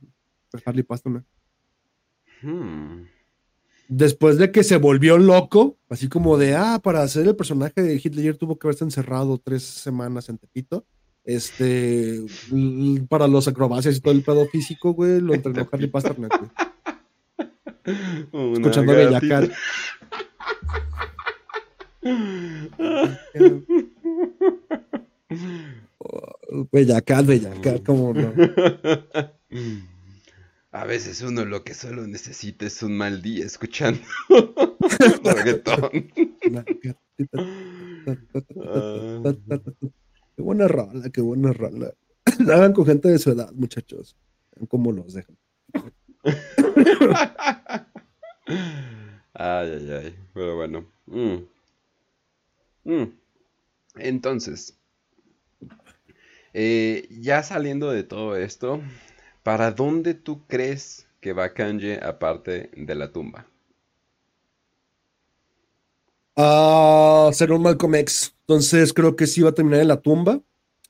Harley 0.65 0.83
Paston. 0.83 1.25
Hmm 2.41 3.12
después 3.87 4.37
de 4.37 4.51
que 4.51 4.63
se 4.63 4.77
volvió 4.77 5.17
loco, 5.17 5.77
así 5.89 6.07
como 6.07 6.37
de, 6.37 6.55
ah, 6.55 6.79
para 6.83 7.03
hacer 7.03 7.27
el 7.27 7.35
personaje 7.35 7.81
de 7.81 7.95
Hitler 7.95 8.37
tuvo 8.37 8.57
que 8.57 8.67
haberse 8.67 8.83
encerrado 8.83 9.37
tres 9.37 9.63
semanas 9.63 10.29
en 10.29 10.37
Tepito. 10.37 10.85
Este, 11.25 12.21
para 13.07 13.29
los 13.29 13.47
acrobacias 13.47 13.95
y 13.95 14.01
todo 14.01 14.13
el 14.13 14.23
pedo 14.23 14.45
físico, 14.47 14.93
güey, 14.93 15.21
lo 15.21 15.33
entrenó 15.33 15.67
Harry 15.71 15.87
Pasternak, 15.87 16.37
güey. 16.37 16.51
Escuchando 18.53 18.93
Bella 18.93 19.21
Cat. 19.21 19.51
Bella 26.71 27.01
Cat, 27.01 27.25
Bella 27.25 27.51
Cat, 27.61 27.83
cómo 27.85 28.13
no. 28.13 28.33
A 30.73 30.85
veces 30.85 31.21
uno 31.21 31.45
lo 31.45 31.63
que 31.63 31.75
solo 31.75 32.07
necesita 32.07 32.65
es 32.65 32.81
un 32.81 32.97
mal 32.97 33.21
día 33.21 33.45
escuchando 33.45 34.01
reggaetón. 35.23 35.91
qué 40.35 40.41
buena 40.41 40.67
rola, 40.67 41.09
qué 41.11 41.21
buena 41.21 41.53
rola. 41.53 41.93
Hagan 42.39 42.73
con 42.73 42.87
gente 42.87 43.09
de 43.09 43.19
su 43.19 43.29
edad, 43.29 43.51
muchachos. 43.51 44.17
Vean 44.55 44.65
cómo 44.65 44.91
los 44.91 45.13
dejan. 45.13 45.37
ay, 49.35 49.69
ay, 49.69 49.91
ay. 49.91 50.15
Pero 50.33 50.55
bueno. 50.55 50.91
Mm. 51.05 51.37
Mm. 52.85 53.13
Entonces, 53.97 54.75
eh, 56.53 57.07
ya 57.11 57.43
saliendo 57.43 57.91
de 57.91 58.03
todo 58.03 58.35
esto, 58.35 58.81
¿Para 59.43 59.71
dónde 59.71 60.13
tú 60.13 60.47
crees 60.47 61.05
que 61.19 61.33
va 61.33 61.53
Kanye 61.53 61.99
aparte 62.01 62.71
de 62.75 62.95
la 62.95 63.11
tumba? 63.11 63.45
A 66.37 67.29
ser 67.33 67.51
un 67.51 67.61
Malcolm 67.61 67.95
X. 67.95 68.35
Entonces 68.47 68.93
creo 68.93 69.15
que 69.17 69.27
sí 69.27 69.41
va 69.41 69.49
a 69.49 69.53
terminar 69.53 69.81
en 69.81 69.89
la 69.89 70.01
tumba. 70.01 70.41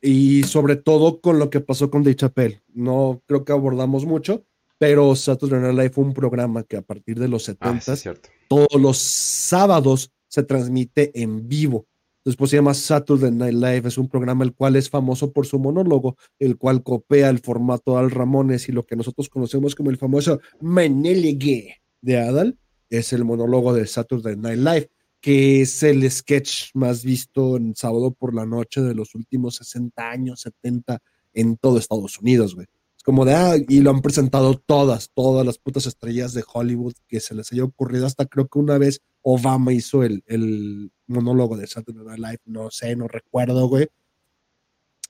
Y 0.02 0.44
sobre 0.44 0.76
todo 0.76 1.20
con 1.20 1.40
lo 1.40 1.50
que 1.50 1.62
pasó 1.62 1.90
con 1.90 2.04
Dave 2.04 2.16
Chappelle. 2.16 2.62
No 2.74 3.22
creo 3.26 3.44
que 3.44 3.54
abordamos 3.54 4.06
mucho, 4.06 4.44
pero 4.78 5.16
Saturday 5.16 5.62
Night 5.62 5.78
Live 5.78 5.90
fue 5.92 6.04
un 6.04 6.14
programa 6.14 6.64
que 6.64 6.78
a 6.78 6.82
partir 6.82 7.18
de 7.18 7.30
los 7.30 7.44
70 7.46 7.94
ah, 7.94 8.14
todos 8.50 8.82
los 8.82 8.98
sábados 8.98 10.12
se 10.28 10.44
transmite 10.44 11.12
en 11.20 11.48
vivo. 11.48 11.86
Después 12.26 12.52
se 12.52 12.58
llama 12.58 12.74
Saturday 12.74 13.32
Night 13.32 13.54
Live, 13.54 13.88
es 13.88 13.98
un 13.98 14.08
programa 14.08 14.46
el 14.46 14.54
cual 14.54 14.78
es 14.78 14.90
famoso 14.90 15.34
por 15.34 15.46
su 15.46 15.60
monólogo, 15.60 16.18
el 16.40 16.58
cual 16.58 16.82
copia 16.82 17.30
el 17.30 17.40
formato 17.40 17.98
Al 17.98 18.12
Ramones 18.12 18.70
y 18.70 18.72
lo 18.72 18.86
que 18.86 18.96
nosotros 18.96 19.28
conocemos 19.28 19.76
como 19.76 19.90
el 19.90 19.98
famoso 19.98 20.40
Menelige 20.62 21.82
de 22.02 22.20
Adal, 22.20 22.58
es 22.90 23.12
el 23.12 23.26
monólogo 23.26 23.74
de 23.74 23.86
Saturday 23.88 24.38
Night 24.38 24.60
Live, 24.60 24.90
que 25.20 25.62
es 25.62 25.84
el 25.84 26.10
sketch 26.10 26.72
más 26.74 27.04
visto 27.04 27.58
en 27.58 27.76
sábado 27.76 28.12
por 28.12 28.34
la 28.34 28.46
noche 28.46 28.82
de 28.82 28.96
los 28.96 29.16
últimos 29.16 29.56
60 29.56 30.10
años, 30.10 30.42
70 30.42 31.00
en 31.34 31.58
todo 31.58 31.78
Estados 31.78 32.20
Unidos, 32.20 32.56
güey 32.56 32.68
como 33.04 33.26
de, 33.26 33.34
ah, 33.34 33.56
y 33.68 33.82
lo 33.82 33.90
han 33.90 34.02
presentado 34.02 34.56
todas, 34.56 35.12
todas 35.14 35.46
las 35.46 35.58
putas 35.58 35.86
estrellas 35.86 36.34
de 36.34 36.44
Hollywood 36.52 36.94
que 37.08 37.20
se 37.20 37.36
les 37.36 37.52
haya 37.52 37.66
ocurrido. 37.66 38.06
Hasta 38.06 38.26
creo 38.26 38.48
que 38.48 38.60
una 38.60 38.78
vez 38.78 39.02
Obama 39.22 39.74
hizo 39.74 40.04
el, 40.04 40.24
el 40.26 40.92
monólogo 41.08 41.58
de 41.58 41.68
Saturday 41.68 42.06
Night 42.06 42.20
Live, 42.20 42.42
no 42.46 42.72
sé, 42.72 42.96
no 42.96 43.08
recuerdo, 43.08 43.68
güey. 43.68 43.88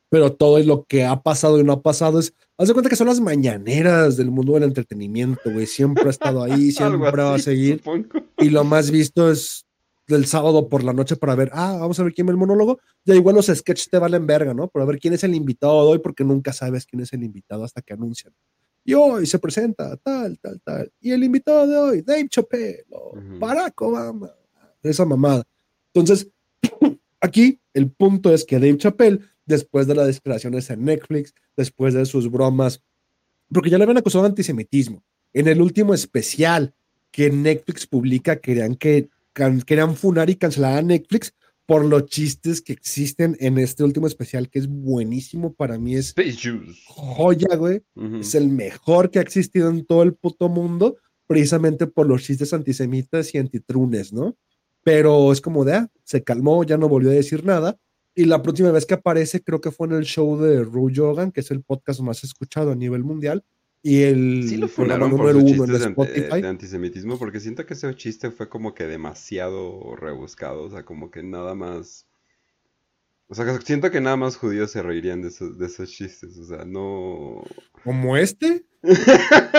Pero 0.10 0.34
todo 0.34 0.60
lo 0.60 0.86
que 0.86 1.06
ha 1.06 1.22
pasado 1.22 1.60
y 1.60 1.64
no 1.64 1.74
ha 1.74 1.82
pasado 1.82 2.20
es, 2.20 2.34
haz 2.58 2.68
de 2.68 2.74
cuenta 2.74 2.90
que 2.90 2.96
son 2.96 3.08
las 3.08 3.20
mañaneras 3.20 4.18
del 4.18 4.32
mundo 4.32 4.54
del 4.54 4.64
entretenimiento, 4.64 5.52
güey. 5.52 5.66
Siempre 5.66 6.06
ha 6.06 6.10
estado 6.10 6.44
ahí, 6.44 6.72
siempre 6.72 7.12
va 7.12 7.36
a 7.36 7.40
seguir. 7.40 7.82
Y 8.40 8.50
lo 8.50 8.64
más 8.64 8.92
visto 8.92 9.32
es 9.32 9.66
del 10.08 10.26
sábado 10.26 10.68
por 10.68 10.84
la 10.84 10.94
noche 10.94 11.16
para 11.16 11.36
ver, 11.36 11.50
ah, 11.54 11.78
vamos 11.80 12.00
a 12.00 12.04
ver 12.04 12.14
quién 12.14 12.28
es 12.28 12.32
el 12.32 12.38
monólogo. 12.38 12.80
Ya 13.06 13.16
igual 13.16 13.36
los 13.36 13.48
sketches 13.48 13.90
te 13.90 13.98
valen 13.98 14.28
verga, 14.28 14.54
¿no? 14.54 14.68
Para 14.68 14.86
ver 14.86 15.00
quién 15.00 15.14
es 15.14 15.24
el 15.24 15.36
invitado 15.36 15.86
de 15.86 15.92
hoy, 15.94 16.00
porque 16.00 16.24
nunca 16.24 16.52
sabes 16.54 16.86
quién 16.86 17.02
es 17.02 17.14
el 17.14 17.24
invitado 17.24 17.64
hasta 17.64 17.82
que 17.82 17.94
anuncian. 17.94 18.34
Y 18.86 18.94
hoy 18.94 19.26
se 19.26 19.40
presenta 19.40 19.96
tal, 19.98 20.38
tal, 20.40 20.60
tal. 20.62 20.92
Y 21.00 21.12
el 21.12 21.24
invitado 21.24 21.66
de 21.68 21.78
hoy, 21.78 22.02
Dave 22.02 22.28
Chappelle, 22.28 22.84
o 22.90 23.14
Barack 23.40 23.82
Obama, 23.82 24.30
esa 24.82 25.06
mamada. 25.06 25.44
Entonces, 25.94 26.28
aquí 27.22 27.60
el 27.74 27.90
punto 27.90 28.34
es 28.34 28.44
que 28.44 28.60
Dave 28.60 28.78
Chappelle, 28.78 29.20
después 29.46 29.88
de 29.88 29.96
las 29.96 30.08
declaraciones 30.08 30.70
en 30.70 30.84
Netflix, 30.84 31.34
después 31.56 31.94
de 31.94 32.06
sus 32.06 32.30
bromas, 32.30 32.82
porque 33.52 33.70
ya 33.70 33.78
le 33.78 33.84
habían 33.84 33.98
acusado 33.98 34.24
de 34.24 34.30
antisemitismo, 34.30 35.04
en 35.32 35.48
el 35.48 35.62
último 35.62 35.94
especial 35.94 36.74
que 37.12 37.30
Netflix 37.30 37.88
publica, 37.88 38.38
querían 38.38 38.76
que 38.76 39.10
querían 39.34 39.96
funar 39.96 40.30
y 40.30 40.36
cancelar 40.36 40.78
a 40.78 40.82
Netflix 40.82 41.34
por 41.66 41.86
los 41.86 42.06
chistes 42.06 42.62
que 42.62 42.74
existen 42.74 43.38
en 43.40 43.58
este 43.58 43.84
último 43.84 44.08
especial, 44.08 44.50
que 44.50 44.60
es 44.60 44.68
buenísimo 44.68 45.54
para 45.54 45.78
mí. 45.78 45.96
Es 45.96 46.14
joya, 46.86 47.56
güey. 47.56 47.82
Es 48.20 48.36
el 48.36 48.50
mejor 48.50 49.10
que 49.10 49.20
ha 49.20 49.22
existido 49.22 49.70
en 49.70 49.86
todo 49.86 50.04
el 50.04 50.14
puto 50.14 50.50
mundo, 50.50 50.98
precisamente 51.26 51.88
por 51.88 52.08
los 52.08 52.24
chistes 52.24 52.54
antisemitas 52.54 53.34
y 53.34 53.38
antitrunes, 53.38 54.12
¿no? 54.12 54.36
Pero 54.84 55.32
es 55.32 55.40
como 55.40 55.64
de, 55.64 55.74
ah, 55.74 55.90
se 56.04 56.24
calmó, 56.24 56.64
ya 56.66 56.78
no 56.78 56.90
volvió 56.90 57.12
a 57.12 57.14
decir 57.14 57.46
nada. 57.46 57.78
Y 58.14 58.26
la 58.26 58.44
próxima 58.44 58.72
vez 58.72 58.86
que 58.86 58.94
aparece, 58.96 59.42
creo 59.42 59.62
que 59.62 59.72
fue 59.72 59.88
en 59.88 59.94
el 59.94 60.04
show 60.04 60.38
de 60.38 60.64
Ru 60.64 60.92
Jogan, 60.94 61.32
que 61.32 61.40
es 61.40 61.50
el 61.50 61.64
podcast 61.64 62.02
más 62.02 62.24
escuchado 62.24 62.72
a 62.72 62.76
nivel 62.76 63.04
mundial, 63.04 63.44
y 63.86 64.04
el 64.04 64.48
sí 64.48 64.56
lo 64.56 64.70
por 64.70 64.88
número 64.98 65.40
uno 65.40 65.66
en 65.66 65.76
Spotify. 65.76 66.42
De, 66.42 66.48
antisemitismo, 66.48 67.20
porque 67.20 67.42
siento 67.42 67.66
que 67.66 67.74
ese 67.74 67.94
chiste 67.96 68.32
fue 68.32 68.48
como 68.48 68.74
que 68.74 68.86
demasiado 68.86 69.98
rebuscado, 69.98 70.64
o 70.64 70.70
sea, 70.70 70.84
como 70.84 71.12
que 71.12 71.22
nada 71.22 71.54
más... 71.54 72.08
O 73.28 73.36
sea, 73.36 73.60
siento 73.62 73.92
que 73.92 74.00
nada 74.00 74.16
más 74.16 74.38
judíos 74.38 74.72
se 74.72 74.82
reirían 74.82 75.22
de 75.22 75.28
esos, 75.28 75.58
de 75.58 75.66
esos 75.66 75.92
chistes, 75.92 76.38
o 76.38 76.46
sea, 76.46 76.64
no... 76.64 77.44
¿Como 77.84 78.16
este? 78.16 78.64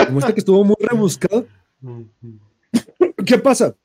¿Como 0.07 0.19
este 0.19 0.33
que 0.33 0.39
estuvo 0.39 0.63
muy 0.63 0.77
rebuscado? 0.79 1.45
¿Qué 3.25 3.37
pasa? 3.37 3.75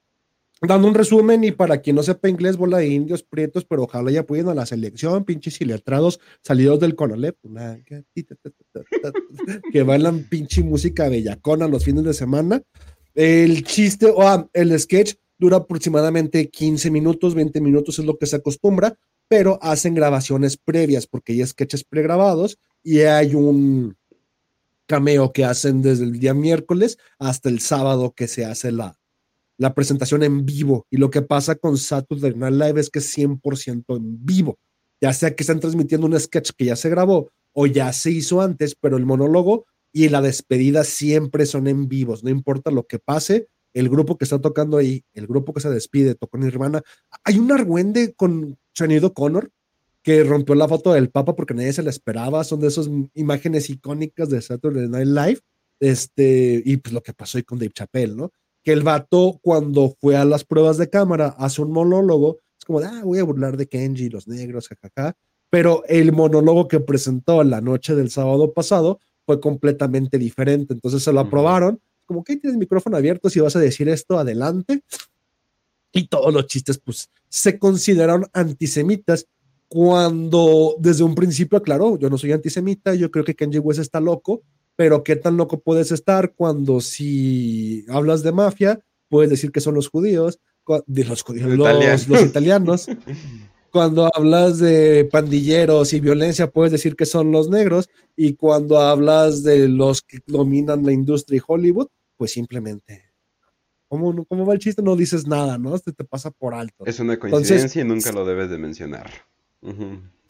Dando 0.68 0.88
un 0.88 0.94
resumen 0.94 1.42
y 1.44 1.52
para 1.52 1.78
quien 1.80 1.96
no 1.96 2.02
sepa 2.02 2.28
inglés, 2.28 2.56
bola 2.56 2.78
de 2.78 2.88
indios 2.88 3.22
prietos, 3.22 3.64
pero 3.64 3.84
ojalá 3.84 4.10
ya 4.10 4.26
pudiendo 4.26 4.50
a 4.50 4.54
la 4.54 4.66
selección, 4.66 5.24
pinches 5.24 5.60
iletrados 5.60 6.20
salidos 6.42 6.80
del 6.80 6.94
Conalep, 6.94 7.36
que 9.72 9.82
bailan 9.82 10.24
pinche 10.24 10.62
música 10.62 11.08
bellacona 11.08 11.66
los 11.66 11.84
fines 11.84 12.04
de 12.04 12.14
semana. 12.14 12.62
El 13.14 13.64
chiste, 13.64 14.06
o 14.06 14.22
ah, 14.22 14.48
el 14.52 14.78
sketch 14.78 15.14
dura 15.38 15.58
aproximadamente 15.58 16.50
15 16.50 16.90
minutos, 16.90 17.34
20 17.34 17.60
minutos 17.60 17.98
es 17.98 18.04
lo 18.04 18.18
que 18.18 18.26
se 18.26 18.36
acostumbra, 18.36 18.96
pero 19.28 19.58
hacen 19.62 19.94
grabaciones 19.94 20.58
previas 20.58 21.06
porque 21.06 21.32
hay 21.32 21.46
sketches 21.46 21.84
pregrabados 21.84 22.58
y 22.82 23.00
hay 23.00 23.34
un 23.34 23.96
cameo 24.86 25.32
que 25.32 25.44
hacen 25.44 25.82
desde 25.82 26.04
el 26.04 26.18
día 26.18 26.34
miércoles 26.34 26.98
hasta 27.18 27.48
el 27.48 27.60
sábado 27.60 28.12
que 28.12 28.26
se 28.26 28.44
hace 28.44 28.72
la, 28.72 28.99
la 29.60 29.74
presentación 29.74 30.22
en 30.22 30.46
vivo. 30.46 30.86
Y 30.90 30.96
lo 30.96 31.10
que 31.10 31.20
pasa 31.20 31.54
con 31.54 31.76
Saturday 31.76 32.34
Night 32.34 32.54
Live 32.54 32.80
es 32.80 32.88
que 32.88 33.00
es 33.00 33.16
100% 33.16 33.94
en 33.94 34.24
vivo. 34.24 34.58
Ya 35.02 35.12
sea 35.12 35.36
que 35.36 35.42
están 35.42 35.60
transmitiendo 35.60 36.06
un 36.06 36.18
sketch 36.18 36.52
que 36.56 36.64
ya 36.64 36.76
se 36.76 36.88
grabó 36.88 37.30
o 37.52 37.66
ya 37.66 37.92
se 37.92 38.10
hizo 38.10 38.40
antes, 38.40 38.74
pero 38.74 38.96
el 38.96 39.04
monólogo 39.04 39.66
y 39.92 40.08
la 40.08 40.22
despedida 40.22 40.82
siempre 40.82 41.44
son 41.44 41.68
en 41.68 41.88
vivos. 41.88 42.24
No 42.24 42.30
importa 42.30 42.70
lo 42.70 42.86
que 42.86 42.98
pase, 42.98 43.48
el 43.74 43.90
grupo 43.90 44.16
que 44.16 44.24
está 44.24 44.40
tocando 44.40 44.78
ahí, 44.78 45.04
el 45.12 45.26
grupo 45.26 45.52
que 45.52 45.60
se 45.60 45.68
despide, 45.68 46.14
tocó 46.14 46.38
en 46.38 46.44
hermana. 46.44 46.80
Hay 47.22 47.38
un 47.38 47.52
argüende 47.52 48.14
con 48.14 48.58
Sonido 48.72 49.12
Connor 49.12 49.50
que 50.02 50.24
rompió 50.24 50.54
la 50.54 50.68
foto 50.68 50.94
del 50.94 51.10
Papa 51.10 51.36
porque 51.36 51.52
nadie 51.52 51.74
se 51.74 51.82
la 51.82 51.90
esperaba. 51.90 52.44
Son 52.44 52.60
de 52.60 52.68
esas 52.68 52.88
imágenes 53.12 53.68
icónicas 53.68 54.30
de 54.30 54.40
Saturday 54.40 54.88
Night 54.88 55.08
Live. 55.08 55.40
Este, 55.80 56.62
y 56.64 56.78
pues 56.78 56.94
lo 56.94 57.02
que 57.02 57.12
pasó 57.12 57.36
ahí 57.36 57.44
con 57.44 57.58
Dave 57.58 57.72
Chappelle, 57.74 58.14
¿no? 58.14 58.32
Que 58.62 58.72
el 58.72 58.82
vato 58.82 59.38
cuando 59.42 59.94
fue 60.00 60.16
a 60.16 60.24
las 60.24 60.44
pruebas 60.44 60.78
de 60.78 60.90
cámara 60.90 61.34
hace 61.38 61.62
un 61.62 61.72
monólogo, 61.72 62.38
es 62.58 62.64
como, 62.64 62.80
ah, 62.80 63.02
voy 63.04 63.18
a 63.18 63.24
burlar 63.24 63.56
de 63.56 63.68
Kenji, 63.68 64.08
los 64.08 64.28
negros, 64.28 64.68
jajaja, 64.68 65.16
pero 65.48 65.82
el 65.88 66.12
monólogo 66.12 66.68
que 66.68 66.80
presentó 66.80 67.42
la 67.42 67.60
noche 67.60 67.94
del 67.94 68.10
sábado 68.10 68.52
pasado 68.52 69.00
fue 69.26 69.40
completamente 69.40 70.18
diferente, 70.18 70.74
entonces 70.74 71.02
se 71.02 71.12
lo 71.12 71.20
aprobaron, 71.20 71.80
como 72.06 72.24
que 72.24 72.36
tienes 72.36 72.58
micrófono 72.58 72.96
abierto, 72.96 73.30
si 73.30 73.40
vas 73.40 73.56
a 73.56 73.60
decir 73.60 73.88
esto, 73.88 74.18
adelante, 74.18 74.82
y 75.92 76.08
todos 76.08 76.32
los 76.32 76.46
chistes, 76.46 76.78
pues, 76.78 77.08
se 77.28 77.58
consideraron 77.58 78.26
antisemitas, 78.32 79.26
cuando 79.68 80.74
desde 80.80 81.04
un 81.04 81.14
principio 81.14 81.56
aclaró, 81.56 81.96
yo 81.96 82.10
no 82.10 82.18
soy 82.18 82.32
antisemita, 82.32 82.92
yo 82.96 83.08
creo 83.12 83.24
que 83.24 83.36
Kenji 83.36 83.60
West 83.60 83.78
está 83.78 84.00
loco, 84.00 84.42
pero 84.80 85.04
qué 85.04 85.14
tan 85.14 85.36
loco 85.36 85.60
puedes 85.60 85.92
estar 85.92 86.32
cuando 86.32 86.80
si 86.80 87.84
hablas 87.90 88.22
de 88.22 88.32
mafia, 88.32 88.80
puedes 89.10 89.28
decir 89.28 89.52
que 89.52 89.60
son 89.60 89.74
los 89.74 89.88
judíos, 89.90 90.40
de 90.86 91.04
los 91.04 91.20
judíos, 91.20 92.08
los, 92.08 92.22
italianos. 92.22 92.86
cuando 93.70 94.10
hablas 94.16 94.58
de 94.58 95.06
pandilleros 95.12 95.92
y 95.92 96.00
violencia, 96.00 96.50
puedes 96.50 96.72
decir 96.72 96.96
que 96.96 97.04
son 97.04 97.30
los 97.30 97.50
negros. 97.50 97.90
Y 98.16 98.36
cuando 98.36 98.78
hablas 98.78 99.42
de 99.42 99.68
los 99.68 100.00
que 100.00 100.20
dominan 100.26 100.86
la 100.86 100.92
industria 100.92 101.36
y 101.36 101.42
Hollywood, 101.46 101.88
pues 102.16 102.32
simplemente, 102.32 103.04
como, 103.86 104.24
como 104.24 104.46
va 104.46 104.54
el 104.54 104.60
chiste, 104.60 104.80
no 104.80 104.96
dices 104.96 105.26
nada, 105.26 105.58
¿no? 105.58 105.76
Se 105.76 105.92
te 105.92 106.04
pasa 106.04 106.30
por 106.30 106.54
alto. 106.54 106.86
Es 106.86 106.98
una 107.00 107.18
coincidencia 107.18 107.82
y 107.82 107.84
nunca 107.84 108.12
lo 108.12 108.24
debes 108.24 108.48
de 108.48 108.56
mencionar. 108.56 109.10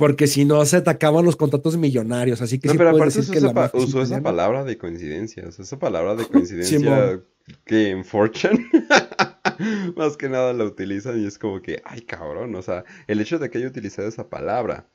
Porque 0.00 0.26
si 0.26 0.46
no, 0.46 0.64
se 0.64 0.80
te 0.80 0.90
acaban 0.90 1.24
los 1.24 1.36
contratos 1.36 1.76
millonarios. 1.76 2.40
Así 2.40 2.58
que 2.58 2.68
no, 2.68 2.74
pero 2.74 2.90
aparte 2.90 3.20
usó, 3.20 3.32
esa, 3.34 3.70
usó 3.74 4.02
esa 4.02 4.22
palabra 4.22 4.64
de 4.64 4.78
coincidencia. 4.78 5.44
esa 5.46 5.78
palabra 5.78 6.16
de 6.16 6.24
coincidencia 6.26 7.22
que 7.64 7.90
en 7.90 8.04
Fortune 8.04 8.66
más 9.96 10.16
que 10.16 10.28
nada 10.28 10.52
la 10.52 10.64
utilizan 10.64 11.20
y 11.20 11.26
es 11.26 11.38
como 11.38 11.60
que, 11.60 11.82
ay 11.84 12.00
cabrón, 12.00 12.54
o 12.54 12.62
sea, 12.62 12.84
el 13.06 13.20
hecho 13.20 13.38
de 13.38 13.50
que 13.50 13.58
haya 13.58 13.68
utilizado 13.68 14.08
esa 14.08 14.28
palabra, 14.28 14.88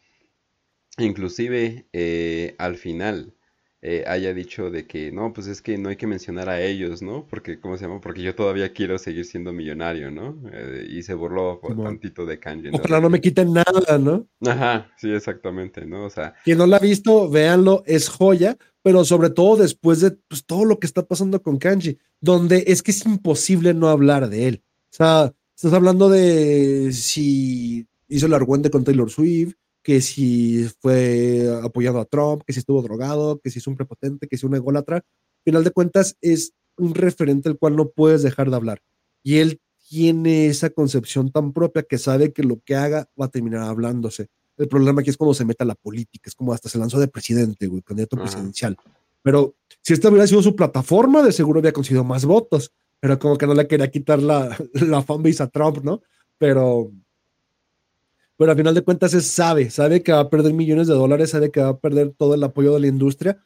inclusive 0.98 1.88
eh, 1.94 2.56
al 2.58 2.78
final, 2.78 3.36
eh, 3.88 4.04
haya 4.08 4.34
dicho 4.34 4.72
de 4.72 4.88
que 4.88 5.12
no, 5.12 5.32
pues 5.32 5.46
es 5.46 5.62
que 5.62 5.78
no 5.78 5.90
hay 5.90 5.96
que 5.96 6.08
mencionar 6.08 6.50
a 6.50 6.60
ellos, 6.60 7.04
¿no? 7.04 7.28
Porque, 7.30 7.60
¿cómo 7.60 7.78
se 7.78 7.86
llama? 7.86 8.02
Porque 8.02 8.24
yo 8.24 8.34
todavía 8.34 8.74
quiero 8.74 8.98
seguir 8.98 9.26
siendo 9.26 9.54
millonario, 9.54 10.10
¿no? 10.10 10.42
Eh, 10.52 10.88
y 10.90 11.04
se 11.04 11.14
burló 11.14 11.60
un 11.62 11.84
tantito 11.84 12.26
de 12.26 12.40
Kanji. 12.40 12.72
¿no? 12.72 12.78
Ojalá 12.78 13.00
no 13.00 13.12
me 13.12 13.22
quiten 13.22 13.54
nada, 13.54 14.00
¿no? 14.00 14.28
Ajá, 14.44 14.92
sí, 14.98 15.12
exactamente, 15.12 15.86
¿no? 15.86 16.06
O 16.06 16.10
sea. 16.10 16.34
Quien 16.44 16.58
no 16.58 16.66
la 16.66 16.78
ha 16.78 16.80
visto, 16.80 17.30
véanlo, 17.30 17.84
es 17.86 18.10
joya, 18.10 18.58
pero 18.82 19.06
sobre 19.06 19.30
todo 19.30 19.58
después 19.58 20.02
de 20.02 20.18
pues, 20.30 20.44
todo 20.48 20.66
lo 20.66 20.80
que 20.80 20.88
está 20.88 21.06
pasando 21.06 21.44
con 21.44 21.60
Kanji, 21.60 22.00
donde 22.20 22.64
es 22.66 22.82
que 22.82 22.90
es 22.90 23.06
imposible 23.06 23.76
no 23.76 23.90
hablar 23.90 24.30
de 24.30 24.48
él. 24.48 24.64
O 24.94 24.96
sea, 24.96 25.32
estás 25.56 25.74
hablando 25.74 26.10
de 26.10 26.92
si 26.92 27.86
hizo 28.08 28.26
el 28.26 28.34
argüente 28.34 28.72
con 28.72 28.84
Taylor 28.84 29.12
Swift, 29.12 29.54
que 29.86 30.02
si 30.02 30.68
fue 30.82 31.48
apoyado 31.64 32.00
a 32.00 32.06
Trump, 32.06 32.42
que 32.44 32.54
si 32.54 32.60
estuvo 32.60 32.82
drogado, 32.82 33.40
que 33.40 33.52
si 33.52 33.60
es 33.60 33.68
un 33.68 33.76
prepotente, 33.76 34.28
que 34.28 34.36
si 34.36 34.40
es 34.40 34.50
un 34.50 34.56
ególatra. 34.56 34.98
Al 34.98 35.04
final 35.44 35.64
de 35.64 35.70
cuentas, 35.70 36.18
es 36.22 36.54
un 36.76 36.96
referente 36.96 37.50
al 37.50 37.60
cual 37.60 37.76
no 37.76 37.90
puedes 37.92 38.24
dejar 38.24 38.50
de 38.50 38.56
hablar. 38.56 38.82
Y 39.22 39.38
él 39.38 39.62
tiene 39.88 40.48
esa 40.48 40.72
concepción 40.72 41.32
tan 41.32 41.54
propia 41.54 41.84
que 41.84 42.00
sabe 42.00 42.34
que 42.34 42.42
lo 42.42 42.60
que 42.66 42.76
haga 42.76 43.08
va 43.20 43.28
a 43.28 43.30
terminar 43.30 43.62
hablándose. 43.62 44.30
El 44.58 44.68
problema 44.68 45.02
aquí 45.02 45.12
es 45.12 45.18
cuando 45.18 45.36
se 45.36 45.46
mete 45.46 45.64
a 45.64 45.68
la 45.68 45.76
política, 45.76 46.32
es 46.32 46.36
como 46.36 46.52
hasta 46.52 46.68
se 46.68 46.80
lanzó 46.80 47.00
de 47.00 47.08
presidente, 47.08 47.68
güey, 47.68 47.84
candidato 47.84 48.18
presidencial. 48.18 48.76
Pero 49.22 49.54
si 49.84 49.94
esta 49.94 50.10
hubiera 50.10 50.26
sido 50.26 50.42
su 50.42 50.56
plataforma, 50.56 51.22
de 51.22 51.32
seguro 51.32 51.60
había 51.60 51.74
conseguido 51.74 52.04
más 52.04 52.26
votos, 52.26 52.72
pero 53.00 53.20
como 53.20 53.38
que 53.38 53.46
no 53.46 53.54
le 53.54 53.68
quería 53.68 53.92
quitar 53.92 54.20
la, 54.20 54.58
la 54.74 55.04
fanbase 55.04 55.44
a 55.44 55.48
Trump, 55.48 55.84
¿no? 55.84 56.02
Pero 56.40 56.92
pero 58.38 58.52
al 58.52 58.58
final 58.58 58.76
de 58.76 58.82
cuentas 58.82 59.14
es 59.14 59.28
sabe, 59.28 59.70
sabe 59.70 60.04
que 60.04 60.12
va 60.12 60.22
a 60.22 60.30
perder 60.30 60.54
millones 60.54 60.88
de 60.88 60.94
dólares, 60.94 61.30
sabe 61.30 61.52
que 61.52 61.62
va 61.62 61.70
a 61.70 61.80
perder 61.80 62.14
todo 62.18 62.34
el 62.34 62.44
apoyo 62.44 62.74
de 62.74 62.82
la 62.82 62.88
industria, 62.88 63.38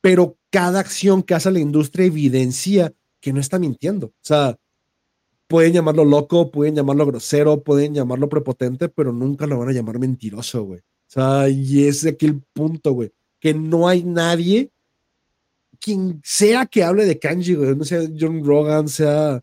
pero 0.00 0.36
cada 0.50 0.80
acción 0.80 1.22
que 1.22 1.34
hace 1.34 1.50
la 1.50 1.60
industria 1.60 2.06
evidencia 2.06 2.92
que 3.20 3.32
no 3.32 3.40
está 3.40 3.58
mintiendo. 3.58 4.08
O 4.08 4.12
sea, 4.20 4.58
pueden 5.48 5.72
llamarlo 5.72 6.04
loco, 6.04 6.50
pueden 6.50 6.74
llamarlo 6.74 7.06
grosero, 7.06 7.62
pueden 7.62 7.94
llamarlo 7.94 8.28
prepotente, 8.28 8.88
pero 8.88 9.12
nunca 9.12 9.46
lo 9.46 9.58
van 9.58 9.70
a 9.70 9.72
llamar 9.72 9.98
mentiroso, 9.98 10.64
güey. 10.64 10.80
O 10.80 11.10
sea, 11.14 11.48
y 11.48 11.86
es 11.86 12.04
aquí 12.04 12.26
el 12.26 12.42
punto, 12.52 12.92
güey, 12.92 13.12
que 13.40 13.54
no 13.54 13.88
hay 13.88 14.04
nadie, 14.04 14.70
quien 15.80 16.20
sea 16.22 16.66
que 16.66 16.84
hable 16.84 17.06
de 17.06 17.18
kanji, 17.18 17.54
güey, 17.54 17.74
no 17.74 17.84
sea 17.84 18.02
John 18.18 18.44
Rogan, 18.44 18.88
sea 18.88 19.42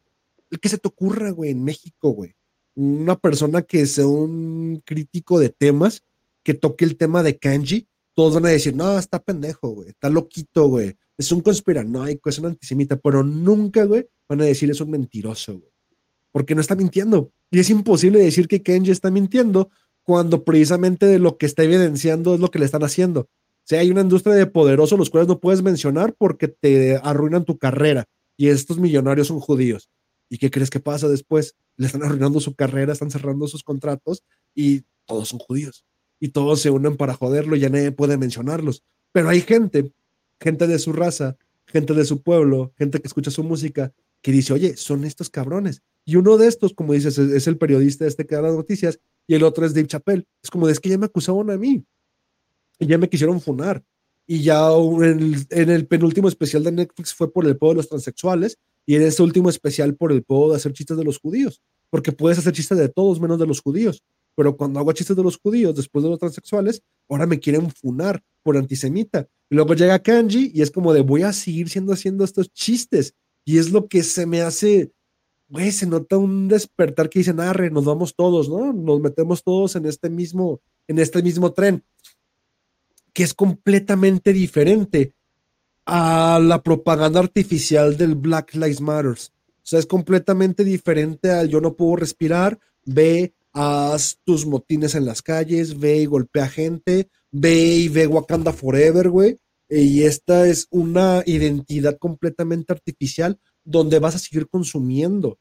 el 0.51 0.59
que 0.59 0.69
se 0.69 0.77
te 0.77 0.87
ocurra, 0.87 1.31
güey, 1.31 1.51
en 1.51 1.63
México, 1.63 2.09
güey 2.11 2.35
una 2.81 3.15
persona 3.15 3.61
que 3.61 3.85
sea 3.85 4.07
un 4.07 4.81
crítico 4.85 5.39
de 5.39 5.49
temas, 5.49 6.03
que 6.43 6.53
toque 6.53 6.85
el 6.85 6.97
tema 6.97 7.21
de 7.21 7.37
kanji, 7.37 7.87
todos 8.13 8.33
van 8.35 8.47
a 8.47 8.49
decir, 8.49 8.75
no, 8.75 8.97
está 8.97 9.19
pendejo, 9.19 9.69
güey, 9.69 9.89
está 9.89 10.09
loquito, 10.09 10.67
güey, 10.67 10.95
es 11.17 11.31
un 11.31 11.41
conspiranoico, 11.41 12.29
es 12.29 12.39
un 12.39 12.47
antisemita, 12.47 12.97
pero 12.97 13.23
nunca, 13.23 13.85
van 13.85 14.41
a 14.41 14.45
decir 14.45 14.71
es 14.71 14.81
un 14.81 14.89
mentiroso, 14.89 15.53
güey, 15.53 15.71
porque 16.31 16.55
no 16.55 16.61
está 16.61 16.75
mintiendo. 16.75 17.31
Y 17.51 17.59
es 17.59 17.69
imposible 17.69 18.19
decir 18.19 18.47
que 18.47 18.63
Kenji 18.63 18.91
está 18.91 19.11
mintiendo 19.11 19.69
cuando 20.03 20.43
precisamente 20.43 21.05
de 21.05 21.19
lo 21.19 21.37
que 21.37 21.45
está 21.45 21.63
evidenciando 21.63 22.33
es 22.33 22.39
lo 22.39 22.49
que 22.49 22.59
le 22.59 22.65
están 22.65 22.83
haciendo. 22.83 23.21
O 23.21 23.63
sea, 23.63 23.81
hay 23.81 23.91
una 23.91 24.01
industria 24.01 24.33
de 24.33 24.47
poderosos 24.47 24.97
los 24.97 25.09
cuales 25.09 25.27
no 25.27 25.39
puedes 25.39 25.61
mencionar 25.61 26.15
porque 26.17 26.47
te 26.47 26.95
arruinan 27.03 27.45
tu 27.45 27.57
carrera 27.57 28.05
y 28.37 28.47
estos 28.47 28.79
millonarios 28.79 29.27
son 29.27 29.39
judíos. 29.39 29.89
¿Y 30.29 30.37
qué 30.37 30.49
crees 30.49 30.69
que 30.69 30.79
pasa 30.79 31.07
después? 31.07 31.55
Le 31.77 31.87
están 31.87 32.03
arruinando 32.03 32.39
su 32.39 32.55
carrera, 32.55 32.93
están 32.93 33.11
cerrando 33.11 33.47
sus 33.47 33.63
contratos 33.63 34.23
y 34.53 34.83
todos 35.05 35.29
son 35.29 35.39
judíos. 35.39 35.85
Y 36.19 36.29
todos 36.29 36.61
se 36.61 36.69
unen 36.69 36.97
para 36.97 37.13
joderlo, 37.13 37.55
ya 37.55 37.69
nadie 37.69 37.91
puede 37.91 38.17
mencionarlos. 38.17 38.83
Pero 39.11 39.29
hay 39.29 39.41
gente, 39.41 39.91
gente 40.39 40.67
de 40.67 40.79
su 40.79 40.93
raza, 40.93 41.37
gente 41.65 41.93
de 41.93 42.05
su 42.05 42.21
pueblo, 42.21 42.73
gente 42.77 42.99
que 42.99 43.07
escucha 43.07 43.31
su 43.31 43.43
música, 43.43 43.91
que 44.21 44.31
dice, 44.31 44.53
oye, 44.53 44.77
son 44.77 45.03
estos 45.03 45.29
cabrones. 45.29 45.81
Y 46.05 46.15
uno 46.15 46.37
de 46.37 46.47
estos, 46.47 46.73
como 46.73 46.93
dices, 46.93 47.17
es, 47.17 47.47
el 47.47 47.57
periodista 47.57 48.05
este 48.05 48.25
que 48.25 48.35
da 48.35 48.41
las 48.41 48.55
noticias, 48.55 48.99
y 49.27 49.35
el 49.35 49.43
otro 49.43 49.65
es 49.65 49.73
Dave 49.73 49.87
Chappelle. 49.87 50.25
Es 50.43 50.49
como, 50.49 50.67
es 50.67 50.79
que 50.79 50.89
ya 50.89 50.97
me 50.97 51.05
acusaron 51.05 51.49
a 51.49 51.57
mí. 51.57 51.83
Ya 52.79 52.97
me 52.97 53.09
quisieron 53.09 53.39
funar. 53.39 53.83
Y 54.27 54.43
ya 54.43 54.69
en 54.71 55.35
en 55.49 55.69
el 55.69 55.87
penúltimo 55.87 56.27
especial 56.27 56.63
de 56.63 56.71
Netflix 56.71 57.13
fue 57.13 57.31
por 57.31 57.45
el 57.45 57.57
pueblo 57.57 57.73
de 57.73 57.77
los 57.77 57.89
transexuales, 57.89 58.57
y 58.85 58.95
en 58.95 59.03
este 59.03 59.23
último 59.23 59.49
especial 59.49 59.95
por 59.95 60.11
el 60.11 60.25
de 60.27 60.55
hacer 60.55 60.73
chistes 60.73 60.97
de 60.97 61.03
los 61.03 61.19
judíos, 61.19 61.61
porque 61.89 62.11
puedes 62.11 62.39
hacer 62.39 62.53
chistes 62.53 62.77
de 62.77 62.89
todos 62.89 63.19
menos 63.19 63.39
de 63.39 63.47
los 63.47 63.61
judíos. 63.61 64.03
pero 64.33 64.55
cuando 64.55 64.79
hago 64.79 64.93
chistes 64.93 65.17
de 65.17 65.23
los 65.23 65.37
judíos 65.37 65.75
después 65.75 66.03
de 66.03 66.09
los 66.09 66.17
transexuales, 66.17 66.81
ahora 67.09 67.25
me 67.27 67.39
quieren 67.39 67.69
funar 67.69 68.23
por 68.43 68.55
antisemita. 68.55 69.27
Y 69.49 69.55
luego 69.55 69.73
llega 69.73 69.99
Kanji 69.99 70.51
y 70.53 70.61
es 70.61 70.71
como 70.71 70.93
de 70.93 71.01
voy 71.01 71.23
a 71.23 71.33
seguir 71.33 71.69
siendo 71.69 71.91
haciendo 71.91 72.23
estos 72.23 72.49
chistes. 72.53 73.13
Y 73.43 73.57
es 73.57 73.71
lo 73.71 73.87
que 73.87 74.03
se 74.03 74.25
me 74.25 74.41
hace, 74.41 74.93
güey, 75.49 75.73
se 75.73 75.85
nota 75.85 76.17
un 76.17 76.47
despertar 76.47 77.09
que 77.09 77.19
dicen, 77.19 77.41
arre, 77.41 77.69
nos 77.69 77.83
vamos 77.83 78.15
todos, 78.15 78.47
¿no? 78.47 78.71
Nos 78.71 79.01
metemos 79.01 79.43
todos 79.43 79.75
en 79.75 79.85
este 79.85 80.09
mismo, 80.09 80.61
en 80.87 80.97
este 80.97 81.21
mismo 81.21 81.51
tren, 81.51 81.83
que 83.13 83.23
es 83.23 83.33
completamente 83.33 84.31
diferente 84.31 85.13
a 85.93 86.39
la 86.39 86.63
propaganda 86.63 87.19
artificial 87.19 87.97
del 87.97 88.15
Black 88.15 88.55
Lives 88.55 88.79
Matter. 88.79 89.11
O 89.11 89.61
sea, 89.61 89.77
es 89.77 89.85
completamente 89.85 90.63
diferente 90.63 91.31
al 91.31 91.49
yo 91.49 91.59
no 91.59 91.75
puedo 91.75 91.97
respirar, 91.97 92.57
ve, 92.85 93.33
haz 93.51 94.17
tus 94.23 94.45
motines 94.45 94.95
en 94.95 95.05
las 95.05 95.21
calles, 95.21 95.77
ve 95.77 95.97
y 95.97 96.05
golpea 96.05 96.47
gente, 96.47 97.09
ve 97.29 97.75
y 97.75 97.89
ve 97.89 98.07
Wakanda 98.07 98.53
Forever, 98.53 99.09
güey. 99.09 99.37
Y 99.67 100.03
esta 100.03 100.47
es 100.47 100.67
una 100.69 101.23
identidad 101.25 101.97
completamente 101.97 102.71
artificial 102.71 103.37
donde 103.65 103.99
vas 103.99 104.15
a 104.15 104.19
seguir 104.19 104.47
consumiendo 104.47 105.39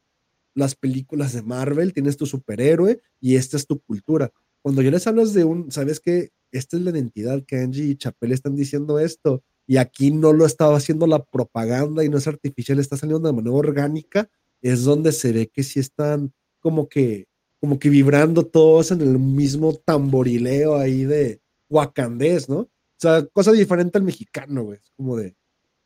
las 0.55 0.75
películas 0.75 1.33
de 1.33 1.43
Marvel, 1.43 1.93
tienes 1.93 2.17
tu 2.17 2.27
superhéroe 2.27 3.01
y 3.21 3.37
esta 3.37 3.57
es 3.57 3.69
tu 3.69 3.79
cultura. 3.79 4.33
Cuando 4.63 4.83
yo 4.83 4.91
les 4.91 5.07
hablas 5.07 5.33
de 5.33 5.45
un, 5.45 5.71
¿sabes 5.71 6.01
qué? 6.01 6.31
Esta 6.51 6.77
es 6.77 6.83
la 6.83 6.91
identidad 6.91 7.45
que 7.47 7.61
Angie 7.61 7.85
y 7.85 7.95
Chapel 7.95 8.33
están 8.33 8.57
diciendo 8.57 8.99
esto 8.99 9.45
y 9.71 9.77
aquí 9.77 10.11
no 10.11 10.33
lo 10.33 10.47
estaba 10.47 10.77
haciendo 10.77 11.07
la 11.07 11.23
propaganda 11.23 12.05
y 12.05 12.09
no 12.09 12.19
es 12.19 12.27
artificial, 12.27 12.81
está 12.81 12.97
saliendo 12.97 13.29
de 13.29 13.37
manera 13.37 13.55
orgánica, 13.55 14.29
es 14.61 14.83
donde 14.83 15.13
se 15.13 15.31
ve 15.31 15.47
que 15.47 15.63
sí 15.63 15.79
están 15.79 16.33
como 16.59 16.89
que, 16.89 17.29
como 17.61 17.79
que 17.79 17.89
vibrando 17.89 18.45
todos 18.45 18.91
en 18.91 19.01
el 19.01 19.17
mismo 19.21 19.77
tamborileo 19.77 20.77
ahí 20.77 21.05
de 21.05 21.41
wakandés, 21.69 22.49
¿no? 22.49 22.57
O 22.63 22.69
sea, 22.97 23.25
cosa 23.27 23.53
diferente 23.53 23.97
al 23.97 24.03
mexicano, 24.03 24.65
güey. 24.65 24.79
Es 24.83 24.91
como 24.97 25.17
de, 25.17 25.37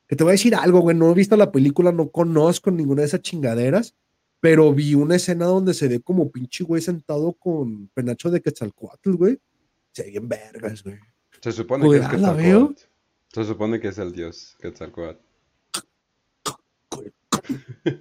que 0.09 0.17
te 0.17 0.25
voy 0.25 0.31
a 0.31 0.39
decir 0.41 0.55
algo, 0.55 0.81
güey, 0.81 0.97
no 0.97 1.11
he 1.11 1.15
visto 1.15 1.37
la 1.37 1.53
película, 1.53 1.93
no 1.93 2.11
conozco 2.11 2.71
ninguna 2.71 3.03
de 3.03 3.09
esas 3.09 3.21
chingaderas, 3.21 3.95
pero 4.41 4.73
vi 4.73 4.95
una 4.95 5.17
escena 5.17 5.45
donde 5.45 5.75
se 5.75 5.89
ve 5.89 6.01
como 6.01 6.31
pinche 6.31 6.65
güey 6.65 6.81
sentado 6.81 7.35
con 7.35 7.89
penacho 7.89 8.31
de 8.31 8.41
Quetzalcoatl, 8.41 9.13
güey. 9.13 9.39
Se 9.93 10.05
ve 10.05 10.11
bien 10.13 10.27
vergas, 10.27 10.83
güey. 10.83 10.97
Se 11.43 11.53
supone 11.53 11.87
que 11.91 11.99
es 11.99 12.09
Quetzalcoatl. 12.09 12.94
Se 13.35 13.45
supone 13.45 13.81
que 13.81 13.89
es 13.89 13.99
el 13.99 14.13
dios 14.13 14.57
Quetzalcoatl. 14.61 15.19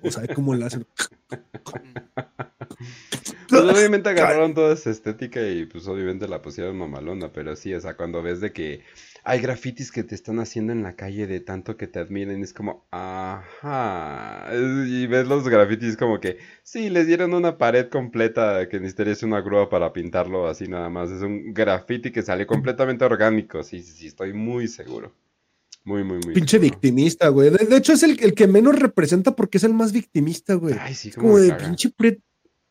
O 0.04 0.12
sea, 0.12 0.28
cómo 0.36 0.54
le 0.54 0.66
hacen. 0.66 0.86
Pues 3.62 3.78
obviamente 3.78 4.10
agarraron 4.10 4.54
toda 4.54 4.74
esa 4.74 4.90
estética 4.90 5.42
y 5.48 5.66
pues 5.66 5.88
obviamente 5.88 6.28
la 6.28 6.42
pusieron 6.42 6.78
mamalona, 6.78 7.32
pero 7.32 7.56
sí, 7.56 7.74
o 7.74 7.80
sea, 7.80 7.96
cuando 7.96 8.22
ves 8.22 8.42
de 8.42 8.52
que 8.52 8.82
hay 9.24 9.40
grafitis 9.40 9.92
que 9.92 10.04
te 10.04 10.16
están 10.16 10.40
haciendo 10.40 10.74
en 10.74 10.84
la 10.84 10.96
calle 10.96 11.28
de 11.28 11.40
tanto 11.40 11.78
que 11.78 11.88
te 11.88 12.00
admiren, 12.00 12.44
es 12.44 12.54
como, 12.54 12.86
ajá, 12.92 14.50
y 14.54 15.08
ves 15.08 15.28
los 15.28 15.48
grafitis 15.48 15.96
como 15.96 16.20
que, 16.20 16.38
sí, 16.64 16.90
les 16.90 17.08
dieron 17.08 17.34
una 17.34 17.58
pared 17.58 17.90
completa 17.90 18.68
que 18.68 18.80
necesitarías 18.80 19.24
una 19.24 19.42
grúa 19.42 19.70
para 19.70 19.94
pintarlo 19.94 20.48
así 20.48 20.68
nada 20.68 20.90
más, 20.90 21.10
es 21.12 21.22
un 21.22 21.54
grafiti 21.54 22.12
que 22.12 22.22
sale 22.22 22.46
completamente 22.46 23.06
orgánico, 23.06 23.64
sí, 23.64 23.82
sí, 23.82 23.94
sí, 23.94 24.08
estoy 24.08 24.34
muy 24.34 24.68
seguro. 24.68 25.14
Muy, 25.86 26.04
muy, 26.04 26.20
muy. 26.24 26.34
Pinche 26.34 26.60
victimista, 26.60 27.28
güey. 27.28 27.50
De, 27.50 27.76
hecho, 27.76 27.92
es 27.92 28.04
el, 28.04 28.18
el, 28.24 28.34
que 28.34 28.48
menos 28.48 28.80
representa 28.80 29.36
porque 29.36 29.58
es 29.58 29.66
el 29.66 29.74
más 29.74 29.92
victimista, 29.92 30.54
güey. 30.54 30.76
Ay, 30.80 30.94
sí, 30.94 31.12
como, 31.12 31.38
de 31.38 31.54
pinche 31.56 31.90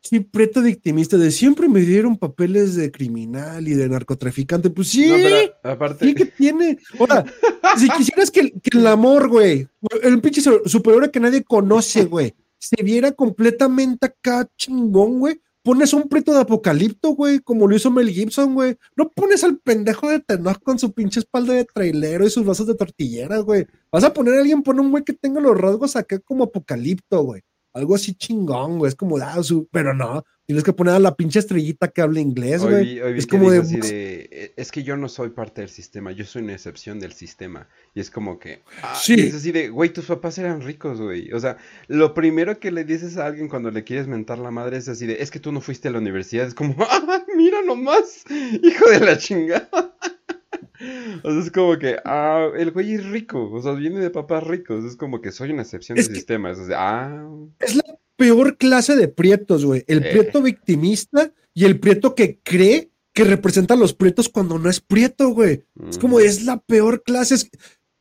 Sí, 0.02 0.18
preto 0.18 0.62
victimista 0.62 1.16
de 1.16 1.30
siempre 1.30 1.68
me 1.68 1.80
dieron 1.80 2.16
papeles 2.16 2.74
de 2.74 2.90
criminal 2.90 3.68
y 3.68 3.74
de 3.74 3.88
narcotraficante. 3.88 4.68
Pues 4.68 4.88
sí, 4.88 5.08
aparte... 5.62 6.06
sí 6.06 6.14
que 6.14 6.26
tiene. 6.26 6.76
Ahora, 6.98 7.24
si 7.78 7.88
quisieras 7.88 8.32
que, 8.32 8.52
el 8.72 8.86
amor, 8.88 9.28
güey, 9.28 9.68
el 10.02 10.20
pinche 10.20 10.42
superior 10.66 11.08
que 11.08 11.20
nadie 11.20 11.44
conoce, 11.44 12.06
güey, 12.06 12.34
se 12.58 12.82
viera 12.82 13.12
completamente 13.12 14.06
acá 14.06 14.50
chingón, 14.56 15.20
güey, 15.20 15.40
pones 15.62 15.92
un 15.92 16.08
preto 16.08 16.34
de 16.34 16.40
apocalipto, 16.40 17.10
güey, 17.10 17.38
como 17.38 17.68
lo 17.68 17.76
hizo 17.76 17.92
Mel 17.92 18.10
Gibson, 18.10 18.54
güey. 18.54 18.76
No 18.96 19.08
pones 19.08 19.44
al 19.44 19.58
pendejo 19.58 20.10
de 20.10 20.18
Tenoch 20.18 20.60
con 20.64 20.80
su 20.80 20.92
pinche 20.92 21.20
espalda 21.20 21.54
de 21.54 21.64
trailero 21.64 22.26
y 22.26 22.30
sus 22.30 22.44
vasos 22.44 22.66
de 22.66 22.74
tortillera, 22.74 23.38
güey. 23.38 23.68
Vas 23.92 24.02
a 24.02 24.12
poner 24.12 24.34
a 24.34 24.40
alguien, 24.40 24.64
pone 24.64 24.80
un 24.80 24.90
güey 24.90 25.04
que 25.04 25.12
tenga 25.12 25.40
los 25.40 25.56
rasgos 25.56 25.94
acá 25.94 26.18
como 26.18 26.42
apocalipto, 26.42 27.22
güey 27.22 27.42
algo 27.72 27.94
así 27.94 28.14
chingón, 28.14 28.78
güey. 28.78 28.88
Es 28.88 28.94
como, 28.94 29.16
ah, 29.18 29.42
su, 29.42 29.68
pero 29.70 29.94
no, 29.94 30.24
tienes 30.46 30.64
que 30.64 30.72
poner 30.72 30.94
a 30.94 30.98
la 30.98 31.14
pinche 31.14 31.38
estrellita 31.38 31.88
que 31.88 32.02
habla 32.02 32.20
inglés, 32.20 32.62
güey. 32.62 32.98
Es 32.98 33.26
como 33.26 33.50
de... 33.50 33.62
Eh, 33.84 34.52
Es 34.56 34.70
que 34.70 34.82
yo 34.82 34.96
no 34.96 35.08
soy 35.08 35.30
parte 35.30 35.60
del 35.62 35.70
sistema, 35.70 36.12
yo 36.12 36.24
soy 36.24 36.42
una 36.42 36.52
excepción 36.52 37.00
del 37.00 37.12
sistema. 37.12 37.68
Y 37.94 38.00
es 38.00 38.10
como 38.10 38.38
que. 38.38 38.62
Ah, 38.82 38.98
sí. 39.00 39.14
Es 39.14 39.34
así 39.34 39.52
de, 39.52 39.68
güey, 39.68 39.92
tus 39.92 40.06
papás 40.06 40.38
eran 40.38 40.60
ricos, 40.60 41.00
güey. 41.00 41.32
O 41.32 41.40
sea, 41.40 41.56
lo 41.88 42.14
primero 42.14 42.58
que 42.58 42.70
le 42.70 42.84
dices 42.84 43.16
a 43.16 43.26
alguien 43.26 43.48
cuando 43.48 43.70
le 43.70 43.84
quieres 43.84 44.06
mentar 44.06 44.38
la 44.38 44.50
madre 44.50 44.76
es 44.76 44.88
así 44.88 45.06
de, 45.06 45.22
es 45.22 45.30
que 45.30 45.40
tú 45.40 45.52
no 45.52 45.60
fuiste 45.60 45.88
a 45.88 45.92
la 45.92 45.98
universidad. 45.98 46.46
Es 46.46 46.54
como, 46.54 46.74
ah, 46.90 47.24
mira 47.36 47.62
nomás, 47.62 48.24
hijo 48.62 48.90
de 48.90 49.00
la 49.00 49.18
chingada. 49.18 49.96
O 51.22 51.30
sea, 51.30 51.40
es 51.40 51.50
como 51.50 51.78
que, 51.78 51.96
ah, 52.04 52.48
el 52.56 52.70
güey 52.72 52.94
es 52.94 53.04
rico, 53.06 53.50
o 53.50 53.62
sea, 53.62 53.72
viene 53.72 54.00
de 54.00 54.10
papás 54.10 54.44
ricos, 54.44 54.84
es 54.84 54.96
como 54.96 55.20
que 55.20 55.30
soy 55.30 55.50
una 55.50 55.62
excepción 55.62 55.96
del 55.96 56.06
sistema, 56.06 56.50
es, 56.50 56.58
ah. 56.74 57.28
es 57.60 57.76
la 57.76 57.84
peor 58.16 58.56
clase 58.56 58.96
de 58.96 59.08
prietos, 59.08 59.64
güey, 59.64 59.84
el 59.86 60.00
prieto 60.00 60.42
victimista 60.42 61.32
y 61.54 61.64
el 61.64 61.78
prieto 61.78 62.14
que 62.14 62.38
cree 62.42 62.90
que 63.12 63.24
representa 63.24 63.74
a 63.74 63.76
los 63.76 63.92
prietos 63.92 64.28
cuando 64.28 64.58
no 64.58 64.70
es 64.70 64.80
prieto, 64.80 65.30
güey. 65.30 65.64
Es 65.88 65.98
como, 65.98 66.18
es 66.18 66.44
la 66.44 66.58
peor 66.58 67.02
clase. 67.02 67.36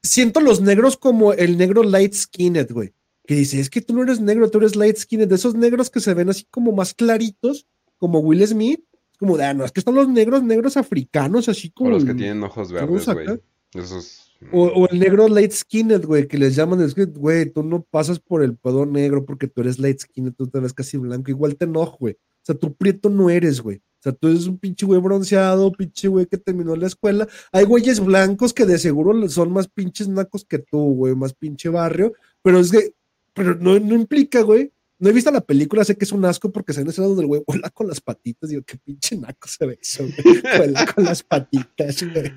siento 0.02 0.40
los 0.40 0.62
negros 0.62 0.98
como 0.98 1.34
el 1.34 1.58
negro 1.58 1.84
light 1.84 2.14
skinned, 2.14 2.72
güey. 2.72 2.94
Que 3.26 3.36
dice, 3.36 3.60
es 3.60 3.70
que 3.70 3.82
tú 3.82 3.94
no 3.94 4.04
eres 4.04 4.22
negro, 4.22 4.50
tú 4.50 4.60
eres 4.60 4.76
light 4.76 4.98
skinned. 4.98 5.28
De 5.28 5.36
esos 5.36 5.54
negros 5.54 5.90
que 5.90 6.00
se 6.00 6.14
ven 6.14 6.30
así 6.30 6.46
como 6.50 6.72
más 6.72 6.94
claritos, 6.94 7.68
como 7.98 8.20
Will 8.20 8.46
Smith 8.48 8.84
como 9.22 9.38
de, 9.38 9.46
ah, 9.46 9.54
no, 9.54 9.64
es 9.64 9.72
que 9.72 9.80
están 9.80 9.94
los 9.94 10.10
negros, 10.10 10.42
negros 10.42 10.78
africanos, 10.78 11.48
así 11.48 11.70
como. 11.70 11.92
O 11.92 11.94
los 11.94 12.06
que 12.06 12.16
tienen 12.16 12.42
ojos 12.42 12.72
verdes, 12.72 13.06
güey. 13.06 13.40
Esos. 13.76 14.34
O, 14.52 14.88
el 14.90 15.00
negro 15.00 15.28
light 15.28 15.52
skinned, 15.52 16.04
güey, 16.04 16.28
que 16.28 16.40
les 16.40 16.56
llaman, 16.56 16.82
es 16.82 16.96
que, 16.96 17.06
güey, 17.06 17.46
tú 17.52 17.62
no 17.62 17.84
pasas 17.84 18.20
por 18.20 18.44
el 18.44 18.58
pedo 18.58 18.88
negro 18.88 19.24
porque 19.24 19.48
tú 19.48 19.62
eres 19.62 19.78
light 19.78 20.00
skinned, 20.00 20.34
tú 20.34 20.48
te 20.48 20.60
ves 20.60 20.74
casi 20.74 20.98
blanco, 20.98 21.30
igual 21.30 21.56
te 21.56 21.66
enojo, 21.66 21.98
güey. 22.00 22.14
O 22.16 22.46
sea, 22.46 22.56
tú 22.56 22.74
prieto 22.74 23.12
no 23.12 23.30
eres, 23.30 23.62
güey. 23.62 23.78
O 23.78 24.02
sea, 24.02 24.12
tú 24.12 24.30
eres 24.30 24.48
un 24.48 24.58
pinche 24.58 24.88
güey 24.88 25.00
bronceado, 25.00 25.72
pinche 25.72 26.08
güey 26.08 26.26
que 26.26 26.38
terminó 26.38 26.76
la 26.76 26.88
escuela. 26.88 27.28
Hay 27.52 27.66
güeyes 27.66 28.00
blancos 28.00 28.56
que 28.56 28.66
de 28.66 28.80
seguro 28.80 29.30
son 29.30 29.54
más 29.54 29.68
pinches 29.68 30.08
nacos 30.08 30.44
que 30.46 30.58
tú, 30.58 30.96
güey, 30.96 31.14
más 31.14 31.36
pinche 31.36 31.70
barrio. 31.70 32.14
Pero 32.42 32.58
es 32.60 32.72
que, 32.72 32.96
pero 33.36 33.54
no, 33.54 33.80
no 33.80 33.94
implica, 33.94 34.42
güey, 34.42 34.74
no 35.02 35.10
he 35.10 35.14
visto 35.14 35.32
la 35.32 35.42
película, 35.42 35.84
sé 35.84 35.98
que 35.98 36.06
es 36.06 36.12
un 36.12 36.24
asco 36.26 36.52
porque 36.52 36.74
se 36.74 36.84
ve 36.84 36.92
ese 36.92 37.02
donde 37.02 37.24
el 37.24 37.28
güey 37.28 37.42
vuela 37.48 37.72
con 37.72 37.88
las 37.88 38.00
patitas. 38.00 38.52
Digo, 38.52 38.62
qué 38.62 38.78
pinche 38.78 39.18
naco 39.18 39.48
se 39.48 39.66
ve 39.66 39.80
eso, 39.82 40.04
güey. 40.04 40.42
Vuela 40.58 40.86
con 40.86 41.04
las 41.04 41.24
patitas, 41.24 42.04
güey. 42.04 42.32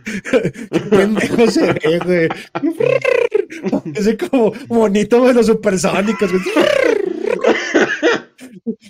Qué 0.72 0.80
pendejo 0.90 1.50
se 1.50 1.72
ve, 1.74 2.00
güey. 2.02 2.28
Es 3.94 4.16
como 4.30 4.52
bonito 4.66 5.26
de 5.26 5.34
los 5.34 5.44
supersónicos, 5.46 6.30
güey. 6.32 6.42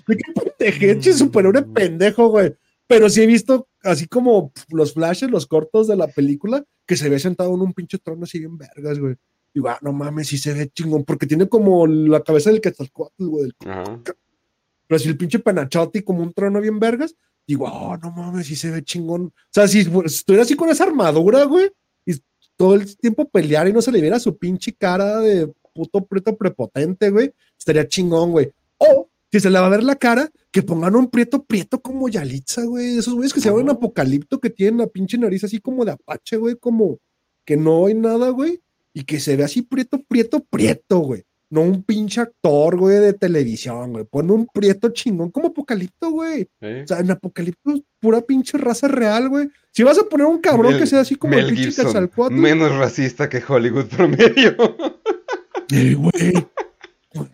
Qué 0.07 0.17
pendejeche, 0.57 1.13
superhéroe 1.13 1.63
pendejo, 1.63 2.29
güey. 2.29 2.55
Pero 2.87 3.11
sí 3.11 3.23
he 3.23 3.27
visto 3.27 3.67
así 3.83 4.07
como 4.07 4.53
los 4.69 4.95
flashes, 4.95 5.33
los 5.33 5.49
cortos 5.49 5.89
de 5.89 5.97
la 5.97 6.07
película, 6.07 6.65
que 6.87 6.97
se 6.97 7.09
ve 7.09 7.19
sentado 7.19 7.53
en 7.53 7.61
un 7.61 7.73
pinche 7.73 7.99
trono 7.99 8.23
así 8.23 8.39
en 8.39 8.57
vergas, 8.57 9.01
güey. 9.01 9.17
Digo, 9.55 9.69
ah, 9.69 9.79
no 9.83 9.93
mames, 9.93 10.27
sí 10.27 10.37
se 10.37 10.53
ve 10.53 10.69
chingón, 10.69 11.05
porque 11.05 11.27
tiene 11.27 11.49
como 11.49 11.87
la 11.87 12.21
cabeza 12.25 12.51
del 12.51 12.61
Quetzalcóatl, 12.61 13.25
güey. 13.25 13.53
Pero 13.61 14.99
si 14.99 15.09
el 15.09 15.17
pinche 15.17 15.39
penachote 15.39 16.03
como 16.03 16.25
un 16.25 16.33
trono 16.33 16.61
bien 16.61 16.81
vergas, 16.81 17.15
digo, 17.47 17.69
ah, 17.69 17.97
no 18.03 18.11
mames, 18.11 18.49
sí 18.49 18.57
se 18.57 18.73
ve 18.73 18.83
chingón. 18.83 19.27
O 19.27 19.33
sea, 19.51 19.69
si 19.69 19.89
estuviera 20.07 20.43
así 20.43 20.57
con 20.57 20.71
esa 20.71 20.83
armadura, 20.83 21.45
güey, 21.45 21.71
y 22.05 22.17
todo 22.57 22.75
el 22.75 22.97
tiempo 22.97 23.29
pelear 23.29 23.69
y 23.69 23.73
no 23.73 23.81
se 23.81 23.93
le 23.93 24.01
viera 24.01 24.19
su 24.19 24.37
pinche 24.37 24.75
cara 24.75 25.21
de 25.21 25.53
puto 25.73 26.05
prieto 26.05 26.37
prepotente, 26.37 27.11
güey, 27.11 27.33
estaría 27.57 27.87
chingón, 27.87 28.33
güey. 28.33 28.51
O 28.79 29.09
si 29.31 29.39
se 29.39 29.51
le 29.51 29.61
va 29.61 29.67
a 29.67 29.71
ver 29.71 29.85
la 29.85 29.95
cara, 29.95 30.33
que 30.51 30.63
pongan 30.65 30.97
un 30.97 31.09
prieto 31.09 31.45
prieto 31.45 31.81
como 31.81 32.09
Yalitza, 32.09 32.65
güey. 32.65 32.99
Esos 32.99 33.15
güeyes 33.15 33.33
que 33.33 33.41
se 33.41 33.51
llaman 33.51 33.71
apocalipto, 33.71 34.41
que 34.41 34.51
tienen 34.51 34.79
la 34.79 34.89
pinche 34.89 35.17
nariz 35.17 35.45
así 35.45 35.61
como 35.61 35.85
de 35.85 35.93
apache, 35.93 36.39
güey, 36.39 36.57
como 36.57 36.99
que 37.45 37.57
no 37.57 37.87
hay 37.87 37.95
nada, 37.95 38.31
güey 38.31 38.64
y 38.95 39.03
que 39.03 39.21
se 39.21 39.37
ve 39.37 39.45
así 39.45 39.63
prieto, 39.63 40.01
prieto, 40.03 40.43
prieto, 40.45 41.01
güey. 41.01 41.25
No 41.51 41.61
un 41.61 41.83
pinche 41.83 42.21
actor, 42.21 42.77
güey, 42.77 42.99
de 42.99 43.13
televisión, 43.13 43.93
güey. 43.93 44.05
Pone 44.05 44.33
un 44.33 44.47
prieto 44.47 44.89
chingón 44.89 45.31
como 45.31 45.49
Apocalipto, 45.49 46.11
güey. 46.11 46.49
O 46.61 46.87
sea, 46.87 47.01
en 47.01 47.11
Apocalipto 47.11 47.73
es 47.73 47.83
pura 48.01 48.23
pinche 48.23 48.57
raza 48.57 48.89
real, 48.89 49.29
güey. 49.29 49.51
Si 49.71 49.83
vas 49.83 49.99
a 49.99 50.05
poner 50.05 50.27
un 50.27 50.39
cabrón 50.39 50.79
que 50.79 50.87
sea 50.87 51.01
así 51.01 51.17
como 51.17 51.35
el 51.35 51.55
pinche 51.55 51.83
Quetzalcóatl. 51.83 52.35
Menos 52.35 52.75
racista 52.77 53.29
que 53.29 53.43
Hollywood 53.47 53.87
promedio. 53.87 54.57
güey. 55.99 56.47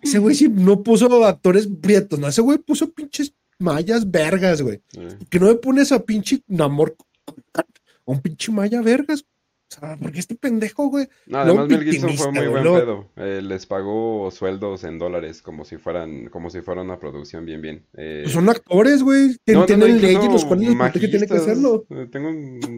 Ese 0.03 0.19
güey 0.19 0.35
sí 0.35 0.49
no 0.49 0.83
puso 0.83 1.25
actores 1.25 1.69
prietos, 1.81 2.19
no. 2.19 2.29
Ese 2.29 2.43
güey 2.43 2.59
puso 2.59 2.91
pinches 2.91 3.35
mayas 3.59 4.11
vergas, 4.11 4.61
güey. 4.63 4.81
Que 5.29 5.39
no 5.39 5.47
me 5.47 5.55
pones 5.55 5.93
a 5.93 6.03
pinche 6.03 6.43
Namor, 6.47 6.97
a 7.55 7.65
un 8.05 8.21
pinche 8.21 8.51
maya 8.51 8.81
vergas. 8.83 9.25
O 9.73 9.81
sea, 9.81 9.97
porque 10.03 10.19
este 10.19 10.35
pendejo, 10.35 10.89
güey. 10.89 11.07
No, 11.27 11.39
además 11.39 11.69
Mel 11.69 11.85
Gibson 11.85 12.17
fue 12.17 12.33
muy 12.33 12.47
buen 12.49 12.65
pedo. 12.65 13.09
Eh, 13.17 13.41
les 13.41 13.67
pagó 13.67 14.29
sueldos 14.33 14.83
en 14.83 14.99
dólares 14.99 15.43
como 15.43 15.65
si 15.65 15.77
fueran, 15.77 16.29
como 16.29 16.51
si 16.51 16.61
fuera 16.61 16.83
una 16.83 16.99
producción 16.99 17.47
bien, 17.47 17.63
bien. 17.63 17.87
Eh, 17.95 18.23
pues 18.25 18.35
son 18.35 18.49
actores, 18.49 19.03
güey. 19.05 19.37
tienen 19.45 20.01
leyes 20.01 20.25
los 20.25 20.45
cuales 20.45 20.77
que 20.93 21.09
tiene 21.09 21.27
que 21.27 21.35
hacerlo. 21.35 21.87
Tengo, 22.11 22.31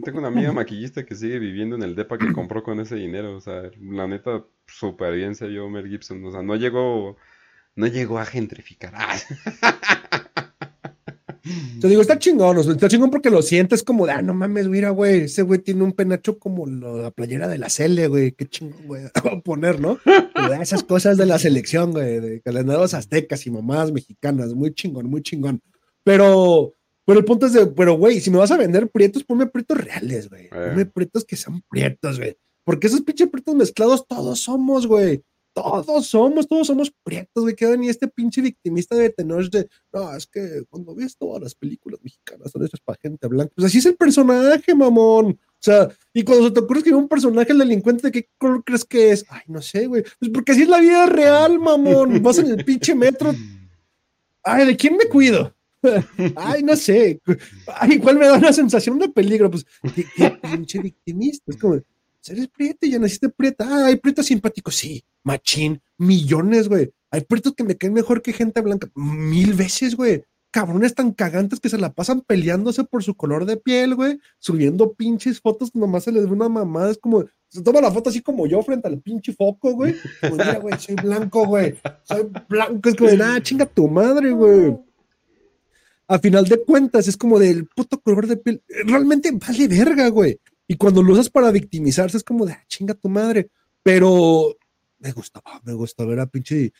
tengo 0.03 0.19
una 0.19 0.27
amiga 0.27 0.51
maquillista 0.51 1.03
que 1.03 1.15
sigue 1.15 1.39
viviendo 1.39 1.75
en 1.75 1.81
el 1.81 1.95
depa 1.95 2.19
que 2.19 2.31
compró 2.31 2.61
con 2.61 2.79
ese 2.79 2.95
dinero. 2.95 3.35
O 3.35 3.41
sea, 3.41 3.71
la 3.81 4.07
neta, 4.07 4.43
súper 4.67 5.15
bien 5.15 5.33
se 5.33 5.47
vio 5.47 5.67
Mel 5.69 5.89
Gibson. 5.89 6.23
O 6.25 6.31
sea, 6.31 6.43
no 6.43 6.55
llegó, 6.55 7.17
no 7.75 7.87
llegó 7.87 8.19
a 8.19 8.25
gentrificar. 8.25 8.93
Te 11.81 11.89
digo, 11.89 12.01
está 12.01 12.17
chingón, 12.17 12.57
está 12.57 12.87
chingón 12.87 13.11
porque 13.11 13.29
lo 13.29 13.41
sientes 13.41 13.83
como 13.83 14.05
de, 14.05 14.13
ah, 14.13 14.21
no 14.21 14.33
mames, 14.33 14.69
mira, 14.69 14.91
güey, 14.91 15.23
ese 15.23 15.41
güey 15.41 15.59
tiene 15.59 15.83
un 15.83 15.91
penacho 15.91 16.39
como 16.39 16.65
la 16.65 17.11
playera 17.11 17.49
de 17.49 17.57
la 17.57 17.69
Cele, 17.69 18.07
güey, 18.07 18.31
qué 18.31 18.45
chingón, 18.45 18.87
güey, 18.87 19.03
a 19.13 19.39
poner, 19.41 19.81
¿no? 19.81 19.99
esas 20.61 20.83
cosas 20.83 21.17
de 21.17 21.25
la 21.25 21.37
selección, 21.39 21.91
güey, 21.91 22.21
de 22.21 22.41
calendarios 22.41 22.93
aztecas 22.93 23.45
y 23.45 23.51
mamás 23.51 23.91
mexicanas, 23.91 24.53
muy 24.53 24.73
chingón, 24.73 25.09
muy 25.09 25.21
chingón. 25.21 25.61
Pero, 26.05 26.73
pero 27.05 27.19
el 27.19 27.25
punto 27.25 27.47
es 27.47 27.53
de, 27.53 27.67
pero, 27.67 27.95
güey, 27.95 28.21
si 28.21 28.31
me 28.31 28.37
vas 28.37 28.51
a 28.51 28.57
vender 28.57 28.89
prietos, 28.89 29.25
ponme 29.25 29.47
prietos 29.47 29.77
reales, 29.77 30.29
güey. 30.29 30.45
Eh. 30.45 30.49
Ponme 30.49 30.85
prietos 30.85 31.25
que 31.25 31.35
sean 31.35 31.61
prietos, 31.69 32.19
güey. 32.19 32.37
Porque 32.63 32.87
esos 32.87 33.01
pinches 33.01 33.27
prietos 33.29 33.55
mezclados 33.55 34.07
todos 34.07 34.39
somos, 34.39 34.87
güey 34.87 35.21
todos 35.53 36.07
somos, 36.07 36.47
todos 36.47 36.67
somos 36.67 36.91
prietos, 37.03 37.43
güey, 37.43 37.55
que 37.55 37.77
ni 37.77 37.89
este 37.89 38.07
pinche 38.07 38.41
victimista 38.41 38.95
de 38.95 39.09
tener 39.09 39.49
de, 39.49 39.69
no, 39.91 40.15
es 40.15 40.27
que 40.27 40.63
cuando 40.69 40.95
ves 40.95 41.15
todas 41.17 41.41
las 41.41 41.55
películas 41.55 41.99
mexicanas 42.03 42.51
son 42.51 42.65
hechas 42.65 42.81
para 42.81 42.99
gente 43.01 43.27
blanca, 43.27 43.53
pues 43.55 43.67
así 43.67 43.77
es 43.77 43.85
el 43.85 43.95
personaje, 43.95 44.73
mamón. 44.73 45.39
O 45.39 45.65
sea, 45.65 45.89
y 46.13 46.23
cuando 46.23 46.47
se 46.47 46.51
te 46.51 46.59
ocurre 46.59 46.83
que 46.83 46.93
un 46.93 47.07
personaje 47.07 47.53
delincuente, 47.53 48.07
¿de 48.07 48.11
qué 48.11 48.29
color 48.37 48.63
crees 48.65 48.83
que 48.83 49.11
es? 49.11 49.25
Ay, 49.29 49.43
no 49.47 49.61
sé, 49.61 49.87
güey. 49.87 50.03
Pues 50.19 50.29
porque 50.33 50.51
así 50.51 50.63
es 50.63 50.67
la 50.67 50.79
vida 50.79 51.05
real, 51.05 51.57
mamón. 51.57 52.21
Vas 52.21 52.39
en 52.39 52.47
el 52.47 52.65
pinche 52.65 52.93
metro. 52.93 53.33
Ay, 54.43 54.67
¿de 54.67 54.75
quién 54.75 54.97
me 54.97 55.05
cuido? 55.05 55.55
Ay, 56.35 56.63
no 56.63 56.75
sé. 56.75 57.21
Ay, 57.67 57.97
¿cuál 57.99 58.17
me 58.17 58.27
da 58.27 58.37
una 58.37 58.51
sensación 58.51 58.99
de 58.99 59.07
peligro? 59.07 59.49
Pues, 59.49 59.65
qué, 59.95 60.05
qué 60.15 60.31
pinche 60.31 60.79
victimista. 60.79 61.43
Es 61.47 61.57
como, 61.57 61.81
eres 62.31 62.47
prieta, 62.47 62.87
ya 62.87 62.99
naciste 62.99 63.29
prieta. 63.29 63.65
Ah, 63.67 63.87
hay 63.87 63.97
prietos 63.97 64.27
simpáticos, 64.27 64.75
sí, 64.75 65.03
machín, 65.23 65.81
millones, 65.97 66.69
güey. 66.69 66.91
Hay 67.11 67.21
prietos 67.21 67.53
que 67.53 67.63
me 67.63 67.77
caen 67.77 67.93
mejor 67.93 68.21
que 68.21 68.33
gente 68.33 68.61
blanca, 68.61 68.89
mil 68.95 69.53
veces, 69.53 69.95
güey. 69.95 70.23
Cabrones 70.51 70.93
tan 70.93 71.11
cagantes 71.11 71.59
que 71.59 71.69
se 71.69 71.79
la 71.79 71.93
pasan 71.93 72.21
peleándose 72.21 72.83
por 72.83 73.03
su 73.03 73.15
color 73.15 73.45
de 73.45 73.57
piel, 73.57 73.95
güey, 73.95 74.19
subiendo 74.37 74.93
pinches 74.93 75.41
fotos, 75.41 75.73
nomás 75.73 76.03
se 76.03 76.11
les 76.11 76.25
ve 76.25 76.31
una 76.31 76.47
mamada, 76.47 76.91
es 76.91 76.99
como, 76.99 77.25
se 77.49 77.61
toma 77.63 77.81
la 77.81 77.91
foto 77.91 78.11
así 78.11 78.21
como 78.21 78.45
yo 78.45 78.61
frente 78.61 78.87
al 78.87 78.99
pinche 78.99 79.33
foco, 79.33 79.73
güey. 79.73 79.95
Pues 80.21 80.33
mira, 80.33 80.59
güey, 80.59 80.77
soy 80.77 80.95
blanco, 80.95 81.47
güey, 81.47 81.75
soy 82.03 82.29
blanco, 82.47 82.89
es 82.89 82.95
como 82.95 83.09
de, 83.09 83.17
nada, 83.17 83.41
chinga 83.41 83.65
tu 83.65 83.87
madre, 83.87 84.31
güey. 84.31 84.77
A 86.07 86.19
final 86.19 86.45
de 86.45 86.63
cuentas, 86.63 87.07
es 87.07 87.17
como 87.17 87.39
del 87.39 87.65
puto 87.65 87.99
color 87.99 88.27
de 88.27 88.37
piel, 88.37 88.61
realmente 88.85 89.31
vale 89.31 89.67
verga, 89.67 90.07
güey. 90.09 90.39
Y 90.67 90.77
cuando 90.77 91.03
lo 91.03 91.13
usas 91.13 91.29
para 91.29 91.51
victimizarse 91.51 92.17
es 92.17 92.23
como 92.23 92.45
de, 92.45 92.53
ah, 92.53 92.63
chinga 92.67 92.93
tu 92.93 93.09
madre. 93.09 93.49
Pero 93.83 94.55
me 94.99 95.11
gustaba, 95.11 95.61
me 95.63 95.73
gustaba 95.73 96.09
ver 96.09 96.19
a 96.21 96.27
pinche, 96.27 96.71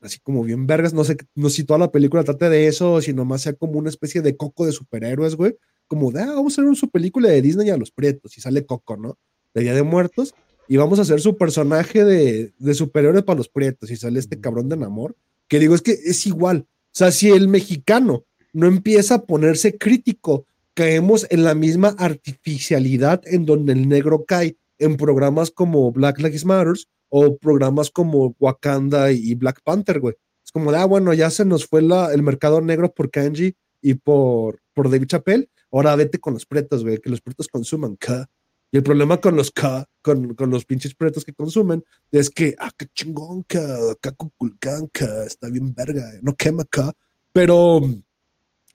así 0.00 0.18
como 0.20 0.42
bien 0.42 0.66
vergas. 0.66 0.92
No 0.92 1.04
sé, 1.04 1.16
no 1.34 1.48
sé 1.48 1.56
si 1.56 1.64
toda 1.64 1.78
la 1.78 1.92
película 1.92 2.24
trate 2.24 2.48
de 2.48 2.66
eso, 2.66 3.00
si 3.00 3.12
nomás 3.12 3.42
sea 3.42 3.52
como 3.52 3.78
una 3.78 3.90
especie 3.90 4.22
de 4.22 4.36
coco 4.36 4.66
de 4.66 4.72
superhéroes, 4.72 5.36
güey. 5.36 5.56
Como 5.86 6.10
de, 6.10 6.22
ah, 6.22 6.32
vamos 6.34 6.58
a 6.58 6.62
hacer 6.62 6.76
su 6.76 6.88
película 6.90 7.28
de 7.28 7.42
Disney 7.42 7.70
a 7.70 7.76
los 7.76 7.90
prietos. 7.90 8.36
Y 8.36 8.40
sale 8.40 8.64
Coco, 8.64 8.96
¿no? 8.96 9.18
De 9.52 9.62
Día 9.62 9.74
de 9.74 9.82
Muertos. 9.82 10.34
Y 10.66 10.78
vamos 10.78 10.98
a 10.98 11.02
hacer 11.02 11.20
su 11.20 11.36
personaje 11.36 12.04
de, 12.04 12.54
de 12.58 12.74
superhéroes 12.74 13.22
para 13.22 13.36
los 13.36 13.50
prietos. 13.50 13.90
Y 13.90 13.96
sale 13.96 14.18
este 14.18 14.40
cabrón 14.40 14.70
de 14.70 14.78
Namor. 14.78 15.14
Que 15.46 15.58
digo, 15.58 15.74
es 15.74 15.82
que 15.82 15.92
es 15.92 16.26
igual. 16.26 16.66
O 16.66 16.96
sea, 16.96 17.12
si 17.12 17.30
el 17.30 17.48
mexicano 17.48 18.24
no 18.54 18.66
empieza 18.66 19.16
a 19.16 19.22
ponerse 19.26 19.76
crítico 19.76 20.46
caemos 20.74 21.26
en 21.30 21.44
la 21.44 21.54
misma 21.54 21.94
artificialidad 21.98 23.22
en 23.24 23.46
donde 23.46 23.72
el 23.72 23.88
negro 23.88 24.24
cae 24.26 24.56
en 24.78 24.96
programas 24.96 25.50
como 25.50 25.90
Black 25.92 26.18
Lives 26.18 26.44
Matter 26.44 26.74
o 27.08 27.36
programas 27.36 27.90
como 27.90 28.34
Wakanda 28.38 29.12
y 29.12 29.34
Black 29.34 29.60
Panther, 29.62 30.00
güey. 30.00 30.14
Es 30.44 30.50
como 30.50 30.72
de, 30.72 30.78
ah, 30.78 30.84
bueno, 30.84 31.14
ya 31.14 31.30
se 31.30 31.44
nos 31.44 31.66
fue 31.66 31.80
la, 31.80 32.12
el 32.12 32.22
mercado 32.22 32.60
negro 32.60 32.92
por 32.92 33.10
Kanji 33.10 33.54
y 33.80 33.94
por, 33.94 34.60
por 34.74 34.90
David 34.90 35.06
Chappelle, 35.06 35.48
ahora 35.70 35.96
vete 35.96 36.18
con 36.18 36.34
los 36.34 36.44
pretos, 36.44 36.82
güey, 36.82 36.98
que 36.98 37.10
los 37.10 37.20
pretos 37.20 37.48
consuman 37.48 37.96
K. 37.96 38.28
Y 38.72 38.76
el 38.76 38.82
problema 38.82 39.20
con 39.20 39.36
los 39.36 39.52
K, 39.52 39.88
con, 40.02 40.34
con 40.34 40.50
los 40.50 40.64
pinches 40.64 40.94
pretos 40.94 41.24
que 41.24 41.32
consumen, 41.32 41.84
es 42.10 42.28
que, 42.28 42.56
ah, 42.58 42.72
qué 42.76 42.86
chingón 42.92 43.44
K, 43.44 43.60
K 44.00 45.24
está 45.24 45.48
bien 45.48 45.72
verga, 45.72 46.10
no 46.22 46.34
quema 46.34 46.64
K, 46.64 46.92
pero 47.32 47.80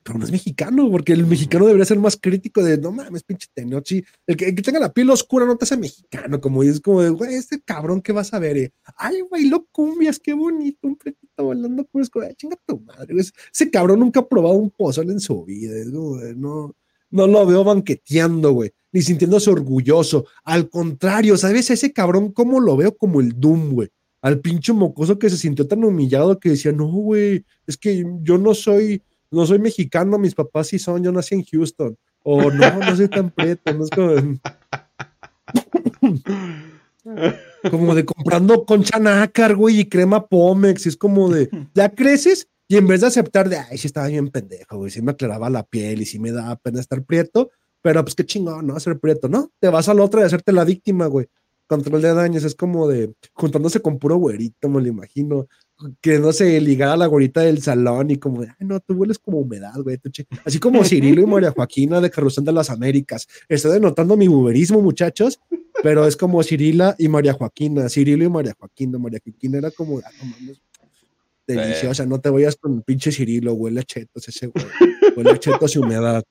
pero 0.10 0.18
no 0.18 0.26
es 0.26 0.32
mexicano, 0.32 0.90
porque 0.90 1.14
el 1.14 1.28
mexicano 1.28 1.68
debería 1.68 1.86
ser 1.86 2.00
más 2.00 2.18
crítico 2.18 2.64
de, 2.64 2.80
no 2.80 2.92
mames, 2.92 3.22
pinche 3.22 3.46
Tenochi, 3.54 4.04
el 4.26 4.36
que, 4.36 4.52
tenga 4.54 4.80
la 4.80 4.92
piel 4.92 5.08
oscura 5.12 5.46
no 5.46 5.56
te 5.56 5.66
hace 5.66 5.78
mexicano, 5.78 6.42
como 6.42 6.64
es 6.64 6.82
como 6.82 7.04
de, 7.04 7.12
güey, 7.12 7.36
este 7.36 7.62
cabrón 7.62 8.02
que 8.02 8.12
vas 8.12 8.34
a 8.34 8.40
ver, 8.40 8.58
eh? 8.58 8.74
ay, 8.98 9.22
güey, 9.22 9.48
lo 9.48 9.68
cumbias, 9.68 10.18
qué 10.18 10.34
bonito, 10.34 10.88
un 10.88 10.96
pretito 10.96 11.44
volando 11.44 11.86
con 11.86 12.02
chinga 12.36 12.58
tu 12.66 12.80
madre, 12.80 13.18
ese 13.20 13.70
cabrón 13.70 14.00
nunca 14.00 14.22
ha 14.22 14.28
probado 14.28 14.56
un 14.56 14.72
pozol 14.72 15.12
en 15.12 15.20
su 15.20 15.46
vida, 15.46 15.78
es 15.78 15.92
como 15.92 16.18
no, 16.36 16.76
no 17.12 17.28
lo 17.28 17.46
veo 17.46 17.64
banqueteando, 17.64 18.52
güey, 18.54 18.72
ni 18.92 19.04
sintiéndose 19.04 19.52
orgulloso, 19.52 20.26
al 20.44 20.72
contrario, 20.72 21.38
¿sabes? 21.38 21.70
Ese 21.70 21.94
cabrón, 21.94 22.32
¿cómo 22.32 22.60
lo 22.60 22.76
veo? 22.76 22.98
Como 22.98 23.22
el 23.22 23.40
Doom, 23.40 23.74
güey 23.74 23.90
al 24.22 24.42
pinche 24.42 24.74
mocoso 24.74 25.18
que 25.18 25.30
se 25.30 25.38
sintió 25.38 25.66
tan 25.66 25.82
humillado 25.82 26.40
que 26.42 26.50
decía, 26.50 26.74
no, 26.74 26.88
güey, 26.88 27.46
es 27.66 27.78
que 27.78 28.06
yo 28.22 28.38
no 28.38 28.54
soy, 28.54 29.02
no 29.32 29.46
soy 29.46 29.60
mexicano, 29.60 30.18
mis 30.18 30.36
papás 30.36 30.68
sí 30.68 30.80
son, 30.80 31.04
yo 31.04 31.12
nací 31.12 31.36
en 31.36 31.44
Houston. 31.46 31.98
O 32.24 32.52
no, 32.52 32.80
no 32.80 32.96
soy 32.96 33.08
tan 33.08 33.30
preto, 33.32 33.74
no 33.74 33.84
es 33.84 33.90
como... 33.90 34.40
como 37.70 37.96
de 37.96 38.06
comprando 38.06 38.66
concha 38.66 39.00
nácar, 39.00 39.56
güey, 39.56 39.82
y 39.82 39.86
crema 39.86 40.28
Pomex, 40.28 40.86
es 40.86 40.98
como 40.98 41.30
de, 41.30 41.50
ya 41.74 41.90
creces 41.90 42.48
y 42.68 42.78
en 42.78 42.88
vez 42.88 43.02
de 43.02 43.08
aceptar 43.08 43.50
de, 43.50 43.58
ay, 43.58 43.78
sí 43.78 43.88
estaba 43.88 44.08
bien 44.08 44.30
pendejo, 44.30 44.78
güey, 44.78 44.92
sí 44.92 45.02
me 45.02 45.12
aclaraba 45.12 45.50
la 45.50 45.64
piel 45.64 46.02
y 46.02 46.06
sí 46.06 46.20
me 46.20 46.32
da 46.32 46.56
pena 46.58 46.80
estar 46.80 47.04
prieto, 47.04 47.50
pero 47.82 48.04
pues 48.04 48.16
qué 48.16 48.26
chingón, 48.26 48.68
¿no? 48.68 48.80
Ser 48.80 49.00
prieto, 49.00 49.28
¿no? 49.28 49.52
Te 49.60 49.70
vas 49.70 49.90
al 49.90 50.00
otro 50.00 50.22
y 50.22 50.24
hacerte 50.24 50.52
la 50.52 50.66
víctima, 50.66 51.08
güey. 51.08 51.28
Control 51.68 52.02
de 52.02 52.14
daños, 52.14 52.44
es 52.44 52.56
como 52.56 52.88
de 52.88 53.14
juntándose 53.34 53.80
con 53.80 53.98
puro 54.00 54.18
güerito, 54.18 54.70
me 54.70 54.82
lo 54.82 54.88
imagino 54.88 55.48
que 56.02 56.20
no 56.20 56.34
se 56.34 56.60
ligara 56.60 56.94
a 56.94 56.98
la 56.98 57.06
gorita 57.06 57.42
del 57.42 57.62
salón 57.62 58.12
y 58.12 58.18
como, 58.18 58.42
ay, 58.42 58.50
no, 58.60 58.80
tú 58.80 58.94
hueles 58.96 59.18
como 59.18 59.40
humedad, 59.40 59.76
güey. 59.82 59.98
Así 60.46 60.60
como 60.60 60.84
Cirilo 60.84 61.22
y 61.22 61.26
María 61.26 61.52
Joaquina 61.52 62.02
de 62.02 62.10
Carrusel 62.10 62.44
de 62.44 62.52
las 62.52 62.70
Américas. 62.70 63.28
Estoy 63.48 63.74
denotando 63.74 64.18
mi 64.18 64.28
buberismo, 64.28 64.82
muchachos, 64.82 65.40
pero 65.82 66.06
es 66.06 66.18
como 66.18 66.44
Cirila 66.44 66.96
y 66.98 67.08
María 67.08 67.34
Joaquina. 67.34 67.88
Cirilo 67.90 68.26
y 68.26 68.30
María 68.30 68.56
Joaquina. 68.58 69.00
María 69.00 69.20
Joaquina 69.24 69.58
era 69.58 69.72
como, 69.72 70.00
ah, 70.00 70.12
no 70.22 70.30
mames, 70.30 70.62
deliciosa. 71.48 72.06
No 72.06 72.20
te 72.20 72.30
vayas 72.30 72.56
con 72.58 72.82
pinche 72.82 73.12
Cirilo, 73.12 73.54
huele 73.54 73.82
a 73.82 73.84
chetos 73.84 74.28
ese 74.28 74.48
güey. 74.48 74.66
Huele 75.16 75.32
a 75.32 75.40
chetos 75.40 75.76
y 75.76 75.80
humedad. 75.80 76.24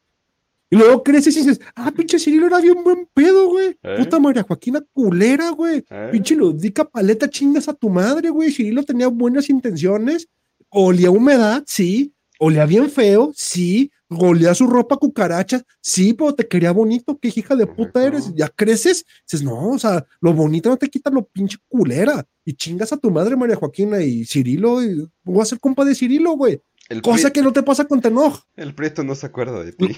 Y 0.71 0.77
luego 0.77 1.03
creces 1.03 1.35
y 1.37 1.41
dices, 1.41 1.61
ah, 1.75 1.91
pinche 1.91 2.19
Cirilo 2.19 2.47
era 2.47 2.61
bien 2.61 2.83
buen 2.85 3.09
pedo, 3.15 3.49
güey. 3.49 3.77
¿Eh? 3.83 3.97
Puta 3.99 4.19
María 4.19 4.43
Joaquina 4.43 4.85
culera, 4.93 5.51
güey. 5.51 5.85
¿Eh? 5.89 6.09
Pinche 6.13 6.37
ludica 6.37 6.85
paleta 6.85 7.29
chingas 7.29 7.69
a 7.69 7.75
tu 7.75 7.89
madre, 7.89 8.29
güey. 8.29 8.53
Cirilo 8.53 8.83
tenía 8.83 9.09
buenas 9.09 9.49
intenciones. 9.49 10.29
Olía 10.69 11.11
humedad, 11.11 11.65
sí. 11.67 12.13
Olía 12.39 12.67
bien 12.67 12.91
feo, 12.91 13.33
sí. 13.35 13.91
Olía 14.11 14.55
su 14.55 14.67
ropa 14.67 14.97
cucaracha, 14.97 15.63
sí, 15.83 16.15
pero 16.15 16.35
te 16.35 16.47
quería 16.47 16.73
bonito. 16.73 17.19
¿Qué 17.19 17.29
hija 17.35 17.55
de 17.57 17.67
puta 17.67 18.07
eres? 18.07 18.33
Ya 18.35 18.49
creces. 18.49 19.05
Dices, 19.25 19.43
no, 19.43 19.71
o 19.71 19.79
sea, 19.79 20.07
lo 20.21 20.33
bonito 20.33 20.71
no 20.71 20.77
te 20.77 20.89
quita 20.89 21.11
lo 21.11 21.27
pinche 21.27 21.59
culera. 21.69 22.27
Y 22.45 22.55
chingas 22.55 22.93
a 22.93 22.97
tu 22.97 23.11
madre, 23.11 23.37
María 23.37 23.57
Joaquina, 23.57 24.01
y 24.03 24.25
Cirilo. 24.25 24.83
Y 24.83 25.07
voy 25.25 25.43
a 25.43 25.45
ser 25.45 25.61
compa 25.61 25.85
de 25.85 25.95
Cirilo, 25.95 26.33
güey. 26.33 26.61
Cosa 27.03 27.31
que 27.31 27.43
no 27.43 27.53
te 27.53 27.63
pasa 27.63 27.85
con 27.87 28.01
Tenoj. 28.01 28.41
El 28.57 28.75
Prieto 28.75 29.05
no 29.05 29.15
se 29.15 29.27
acuerda 29.27 29.63
de 29.63 29.73
ti. 29.73 29.97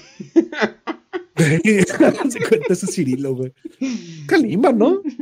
se 2.31 2.41
cuenta 2.49 2.73
ese 2.73 2.87
Cirilo, 2.87 3.35
güey. 3.35 3.53
Calima, 4.27 4.73
¿no? 4.73 5.03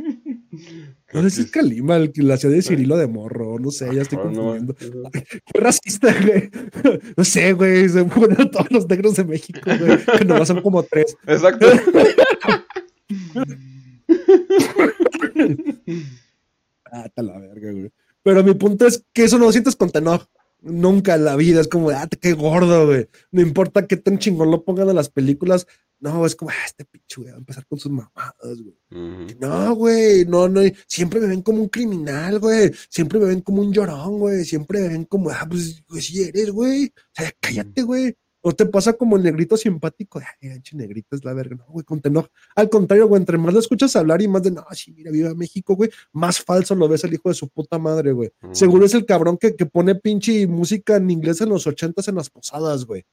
No 1.11 1.23
sé 1.23 1.29
si 1.31 1.41
es 1.41 1.49
Calima, 1.49 1.95
el 1.95 2.11
que 2.11 2.21
la 2.21 2.37
ciudad 2.37 2.53
de 2.53 2.61
Cirilo 2.61 2.95
de 2.95 3.07
morro, 3.07 3.57
no 3.57 3.71
sé, 3.71 3.89
ya 3.95 4.03
estoy 4.03 4.19
confundiendo. 4.19 4.75
qué 4.75 5.59
racista, 5.59 6.13
güey. 6.21 6.51
No 7.17 7.23
sé, 7.23 7.53
güey, 7.53 7.89
se 7.89 8.03
ponen 8.05 8.51
todos 8.51 8.69
los 8.69 8.87
negros 8.87 9.15
de 9.15 9.23
México, 9.23 9.59
güey, 9.63 9.97
que 10.05 10.25
nomás 10.25 10.49
son 10.49 10.61
como 10.61 10.83
tres. 10.83 11.17
Exacto. 11.25 11.67
ah, 16.91 17.05
está 17.05 17.23
la 17.23 17.39
verga, 17.39 17.71
güey. 17.71 17.91
Pero 18.21 18.43
mi 18.43 18.53
punto 18.53 18.85
es 18.85 19.03
que 19.11 19.23
eso 19.23 19.39
no 19.39 19.45
lo 19.45 19.51
sientes 19.51 19.75
con 19.75 19.89
Tenoj. 19.89 20.27
Nunca 20.61 21.15
en 21.15 21.25
la 21.25 21.35
vida. 21.35 21.61
Es 21.61 21.67
como, 21.67 21.89
ah, 21.89 22.07
qué 22.19 22.33
gordo, 22.33 22.87
güey. 22.87 23.07
No 23.31 23.41
importa 23.41 23.87
qué 23.87 23.97
tan 23.97 24.19
chingón 24.19 24.51
lo 24.51 24.63
pongan 24.63 24.89
en 24.89 24.95
las 24.95 25.09
películas. 25.09 25.67
No, 26.01 26.25
es 26.25 26.35
como, 26.35 26.51
ah, 26.51 26.65
este 26.65 26.85
pinche 26.85 27.17
güey 27.17 27.29
va 27.29 27.35
a 27.35 27.39
empezar 27.39 27.65
con 27.67 27.77
sus 27.79 27.91
mamadas, 27.91 28.61
güey. 28.61 28.75
No, 29.39 29.75
güey, 29.75 30.25
no, 30.25 30.47
no. 30.47 30.61
Siempre 30.87 31.19
me 31.19 31.27
ven 31.27 31.41
como 31.41 31.61
un 31.61 31.69
criminal, 31.69 32.39
güey. 32.39 32.71
Siempre 32.89 33.19
me 33.19 33.25
ven 33.25 33.41
como 33.41 33.61
un 33.61 33.73
llorón, 33.73 34.19
güey. 34.19 34.45
Siempre 34.45 34.81
me 34.81 34.89
ven 34.89 35.05
como, 35.05 35.29
ah, 35.29 35.45
pues, 35.49 35.83
pues 35.87 36.05
sí 36.05 36.23
eres, 36.23 36.51
güey. 36.51 36.85
O 36.87 37.11
sea, 37.13 37.31
cállate, 37.39 37.83
güey. 37.83 38.15
¿O 38.41 38.53
te 38.53 38.65
pasa 38.65 38.93
como 38.93 39.17
el 39.17 39.23
negrito 39.23 39.57
simpático? 39.57 40.19
Ay, 40.19 40.49
anche 40.49 40.75
negrito 40.77 41.15
es 41.15 41.25
la 41.25 41.33
verga. 41.33 41.57
No, 41.57 41.65
güey, 41.67 41.83
con 41.83 41.99
tenor. 41.99 42.31
Al 42.55 42.69
contrario, 42.69 43.07
güey, 43.07 43.19
entre 43.19 43.37
más 43.37 43.53
lo 43.53 43.59
escuchas 43.59 43.95
hablar 43.97 44.21
y 44.21 44.29
más 44.29 44.43
de, 44.43 44.51
no, 44.51 44.65
sí, 44.71 44.93
mira, 44.93 45.11
viva 45.11 45.33
México, 45.35 45.75
güey, 45.75 45.89
más 46.13 46.39
falso 46.39 46.73
lo 46.73 46.87
ves 46.87 47.03
el 47.03 47.13
hijo 47.13 47.27
de 47.29 47.35
su 47.35 47.49
puta 47.49 47.77
madre, 47.77 48.13
güey. 48.13 48.31
Seguro 48.53 48.85
es 48.85 48.93
el 48.93 49.05
cabrón 49.05 49.37
que, 49.37 49.55
que, 49.55 49.65
pone 49.65 49.95
pinche 49.95 50.47
música 50.47 50.95
en 50.95 51.11
inglés 51.11 51.41
en 51.41 51.49
los 51.49 51.67
ochentas 51.67 52.07
en 52.07 52.15
las 52.15 52.29
posadas, 52.29 52.85
güey. 52.85 53.05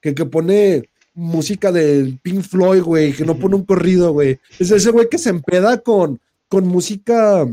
Que, 0.00 0.14
que 0.14 0.26
pone 0.26 0.90
música 1.14 1.72
del 1.72 2.18
Pink 2.18 2.42
Floyd, 2.42 2.82
güey, 2.82 3.12
que 3.14 3.24
no 3.24 3.38
pone 3.38 3.54
un 3.54 3.64
corrido, 3.64 4.12
güey. 4.12 4.38
Es 4.58 4.70
ese 4.70 4.90
güey 4.90 5.08
que 5.08 5.18
se 5.18 5.30
empeda 5.30 5.78
con, 5.78 6.20
con 6.48 6.66
música 6.66 7.46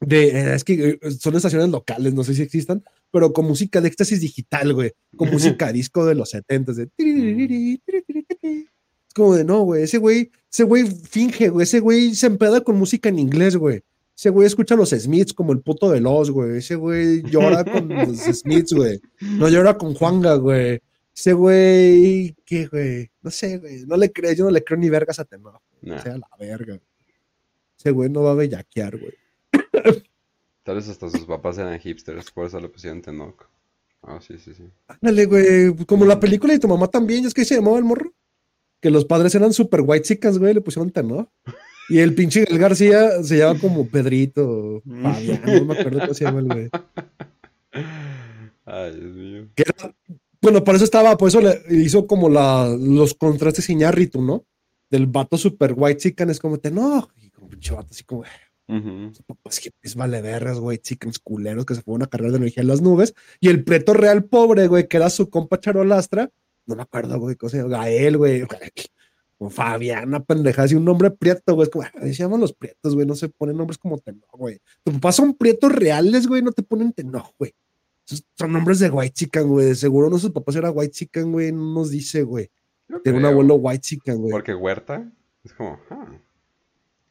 de, 0.00 0.28
eh, 0.28 0.54
es 0.54 0.64
que 0.64 0.98
eh, 1.02 1.10
son 1.18 1.34
estaciones 1.36 1.70
locales, 1.70 2.14
no 2.14 2.22
sé 2.22 2.34
si 2.34 2.42
existan, 2.42 2.84
pero 3.10 3.32
con 3.32 3.46
música 3.46 3.80
de 3.80 3.88
éxtasis 3.88 4.20
digital, 4.20 4.74
güey, 4.74 4.92
con 5.16 5.30
música 5.30 5.72
disco 5.72 6.04
de 6.04 6.14
los 6.14 6.30
70 6.30 6.72
de 6.72 6.88
es 6.98 7.80
como 9.14 9.34
de 9.34 9.44
no, 9.44 9.62
güey, 9.62 9.84
ese 9.84 9.98
güey, 9.98 10.30
ese 10.52 10.64
güey 10.64 10.86
finge, 10.86 11.48
güey, 11.48 11.64
ese 11.64 11.80
güey 11.80 12.14
se 12.14 12.26
empeda 12.26 12.60
con 12.60 12.76
música 12.76 13.08
en 13.08 13.18
inglés, 13.18 13.56
güey. 13.56 13.82
Ese 14.16 14.30
güey 14.30 14.46
escucha 14.46 14.74
a 14.74 14.78
los 14.78 14.90
Smiths 14.90 15.34
como 15.34 15.52
el 15.52 15.60
puto 15.60 15.90
de 15.90 16.00
los, 16.00 16.30
güey. 16.30 16.58
Ese 16.58 16.74
güey 16.74 17.22
llora 17.22 17.64
con 17.64 17.88
los 18.08 18.18
Smiths, 18.18 18.72
güey. 18.72 19.00
No 19.20 19.48
llora 19.48 19.76
con 19.76 19.94
Juanga, 19.94 20.36
güey. 20.36 20.80
Ese 21.14 21.34
güey, 21.34 22.34
¿qué, 22.44 22.66
güey? 22.66 23.10
No 23.22 23.30
sé, 23.30 23.58
güey. 23.58 23.84
No 23.86 23.96
le 23.96 24.12
creo, 24.12 24.32
yo 24.32 24.44
no 24.44 24.50
le 24.50 24.64
creo 24.64 24.78
ni 24.78 24.88
vergas 24.88 25.18
a 25.18 25.24
Tenoch. 25.24 25.60
No. 25.82 26.00
sea, 26.02 26.16
la 26.16 26.28
verga. 26.38 26.78
Ese 27.78 27.90
güey 27.90 28.08
no 28.08 28.22
va 28.22 28.32
a 28.32 28.34
bellaquear, 28.34 28.98
güey. 28.98 29.12
Tal 30.66 30.74
vez 30.74 30.88
hasta 30.88 31.08
sus 31.08 31.24
papás 31.26 31.58
eran 31.58 31.78
hipsters, 31.78 32.32
por 32.32 32.44
eso 32.44 32.58
le 32.58 32.68
pusieron 32.68 33.00
Tenoch. 33.00 33.48
Ah, 34.02 34.18
sí, 34.20 34.36
sí, 34.36 34.52
sí. 34.52 34.64
Ándale, 34.88 35.26
güey. 35.26 35.76
Como 35.86 36.04
la 36.04 36.18
película 36.18 36.54
y 36.54 36.58
tu 36.58 36.66
mamá 36.66 36.88
también, 36.88 37.24
es 37.24 37.32
que 37.32 37.44
se 37.44 37.54
llamaba 37.54 37.78
el 37.78 37.84
morro. 37.84 38.12
Que 38.80 38.90
los 38.90 39.04
padres 39.04 39.32
eran 39.36 39.52
super 39.52 39.82
white 39.82 40.02
chicas, 40.02 40.38
güey, 40.38 40.54
le 40.54 40.60
pusieron 40.60 40.90
Tenoch. 40.90 41.28
Y 41.88 42.00
el 42.00 42.16
pinche 42.16 42.44
El 42.50 42.58
García 42.58 43.22
se 43.22 43.38
llama 43.38 43.60
como 43.60 43.86
Pedrito, 43.86 44.82
Fabián, 44.84 45.42
no 45.46 45.64
me 45.66 45.78
acuerdo 45.78 46.00
cómo 46.00 46.14
se 46.14 46.24
llama 46.24 46.40
el 46.40 46.46
güey. 46.46 46.68
Ay, 48.64 48.92
Dios 48.92 49.14
mío. 49.14 49.48
bueno, 50.42 50.64
por 50.64 50.74
eso 50.74 50.82
estaba, 50.82 51.16
por 51.16 51.28
eso 51.28 51.40
le 51.40 51.62
hizo 51.70 52.08
como 52.08 52.28
la, 52.28 52.76
los 52.76 53.14
contrastes 53.14 53.70
Iñárritu, 53.70 54.20
¿no? 54.20 54.44
Del 54.90 55.06
vato 55.06 55.38
super 55.38 55.74
white 55.76 56.00
chican 56.00 56.28
es 56.30 56.40
como 56.40 56.58
Tenoch. 56.58 57.08
Y 57.22 57.30
como 57.30 57.48
pinche 57.48 57.72
vato 57.72 57.90
así 57.92 58.02
como, 58.02 58.24
pues 59.42 59.60
que 59.60 59.70
es 59.82 59.94
vale 59.94 60.20
vergas, 60.20 60.58
güey, 60.58 60.78
chickens 60.78 61.18
culeros 61.18 61.64
que 61.64 61.74
se 61.74 61.82
fueron 61.82 62.02
a 62.02 62.08
cargar 62.08 62.32
de 62.32 62.38
energía 62.38 62.62
en 62.62 62.68
las 62.68 62.82
nubes. 62.82 63.14
Y 63.40 63.48
el 63.48 63.64
preto 63.64 63.94
real 63.94 64.24
pobre, 64.24 64.66
güey, 64.66 64.88
que 64.88 64.96
era 64.96 65.08
su 65.08 65.30
compa 65.30 65.60
charolastra, 65.60 66.30
no 66.66 66.74
me 66.74 66.82
acuerdo, 66.82 67.18
güey, 67.18 67.36
cosa 67.36 67.62
Gael, 67.62 68.16
güey, 68.16 68.42
o 69.38 69.50
Fabiana, 69.50 70.24
pendejada, 70.24 70.64
así 70.64 70.74
un 70.74 70.84
nombre 70.84 71.10
prieto, 71.10 71.54
güey, 71.54 71.64
es 71.64 71.70
como, 71.70 71.84
se 72.00 72.12
llaman 72.12 72.40
los 72.40 72.52
prietos, 72.54 72.94
güey, 72.94 73.06
no 73.06 73.14
se 73.14 73.28
ponen 73.28 73.56
nombres 73.56 73.78
como 73.78 73.98
Teno, 73.98 74.26
güey. 74.32 74.58
Tu 74.82 74.92
papá 74.92 75.12
son 75.12 75.34
prietos 75.34 75.72
reales, 75.72 76.26
güey, 76.26 76.42
no 76.42 76.52
te 76.52 76.62
ponen 76.62 76.92
Teno, 76.92 77.32
güey. 77.38 77.54
Son 78.36 78.52
nombres 78.52 78.78
de 78.78 78.88
white 78.88 79.14
chicken, 79.14 79.48
güey. 79.48 79.74
Seguro 79.74 80.08
no 80.08 80.16
sus 80.18 80.30
papás 80.30 80.54
era 80.54 80.70
white 80.70 80.92
chicken, 80.92 81.32
güey. 81.32 81.50
No 81.50 81.74
nos 81.74 81.90
dice, 81.90 82.22
güey. 82.22 82.48
Tiene 83.02 83.18
un 83.18 83.24
abuelo 83.24 83.56
white 83.56 83.80
chicken, 83.80 84.18
güey. 84.18 84.30
Porque 84.30 84.54
Huerta 84.54 85.10
es 85.42 85.52
como, 85.52 85.80
ah, 85.90 86.16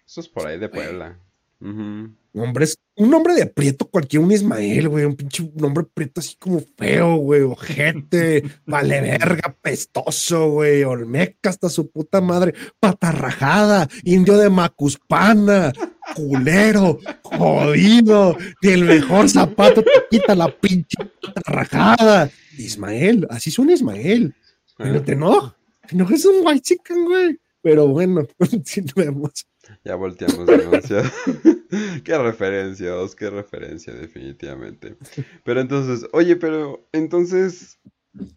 eso 0.05 0.21
es 0.21 0.29
por 0.29 0.47
ahí 0.47 0.57
de 0.57 0.69
Puebla 0.69 1.19
un 1.61 3.09
nombre 3.09 3.33
de 3.33 3.45
prieto, 3.45 3.87
cualquier 3.89 4.21
un 4.21 4.31
Ismael, 4.31 4.89
güey, 4.89 5.05
un 5.05 5.15
pinche 5.15 5.49
nombre 5.55 5.85
prieto 5.85 6.19
así 6.19 6.35
como 6.37 6.61
feo, 6.77 7.15
güey, 7.15 7.41
ojete, 7.41 8.43
vale 8.65 9.01
verga, 9.01 9.55
pestoso, 9.61 10.49
güey, 10.51 10.83
olmeca 10.83 11.49
hasta 11.49 11.69
su 11.69 11.89
puta 11.89 12.21
madre, 12.21 12.53
patarrajada, 12.79 13.87
indio 14.03 14.37
de 14.37 14.49
Macuspana, 14.49 15.73
culero, 16.15 16.99
jodido, 17.23 18.37
y 18.61 18.69
el 18.69 18.85
mejor 18.85 19.29
zapato 19.29 19.81
te 19.81 19.91
quita 20.09 20.35
la 20.35 20.49
pinche 20.49 20.97
patarrajada. 21.21 22.29
Ismael, 22.57 23.27
así 23.29 23.51
suena 23.51 23.73
Ismael, 23.73 24.33
pero 24.77 25.01
te 25.01 25.15
no, 25.15 25.55
no 25.91 26.09
es 26.09 26.25
un 26.25 26.45
white 26.45 26.61
chicken, 26.61 27.05
güey, 27.05 27.39
pero 27.61 27.87
bueno, 27.87 28.27
continuemos. 28.37 29.45
Ya 29.83 29.95
volteamos 29.95 30.45
demasiado. 30.45 31.09
qué 32.03 32.17
referencia, 32.17 32.95
Os, 32.95 33.15
qué 33.15 33.29
referencia, 33.29 33.93
definitivamente. 33.93 34.97
Pero 35.43 35.61
entonces, 35.61 36.07
oye, 36.13 36.35
pero 36.35 36.87
entonces 36.91 37.79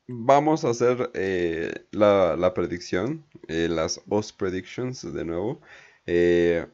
vamos 0.07 0.65
a 0.65 0.71
hacer 0.71 1.11
eh, 1.15 1.87
la, 1.93 2.53
predicción, 2.55 3.25
eh, 3.49 3.69
las 3.71 4.01
Os 4.09 4.33
Predictions 4.33 5.13
de 5.13 5.25
nuevo. 5.25 5.61
Eh, 6.07 6.67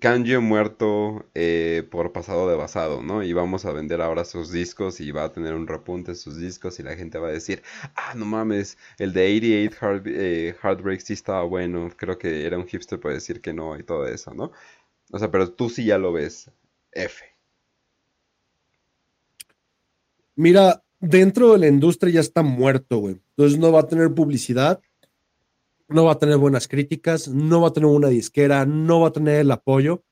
Kanji 0.00 0.36
muerto 0.38 1.26
eh, 1.34 1.86
por 1.90 2.12
pasado 2.12 2.48
de 2.48 2.56
basado, 2.56 3.02
¿no? 3.02 3.22
Y 3.22 3.32
vamos 3.32 3.64
a 3.64 3.72
vender 3.72 4.00
ahora 4.02 4.24
sus 4.24 4.50
discos 4.50 5.00
y 5.00 5.12
va 5.12 5.24
a 5.24 5.32
tener 5.32 5.54
un 5.54 5.66
repunte 5.66 6.14
sus 6.16 6.36
discos 6.38 6.80
y 6.80 6.82
la 6.82 6.96
gente 6.96 7.18
va 7.18 7.28
a 7.28 7.32
decir, 7.32 7.62
ah, 7.94 8.14
no 8.16 8.24
mames, 8.24 8.78
el 8.98 9.12
de 9.12 9.24
88 9.36 9.76
Hard, 9.80 10.02
eh, 10.06 10.56
Heartbreak 10.60 11.00
sí 11.00 11.12
estaba 11.12 11.44
bueno, 11.44 11.88
creo 11.96 12.18
que 12.18 12.44
era 12.46 12.58
un 12.58 12.66
hipster 12.66 12.98
para 12.98 13.14
decir 13.14 13.40
que 13.40 13.52
no 13.52 13.78
y 13.78 13.84
todo 13.84 14.06
eso, 14.06 14.34
¿no? 14.34 14.50
O 15.12 15.18
sea, 15.18 15.30
pero 15.30 15.52
tú 15.52 15.70
sí 15.70 15.84
ya 15.84 15.98
lo 15.98 16.12
ves, 16.12 16.50
F. 16.92 17.24
Mira, 20.34 20.82
dentro 21.00 21.52
de 21.52 21.58
la 21.58 21.68
industria 21.68 22.12
ya 22.14 22.20
está 22.20 22.42
muerto, 22.42 22.98
güey. 22.98 23.20
Entonces 23.36 23.58
no 23.58 23.72
va 23.72 23.80
a 23.80 23.86
tener 23.88 24.12
publicidad, 24.12 24.80
no 25.88 26.04
va 26.04 26.12
a 26.12 26.18
tener 26.18 26.36
buenas 26.36 26.68
críticas, 26.68 27.28
no 27.28 27.60
va 27.60 27.68
a 27.68 27.72
tener 27.72 27.88
una 27.88 28.08
disquera, 28.08 28.66
no 28.66 29.00
va 29.00 29.08
a 29.08 29.12
tener 29.12 29.36
el 29.36 29.50
apoyo, 29.50 30.04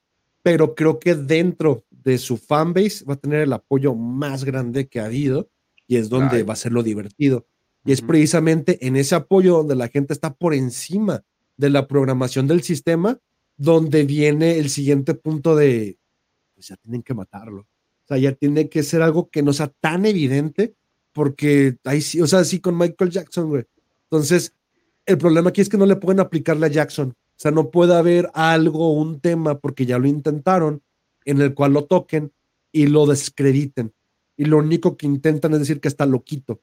pero 0.43 0.75
creo 0.75 0.99
que 0.99 1.15
dentro 1.15 1.85
de 1.91 2.19
su 2.19 2.37
fanbase 2.37 3.05
va 3.05 3.15
a 3.15 3.19
tener 3.19 3.41
el 3.41 3.53
apoyo 3.53 3.95
más 3.95 4.45
grande 4.45 4.89
que 4.89 5.01
ha 5.01 5.07
habido 5.07 5.49
y 5.87 5.97
es 5.97 6.09
donde 6.09 6.43
va 6.43 6.53
a 6.53 6.57
ser 6.57 6.73
lo 6.73 6.83
divertido. 6.83 7.47
Y 7.85 7.93
es 7.93 8.01
precisamente 8.01 8.87
en 8.87 8.97
ese 8.97 9.15
apoyo 9.15 9.59
donde 9.59 9.75
la 9.75 9.89
gente 9.89 10.13
está 10.13 10.33
por 10.35 10.55
encima 10.55 11.23
de 11.57 11.71
la 11.71 11.87
programación 11.87 12.47
del 12.47 12.63
sistema, 12.63 13.19
donde 13.57 14.05
viene 14.05 14.59
el 14.59 14.71
siguiente 14.71 15.15
punto 15.15 15.55
de, 15.55 15.99
pues 16.55 16.69
ya 16.69 16.77
tienen 16.77 17.03
que 17.03 17.15
matarlo. 17.15 17.61
O 17.61 18.07
sea, 18.07 18.19
ya 18.19 18.33
tiene 18.33 18.69
que 18.69 18.83
ser 18.83 19.03
algo 19.03 19.31
que 19.31 19.43
no 19.43 19.53
sea 19.53 19.69
tan 19.69 20.07
evidente, 20.07 20.75
porque 21.13 21.77
ahí 21.85 22.01
sí, 22.01 22.21
o 22.21 22.27
sea, 22.27 22.45
sí 22.45 22.61
con 22.61 22.77
Michael 22.77 23.11
Jackson, 23.11 23.49
güey. 23.49 23.65
Entonces, 24.11 24.53
el 25.07 25.19
problema 25.19 25.51
aquí 25.51 25.61
es 25.61 25.69
que 25.69 25.77
no 25.77 25.87
le 25.87 25.97
pueden 25.97 26.21
aplicarle 26.21 26.67
a 26.67 26.71
Jackson. 26.71 27.11
O 27.11 27.37
sea, 27.37 27.51
no 27.51 27.71
puede 27.71 27.95
haber 27.95 28.31
algo, 28.35 28.93
un 28.93 29.21
tema, 29.21 29.59
porque 29.59 29.87
ya 29.87 29.99
lo 29.99 30.07
intentaron, 30.07 30.83
en 31.25 31.41
el 31.41 31.55
cual 31.55 31.73
lo 31.73 31.85
toquen 31.85 32.33
y 32.71 32.87
lo 32.87 33.07
descrediten. 33.07 33.93
Y 34.37 34.47
lo 34.47 34.59
único 34.59 34.97
que 34.97 35.07
intentan 35.07 35.53
es 35.53 35.61
decir 35.61 35.81
que 35.81 35.89
está 35.89 36.07
loquito. 36.07 36.63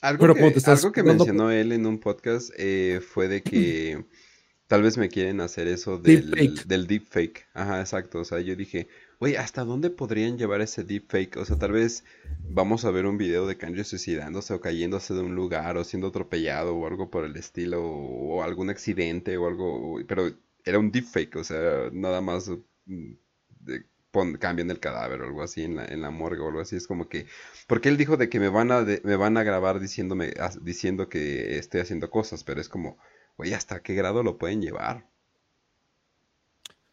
Algo, 0.00 0.34
que, 0.34 0.60
algo 0.64 0.92
que 0.92 1.02
mencionó 1.02 1.50
él 1.50 1.72
en 1.72 1.84
un 1.84 1.98
podcast 1.98 2.50
eh, 2.56 3.02
fue 3.06 3.28
de 3.28 3.42
que 3.42 4.04
tal 4.66 4.82
vez 4.82 4.96
me 4.96 5.08
quieren 5.08 5.40
hacer 5.40 5.68
eso 5.68 5.98
del 5.98 6.30
deepfake. 6.30 6.66
del 6.66 6.86
deepfake. 6.86 7.46
Ajá, 7.52 7.80
exacto. 7.80 8.20
O 8.20 8.24
sea, 8.24 8.40
yo 8.40 8.56
dije, 8.56 8.88
Oye, 9.22 9.36
¿hasta 9.36 9.64
dónde 9.64 9.90
podrían 9.90 10.38
llevar 10.38 10.62
ese 10.62 10.82
deepfake? 10.82 11.36
O 11.36 11.44
sea, 11.44 11.58
tal 11.58 11.72
vez 11.72 12.04
vamos 12.48 12.86
a 12.86 12.90
ver 12.90 13.04
un 13.04 13.18
video 13.18 13.46
de 13.46 13.58
Kanji 13.58 13.84
suicidándose 13.84 14.54
o 14.54 14.62
cayéndose 14.62 15.12
de 15.12 15.20
un 15.20 15.34
lugar 15.34 15.76
o 15.76 15.84
siendo 15.84 16.06
atropellado 16.08 16.74
o 16.74 16.86
algo 16.86 17.10
por 17.10 17.24
el 17.26 17.36
estilo 17.36 17.84
o, 17.84 18.42
algún 18.42 18.70
accidente 18.70 19.36
o 19.36 19.46
algo, 19.46 19.98
pero 20.08 20.30
era 20.64 20.78
un 20.78 20.90
deepfake, 20.90 21.36
o 21.36 21.44
sea, 21.44 21.90
nada 21.92 22.22
más 22.22 22.50
mm, 22.86 23.12
de, 23.60 23.84
cambian 24.38 24.70
el 24.70 24.80
cadáver 24.80 25.20
o 25.20 25.26
algo 25.26 25.42
así 25.42 25.64
en 25.64 25.76
la, 25.76 25.84
en 25.84 26.00
la 26.00 26.10
morgue 26.10 26.40
o 26.40 26.48
algo 26.48 26.60
así. 26.60 26.76
Es 26.76 26.86
como 26.86 27.10
que, 27.10 27.26
porque 27.66 27.90
él 27.90 27.98
dijo 27.98 28.16
de 28.16 28.30
que 28.30 28.40
me 28.40 28.48
van 28.48 28.72
a, 28.72 28.86
me 29.04 29.16
van 29.16 29.36
a 29.36 29.42
grabar 29.42 29.80
diciéndome, 29.80 30.32
diciendo 30.62 31.10
que 31.10 31.58
estoy 31.58 31.82
haciendo 31.82 32.10
cosas, 32.10 32.42
pero 32.42 32.58
es 32.58 32.70
como, 32.70 32.96
oye, 33.36 33.54
¿hasta 33.54 33.82
qué 33.82 33.94
grado 33.94 34.22
lo 34.22 34.38
pueden 34.38 34.62
llevar? 34.62 35.04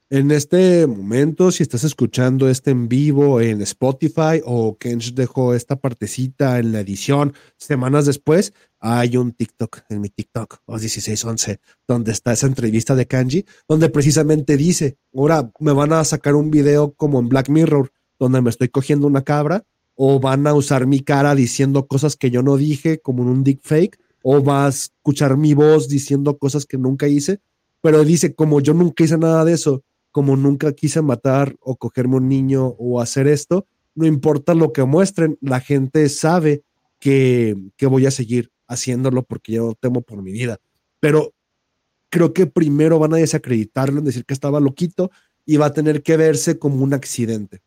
En 0.09 0.31
este 0.31 0.87
momento, 0.87 1.51
si 1.51 1.63
estás 1.63 1.83
escuchando 1.83 2.47
este 2.47 2.71
en 2.71 2.87
vivo 2.87 3.41
en 3.41 3.61
Spotify 3.63 4.41
o 4.45 4.77
Kench 4.77 5.13
dejó 5.13 5.53
esta 5.53 5.75
partecita 5.75 6.59
en 6.59 6.71
la 6.71 6.79
edición 6.79 7.33
semanas 7.57 8.05
después, 8.05 8.53
hay 8.79 9.17
un 9.17 9.33
TikTok 9.33 9.81
en 9.89 9.99
mi 9.99 10.07
TikTok, 10.07 10.59
o 10.65 10.77
1611, 10.77 11.59
donde 11.89 12.13
está 12.13 12.31
esa 12.31 12.47
entrevista 12.47 12.95
de 12.95 13.05
Kanji, 13.05 13.43
donde 13.67 13.89
precisamente 13.89 14.55
dice, 14.55 14.95
ahora 15.13 15.51
me 15.59 15.73
van 15.73 15.91
a 15.91 16.05
sacar 16.05 16.35
un 16.35 16.51
video 16.51 16.93
como 16.93 17.19
en 17.19 17.27
Black 17.27 17.49
Mirror, 17.49 17.91
donde 18.17 18.39
me 18.41 18.49
estoy 18.49 18.69
cogiendo 18.69 19.07
una 19.07 19.25
cabra 19.25 19.65
o 19.93 20.21
van 20.21 20.47
a 20.47 20.53
usar 20.53 20.87
mi 20.87 21.01
cara 21.01 21.35
diciendo 21.35 21.85
cosas 21.85 22.15
que 22.15 22.31
yo 22.31 22.41
no 22.43 22.55
dije, 22.55 22.99
como 22.99 23.23
en 23.23 23.29
un 23.29 23.59
fake, 23.61 23.99
o 24.23 24.41
va 24.41 24.67
a 24.67 24.69
escuchar 24.69 25.35
mi 25.35 25.53
voz 25.53 25.89
diciendo 25.89 26.37
cosas 26.37 26.65
que 26.65 26.77
nunca 26.77 27.09
hice, 27.09 27.41
pero 27.81 28.05
dice, 28.05 28.33
como 28.33 28.61
yo 28.61 28.73
nunca 28.73 29.03
hice 29.03 29.17
nada 29.17 29.43
de 29.43 29.51
eso, 29.51 29.83
como 30.17 30.35
nunca 30.35 30.73
quise 30.73 31.03
matar 31.03 31.55
o 31.59 31.75
cogerme 31.75 32.15
un 32.15 32.27
niño 32.27 32.69
o 32.79 32.99
hacer 32.99 33.27
esto, 33.27 33.67
no 33.93 34.07
importa 34.07 34.55
lo 34.55 34.73
que 34.73 34.83
muestren, 34.83 35.37
la 35.41 35.59
gente 35.59 36.09
sabe 36.09 36.63
que, 36.97 37.55
que 37.75 37.85
voy 37.85 38.07
a 38.07 38.09
seguir 38.09 38.49
haciéndolo 38.67 39.21
porque 39.21 39.51
yo 39.51 39.75
temo 39.79 40.01
por 40.01 40.23
mi 40.23 40.31
vida. 40.31 40.57
Pero 40.99 41.35
creo 42.09 42.33
que 42.33 42.47
primero 42.47 42.97
van 42.97 43.13
a 43.13 43.17
desacreditarlo 43.17 43.99
en 43.99 44.05
decir 44.05 44.25
que 44.25 44.33
estaba 44.33 44.59
loquito 44.59 45.11
y 45.45 45.57
va 45.57 45.67
a 45.67 45.73
tener 45.73 46.01
que 46.01 46.17
verse 46.17 46.57
como 46.57 46.83
un 46.83 46.95
accidente. 46.95 47.61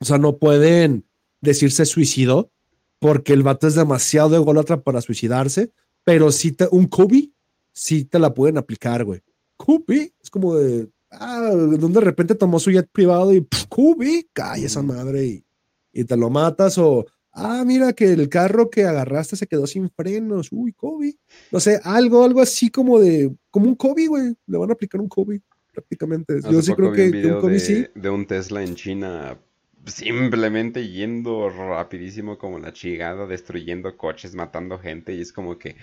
O 0.00 0.06
sea, 0.06 0.16
no 0.16 0.38
pueden 0.38 1.04
decirse 1.42 1.84
suicidó 1.84 2.50
porque 2.98 3.34
el 3.34 3.42
vato 3.42 3.66
es 3.66 3.74
demasiado 3.74 4.36
ególatra 4.36 4.80
para 4.80 5.02
suicidarse, 5.02 5.70
pero 6.02 6.32
si 6.32 6.56
un 6.70 6.86
Kobe, 6.86 7.28
sí 7.74 8.06
te 8.06 8.18
la 8.18 8.32
pueden 8.32 8.56
aplicar, 8.56 9.04
güey. 9.04 9.20
Kobe, 9.58 10.14
es 10.22 10.30
como 10.30 10.54
de, 10.54 10.88
ah, 11.12 11.50
donde 11.50 12.00
de 12.00 12.04
repente 12.04 12.34
tomó 12.34 12.58
su 12.58 12.70
jet 12.70 12.88
privado 12.90 13.34
y 13.34 13.46
Kobe, 13.68 14.26
cae 14.32 14.64
esa 14.64 14.82
madre 14.82 15.24
y, 15.24 15.44
y 15.92 16.04
te 16.04 16.16
lo 16.16 16.30
matas 16.30 16.78
o 16.78 17.06
ah, 17.32 17.64
mira 17.66 17.92
que 17.92 18.12
el 18.12 18.28
carro 18.28 18.70
que 18.70 18.84
agarraste 18.84 19.36
se 19.36 19.46
quedó 19.46 19.66
sin 19.66 19.90
frenos, 19.90 20.48
uy, 20.50 20.72
Kobe. 20.72 21.16
No 21.50 21.60
sé, 21.60 21.80
algo, 21.84 22.24
algo 22.24 22.40
así 22.40 22.70
como 22.70 22.98
de, 23.00 23.34
como 23.50 23.66
un 23.66 23.74
Kobe, 23.74 24.06
güey, 24.06 24.34
le 24.46 24.58
van 24.58 24.70
a 24.70 24.74
aplicar 24.74 25.00
un 25.00 25.08
Kobe 25.08 25.40
prácticamente. 25.72 26.40
Yo 26.50 26.62
sí 26.62 26.74
creo 26.74 26.92
que 26.92 27.08
un, 27.08 27.40
Kobe 27.40 27.58
sí. 27.58 27.86
De 27.94 28.10
un 28.10 28.26
Tesla 28.26 28.62
en 28.62 28.74
China 28.74 29.38
simplemente 29.86 30.88
yendo 30.88 31.48
rapidísimo 31.50 32.38
como 32.38 32.58
la 32.58 32.72
chingada, 32.72 33.26
destruyendo 33.26 33.96
coches, 33.96 34.34
matando 34.34 34.78
gente 34.78 35.14
y 35.14 35.20
es 35.20 35.32
como 35.32 35.58
que, 35.58 35.76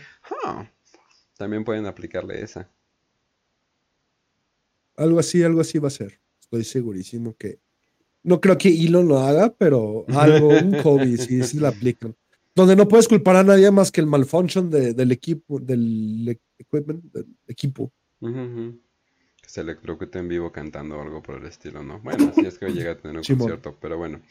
también 1.38 1.66
pueden 1.66 1.86
aplicarle 1.86 2.42
esa. 2.42 2.70
Algo 5.00 5.20
así, 5.20 5.42
algo 5.44 5.62
así 5.62 5.80
va 5.80 5.88
a 5.88 5.92
ser. 5.92 6.20
Estoy 6.42 6.64
segurísimo 6.64 7.36
que 7.38 7.60
no 8.24 8.42
creo 8.42 8.58
que 8.58 8.70
Elon 8.70 9.08
lo 9.08 9.20
haga, 9.20 9.54
pero 9.58 10.06
algo, 10.10 10.50
un 10.50 10.82
COVID, 10.82 11.20
sí, 11.20 11.42
sí 11.44 11.60
la 11.60 11.70
aplican. 11.70 12.16
Donde 12.54 12.76
no 12.76 12.88
puedes 12.88 13.08
culpar 13.08 13.38
a 13.38 13.44
nadie 13.44 13.72
más 13.72 13.92
que 13.92 14.02
el 14.02 14.08
malfunction 14.08 14.70
del 14.70 15.12
equipo, 15.12 15.60
del 15.60 16.38
equipment, 16.58 17.04
del 17.14 17.28
equipo. 17.48 17.94
Que 18.22 19.50
se 19.50 19.62
electrocute 19.62 20.20
en 20.20 20.28
vivo 20.28 20.52
cantando 20.52 21.02
algo 21.02 21.24
por 21.24 21.36
el 21.36 21.46
estilo, 21.46 21.82
¿no? 21.84 22.02
Bueno, 22.02 22.34
si 22.36 22.46
es 22.46 22.60
que 22.60 22.68
llega 22.68 22.92
a 22.92 22.98
tener 22.98 23.18
un 23.18 23.24
concierto, 23.24 23.78
pero 23.80 23.98
bueno. 23.98 24.22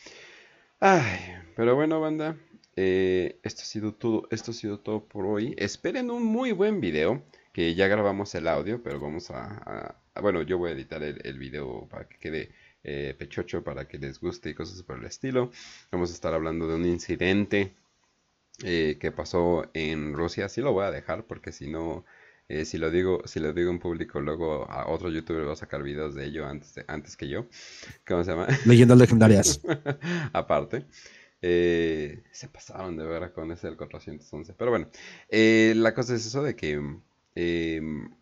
Ay, 0.80 1.18
pero 1.56 1.74
bueno, 1.74 2.00
banda. 2.00 2.36
Eh, 2.76 3.40
esto 3.42 3.62
ha 3.62 3.64
sido 3.64 3.94
todo, 3.94 4.28
esto 4.30 4.50
ha 4.50 4.54
sido 4.54 4.78
todo 4.78 5.04
por 5.04 5.24
hoy. 5.24 5.54
Esperen 5.56 6.10
un 6.10 6.24
muy 6.24 6.52
buen 6.52 6.80
video, 6.80 7.22
que 7.58 7.74
ya 7.74 7.88
grabamos 7.88 8.32
el 8.36 8.46
audio, 8.46 8.80
pero 8.80 9.00
vamos 9.00 9.32
a, 9.32 9.96
bueno, 10.22 10.42
yo 10.42 10.58
voy 10.58 10.70
a 10.70 10.74
editar 10.74 11.02
el, 11.02 11.20
el 11.24 11.40
video 11.40 11.88
para 11.90 12.06
que 12.06 12.16
quede 12.16 12.52
eh, 12.84 13.16
pechocho 13.18 13.64
para 13.64 13.88
que 13.88 13.98
les 13.98 14.20
guste 14.20 14.50
y 14.50 14.54
cosas 14.54 14.80
por 14.84 14.96
el 14.96 15.04
estilo. 15.06 15.50
Vamos 15.90 16.10
a 16.10 16.12
estar 16.12 16.32
hablando 16.34 16.68
de 16.68 16.76
un 16.76 16.86
incidente 16.86 17.74
eh, 18.62 18.96
que 19.00 19.10
pasó 19.10 19.68
en 19.74 20.14
Rusia. 20.14 20.44
Así 20.44 20.60
lo 20.60 20.72
voy 20.72 20.84
a 20.84 20.92
dejar 20.92 21.24
porque 21.24 21.50
si 21.50 21.68
no, 21.68 22.04
eh, 22.48 22.64
si 22.64 22.78
lo 22.78 22.92
digo, 22.92 23.22
si 23.24 23.40
lo 23.40 23.52
digo 23.52 23.72
en 23.72 23.80
público, 23.80 24.20
luego 24.20 24.70
a 24.70 24.88
otro 24.88 25.10
youtuber 25.10 25.48
va 25.48 25.54
a 25.54 25.56
sacar 25.56 25.82
videos 25.82 26.14
de 26.14 26.26
ello 26.26 26.46
antes, 26.46 26.74
antes 26.86 27.16
que 27.16 27.28
yo. 27.28 27.48
¿Cómo 28.06 28.22
se 28.22 28.30
llama? 28.30 28.46
Leyendas 28.66 28.98
legendarias. 28.98 29.60
Aparte. 30.32 30.86
se 31.40 32.48
pasaron 32.52 32.96
de 32.96 33.04
ver 33.04 33.32
con 33.32 33.50
ese 33.50 33.66
del 33.66 33.76
411. 33.76 34.54
Pero 34.56 34.70
bueno, 34.70 34.88
la 35.28 35.92
cosa 35.92 36.14
es 36.14 36.24
eso 36.24 36.44
de 36.44 36.54
que 36.54 36.80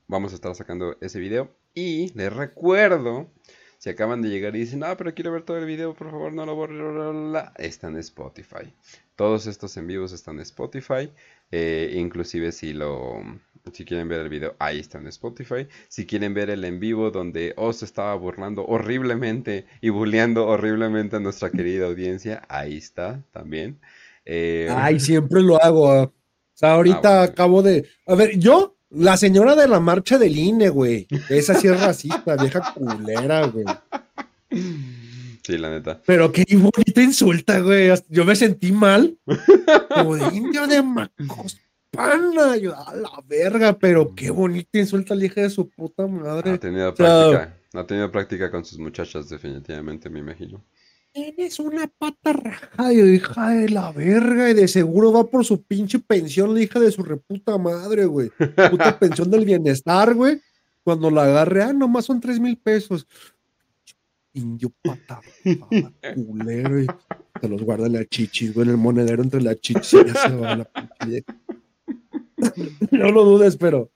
vamos 0.06 0.32
a 0.32 0.34
estar 0.34 0.54
sacando 0.54 0.96
ese 1.00 1.18
video. 1.18 1.50
Y 1.74 2.12
les 2.14 2.32
recuerdo 2.32 3.28
si 3.78 3.90
acaban 3.90 4.22
de 4.22 4.30
llegar 4.30 4.56
y 4.56 4.60
dicen, 4.60 4.82
ah, 4.84 4.96
pero 4.96 5.14
quiero 5.14 5.32
ver 5.32 5.42
todo 5.42 5.58
el 5.58 5.66
video, 5.66 5.94
por 5.94 6.10
favor, 6.10 6.32
no 6.32 6.46
lo 6.46 6.54
borren, 6.54 7.34
está 7.56 7.88
en 7.88 7.98
Spotify. 7.98 8.72
Todos 9.16 9.46
estos 9.46 9.76
en 9.76 9.86
vivos 9.86 10.12
están 10.12 10.36
en 10.36 10.42
Spotify. 10.42 11.12
Eh, 11.50 11.94
inclusive 11.96 12.52
si 12.52 12.72
lo 12.72 13.22
si 13.72 13.84
quieren 13.84 14.08
ver 14.08 14.20
el 14.20 14.28
video, 14.28 14.54
ahí 14.58 14.78
está 14.78 14.98
en 14.98 15.06
Spotify. 15.08 15.66
Si 15.88 16.06
quieren 16.06 16.34
ver 16.34 16.50
el 16.50 16.64
en 16.64 16.80
vivo 16.80 17.10
donde 17.10 17.52
Oso 17.56 17.84
estaba 17.84 18.14
burlando 18.14 18.64
horriblemente 18.64 19.66
y 19.80 19.90
bulleando 19.90 20.46
horriblemente 20.46 21.16
a 21.16 21.20
nuestra 21.20 21.50
querida 21.50 21.86
audiencia, 21.86 22.42
ahí 22.48 22.76
está 22.76 23.22
también. 23.32 23.78
Eh, 24.24 24.68
Ay, 24.70 25.00
siempre 25.00 25.42
lo 25.42 25.62
hago. 25.62 26.02
O 26.02 26.12
sea, 26.54 26.74
ahorita 26.74 27.22
ah, 27.22 27.24
acabo 27.24 27.62
de. 27.62 27.86
A 28.06 28.14
ver, 28.14 28.38
yo 28.38 28.76
la 28.90 29.16
señora 29.16 29.54
de 29.54 29.68
la 29.68 29.80
marcha 29.80 30.18
del 30.18 30.36
INE, 30.36 30.68
güey. 30.68 31.06
Esa 31.28 31.54
sí 31.54 31.68
es 31.68 31.80
racista, 31.80 32.36
vieja 32.36 32.74
culera, 32.74 33.46
güey. 33.46 33.64
Sí, 35.42 35.58
la 35.58 35.70
neta. 35.70 36.00
Pero 36.04 36.32
qué 36.32 36.44
bonita 36.56 37.02
insulta, 37.02 37.60
güey. 37.60 37.90
Yo 38.08 38.24
me 38.24 38.34
sentí 38.34 38.72
mal. 38.72 39.16
Como 39.94 40.16
de 40.16 40.36
indio 40.36 40.66
de 40.66 40.82
Macospana. 40.82 42.56
Yo, 42.60 42.76
a 42.76 42.94
la 42.94 43.22
verga, 43.26 43.78
pero 43.78 44.14
qué 44.14 44.30
bonita 44.30 44.78
insulta 44.78 45.14
la 45.14 45.24
hija 45.24 45.42
de 45.42 45.50
su 45.50 45.68
puta 45.68 46.06
madre. 46.06 46.52
Ha 46.52 46.58
tenido 46.58 46.94
práctica. 46.94 47.56
ha 47.74 47.86
tenido 47.86 48.10
práctica 48.10 48.50
con 48.50 48.64
sus 48.64 48.78
muchachas, 48.78 49.28
definitivamente, 49.28 50.10
me 50.10 50.18
imagino. 50.18 50.62
Tienes 51.16 51.58
una 51.60 51.86
pata 51.86 52.34
rajada, 52.34 52.92
hija 52.92 53.48
de 53.48 53.70
la 53.70 53.90
verga, 53.90 54.50
y 54.50 54.54
de 54.54 54.68
seguro 54.68 55.10
va 55.10 55.24
por 55.24 55.46
su 55.46 55.62
pinche 55.62 55.98
pensión, 55.98 56.52
la 56.52 56.60
hija 56.60 56.78
de 56.78 56.92
su 56.92 57.02
reputa 57.02 57.56
madre, 57.56 58.04
güey. 58.04 58.28
Puta 58.70 58.98
pensión 59.00 59.30
del 59.30 59.46
bienestar, 59.46 60.12
güey. 60.12 60.42
Cuando 60.84 61.10
la 61.10 61.22
agarre, 61.22 61.62
ah, 61.62 61.72
nomás 61.72 62.04
son 62.04 62.20
tres 62.20 62.38
mil 62.38 62.58
pesos. 62.58 63.06
Indio 64.34 64.70
pata, 64.82 65.22
culero, 66.14 66.82
y 66.82 66.86
se 67.40 67.48
los 67.48 67.62
guarda 67.62 67.88
la 67.88 68.04
chichis, 68.04 68.52
güey, 68.52 68.66
en 68.66 68.72
el 68.72 68.76
monedero 68.76 69.22
entre 69.22 69.40
la 69.40 69.58
chichis 69.58 69.94
y 69.94 70.04
ya 70.04 70.28
se 70.28 70.36
va 70.36 70.54
la 70.54 70.64
pinche. 70.66 71.24
no 72.90 73.10
lo 73.10 73.24
dudes, 73.24 73.56
pero. 73.56 73.90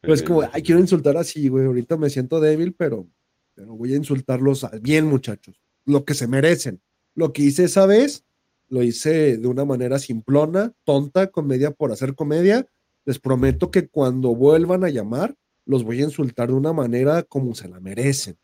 Pues 0.00 0.22
como, 0.22 0.40
ay, 0.50 0.62
quiero 0.62 0.80
insultar 0.80 1.18
así, 1.18 1.48
güey. 1.48 1.66
Ahorita 1.66 1.98
me 1.98 2.08
siento 2.08 2.40
débil, 2.40 2.72
pero, 2.72 3.06
pero 3.54 3.76
voy 3.76 3.92
a 3.92 3.96
insultarlos 3.96 4.66
bien, 4.80 5.04
muchachos 5.04 5.61
lo 5.84 6.04
que 6.04 6.14
se 6.14 6.26
merecen. 6.26 6.80
Lo 7.14 7.32
que 7.32 7.42
hice 7.42 7.64
esa 7.64 7.86
vez, 7.86 8.24
lo 8.68 8.82
hice 8.82 9.36
de 9.36 9.46
una 9.48 9.64
manera 9.64 9.98
simplona, 9.98 10.72
tonta, 10.84 11.28
comedia 11.28 11.70
por 11.72 11.92
hacer 11.92 12.14
comedia. 12.14 12.66
Les 13.04 13.18
prometo 13.18 13.70
que 13.70 13.88
cuando 13.88 14.34
vuelvan 14.34 14.84
a 14.84 14.88
llamar, 14.88 15.34
los 15.66 15.84
voy 15.84 16.00
a 16.00 16.04
insultar 16.04 16.48
de 16.48 16.54
una 16.54 16.72
manera 16.72 17.22
como 17.22 17.54
se 17.54 17.68
la 17.68 17.80
merecen, 17.80 18.38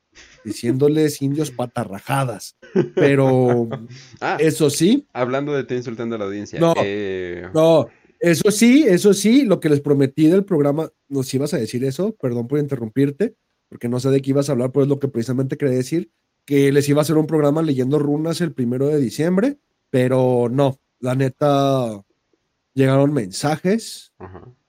diciéndoles 0.45 1.23
indios 1.23 1.51
patarrajadas. 1.51 2.57
Pero 2.95 3.69
ah, 4.21 4.37
eso 4.39 4.71
sí. 4.71 5.07
Hablando 5.13 5.55
de 5.55 5.65
ti 5.65 5.77
insultando 5.77 6.17
a 6.17 6.19
la 6.19 6.25
audiencia. 6.27 6.61
No, 6.61 6.75
eh, 6.83 7.49
no, 7.55 7.89
eso 8.21 8.51
sí, 8.51 8.85
eso 8.87 9.15
sí, 9.15 9.45
lo 9.45 9.61
que 9.61 9.69
les 9.69 9.81
prometí 9.81 10.27
del 10.27 10.45
programa, 10.45 10.91
nos 11.09 11.33
ibas 11.33 11.55
a 11.55 11.59
decir 11.59 11.85
eso, 11.85 12.15
perdón 12.17 12.49
por 12.49 12.59
interrumpirte, 12.59 13.37
porque 13.69 13.89
no 13.89 14.01
sé 14.01 14.11
de 14.11 14.21
qué 14.21 14.31
ibas 14.31 14.49
a 14.49 14.53
hablar, 14.53 14.73
pero 14.73 14.83
es 14.83 14.89
lo 14.89 14.99
que 14.99 15.09
precisamente 15.09 15.57
quería 15.57 15.77
decir 15.77 16.11
que 16.49 16.73
les 16.73 16.89
iba 16.89 16.99
a 16.99 17.03
hacer 17.03 17.19
un 17.19 17.27
programa 17.27 17.61
leyendo 17.61 17.99
runas 17.99 18.41
el 18.41 18.55
primero 18.55 18.89
de 18.89 18.99
diciembre, 18.99 19.59
pero 19.91 20.49
no, 20.51 20.81
la 20.99 21.15
neta, 21.15 22.03
llegaron 22.73 23.13
mensajes 23.13 24.15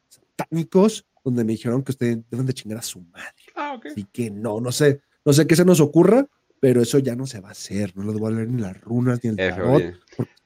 satánicos 0.10 1.06
donde 1.24 1.46
me 1.46 1.54
dijeron 1.54 1.82
que 1.82 1.94
ustedes 1.94 2.20
deben 2.30 2.46
de 2.46 2.54
chingar 2.54 2.80
a 2.80 2.82
su 2.82 3.00
madre. 3.00 3.32
Ah, 3.56 3.80
Así 3.90 4.06
que 4.12 4.30
no, 4.30 4.60
no 4.60 4.74
sé, 4.74 5.00
no 5.24 5.32
sé 5.32 5.48
qué 5.48 5.56
se 5.56 5.64
nos 5.64 5.80
ocurra, 5.80 6.28
pero 6.60 6.82
eso 6.82 7.00
ya 7.00 7.16
no 7.16 7.26
se 7.26 7.40
va 7.40 7.48
a 7.48 7.54
hacer, 7.54 7.96
no 7.96 8.04
les 8.04 8.20
voy 8.20 8.34
a 8.34 8.36
leer 8.36 8.50
ni 8.50 8.62
las 8.62 8.82
runas 8.82 9.24
ni 9.24 9.30
el 9.30 9.38
tarot. 9.38 9.82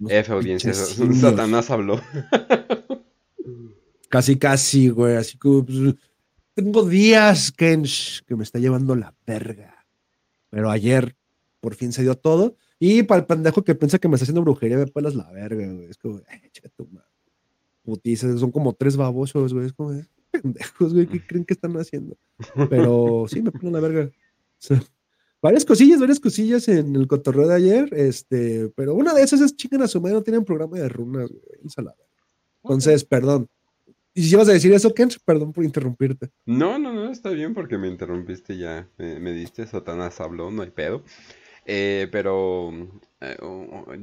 F 0.08 0.32
audiencia, 0.34 0.72
Satanás 0.72 1.72
habló. 1.72 2.00
casi, 4.08 4.38
casi, 4.38 4.90
güey, 4.90 5.16
así 5.16 5.40
que 5.40 5.50
pues, 5.66 5.96
tengo 6.54 6.88
días 6.88 7.52
que, 7.52 7.82
que 8.28 8.36
me 8.36 8.44
está 8.44 8.60
llevando 8.60 8.96
la 8.96 9.16
verga. 9.26 9.84
Pero 10.52 10.70
ayer 10.70 11.16
por 11.64 11.76
fin 11.76 11.94
se 11.94 12.02
dio 12.02 12.14
todo. 12.16 12.58
Y 12.78 13.04
para 13.04 13.22
el 13.22 13.26
pendejo 13.26 13.64
que 13.64 13.74
piensa 13.74 13.98
que 13.98 14.10
me 14.10 14.16
está 14.16 14.26
haciendo 14.26 14.42
brujería, 14.42 14.78
me 14.78 14.86
pelas 14.86 15.16
la 15.16 15.32
verga, 15.32 15.66
güey. 15.66 15.86
Es 15.86 15.98
como, 15.98 16.20
ay, 16.28 16.42
tu 16.76 16.90
Putizas, 17.84 18.38
son 18.42 18.52
como 18.52 18.74
tres 18.74 18.98
babosos, 18.98 19.54
güey. 19.54 19.68
Es 19.68 19.74
como, 19.74 19.94
pendejos, 20.30 20.94
güey, 20.94 21.08
¿qué 21.08 21.26
creen 21.26 21.46
que 21.46 21.54
están 21.54 21.74
haciendo? 21.78 22.18
Pero 22.70 23.26
sí, 23.30 23.42
me 23.42 23.52
pelan 23.52 23.72
la 23.72 23.80
verga. 23.80 24.12
varias 25.42 25.64
cosillas, 25.64 26.02
varias 26.02 26.20
cosillas 26.20 26.68
en 26.68 26.98
el 26.98 27.08
cotorreo 27.08 27.48
de 27.48 27.56
ayer, 27.56 27.94
este, 27.94 28.70
pero 28.76 28.94
una 28.94 29.14
de 29.14 29.24
esas 29.24 29.40
es 29.40 29.56
chingan 29.56 29.84
a 29.84 29.88
su 29.88 30.02
madre, 30.02 30.16
no 30.16 30.24
tienen 30.24 30.44
programa 30.44 30.78
de 30.80 30.90
runas, 30.90 31.30
güey, 31.30 31.44
ensalada. 31.64 31.96
Entonces, 32.62 33.06
perdón. 33.06 33.48
Y 34.14 34.24
si 34.24 34.34
ibas 34.34 34.50
a 34.50 34.54
decir 34.54 34.74
eso, 34.74 34.94
Ken, 34.94 35.08
perdón 35.24 35.54
por 35.54 35.64
interrumpirte. 35.64 36.30
No, 36.46 36.78
no, 36.78 36.92
no, 36.92 37.10
está 37.10 37.30
bien 37.30 37.54
porque 37.54 37.78
me 37.78 37.88
interrumpiste 37.88 38.58
ya, 38.58 38.90
me, 38.98 39.18
me 39.20 39.32
diste, 39.32 39.66
Satanás 39.66 40.20
habló, 40.20 40.52
no 40.52 40.62
hay 40.62 40.72
pedo. 40.72 41.04
Eh, 41.66 42.08
pero 42.12 42.72
eh, 43.22 43.38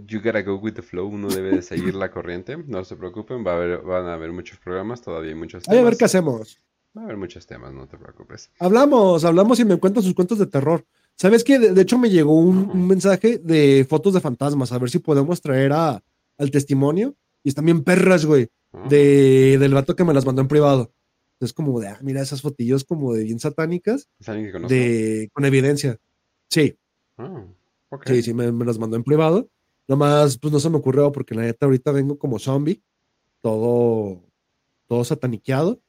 you 0.06 0.20
gotta 0.20 0.42
go 0.42 0.56
with 0.56 0.74
the 0.74 0.82
flow, 0.82 1.06
uno 1.06 1.28
debe 1.28 1.50
de 1.56 1.62
seguir 1.62 1.94
la 1.94 2.10
corriente, 2.10 2.56
no 2.56 2.84
se 2.84 2.96
preocupen, 2.96 3.44
va 3.46 3.52
a 3.52 3.56
haber, 3.56 3.82
van 3.82 4.06
a 4.06 4.14
haber 4.14 4.32
muchos 4.32 4.58
programas, 4.58 5.02
todavía 5.02 5.30
hay 5.30 5.36
muchos 5.36 5.64
temas. 5.64 5.78
a 5.78 5.84
ver 5.84 5.96
qué 5.96 6.04
hacemos. 6.06 6.58
Va 6.96 7.02
a 7.02 7.04
haber 7.04 7.18
muchos 7.18 7.46
temas, 7.46 7.72
no 7.72 7.86
te 7.86 7.96
preocupes. 7.98 8.50
Hablamos, 8.58 9.24
hablamos 9.24 9.60
y 9.60 9.64
me 9.64 9.78
cuentan 9.78 10.02
sus 10.02 10.14
cuentos 10.14 10.38
de 10.38 10.46
terror. 10.46 10.84
¿Sabes 11.16 11.44
qué? 11.44 11.58
De, 11.58 11.80
hecho 11.80 11.98
me 11.98 12.10
llegó 12.10 12.34
un, 12.34 12.88
mensaje 12.88 13.38
de 13.38 13.86
fotos 13.88 14.14
de 14.14 14.20
fantasmas, 14.20 14.72
a 14.72 14.78
ver 14.78 14.90
si 14.90 14.98
podemos 14.98 15.40
traer 15.40 15.72
a, 15.72 16.02
al 16.38 16.50
testimonio. 16.50 17.14
Y 17.42 17.50
están 17.50 17.64
bien 17.66 17.84
perras, 17.84 18.26
güey, 18.26 18.48
de, 18.88 19.56
del 19.58 19.72
vato 19.72 19.94
que 19.94 20.04
me 20.04 20.14
las 20.14 20.26
mandó 20.26 20.42
en 20.42 20.48
privado. 20.48 20.92
Es 21.40 21.52
como 21.52 21.78
de, 21.80 21.88
ah, 21.88 21.98
mira 22.02 22.20
esas 22.20 22.42
fotillos 22.42 22.84
como 22.84 23.14
de 23.14 23.24
bien 23.24 23.38
satánicas. 23.38 24.08
¿Es 24.18 24.28
alguien 24.28 24.50
que 24.50 24.74
De, 24.74 25.30
con 25.32 25.44
evidencia. 25.44 25.98
Sí. 26.50 26.76
Ah, 27.20 27.98
sí, 28.06 28.22
sí, 28.22 28.34
me, 28.34 28.50
las 28.64 28.78
mandó 28.78 28.96
en 28.96 29.04
privado. 29.04 29.48
Nomás, 29.88 30.38
pues 30.38 30.52
no 30.52 30.60
se 30.60 30.70
me 30.70 30.76
ocurrió 30.76 31.10
porque 31.12 31.34
la 31.34 31.42
neta 31.42 31.66
ahorita 31.66 31.90
vengo 31.92 32.18
como 32.18 32.38
zombie, 32.38 32.82
todo, 33.40 34.22
todo 34.86 35.04
sataniqueado. 35.04 35.80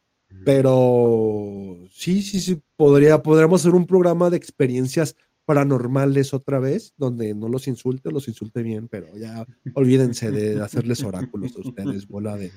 Pero 0.45 1.78
sí, 1.91 2.22
sí, 2.22 2.40
sí, 2.40 2.62
podría, 2.78 3.22
podríamos 3.22 3.62
hacer 3.62 3.76
un 3.76 3.86
programa 3.86 4.30
de 4.30 4.38
experiencias 4.38 5.18
paranormales 5.45 6.34
otra 6.34 6.60
vez, 6.60 6.94
donde 6.95 7.34
no 7.34 7.49
los 7.49 7.68
insulte, 7.68 8.12
los 8.12 8.30
insulte 8.30 8.64
bien, 8.64 8.88
pero 8.88 9.08
ya 9.18 9.45
olvídense 9.76 10.32
de 10.32 10.62
hacerles 10.62 11.03
oráculos 11.03 11.53
a 11.58 11.68
ustedes, 11.68 12.08
bola 12.08 12.38
de 12.38 12.49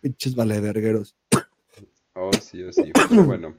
pinches 0.00 0.34
valevergueros. 0.34 1.14
Oh, 2.14 2.30
sí, 2.40 2.62
oh, 2.62 2.72
sí. 2.72 2.90
bueno, 3.26 3.54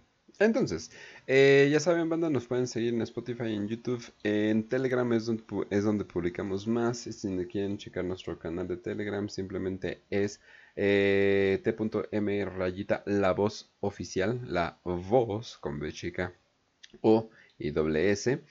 entonces, 0.45 0.91
eh, 1.27 1.69
ya 1.71 1.79
saben, 1.79 2.09
banda, 2.09 2.29
nos 2.29 2.47
pueden 2.47 2.67
seguir 2.67 2.93
en 2.93 3.01
Spotify 3.01 3.53
en 3.53 3.67
YouTube. 3.67 4.03
En 4.23 4.67
Telegram 4.67 5.11
es 5.13 5.25
donde, 5.25 5.43
es 5.69 5.83
donde 5.83 6.05
publicamos 6.05 6.67
más. 6.67 6.97
Si 6.99 7.47
quieren 7.47 7.77
checar 7.77 8.05
nuestro 8.05 8.37
canal 8.39 8.67
de 8.67 8.77
Telegram, 8.77 9.27
simplemente 9.29 10.01
es 10.09 10.41
eh, 10.75 11.61
t.m 11.63 12.45
rayita 12.45 13.03
la 13.05 13.33
voz 13.33 13.71
oficial, 13.81 14.41
la 14.45 14.79
voz 14.83 15.57
con 15.57 15.79
B 15.79 15.91
chica 15.91 16.33
O 17.01 17.29
y 17.57 17.71
doble 17.71 18.11
S. 18.11 18.41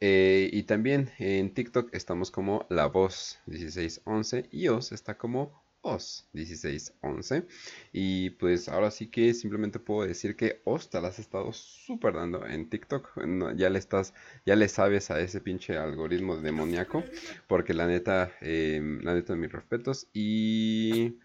Eh, 0.00 0.48
y 0.52 0.62
también 0.62 1.10
en 1.18 1.52
TikTok 1.52 1.94
estamos 1.94 2.30
como 2.30 2.66
la 2.70 2.86
voz 2.86 3.38
1611 3.46 4.48
y 4.50 4.68
OS 4.68 4.92
está 4.92 5.18
como 5.18 5.62
OS 5.82 6.28
1611. 6.32 7.46
Y 7.92 8.30
pues 8.30 8.68
ahora 8.68 8.90
sí 8.90 9.08
que 9.08 9.34
simplemente 9.34 9.78
puedo 9.78 10.06
decir 10.06 10.36
que 10.36 10.60
OS 10.64 10.90
te 10.90 11.00
las 11.00 11.14
has 11.14 11.18
estado 11.20 11.52
súper 11.52 12.14
dando 12.14 12.46
en 12.46 12.68
TikTok. 12.70 13.10
ya 13.56 13.70
le 13.70 13.78
estás, 13.78 14.14
ya 14.46 14.56
le 14.56 14.68
sabes 14.68 15.10
a 15.10 15.20
ese 15.20 15.40
pinche 15.40 15.76
algoritmo 15.76 16.36
demoníaco. 16.36 17.04
Porque 17.48 17.74
la 17.74 17.86
neta, 17.86 18.32
eh, 18.40 18.80
la 19.02 19.14
neta, 19.14 19.34
mis 19.36 19.52
respetos. 19.52 20.08
Y 20.12 21.18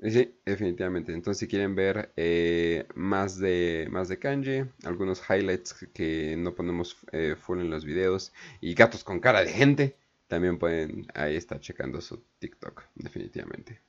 Sí, 0.00 0.32
definitivamente. 0.44 1.12
Entonces, 1.12 1.40
si 1.40 1.48
quieren 1.48 1.74
ver 1.74 2.12
eh, 2.16 2.86
más, 2.94 3.38
de, 3.38 3.88
más 3.90 4.08
de 4.08 4.18
kanji, 4.18 4.64
algunos 4.84 5.20
highlights 5.28 5.74
que 5.92 6.36
no 6.38 6.54
ponemos 6.54 6.96
eh, 7.10 7.34
full 7.36 7.60
en 7.60 7.70
los 7.70 7.84
videos 7.84 8.32
y 8.60 8.74
gatos 8.74 9.02
con 9.02 9.18
cara 9.18 9.42
de 9.42 9.50
gente, 9.50 9.96
también 10.28 10.58
pueden 10.58 11.06
ahí 11.14 11.36
estar 11.36 11.58
checando 11.58 12.00
su 12.00 12.22
TikTok, 12.38 12.82
definitivamente. 12.94 13.80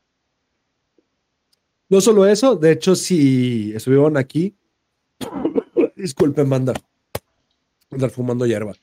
No 1.90 2.02
solo 2.02 2.26
eso, 2.26 2.56
de 2.56 2.72
hecho, 2.72 2.96
si 2.96 3.74
estuvieron 3.76 4.18
aquí, 4.18 4.56
disculpen, 5.96 6.48
mandar, 6.48 6.82
andar 7.92 8.10
fumando 8.10 8.46
hierba. 8.46 8.74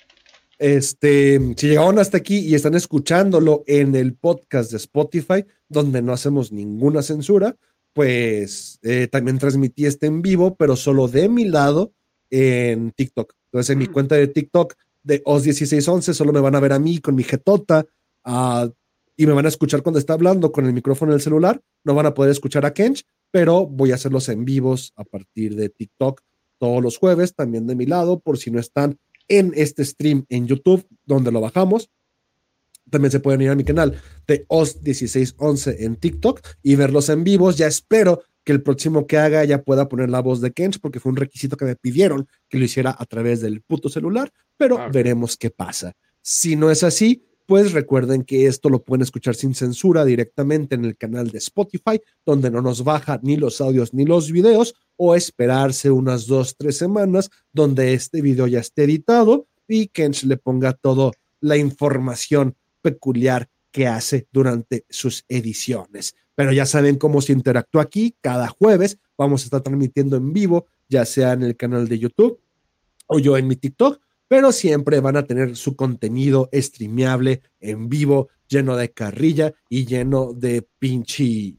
Este, 0.58 1.38
si 1.56 1.68
llegaron 1.68 1.98
hasta 1.98 2.18
aquí 2.18 2.38
y 2.38 2.54
están 2.54 2.74
escuchándolo 2.74 3.62
en 3.66 3.94
el 3.94 4.14
podcast 4.14 4.70
de 4.70 4.78
Spotify, 4.78 5.44
donde 5.68 6.02
no 6.02 6.12
hacemos 6.12 6.52
ninguna 6.52 7.02
censura, 7.02 7.56
pues 7.92 8.78
eh, 8.82 9.08
también 9.10 9.38
transmití 9.38 9.86
este 9.86 10.06
en 10.06 10.20
vivo, 10.20 10.54
pero 10.56 10.76
solo 10.76 11.08
de 11.08 11.28
mi 11.28 11.46
lado 11.46 11.92
en 12.30 12.90
TikTok. 12.92 13.34
Entonces, 13.46 13.70
en 13.70 13.78
mi 13.78 13.86
mm. 13.86 13.92
cuenta 13.92 14.14
de 14.16 14.26
TikTok 14.26 14.74
de 15.06 15.22
OS1611 15.22 16.12
solo 16.14 16.32
me 16.32 16.40
van 16.40 16.56
a 16.56 16.60
ver 16.60 16.72
a 16.72 16.80
mí 16.80 16.98
con 16.98 17.14
mi 17.14 17.22
jetota 17.22 17.86
ah, 18.24 18.68
y 19.16 19.26
me 19.26 19.32
van 19.32 19.46
a 19.46 19.48
escuchar 19.48 19.82
cuando 19.82 20.00
está 20.00 20.14
hablando 20.14 20.50
con 20.50 20.66
el 20.66 20.72
micrófono 20.72 21.12
del 21.12 21.20
celular. 21.20 21.62
No 21.84 21.94
van 21.94 22.06
a 22.06 22.14
poder 22.14 22.32
escuchar 22.32 22.66
a 22.66 22.74
Kench, 22.74 23.04
pero 23.30 23.66
voy 23.66 23.92
a 23.92 23.94
hacerlos 23.94 24.28
en 24.28 24.44
vivos 24.44 24.92
a 24.96 25.04
partir 25.04 25.54
de 25.54 25.68
TikTok 25.68 26.20
todos 26.58 26.82
los 26.82 26.98
jueves, 26.98 27.34
también 27.34 27.66
de 27.66 27.76
mi 27.76 27.86
lado, 27.86 28.18
por 28.18 28.36
si 28.38 28.50
no 28.50 28.58
están 28.58 28.98
en 29.28 29.52
este 29.54 29.84
stream 29.84 30.26
en 30.28 30.48
YouTube, 30.48 30.86
donde 31.04 31.30
lo 31.30 31.40
bajamos. 31.40 31.88
También 32.90 33.12
se 33.12 33.20
pueden 33.20 33.42
ir 33.42 33.50
a 33.50 33.54
mi 33.54 33.64
canal 33.64 34.00
de 34.26 34.46
OS1611 34.48 35.76
en 35.78 35.96
TikTok 35.96 36.40
y 36.62 36.74
verlos 36.74 37.08
en 37.10 37.22
vivos. 37.22 37.56
Ya 37.56 37.68
espero 37.68 38.22
que 38.46 38.52
el 38.52 38.62
próximo 38.62 39.08
que 39.08 39.18
haga 39.18 39.44
ya 39.44 39.62
pueda 39.62 39.88
poner 39.88 40.08
la 40.08 40.20
voz 40.20 40.40
de 40.40 40.52
Kench, 40.52 40.78
porque 40.80 41.00
fue 41.00 41.10
un 41.10 41.16
requisito 41.16 41.56
que 41.56 41.64
me 41.64 41.74
pidieron 41.74 42.28
que 42.48 42.58
lo 42.58 42.64
hiciera 42.64 42.94
a 42.96 43.04
través 43.04 43.40
del 43.40 43.60
puto 43.60 43.88
celular, 43.88 44.32
pero 44.56 44.78
ah, 44.78 44.88
veremos 44.88 45.36
qué 45.36 45.50
pasa. 45.50 45.94
Si 46.22 46.54
no 46.54 46.70
es 46.70 46.84
así, 46.84 47.24
pues 47.44 47.72
recuerden 47.72 48.22
que 48.22 48.46
esto 48.46 48.68
lo 48.68 48.84
pueden 48.84 49.02
escuchar 49.02 49.34
sin 49.34 49.52
censura 49.56 50.04
directamente 50.04 50.76
en 50.76 50.84
el 50.84 50.96
canal 50.96 51.28
de 51.32 51.38
Spotify, 51.38 52.00
donde 52.24 52.48
no 52.52 52.62
nos 52.62 52.84
baja 52.84 53.18
ni 53.20 53.36
los 53.36 53.60
audios 53.60 53.92
ni 53.92 54.04
los 54.04 54.30
videos, 54.30 54.76
o 54.94 55.16
esperarse 55.16 55.90
unas 55.90 56.28
dos, 56.28 56.54
tres 56.56 56.76
semanas 56.76 57.28
donde 57.52 57.94
este 57.94 58.22
video 58.22 58.46
ya 58.46 58.60
esté 58.60 58.84
editado 58.84 59.48
y 59.66 59.88
Kench 59.88 60.22
le 60.22 60.36
ponga 60.36 60.72
toda 60.72 61.10
la 61.40 61.56
información 61.56 62.54
peculiar 62.80 63.48
que 63.72 63.88
hace 63.88 64.28
durante 64.30 64.86
sus 64.88 65.24
ediciones. 65.28 66.14
Pero 66.36 66.52
ya 66.52 66.66
saben 66.66 66.96
cómo 66.96 67.20
se 67.20 67.32
interactúa 67.32 67.82
aquí. 67.82 68.14
Cada 68.20 68.46
jueves 68.46 68.98
vamos 69.18 69.42
a 69.42 69.44
estar 69.46 69.62
transmitiendo 69.62 70.16
en 70.16 70.32
vivo, 70.32 70.66
ya 70.88 71.04
sea 71.04 71.32
en 71.32 71.42
el 71.42 71.56
canal 71.56 71.88
de 71.88 71.98
YouTube 71.98 72.40
o 73.08 73.18
yo 73.18 73.36
en 73.36 73.48
mi 73.48 73.56
TikTok, 73.56 74.00
pero 74.28 74.52
siempre 74.52 75.00
van 75.00 75.16
a 75.16 75.24
tener 75.24 75.56
su 75.56 75.76
contenido 75.76 76.48
streameable 76.52 77.42
en 77.60 77.88
vivo, 77.88 78.28
lleno 78.48 78.76
de 78.76 78.90
carrilla 78.90 79.52
y 79.68 79.86
lleno 79.86 80.32
de 80.32 80.66
pinche 80.78 81.56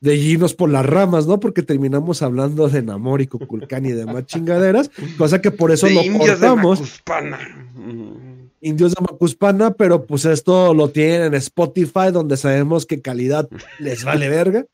de 0.00 0.16
irnos 0.16 0.54
por 0.54 0.70
las 0.70 0.86
ramas, 0.86 1.26
¿no? 1.26 1.38
Porque 1.40 1.62
terminamos 1.62 2.22
hablando 2.22 2.68
de 2.68 2.82
Namor 2.82 3.20
y 3.20 3.26
Kukulkan 3.26 3.84
y 3.84 3.92
demás 3.92 4.24
chingaderas, 4.26 4.90
cosa 5.18 5.42
que 5.42 5.50
por 5.50 5.70
eso 5.70 5.88
lo 5.88 6.02
indios 6.02 6.38
cortamos. 6.38 6.80
De. 6.80 8.39
Indios 8.60 8.94
de 8.94 9.00
Macuspana, 9.00 9.72
pero 9.72 10.06
pues 10.06 10.24
esto 10.24 10.74
lo 10.74 10.90
tienen 10.90 11.22
en 11.22 11.34
Spotify, 11.34 12.10
donde 12.12 12.36
sabemos 12.36 12.86
que 12.86 13.00
calidad 13.00 13.48
les 13.78 14.04
vale 14.04 14.28
verga. 14.28 14.66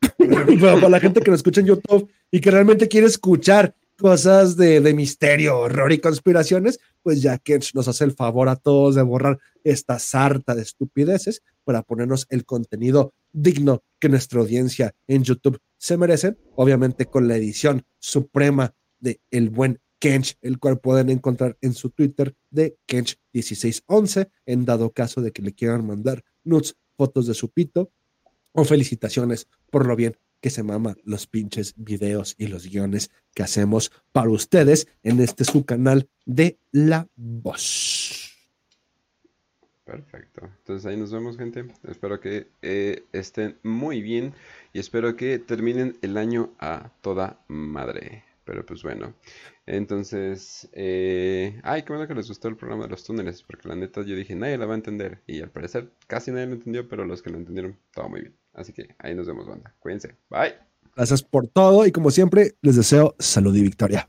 pero 0.18 0.74
para 0.76 0.88
la 0.88 1.00
gente 1.00 1.20
que 1.20 1.30
lo 1.30 1.36
escucha 1.36 1.60
en 1.60 1.66
YouTube 1.66 2.10
y 2.30 2.40
que 2.40 2.50
realmente 2.50 2.88
quiere 2.88 3.06
escuchar 3.06 3.74
cosas 3.96 4.56
de, 4.56 4.80
de, 4.80 4.94
misterio, 4.94 5.58
horror 5.58 5.92
y 5.92 5.98
conspiraciones, 5.98 6.78
pues 7.02 7.20
ya 7.20 7.38
que 7.38 7.58
nos 7.74 7.88
hace 7.88 8.04
el 8.04 8.12
favor 8.12 8.48
a 8.48 8.56
todos 8.56 8.94
de 8.94 9.02
borrar 9.02 9.38
esta 9.64 9.98
sarta 9.98 10.54
de 10.54 10.62
estupideces 10.62 11.42
para 11.64 11.82
ponernos 11.82 12.26
el 12.30 12.44
contenido 12.44 13.12
digno 13.32 13.82
que 13.98 14.08
nuestra 14.08 14.40
audiencia 14.40 14.94
en 15.06 15.24
YouTube 15.24 15.58
se 15.76 15.96
merece, 15.96 16.36
obviamente 16.54 17.06
con 17.06 17.28
la 17.28 17.36
edición 17.36 17.84
suprema 17.98 18.74
de 19.00 19.20
el 19.30 19.50
buen 19.50 19.80
Kench, 19.98 20.36
el 20.40 20.58
cual 20.58 20.78
pueden 20.78 21.10
encontrar 21.10 21.56
en 21.60 21.74
su 21.74 21.90
Twitter 21.90 22.34
de 22.50 22.76
Kench1611, 22.86 24.30
en 24.46 24.64
dado 24.64 24.92
caso 24.92 25.20
de 25.20 25.32
que 25.32 25.42
le 25.42 25.54
quieran 25.54 25.86
mandar 25.86 26.24
nudes, 26.44 26.76
fotos 26.96 27.26
de 27.26 27.34
su 27.34 27.50
pito 27.50 27.90
o 28.52 28.64
felicitaciones 28.64 29.48
por 29.70 29.86
lo 29.86 29.96
bien 29.96 30.16
que 30.40 30.50
se 30.50 30.62
mama 30.62 30.96
los 31.04 31.26
pinches 31.26 31.74
videos 31.76 32.34
y 32.38 32.46
los 32.46 32.66
guiones 32.66 33.10
que 33.34 33.42
hacemos 33.42 33.90
para 34.12 34.30
ustedes 34.30 34.86
en 35.02 35.20
este 35.20 35.44
su 35.44 35.64
canal 35.64 36.08
de 36.26 36.58
La 36.70 37.08
Voz. 37.16 38.36
Perfecto. 39.84 40.42
Entonces 40.58 40.84
ahí 40.86 40.96
nos 40.98 41.10
vemos, 41.10 41.38
gente. 41.38 41.64
Espero 41.88 42.20
que 42.20 42.48
eh, 42.60 43.04
estén 43.12 43.56
muy 43.62 44.02
bien 44.02 44.34
y 44.72 44.80
espero 44.80 45.16
que 45.16 45.38
terminen 45.38 45.96
el 46.02 46.18
año 46.18 46.50
a 46.58 46.90
toda 47.00 47.40
madre. 47.48 48.27
Pero 48.48 48.64
pues 48.64 48.82
bueno. 48.82 49.14
Entonces, 49.66 50.70
eh... 50.72 51.60
ay, 51.64 51.82
qué 51.82 51.92
bueno 51.92 52.08
que 52.08 52.14
les 52.14 52.28
gustó 52.28 52.48
el 52.48 52.56
programa 52.56 52.84
de 52.84 52.88
los 52.88 53.04
túneles, 53.04 53.42
porque 53.42 53.68
la 53.68 53.76
neta 53.76 54.00
yo 54.00 54.16
dije, 54.16 54.34
nadie 54.34 54.56
la 54.56 54.64
va 54.64 54.72
a 54.72 54.76
entender. 54.76 55.20
Y 55.26 55.42
al 55.42 55.50
parecer 55.50 55.92
casi 56.06 56.30
nadie 56.30 56.46
lo 56.46 56.54
entendió, 56.54 56.88
pero 56.88 57.04
los 57.04 57.20
que 57.20 57.28
lo 57.28 57.36
entendieron, 57.36 57.78
todo 57.92 58.08
muy 58.08 58.22
bien. 58.22 58.36
Así 58.54 58.72
que 58.72 58.94
ahí 59.00 59.14
nos 59.14 59.26
vemos, 59.26 59.46
banda. 59.46 59.74
Cuídense. 59.80 60.16
Bye. 60.30 60.54
Gracias 60.96 61.22
por 61.22 61.46
todo 61.46 61.86
y 61.86 61.92
como 61.92 62.10
siempre, 62.10 62.54
les 62.62 62.76
deseo 62.76 63.14
salud 63.18 63.54
y 63.54 63.60
victoria. 63.60 64.08